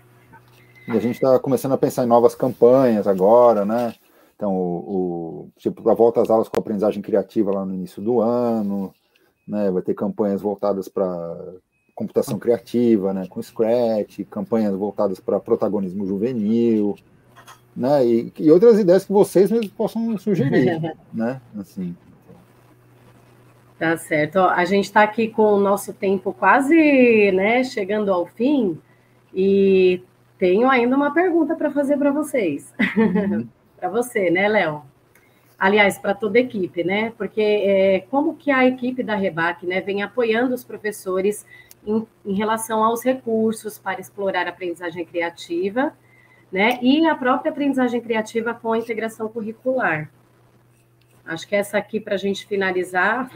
E 0.88 0.92
a 0.92 1.00
gente 1.00 1.16
está 1.16 1.38
começando 1.40 1.74
a 1.74 1.78
pensar 1.78 2.04
em 2.04 2.08
novas 2.08 2.34
campanhas 2.34 3.08
agora, 3.08 3.64
né? 3.64 3.94
Então, 4.36 4.54
o, 4.56 5.46
o 5.46 5.50
tipo, 5.58 5.88
a 5.90 5.94
volta 5.94 6.22
às 6.22 6.30
aulas 6.30 6.50
com 6.50 6.60
aprendizagem 6.60 7.02
criativa 7.02 7.52
lá 7.52 7.66
no 7.66 7.74
início 7.74 8.02
do 8.02 8.22
ano, 8.22 8.94
né? 9.48 9.70
Vai 9.70 9.82
ter 9.82 9.94
campanhas 9.94 10.42
voltadas 10.42 10.88
para 10.88 11.38
computação 12.00 12.40
criativa, 12.40 13.14
né, 13.14 13.28
com 13.28 13.42
Scratch, 13.42 14.20
campanhas 14.30 14.74
voltadas 14.74 15.20
para 15.20 15.38
protagonismo 15.38 16.06
juvenil, 16.06 16.96
né, 17.80 18.06
e, 18.06 18.34
e, 18.38 18.52
outras 18.52 18.78
ideias 18.78 19.06
que 19.06 19.12
vocês 19.14 19.50
mesmos 19.50 19.72
possam 19.72 20.18
sugerir, 20.18 20.82
né, 21.14 21.40
assim. 21.58 21.96
Tá 23.80 23.96
certo. 23.96 24.36
Ó, 24.36 24.50
a 24.50 24.66
gente 24.66 24.84
está 24.84 25.02
aqui 25.02 25.30
com 25.30 25.54
o 25.54 25.60
nosso 25.62 25.94
tempo 25.94 26.34
quase, 26.34 27.32
né, 27.32 27.64
chegando 27.64 28.12
ao 28.12 28.26
fim 28.26 28.78
e 29.34 30.02
tenho 30.38 30.70
ainda 30.70 30.94
uma 30.94 31.14
pergunta 31.14 31.56
para 31.56 31.72
fazer 31.72 31.96
para 31.96 32.12
vocês, 32.12 32.74
uhum. 32.98 33.48
para 33.80 33.88
você, 33.88 34.30
né, 34.30 34.50
Léo? 34.50 34.84
Aliás, 35.58 35.98
para 35.98 36.14
toda 36.14 36.38
a 36.38 36.42
equipe, 36.42 36.84
né? 36.84 37.14
Porque 37.18 37.42
é, 37.42 38.00
como 38.12 38.36
que 38.36 38.52
a 38.52 38.66
equipe 38.66 39.04
da 39.04 39.16
Rebac, 39.16 39.66
né, 39.66 39.80
vem 39.80 40.04
apoiando 40.04 40.54
os 40.54 40.66
professores 40.66 41.46
em, 41.88 42.06
em 42.26 42.34
relação 42.34 42.84
aos 42.84 43.04
recursos 43.04 43.78
para 43.78 44.02
explorar 44.02 44.48
a 44.48 44.50
aprendizagem 44.50 45.06
criativa, 45.06 45.94
né? 46.52 46.80
E 46.82 47.06
a 47.06 47.16
própria 47.16 47.52
aprendizagem 47.52 48.02
criativa 48.02 48.54
com 48.54 48.74
a 48.74 48.78
integração 48.78 49.28
curricular. 49.30 50.12
Acho 51.26 51.48
que 51.48 51.56
essa 51.56 51.78
aqui, 51.78 52.00
para 52.00 52.16
a 52.16 52.18
gente 52.18 52.48
finalizar. 52.48 53.30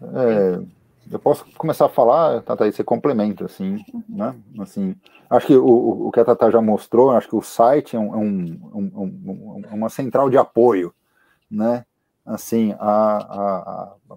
É, 0.00 0.62
eu 1.10 1.18
posso 1.18 1.44
começar 1.56 1.86
a 1.86 1.90
falar, 1.90 2.40
Tata, 2.42 2.64
aí 2.64 2.72
você 2.72 2.82
complementa, 2.82 3.44
assim, 3.44 3.84
né? 4.08 4.34
Assim, 4.58 4.96
acho 5.28 5.46
que 5.46 5.56
o, 5.56 6.06
o 6.06 6.10
que 6.10 6.20
a 6.20 6.24
Tata 6.24 6.50
já 6.50 6.60
mostrou, 6.60 7.10
acho 7.10 7.28
que 7.28 7.36
o 7.36 7.42
site 7.42 7.96
é, 7.96 7.98
um, 7.98 8.14
é 8.14 8.16
um, 8.16 8.50
um, 8.74 9.62
uma 9.72 9.90
central 9.90 10.30
de 10.30 10.38
apoio, 10.38 10.94
né? 11.50 11.84
Assim, 12.24 12.74
a, 12.78 13.16
a, 13.16 13.94
a 14.10 14.16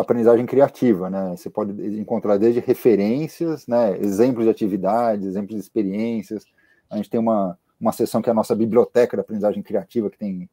aprendizagem 0.00 0.46
criativa, 0.46 1.10
né? 1.10 1.36
Você 1.36 1.50
pode 1.50 1.72
encontrar 1.98 2.36
desde 2.36 2.60
referências, 2.60 3.66
né? 3.66 3.98
Exemplos 3.98 4.44
de 4.44 4.50
atividades, 4.50 5.26
exemplos 5.26 5.54
de 5.54 5.60
experiências. 5.60 6.44
A 6.90 6.96
gente 6.96 7.10
tem 7.10 7.20
uma, 7.20 7.58
uma 7.80 7.92
seção 7.92 8.22
que 8.22 8.28
é 8.28 8.32
a 8.32 8.34
nossa 8.34 8.54
biblioteca 8.54 9.16
da 9.16 9.22
aprendizagem 9.22 9.62
criativa, 9.62 10.10
que 10.10 10.18
tem 10.18 10.48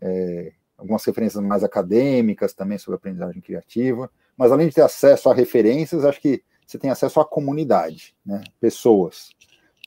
é, 0.00 0.52
algumas 0.76 1.04
referências 1.04 1.42
mais 1.42 1.64
acadêmicas 1.64 2.52
também 2.52 2.78
sobre 2.78 2.96
aprendizagem 2.96 3.40
criativa. 3.40 4.10
Mas 4.36 4.52
além 4.52 4.68
de 4.68 4.74
ter 4.74 4.82
acesso 4.82 5.30
a 5.30 5.34
referências, 5.34 6.04
acho 6.04 6.20
que 6.20 6.42
você 6.66 6.78
tem 6.78 6.90
acesso 6.90 7.20
à 7.20 7.24
comunidade, 7.24 8.14
né? 8.24 8.42
Pessoas, 8.60 9.30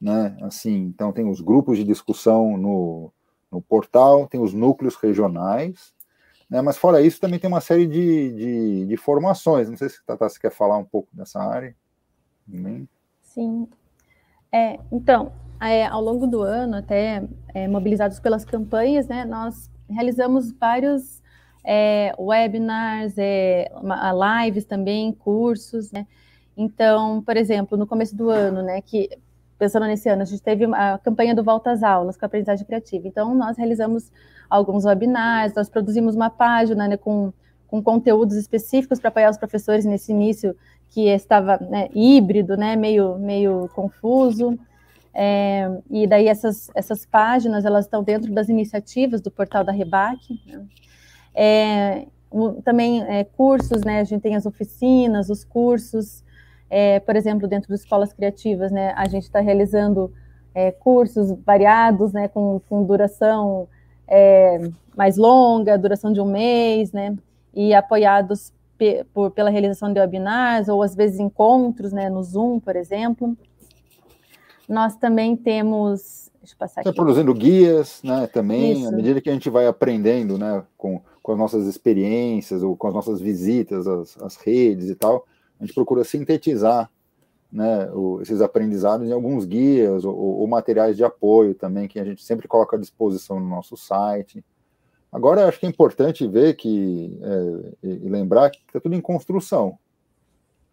né? 0.02 0.38
Assim, 0.42 0.76
então 0.76 1.12
tem 1.12 1.30
os 1.30 1.42
grupos 1.42 1.78
de 1.78 1.84
discussão 1.84 2.58
no, 2.58 3.12
no 3.52 3.62
portal, 3.62 4.28
tem 4.28 4.42
os 4.42 4.54
núcleos 4.54 4.96
regionais, 4.96 5.94
né? 6.50 6.62
Mas 6.62 6.78
fora 6.78 7.02
isso, 7.02 7.22
também 7.22 7.40
tem 7.40 7.48
uma 7.48 7.62
série 7.62 7.86
de, 7.86 8.34
de, 8.34 8.86
de 8.88 8.98
formações. 8.98 9.70
Não 9.70 9.78
sei 9.78 9.90
se 9.90 10.04
Tata 10.06 10.28
se 10.28 10.40
quer 10.40 10.52
falar 10.52 10.78
um 10.78 10.86
pouco 10.86 11.10
dessa 11.14 11.40
área. 11.40 11.76
Também. 12.50 12.90
Sim. 13.22 13.68
É, 14.52 14.80
então, 14.92 15.32
é, 15.62 15.86
ao 15.86 16.02
longo 16.02 16.26
do 16.26 16.42
ano, 16.42 16.78
até 16.78 17.24
é, 17.54 17.68
mobilizados 17.68 18.20
pelas 18.20 18.44
campanhas, 18.44 19.08
né, 19.08 19.26
nós 19.26 19.70
realizamos 19.88 20.52
vários 20.52 21.22
é, 21.64 22.14
webinars, 22.18 23.14
é, 23.18 23.72
lives 24.46 24.66
também, 24.66 25.12
cursos, 25.12 25.92
né? 25.92 26.08
Então, 26.58 27.22
por 27.22 27.38
exemplo, 27.38 27.78
no 27.78 27.86
começo 27.86 28.16
do 28.16 28.30
ano, 28.30 28.62
né, 28.62 28.82
que 28.82 29.10
pensando 29.60 29.86
nesse 29.86 30.08
ano, 30.08 30.22
a 30.22 30.26
gente 30.26 30.42
teve 30.42 30.66
a 30.74 30.98
campanha 30.98 31.36
do 31.36 31.44
Volta 31.44 31.72
às 31.72 31.84
Aulas 31.84 32.16
com 32.16 32.26
a 32.26 32.28
aprendizagem 32.28 32.66
criativa. 32.66 33.08
Então, 33.08 33.36
nós 33.36 33.58
realizamos 33.58 34.10
alguns 34.50 34.86
webinars, 34.86 35.54
nós 35.54 35.70
produzimos 35.70 36.16
uma 36.16 36.30
página 36.30 36.88
né, 36.88 36.96
com, 36.98 37.34
com 37.68 37.84
conteúdos 37.84 38.38
específicos 38.38 39.00
para 39.00 39.10
apoiar 39.10 39.30
os 39.30 39.38
professores 39.38 39.84
nesse 39.84 40.14
início 40.14 40.56
que 40.88 41.10
estava 41.10 41.58
né, 41.70 41.90
híbrido, 41.94 42.56
né, 42.56 42.78
meio, 42.78 43.20
meio 43.20 43.70
confuso. 43.76 44.58
É, 45.14 45.70
e 45.90 46.08
daí 46.08 46.28
essas, 46.28 46.72
essas 46.74 47.06
páginas 47.06 47.66
elas 47.66 47.86
estão 47.86 48.02
dentro 48.02 48.34
das 48.34 48.48
iniciativas 48.48 49.20
do 49.22 49.30
portal 49.30 49.64
da 49.64 49.74
Rebac. 49.74 50.18
Né? 50.48 50.66
É, 51.36 52.08
também 52.64 53.04
é, 53.04 53.24
cursos, 53.24 53.82
né? 53.82 54.00
A 54.00 54.04
gente 54.04 54.22
tem 54.22 54.36
as 54.36 54.46
oficinas, 54.46 55.30
os 55.30 55.44
cursos, 55.44 56.24
é, 56.70 57.00
por 57.00 57.16
exemplo, 57.16 57.48
dentro 57.48 57.70
das 57.70 57.82
escolas 57.82 58.14
criativas, 58.14 58.72
né? 58.72 58.94
A 58.96 59.08
gente 59.08 59.24
está 59.24 59.40
realizando 59.40 60.14
é, 60.54 60.72
cursos 60.72 61.32
variados, 61.46 62.14
né? 62.14 62.28
Com, 62.28 62.62
com 62.70 62.84
duração 62.84 63.68
é, 64.08 64.70
mais 64.96 65.18
longa, 65.18 65.78
duração 65.78 66.14
de 66.14 66.22
um 66.22 66.26
mês, 66.26 66.92
né? 66.92 67.16
E 67.54 67.74
apoiados 67.74 68.54
pe 68.78 69.04
por, 69.14 69.32
pela 69.32 69.50
realização 69.50 69.92
de 69.92 70.00
webinars 70.00 70.70
ou 70.70 70.84
às 70.84 70.96
vezes 70.96 71.20
encontros, 71.20 71.92
né? 71.92 72.10
No 72.10 72.24
Zoom, 72.24 72.60
por 72.60 72.76
exemplo. 72.76 73.36
Nós 74.68 74.96
também 74.96 75.36
temos, 75.36 76.30
deixa 76.40 76.54
eu 76.54 76.60
passar 76.60 76.84
tá 76.84 76.92
aqui. 76.92 76.96
produzindo 76.96 77.34
guias, 77.34 78.02
né? 78.04 78.28
Também, 78.28 78.74
Isso. 78.74 78.88
à 78.88 78.92
medida 78.92 79.20
que 79.20 79.30
a 79.30 79.34
gente 79.34 79.50
vai 79.50 79.66
aprendendo, 79.66 80.38
né? 80.38 80.64
Com, 80.78 81.02
com 81.24 81.32
as 81.32 81.38
nossas 81.40 81.66
experiências 81.66 82.62
ou 82.62 82.78
com 82.78 82.88
as 82.88 82.94
nossas 82.94 83.20
visitas 83.20 83.88
às, 83.88 84.22
às 84.22 84.36
redes 84.36 84.88
e 84.90 84.96
tal, 84.96 85.26
a 85.60 85.66
gente 85.66 85.74
procura 85.74 86.04
sintetizar 86.04 86.90
né, 87.52 87.90
o, 87.92 88.22
esses 88.22 88.42
aprendizados 88.42 89.08
em 89.08 89.12
alguns 89.12 89.46
guias 89.46 90.06
ou, 90.06 90.16
ou, 90.16 90.48
materiais 90.48 90.96
de 90.96 91.04
apoio 91.04 91.56
também, 91.56 91.88
que 91.88 92.00
a 92.00 92.06
gente 92.06 92.24
sempre 92.24 92.48
coloca 92.48 92.78
à 92.78 92.80
disposição 92.80 93.40
no 93.40 93.48
nosso 93.48 93.76
site. 93.76 94.44
Agora, 95.12 95.48
acho 95.48 95.60
que 95.60 95.66
é 95.66 95.70
importante 95.70 96.28
ver 96.28 96.56
que, 96.56 97.20
é, 97.82 97.88
e 97.88 98.10
lembrar 98.10 98.52
que 98.52 98.60
está 98.68 98.80
tudo 98.80 98.96
em 98.96 99.02
construção, 99.02 99.78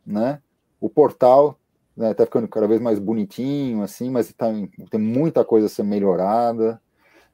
né? 0.06 0.40
O 0.78 0.90
portal 0.90 1.58
está 1.92 2.08
né, 2.08 2.14
tá 2.14 2.26
ficando 2.26 2.46
cada 2.46 2.68
vez 2.68 2.80
mais 2.80 2.98
bonitinho, 2.98 3.82
assim, 3.82 4.10
mas 4.10 4.30
tá, 4.34 4.46
tem 4.90 5.00
muita 5.00 5.42
coisa 5.42 5.66
a 5.66 5.70
ser 5.70 5.82
melhorada, 5.82 6.80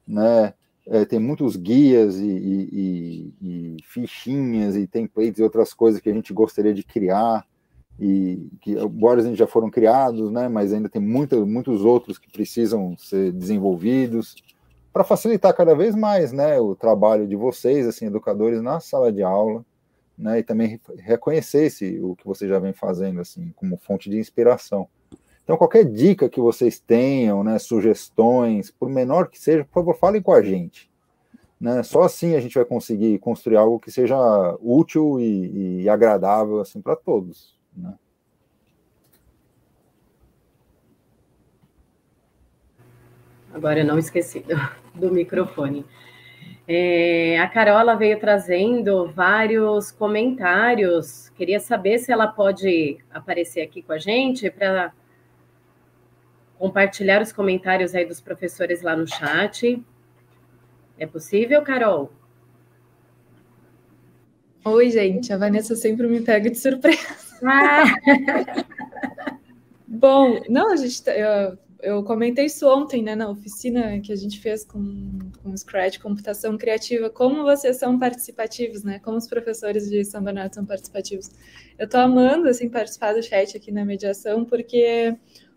né? 0.07 0.53
É, 0.85 1.05
tem 1.05 1.17
muitos 1.17 1.55
guias 1.55 2.19
e, 2.19 2.27
e, 2.27 3.33
e, 3.41 3.77
e, 3.77 3.77
fichinhas 3.83 4.75
e 4.75 4.85
templates 4.85 5.39
e 5.39 5.43
outras 5.43 5.73
coisas 5.73 6.01
que 6.01 6.09
a 6.09 6.13
gente 6.13 6.33
gostaria 6.33 6.73
de 6.73 6.83
criar 6.83 7.45
e 7.99 8.49
que 8.59 8.75
vários 8.99 9.37
já 9.37 9.47
foram 9.47 9.69
criados, 9.69 10.31
né, 10.31 10.49
mas 10.49 10.73
ainda 10.73 10.89
tem 10.89 11.01
muita, 11.01 11.37
muitos 11.45 11.85
outros 11.85 12.17
que 12.17 12.29
precisam 12.31 12.97
ser 12.97 13.31
desenvolvidos 13.31 14.35
para 14.91 15.03
facilitar 15.03 15.55
cada 15.55 15.75
vez 15.75 15.95
mais, 15.95 16.31
né, 16.31 16.59
o 16.59 16.75
trabalho 16.75 17.27
de 17.27 17.35
vocês, 17.35 17.87
assim, 17.87 18.07
educadores 18.07 18.61
na 18.61 18.79
sala 18.79 19.11
de 19.11 19.23
aula, 19.23 19.65
né, 20.17 20.39
e 20.39 20.43
também 20.43 20.79
reconhecesse 20.97 21.99
o 22.01 22.15
que 22.15 22.25
você 22.25 22.47
já 22.47 22.59
vem 22.59 22.73
fazendo, 22.73 23.21
assim, 23.21 23.51
como 23.55 23.77
fonte 23.77 24.09
de 24.09 24.17
inspiração. 24.17 24.87
Então, 25.43 25.57
qualquer 25.57 25.83
dica 25.85 26.29
que 26.29 26.39
vocês 26.39 26.79
tenham, 26.79 27.43
né, 27.43 27.59
sugestões, 27.59 28.71
por 28.71 28.89
menor 28.89 29.29
que 29.29 29.39
seja, 29.39 29.65
por 29.65 29.73
favor, 29.73 29.97
falem 29.97 30.21
com 30.21 30.31
a 30.31 30.41
gente. 30.41 30.89
Né? 31.59 31.81
Só 31.83 32.01
assim 32.01 32.35
a 32.35 32.41
gente 32.41 32.55
vai 32.55 32.65
conseguir 32.65 33.19
construir 33.19 33.55
algo 33.55 33.79
que 33.79 33.89
seja 33.89 34.17
útil 34.61 35.19
e, 35.19 35.83
e 35.83 35.89
agradável 35.89 36.59
assim 36.59 36.81
para 36.81 36.95
todos. 36.95 37.57
Né? 37.75 37.93
Agora 43.53 43.83
não 43.83 43.97
esqueci 43.99 44.41
do, 44.41 44.55
do 44.93 45.13
microfone. 45.13 45.85
É, 46.67 47.39
a 47.39 47.47
Carola 47.47 47.95
veio 47.95 48.19
trazendo 48.19 49.11
vários 49.11 49.91
comentários. 49.91 51.29
Queria 51.29 51.59
saber 51.59 51.99
se 51.99 52.11
ela 52.11 52.27
pode 52.27 52.97
aparecer 53.09 53.61
aqui 53.61 53.81
com 53.81 53.93
a 53.93 53.97
gente 53.97 54.49
para 54.49 54.93
compartilhar 56.63 57.21
os 57.21 57.33
comentários 57.33 57.93
aí 57.93 58.05
dos 58.05 58.21
professores 58.21 58.81
lá 58.81 58.95
no 58.95 59.05
chat. 59.05 59.83
É 60.97 61.05
possível, 61.05 61.61
Carol? 61.61 62.09
Oi, 64.63 64.89
gente. 64.89 65.33
A 65.33 65.37
Vanessa 65.37 65.75
sempre 65.75 66.07
me 66.07 66.21
pega 66.21 66.49
de 66.49 66.57
surpresa. 66.57 67.17
Ah. 67.43 67.83
Bom, 69.85 70.41
não, 70.47 70.71
a 70.71 70.77
gente, 70.77 71.03
tá, 71.03 71.11
eu, 71.11 71.57
eu, 71.81 72.03
comentei 72.05 72.45
isso 72.45 72.65
ontem, 72.65 73.03
né, 73.03 73.13
na 73.13 73.29
oficina 73.29 73.99
que 73.99 74.13
a 74.13 74.15
gente 74.15 74.39
fez 74.39 74.63
com, 74.63 75.19
com 75.43 75.57
Scratch, 75.57 75.99
computação 75.99 76.57
criativa, 76.57 77.09
como 77.09 77.43
vocês 77.43 77.75
são 77.75 77.99
participativos, 77.99 78.85
né, 78.85 78.99
como 78.99 79.17
os 79.17 79.27
professores 79.27 79.89
de 79.89 80.05
São 80.05 80.23
Bernardo 80.23 80.55
são 80.55 80.65
participativos. 80.65 81.29
Eu 81.77 81.89
tô 81.89 81.97
amando, 81.97 82.47
assim, 82.47 82.69
participar 82.69 83.13
do 83.13 83.21
chat 83.21 83.57
aqui 83.57 83.69
na 83.69 83.83
mediação, 83.83 84.45
porque 84.45 85.13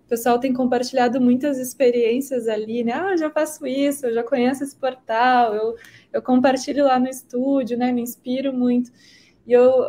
o 0.06 0.08
pessoal 0.08 0.38
tem 0.38 0.52
compartilhado 0.52 1.20
muitas 1.20 1.58
experiências 1.58 2.46
ali, 2.46 2.84
né? 2.84 2.92
Ah, 2.94 3.10
eu 3.10 3.18
já 3.18 3.28
faço 3.28 3.66
isso, 3.66 4.06
eu 4.06 4.14
já 4.14 4.22
conheço 4.22 4.62
esse 4.62 4.76
portal, 4.76 5.52
eu, 5.52 5.74
eu 6.12 6.22
compartilho 6.22 6.84
lá 6.84 6.96
no 6.98 7.08
estúdio, 7.08 7.76
né? 7.76 7.90
Me 7.92 8.02
inspiro 8.02 8.52
muito. 8.52 8.92
E 9.44 9.52
eu, 9.52 9.84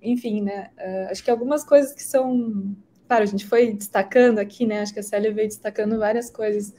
enfim, 0.00 0.42
né? 0.42 0.70
Uh, 0.78 1.10
acho 1.10 1.24
que 1.24 1.30
algumas 1.30 1.64
coisas 1.64 1.92
que 1.92 2.02
são. 2.02 2.74
Claro, 3.06 3.24
a 3.24 3.26
gente 3.26 3.44
foi 3.44 3.72
destacando 3.72 4.38
aqui, 4.38 4.64
né? 4.64 4.80
Acho 4.80 4.94
que 4.94 5.00
a 5.00 5.02
Célia 5.02 5.32
veio 5.32 5.48
destacando 5.48 5.98
várias 5.98 6.30
coisas, 6.30 6.72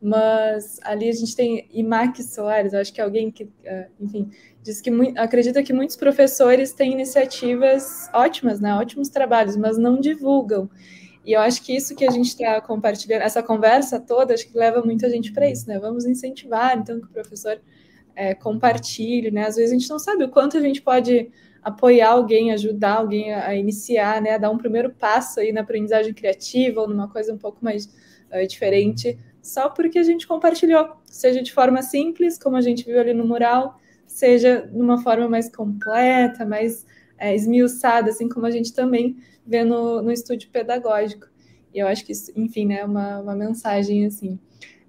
mas 0.00 0.78
ali 0.82 1.08
a 1.08 1.12
gente 1.12 1.36
tem 1.36 1.68
Imac 1.72 2.22
Soares, 2.22 2.74
acho 2.74 2.92
que 2.92 3.00
alguém 3.00 3.30
que, 3.30 3.44
uh, 3.44 3.86
enfim, 4.00 4.30
diz 4.62 4.80
que 4.80 4.90
acredita 5.16 5.62
que 5.62 5.72
muitos 5.72 5.96
professores 5.96 6.72
têm 6.72 6.92
iniciativas 6.92 8.10
ótimas, 8.14 8.60
né? 8.60 8.74
Ótimos 8.74 9.08
trabalhos, 9.10 9.56
mas 9.56 9.76
não 9.76 10.00
divulgam. 10.00 10.70
E 11.28 11.34
eu 11.34 11.42
acho 11.42 11.62
que 11.62 11.76
isso 11.76 11.94
que 11.94 12.06
a 12.06 12.10
gente 12.10 12.28
está 12.28 12.58
compartilhando, 12.58 13.20
essa 13.20 13.42
conversa 13.42 14.00
toda, 14.00 14.32
acho 14.32 14.48
que 14.48 14.56
leva 14.56 14.80
muita 14.80 15.10
gente 15.10 15.30
para 15.30 15.46
isso, 15.46 15.68
né? 15.68 15.78
Vamos 15.78 16.06
incentivar, 16.06 16.78
então, 16.78 16.98
que 16.98 17.04
o 17.04 17.10
professor 17.10 17.60
é, 18.16 18.34
compartilhe, 18.34 19.30
né? 19.30 19.44
Às 19.44 19.56
vezes 19.56 19.72
a 19.72 19.78
gente 19.78 19.90
não 19.90 19.98
sabe 19.98 20.24
o 20.24 20.30
quanto 20.30 20.56
a 20.56 20.60
gente 20.62 20.80
pode 20.80 21.30
apoiar 21.62 22.12
alguém, 22.12 22.50
ajudar 22.50 22.94
alguém 22.94 23.34
a, 23.34 23.54
iniciar, 23.54 24.22
né? 24.22 24.36
A 24.36 24.38
dar 24.38 24.50
um 24.50 24.56
primeiro 24.56 24.88
passo 24.88 25.40
aí 25.40 25.52
na 25.52 25.60
aprendizagem 25.60 26.14
criativa 26.14 26.80
ou 26.80 26.88
numa 26.88 27.08
coisa 27.08 27.30
um 27.30 27.36
pouco 27.36 27.62
mais 27.62 27.84
uh, 28.32 28.46
diferente, 28.46 29.18
só 29.42 29.68
porque 29.68 29.98
a 29.98 30.02
gente 30.02 30.26
compartilhou, 30.26 30.96
seja 31.04 31.42
de 31.42 31.52
forma 31.52 31.82
simples, 31.82 32.38
como 32.38 32.56
a 32.56 32.62
gente 32.62 32.86
viu 32.86 32.98
ali 32.98 33.12
no 33.12 33.26
mural, 33.26 33.78
seja 34.06 34.66
numa 34.72 34.96
forma 35.02 35.28
mais 35.28 35.54
completa, 35.54 36.46
mais 36.46 36.86
é, 37.18 37.34
esmiuçada, 37.34 38.10
assim 38.10 38.28
como 38.28 38.46
a 38.46 38.50
gente 38.50 38.72
também 38.72 39.16
vê 39.46 39.64
no, 39.64 40.00
no 40.02 40.12
estúdio 40.12 40.48
pedagógico. 40.50 41.26
E 41.74 41.78
eu 41.78 41.86
acho 41.86 42.04
que 42.04 42.12
isso, 42.12 42.32
enfim, 42.36 42.66
né, 42.66 42.80
é 42.80 42.84
uma, 42.84 43.20
uma 43.20 43.34
mensagem 43.34 44.06
assim. 44.06 44.38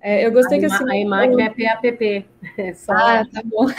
É, 0.01 0.25
eu 0.25 0.31
gostei 0.31 0.57
a 0.57 0.61
que 0.61 0.65
assim. 0.67 0.89
A 0.89 0.95
IMAC 0.95 1.41
é 1.41 1.49
PAPP. 1.49 2.25
É 2.57 2.73
só... 2.73 2.93
Ah, 2.93 3.25
tá 3.31 3.41
bom. 3.43 3.65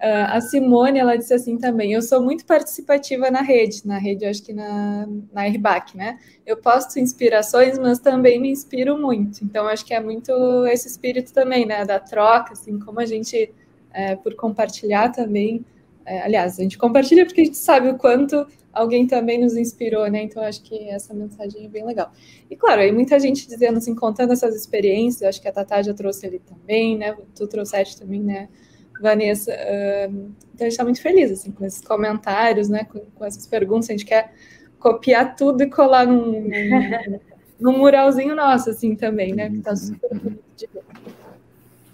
É. 0.00 0.22
a 0.22 0.38
Simone, 0.38 0.98
ela 0.98 1.16
disse 1.16 1.32
assim 1.32 1.56
também, 1.56 1.94
eu 1.94 2.02
sou 2.02 2.22
muito 2.22 2.44
participativa 2.44 3.30
na 3.30 3.40
rede, 3.40 3.86
na 3.86 3.96
rede, 3.96 4.26
eu 4.26 4.30
acho 4.30 4.42
que 4.42 4.52
na, 4.52 5.08
na 5.32 5.46
RBAC, 5.46 5.96
né? 5.96 6.18
Eu 6.44 6.58
posto 6.58 6.98
inspirações, 6.98 7.78
mas 7.78 8.00
também 8.00 8.38
me 8.38 8.50
inspiro 8.50 8.98
muito. 9.00 9.42
Então, 9.42 9.66
acho 9.66 9.82
que 9.82 9.94
é 9.94 10.00
muito 10.00 10.30
esse 10.66 10.88
espírito 10.88 11.32
também, 11.32 11.64
né? 11.64 11.86
Da 11.86 11.98
troca, 11.98 12.52
assim, 12.52 12.78
como 12.78 13.00
a 13.00 13.06
gente, 13.06 13.50
é, 13.94 14.14
por 14.14 14.34
compartilhar 14.34 15.10
também, 15.10 15.64
é, 16.06 16.20
aliás, 16.22 16.58
a 16.58 16.62
gente 16.62 16.76
compartilha 16.76 17.24
porque 17.24 17.40
a 17.40 17.44
gente 17.44 17.56
sabe 17.56 17.88
o 17.88 17.96
quanto 17.96 18.46
alguém 18.72 19.06
também 19.06 19.40
nos 19.40 19.56
inspirou, 19.56 20.10
né? 20.10 20.22
Então 20.22 20.42
acho 20.42 20.62
que 20.62 20.88
essa 20.88 21.14
mensagem 21.14 21.64
é 21.64 21.68
bem 21.68 21.84
legal. 21.84 22.12
E 22.50 22.56
claro, 22.56 22.80
aí 22.80 22.92
muita 22.92 23.18
gente 23.18 23.46
dizendo 23.46 23.78
assim, 23.78 23.94
contando 23.94 24.32
essas 24.32 24.54
experiências, 24.54 25.28
acho 25.28 25.40
que 25.40 25.48
a 25.48 25.52
Tatá 25.52 25.80
já 25.80 25.94
trouxe 25.94 26.26
ali 26.26 26.40
também, 26.40 26.98
né? 26.98 27.16
Tu 27.34 27.46
trouxeste 27.46 27.98
também, 27.98 28.20
né? 28.20 28.48
Vanessa, 29.00 29.52
uh, 29.52 30.32
então 30.54 30.60
a 30.60 30.64
gente 30.64 30.72
está 30.72 30.84
muito 30.84 31.02
feliz 31.02 31.30
assim, 31.30 31.50
com 31.50 31.64
esses 31.64 31.80
comentários, 31.80 32.68
né? 32.68 32.84
Com, 32.84 33.00
com, 33.00 33.24
essas 33.24 33.46
perguntas, 33.46 33.88
a 33.90 33.92
gente 33.92 34.04
quer 34.04 34.32
copiar 34.78 35.34
tudo 35.34 35.62
e 35.62 35.70
colar 35.70 36.06
num, 36.06 36.42
num, 36.42 37.20
num 37.60 37.78
muralzinho 37.78 38.34
nosso, 38.36 38.70
assim, 38.70 38.94
também, 38.94 39.34
né? 39.34 39.50
Que 39.50 39.60
tá 39.60 39.74
super 39.74 40.14
bonito 40.18 40.44
de 40.56 40.68
ver. 40.72 40.82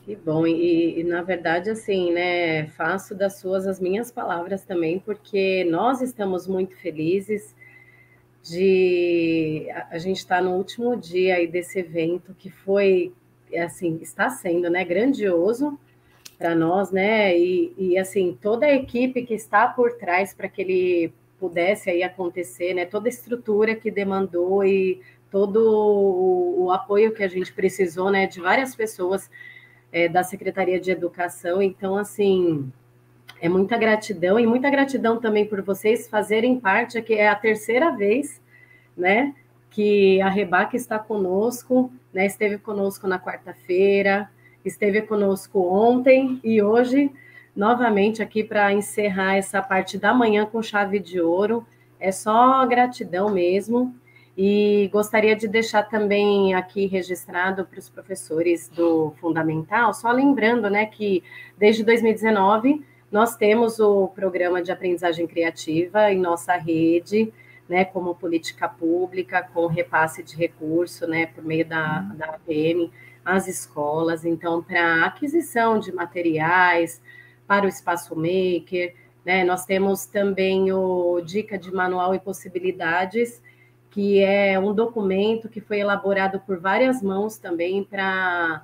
Que 0.04 0.16
bom, 0.16 0.46
e, 0.46 1.00
e, 1.00 1.04
na 1.04 1.22
verdade, 1.22 1.68
assim, 1.68 2.12
né, 2.12 2.66
faço 2.68 3.14
das 3.14 3.38
suas 3.38 3.66
as 3.66 3.78
minhas 3.78 4.10
palavras 4.10 4.64
também, 4.64 4.98
porque 4.98 5.62
nós 5.64 6.00
estamos 6.00 6.46
muito 6.46 6.74
felizes 6.76 7.54
de 8.42 9.68
a, 9.72 9.88
a 9.90 9.98
gente 9.98 10.18
estar 10.18 10.38
tá 10.38 10.42
no 10.42 10.56
último 10.56 10.96
dia 10.96 11.36
aí 11.36 11.46
desse 11.46 11.78
evento 11.78 12.34
que 12.38 12.50
foi, 12.50 13.12
assim, 13.54 13.98
está 14.00 14.30
sendo, 14.30 14.70
né, 14.70 14.84
grandioso 14.84 15.78
para 16.38 16.54
nós, 16.54 16.90
né, 16.90 17.36
e, 17.38 17.74
e, 17.76 17.98
assim, 17.98 18.36
toda 18.40 18.64
a 18.64 18.74
equipe 18.74 19.22
que 19.26 19.34
está 19.34 19.68
por 19.68 19.92
trás 19.98 20.32
para 20.32 20.48
que 20.48 20.62
ele 20.62 21.12
pudesse 21.38 21.90
aí 21.90 22.02
acontecer, 22.02 22.72
né, 22.72 22.86
toda 22.86 23.06
a 23.06 23.10
estrutura 23.10 23.74
que 23.76 23.90
demandou 23.90 24.64
e 24.64 25.02
todo 25.30 25.56
o, 25.58 26.64
o 26.64 26.72
apoio 26.72 27.12
que 27.12 27.22
a 27.22 27.28
gente 27.28 27.52
precisou, 27.52 28.10
né, 28.10 28.26
de 28.26 28.40
várias 28.40 28.74
pessoas 28.74 29.30
é, 29.92 30.08
da 30.08 30.22
Secretaria 30.22 30.80
de 30.80 30.90
Educação. 30.90 31.62
Então, 31.62 31.96
assim, 31.96 32.70
é 33.40 33.48
muita 33.48 33.76
gratidão 33.76 34.38
e 34.38 34.46
muita 34.46 34.68
gratidão 34.70 35.18
também 35.18 35.46
por 35.46 35.62
vocês 35.62 36.06
fazerem 36.06 36.60
parte, 36.60 37.00
que 37.02 37.14
é 37.14 37.28
a 37.28 37.34
terceira 37.34 37.90
vez, 37.96 38.40
né, 38.96 39.34
que 39.70 40.20
a 40.20 40.28
Rebac 40.28 40.76
está 40.76 40.98
conosco, 40.98 41.90
né, 42.12 42.26
esteve 42.26 42.58
conosco 42.58 43.06
na 43.06 43.18
quarta-feira, 43.18 44.28
esteve 44.64 45.02
conosco 45.02 45.60
ontem 45.60 46.38
e 46.44 46.60
hoje 46.60 47.10
novamente 47.56 48.22
aqui 48.22 48.44
para 48.44 48.72
encerrar 48.72 49.36
essa 49.36 49.62
parte 49.62 49.96
da 49.96 50.12
manhã 50.12 50.44
com 50.44 50.62
chave 50.62 50.98
de 50.98 51.20
ouro. 51.20 51.66
É 51.98 52.12
só 52.12 52.64
gratidão 52.66 53.30
mesmo. 53.30 53.94
E 54.36 54.88
gostaria 54.92 55.34
de 55.34 55.48
deixar 55.48 55.82
também 55.82 56.54
aqui 56.54 56.86
registrado 56.86 57.64
para 57.64 57.78
os 57.78 57.88
professores 57.88 58.68
do 58.68 59.12
Fundamental, 59.20 59.92
só 59.92 60.10
lembrando 60.10 60.70
né, 60.70 60.86
que 60.86 61.22
desde 61.58 61.84
2019 61.84 62.84
nós 63.10 63.36
temos 63.36 63.80
o 63.80 64.08
programa 64.08 64.62
de 64.62 64.70
aprendizagem 64.70 65.26
criativa 65.26 66.12
em 66.12 66.20
nossa 66.20 66.56
rede, 66.56 67.32
né, 67.68 67.84
como 67.84 68.14
política 68.14 68.68
pública, 68.68 69.42
com 69.42 69.66
repasse 69.66 70.22
de 70.22 70.36
recurso 70.36 71.06
né, 71.06 71.26
por 71.26 71.44
meio 71.44 71.66
da, 71.66 72.00
da 72.16 72.26
APM 72.26 72.90
às 73.24 73.46
escolas, 73.46 74.24
então, 74.24 74.62
para 74.62 75.04
aquisição 75.04 75.78
de 75.78 75.92
materiais, 75.92 77.02
para 77.46 77.66
o 77.66 77.68
espaço 77.68 78.14
maker, 78.16 78.94
né, 79.24 79.44
nós 79.44 79.64
temos 79.66 80.06
também 80.06 80.72
o 80.72 81.20
Dica 81.20 81.58
de 81.58 81.72
Manual 81.72 82.14
e 82.14 82.18
Possibilidades 82.18 83.42
que 83.90 84.22
é 84.22 84.58
um 84.58 84.72
documento 84.72 85.48
que 85.48 85.60
foi 85.60 85.80
elaborado 85.80 86.40
por 86.40 86.58
várias 86.58 87.02
mãos 87.02 87.36
também 87.38 87.82
para 87.82 88.62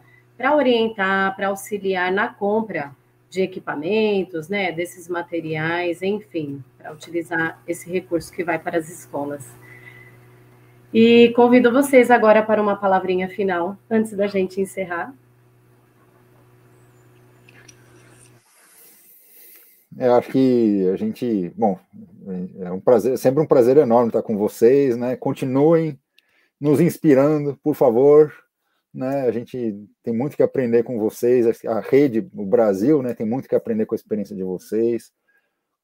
orientar, 0.55 1.35
para 1.35 1.49
auxiliar 1.49 2.13
na 2.13 2.29
compra 2.29 2.95
de 3.29 3.43
equipamentos, 3.43 4.49
né, 4.49 4.71
desses 4.71 5.09
materiais, 5.09 6.01
enfim, 6.01 6.63
para 6.79 6.93
utilizar 6.93 7.61
esse 7.67 7.91
recurso 7.91 8.33
que 8.33 8.45
vai 8.45 8.59
para 8.59 8.79
as 8.79 8.89
escolas. 8.89 9.45
E 10.95 11.31
convido 11.35 11.73
vocês 11.73 12.11
agora 12.11 12.43
para 12.43 12.63
uma 12.63 12.77
palavrinha 12.77 13.29
final, 13.29 13.77
antes 13.91 14.13
da 14.13 14.29
gente 14.29 14.61
encerrar. 14.61 15.13
Eu 19.99 20.15
acho 20.15 20.31
que 20.31 20.89
a 20.93 20.97
gente, 20.97 21.53
bom, 21.57 21.79
é 22.61 22.73
um 22.73 22.81
prazer, 22.81 23.15
é 23.15 23.17
sempre 23.17 23.43
um 23.43 23.47
prazer 23.47 23.77
enorme 23.77 24.09
estar 24.09 24.23
com 24.23 24.37
vocês, 24.37 24.97
né? 24.97 25.17
Continuem 25.17 25.99
nos 26.61 26.81
inspirando, 26.81 27.57
por 27.63 27.75
favor, 27.75 28.33
né? 28.93 29.23
A 29.23 29.31
gente 29.31 29.75
tem 30.03 30.15
muito 30.15 30.37
que 30.37 30.43
aprender 30.43 30.83
com 30.83 30.99
vocês, 30.99 31.65
a 31.65 31.81
rede, 31.81 32.29
o 32.35 32.47
Brasil, 32.47 33.03
né? 33.03 33.15
Tem 33.15 33.27
muito 33.27 33.49
que 33.49 33.55
aprender 33.55 33.87
com 33.87 33.95
a 33.95 33.97
experiência 33.97 34.35
de 34.35 34.43
vocês. 34.43 35.13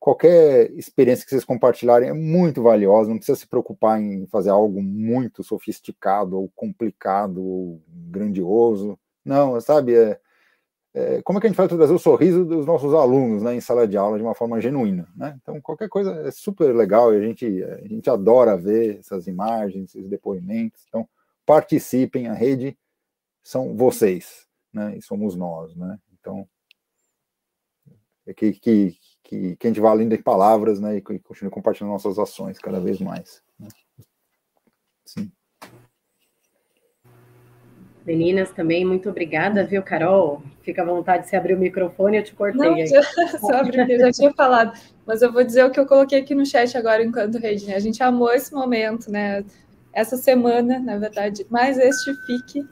qualquer 0.01 0.73
experiência 0.73 1.25
que 1.25 1.31
vocês 1.31 1.45
compartilharem 1.45 2.09
é 2.09 2.13
muito 2.13 2.61
valiosa, 2.63 3.09
não 3.09 3.19
precisa 3.19 3.39
se 3.39 3.47
preocupar 3.47 4.01
em 4.01 4.27
fazer 4.27 4.51
algo 4.51 4.83
muito 4.83 5.45
sofisticado 5.45 6.37
ou 6.37 6.51
complicado 6.57 7.41
ou 7.41 7.81
grandioso. 7.89 8.99
Não, 9.25 9.61
sabe, 9.61 9.95
é, 9.95 10.19
é, 10.95 11.23
como 11.23 11.39
é 11.39 11.41
que 11.41 11.47
a 11.47 11.51
gente 11.51 11.57
faz 11.57 11.69
para 11.69 11.79
trazer 11.79 11.95
o 11.95 11.99
sorriso 11.99 12.45
dos 12.45 12.67
nossos 12.67 12.93
alunos 12.93 13.43
né, 13.43 13.55
em 13.55 13.61
sala 13.61 13.89
de 13.89 13.97
aula 13.97 14.19
de 14.19 14.23
uma 14.23 14.35
forma 14.35 14.61
genuína. 14.61 15.09
Né? 15.17 15.39
Então, 15.41 15.61
qualquer 15.61 15.89
coisa 15.89 16.13
é 16.27 16.31
super 16.31 16.75
legal 16.75 17.15
e 17.15 17.17
a 17.17 17.21
gente, 17.21 17.65
a 17.65 17.87
gente 17.89 18.11
adora 18.11 18.57
ver 18.57 18.99
essas 18.99 19.27
imagens, 19.27 19.95
esses 19.95 20.09
depoimentos. 20.09 20.85
Então, 20.89 21.09
participem, 21.47 22.29
a 22.29 22.35
rede 22.35 22.77
são 23.43 23.75
vocês, 23.77 24.47
né? 24.73 24.97
E 24.97 25.03
somos 25.03 25.35
nós, 25.35 25.75
né? 25.75 25.99
Então, 26.21 26.49
é 28.27 28.33
que, 28.33 28.53
que, 28.53 28.97
que, 29.25 29.57
que 29.57 29.67
a 29.67 29.71
gente 29.71 29.81
vá 29.81 29.91
além 29.91 30.09
de 30.09 30.19
palavras, 30.19 30.79
né? 30.79 30.97
E 30.97 31.01
continue 31.01 31.51
compartilhando 31.51 31.91
nossas 31.91 32.19
ações 32.19 32.59
cada 32.59 32.79
vez 32.79 33.01
mais. 33.01 33.43
Né? 33.59 33.69
Sim. 35.05 35.33
Meninas, 38.05 38.51
também, 38.51 38.85
muito 38.85 39.09
obrigada, 39.09 39.65
viu, 39.65 39.81
Carol? 39.81 40.43
Fica 40.63 40.83
à 40.83 40.85
vontade 40.85 41.25
de 41.25 41.31
se 41.31 41.37
abrir 41.37 41.55
o 41.55 41.59
microfone, 41.59 42.17
eu 42.17 42.25
te 42.25 42.35
cortei. 42.35 42.61
Não, 42.61 42.75
aí. 42.75 42.87
Já, 42.87 43.03
só 43.39 43.53
abri, 43.53 43.79
eu 43.79 44.01
já 44.01 44.11
tinha 44.11 44.33
falado, 44.33 44.77
mas 45.07 45.23
eu 45.23 45.33
vou 45.33 45.45
dizer 45.45 45.65
o 45.65 45.71
que 45.71 45.79
eu 45.79 45.87
coloquei 45.87 46.19
aqui 46.19 46.35
no 46.35 46.45
chat 46.45 46.77
agora 46.77 47.05
enquanto 47.05 47.39
rede, 47.39 47.67
né? 47.67 47.77
A 47.77 47.81
gente 47.81 48.03
amou 48.03 48.33
esse 48.33 48.53
momento, 48.53 49.11
né? 49.11 49.45
Essa 49.93 50.17
semana, 50.17 50.81
na 50.81 50.99
verdade, 50.99 51.47
mais 51.49 51.79
este 51.79 52.13
FIC. 52.27 52.67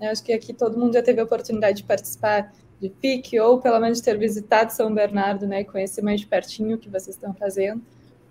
Né? 0.00 0.10
Acho 0.10 0.22
que 0.22 0.32
aqui 0.32 0.52
todo 0.52 0.78
mundo 0.78 0.92
já 0.92 1.02
teve 1.02 1.20
a 1.20 1.24
oportunidade 1.24 1.78
de 1.78 1.84
participar 1.84 2.52
de 2.80 2.92
FIC, 3.00 3.40
ou 3.40 3.58
pelo 3.60 3.80
menos 3.80 4.00
ter 4.00 4.16
visitado 4.16 4.72
São 4.72 4.94
Bernardo, 4.94 5.44
né? 5.44 5.62
E 5.62 5.64
conhecer 5.64 6.02
mais 6.02 6.20
de 6.20 6.26
pertinho 6.28 6.76
o 6.76 6.78
que 6.78 6.88
vocês 6.88 7.16
estão 7.16 7.34
fazendo. 7.34 7.82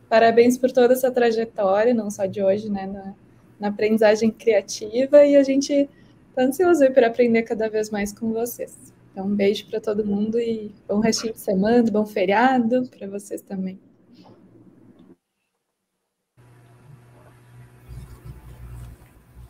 Parabéns 0.07 0.57
por 0.57 0.71
toda 0.71 0.93
essa 0.93 1.11
trajetória, 1.11 1.93
não 1.93 2.09
só 2.09 2.25
de 2.25 2.41
hoje, 2.41 2.69
né? 2.69 2.85
Na, 2.85 3.13
na 3.59 3.67
aprendizagem 3.67 4.31
criativa, 4.31 5.25
e 5.25 5.35
a 5.35 5.43
gente 5.43 5.89
Estou 6.37 6.49
ansioso 6.49 6.91
para 6.91 7.07
aprender 7.07 7.41
cada 7.41 7.67
vez 7.67 7.89
mais 7.89 8.13
com 8.13 8.31
vocês. 8.31 8.93
Então, 9.11 9.25
um 9.25 9.35
beijo 9.35 9.67
para 9.71 9.81
todo 9.81 10.05
mundo 10.05 10.39
e 10.39 10.71
bom 10.87 10.99
restinho 10.99 11.33
de 11.33 11.39
semana, 11.39 11.83
bom 11.89 12.05
feriado 12.05 12.87
para 12.95 13.07
vocês 13.07 13.41
também. 13.41 13.79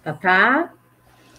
Tatá? 0.01 0.73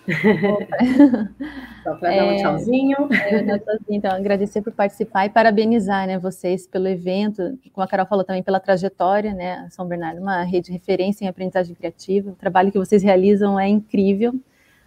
Só 1.83 1.95
para 1.97 2.11
dar 2.11 2.27
um 2.27 2.31
é, 2.33 2.37
tchauzinho. 2.37 3.09
É, 3.11 3.43
então, 3.89 4.11
agradecer 4.11 4.61
por 4.61 4.75
participar 4.75 5.25
e 5.25 5.31
parabenizar 5.31 6.07
né, 6.07 6.19
vocês 6.19 6.67
pelo 6.67 6.89
evento, 6.89 7.59
como 7.73 7.83
a 7.83 7.89
Carol 7.89 8.05
falou 8.05 8.23
também, 8.23 8.43
pela 8.43 8.61
trajetória, 8.61 9.33
né? 9.33 9.67
São 9.71 9.87
Bernardo, 9.87 10.21
uma 10.21 10.43
rede 10.43 10.67
de 10.67 10.73
referência 10.73 11.25
em 11.25 11.29
aprendizagem 11.29 11.75
criativa. 11.75 12.33
O 12.33 12.35
trabalho 12.37 12.71
que 12.71 12.79
vocês 12.79 13.03
realizam 13.03 13.59
é 13.59 13.67
incrível. 13.67 14.39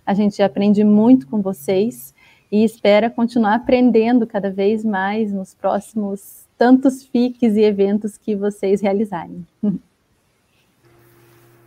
A 0.06 0.14
gente 0.14 0.42
aprende 0.42 0.84
muito 0.84 1.28
com 1.28 1.42
vocês 1.42 2.14
e 2.52 2.64
espera 2.64 3.10
continuar 3.10 3.56
aprendendo 3.56 4.28
cada 4.28 4.52
vez 4.52 4.84
mais 4.84 5.32
nos 5.32 5.54
próximos 5.54 6.46
tantos 6.58 7.04
FICs 7.04 7.56
e 7.56 7.62
eventos 7.62 8.18
que 8.18 8.36
vocês 8.36 8.82
realizarem. 8.82 9.46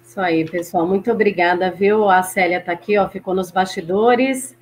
Isso 0.05 0.21
aí, 0.21 0.45
pessoal. 0.45 0.87
Muito 0.87 1.11
obrigada, 1.11 1.71
viu? 1.73 2.09
A 2.09 2.23
Célia 2.23 2.59
está 2.59 2.71
aqui, 2.71 2.97
ó, 2.97 3.09
ficou 3.09 3.35
nos 3.35 3.51
bastidores, 3.51 4.57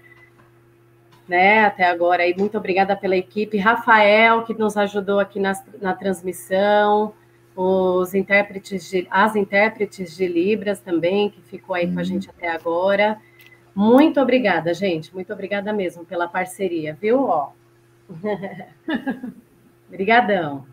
né? 1.28 1.66
Até 1.66 1.84
agora. 1.84 2.26
E 2.26 2.34
muito 2.34 2.56
obrigada 2.56 2.96
pela 2.96 3.14
equipe. 3.16 3.58
Rafael, 3.58 4.44
que 4.44 4.54
nos 4.54 4.78
ajudou 4.78 5.20
aqui 5.20 5.38
na, 5.38 5.52
na 5.80 5.92
transmissão. 5.92 7.12
Os 7.54 8.14
intérpretes 8.14 8.88
de, 8.88 9.06
as 9.10 9.36
intérpretes 9.36 10.16
de 10.16 10.26
Libras 10.26 10.80
também, 10.80 11.28
que 11.28 11.42
ficou 11.42 11.74
aí 11.74 11.86
com 11.86 11.94
a 11.94 11.96
uhum. 11.98 12.04
gente 12.04 12.30
até 12.30 12.48
agora. 12.48 13.18
Muito 13.74 14.20
obrigada, 14.20 14.74
gente. 14.74 15.14
Muito 15.14 15.32
obrigada 15.32 15.72
mesmo 15.72 16.04
pela 16.04 16.28
parceria, 16.28 16.96
viu? 17.00 17.24
Ó. 17.24 17.50
Obrigadão. 19.88 20.66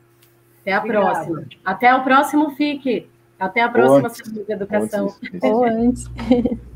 Até 0.61 0.73
a 0.73 0.79
Obrigada. 0.79 1.11
próxima. 1.11 1.45
Até 1.63 1.95
o 1.95 2.03
próximo 2.03 2.49
FIC. 2.51 3.09
Até 3.39 3.61
a 3.61 3.69
próxima 3.69 4.09
Semana 4.09 4.43
de 4.43 4.51
Educação. 4.51 5.15
Ou 5.41 5.63
antes. 5.63 6.05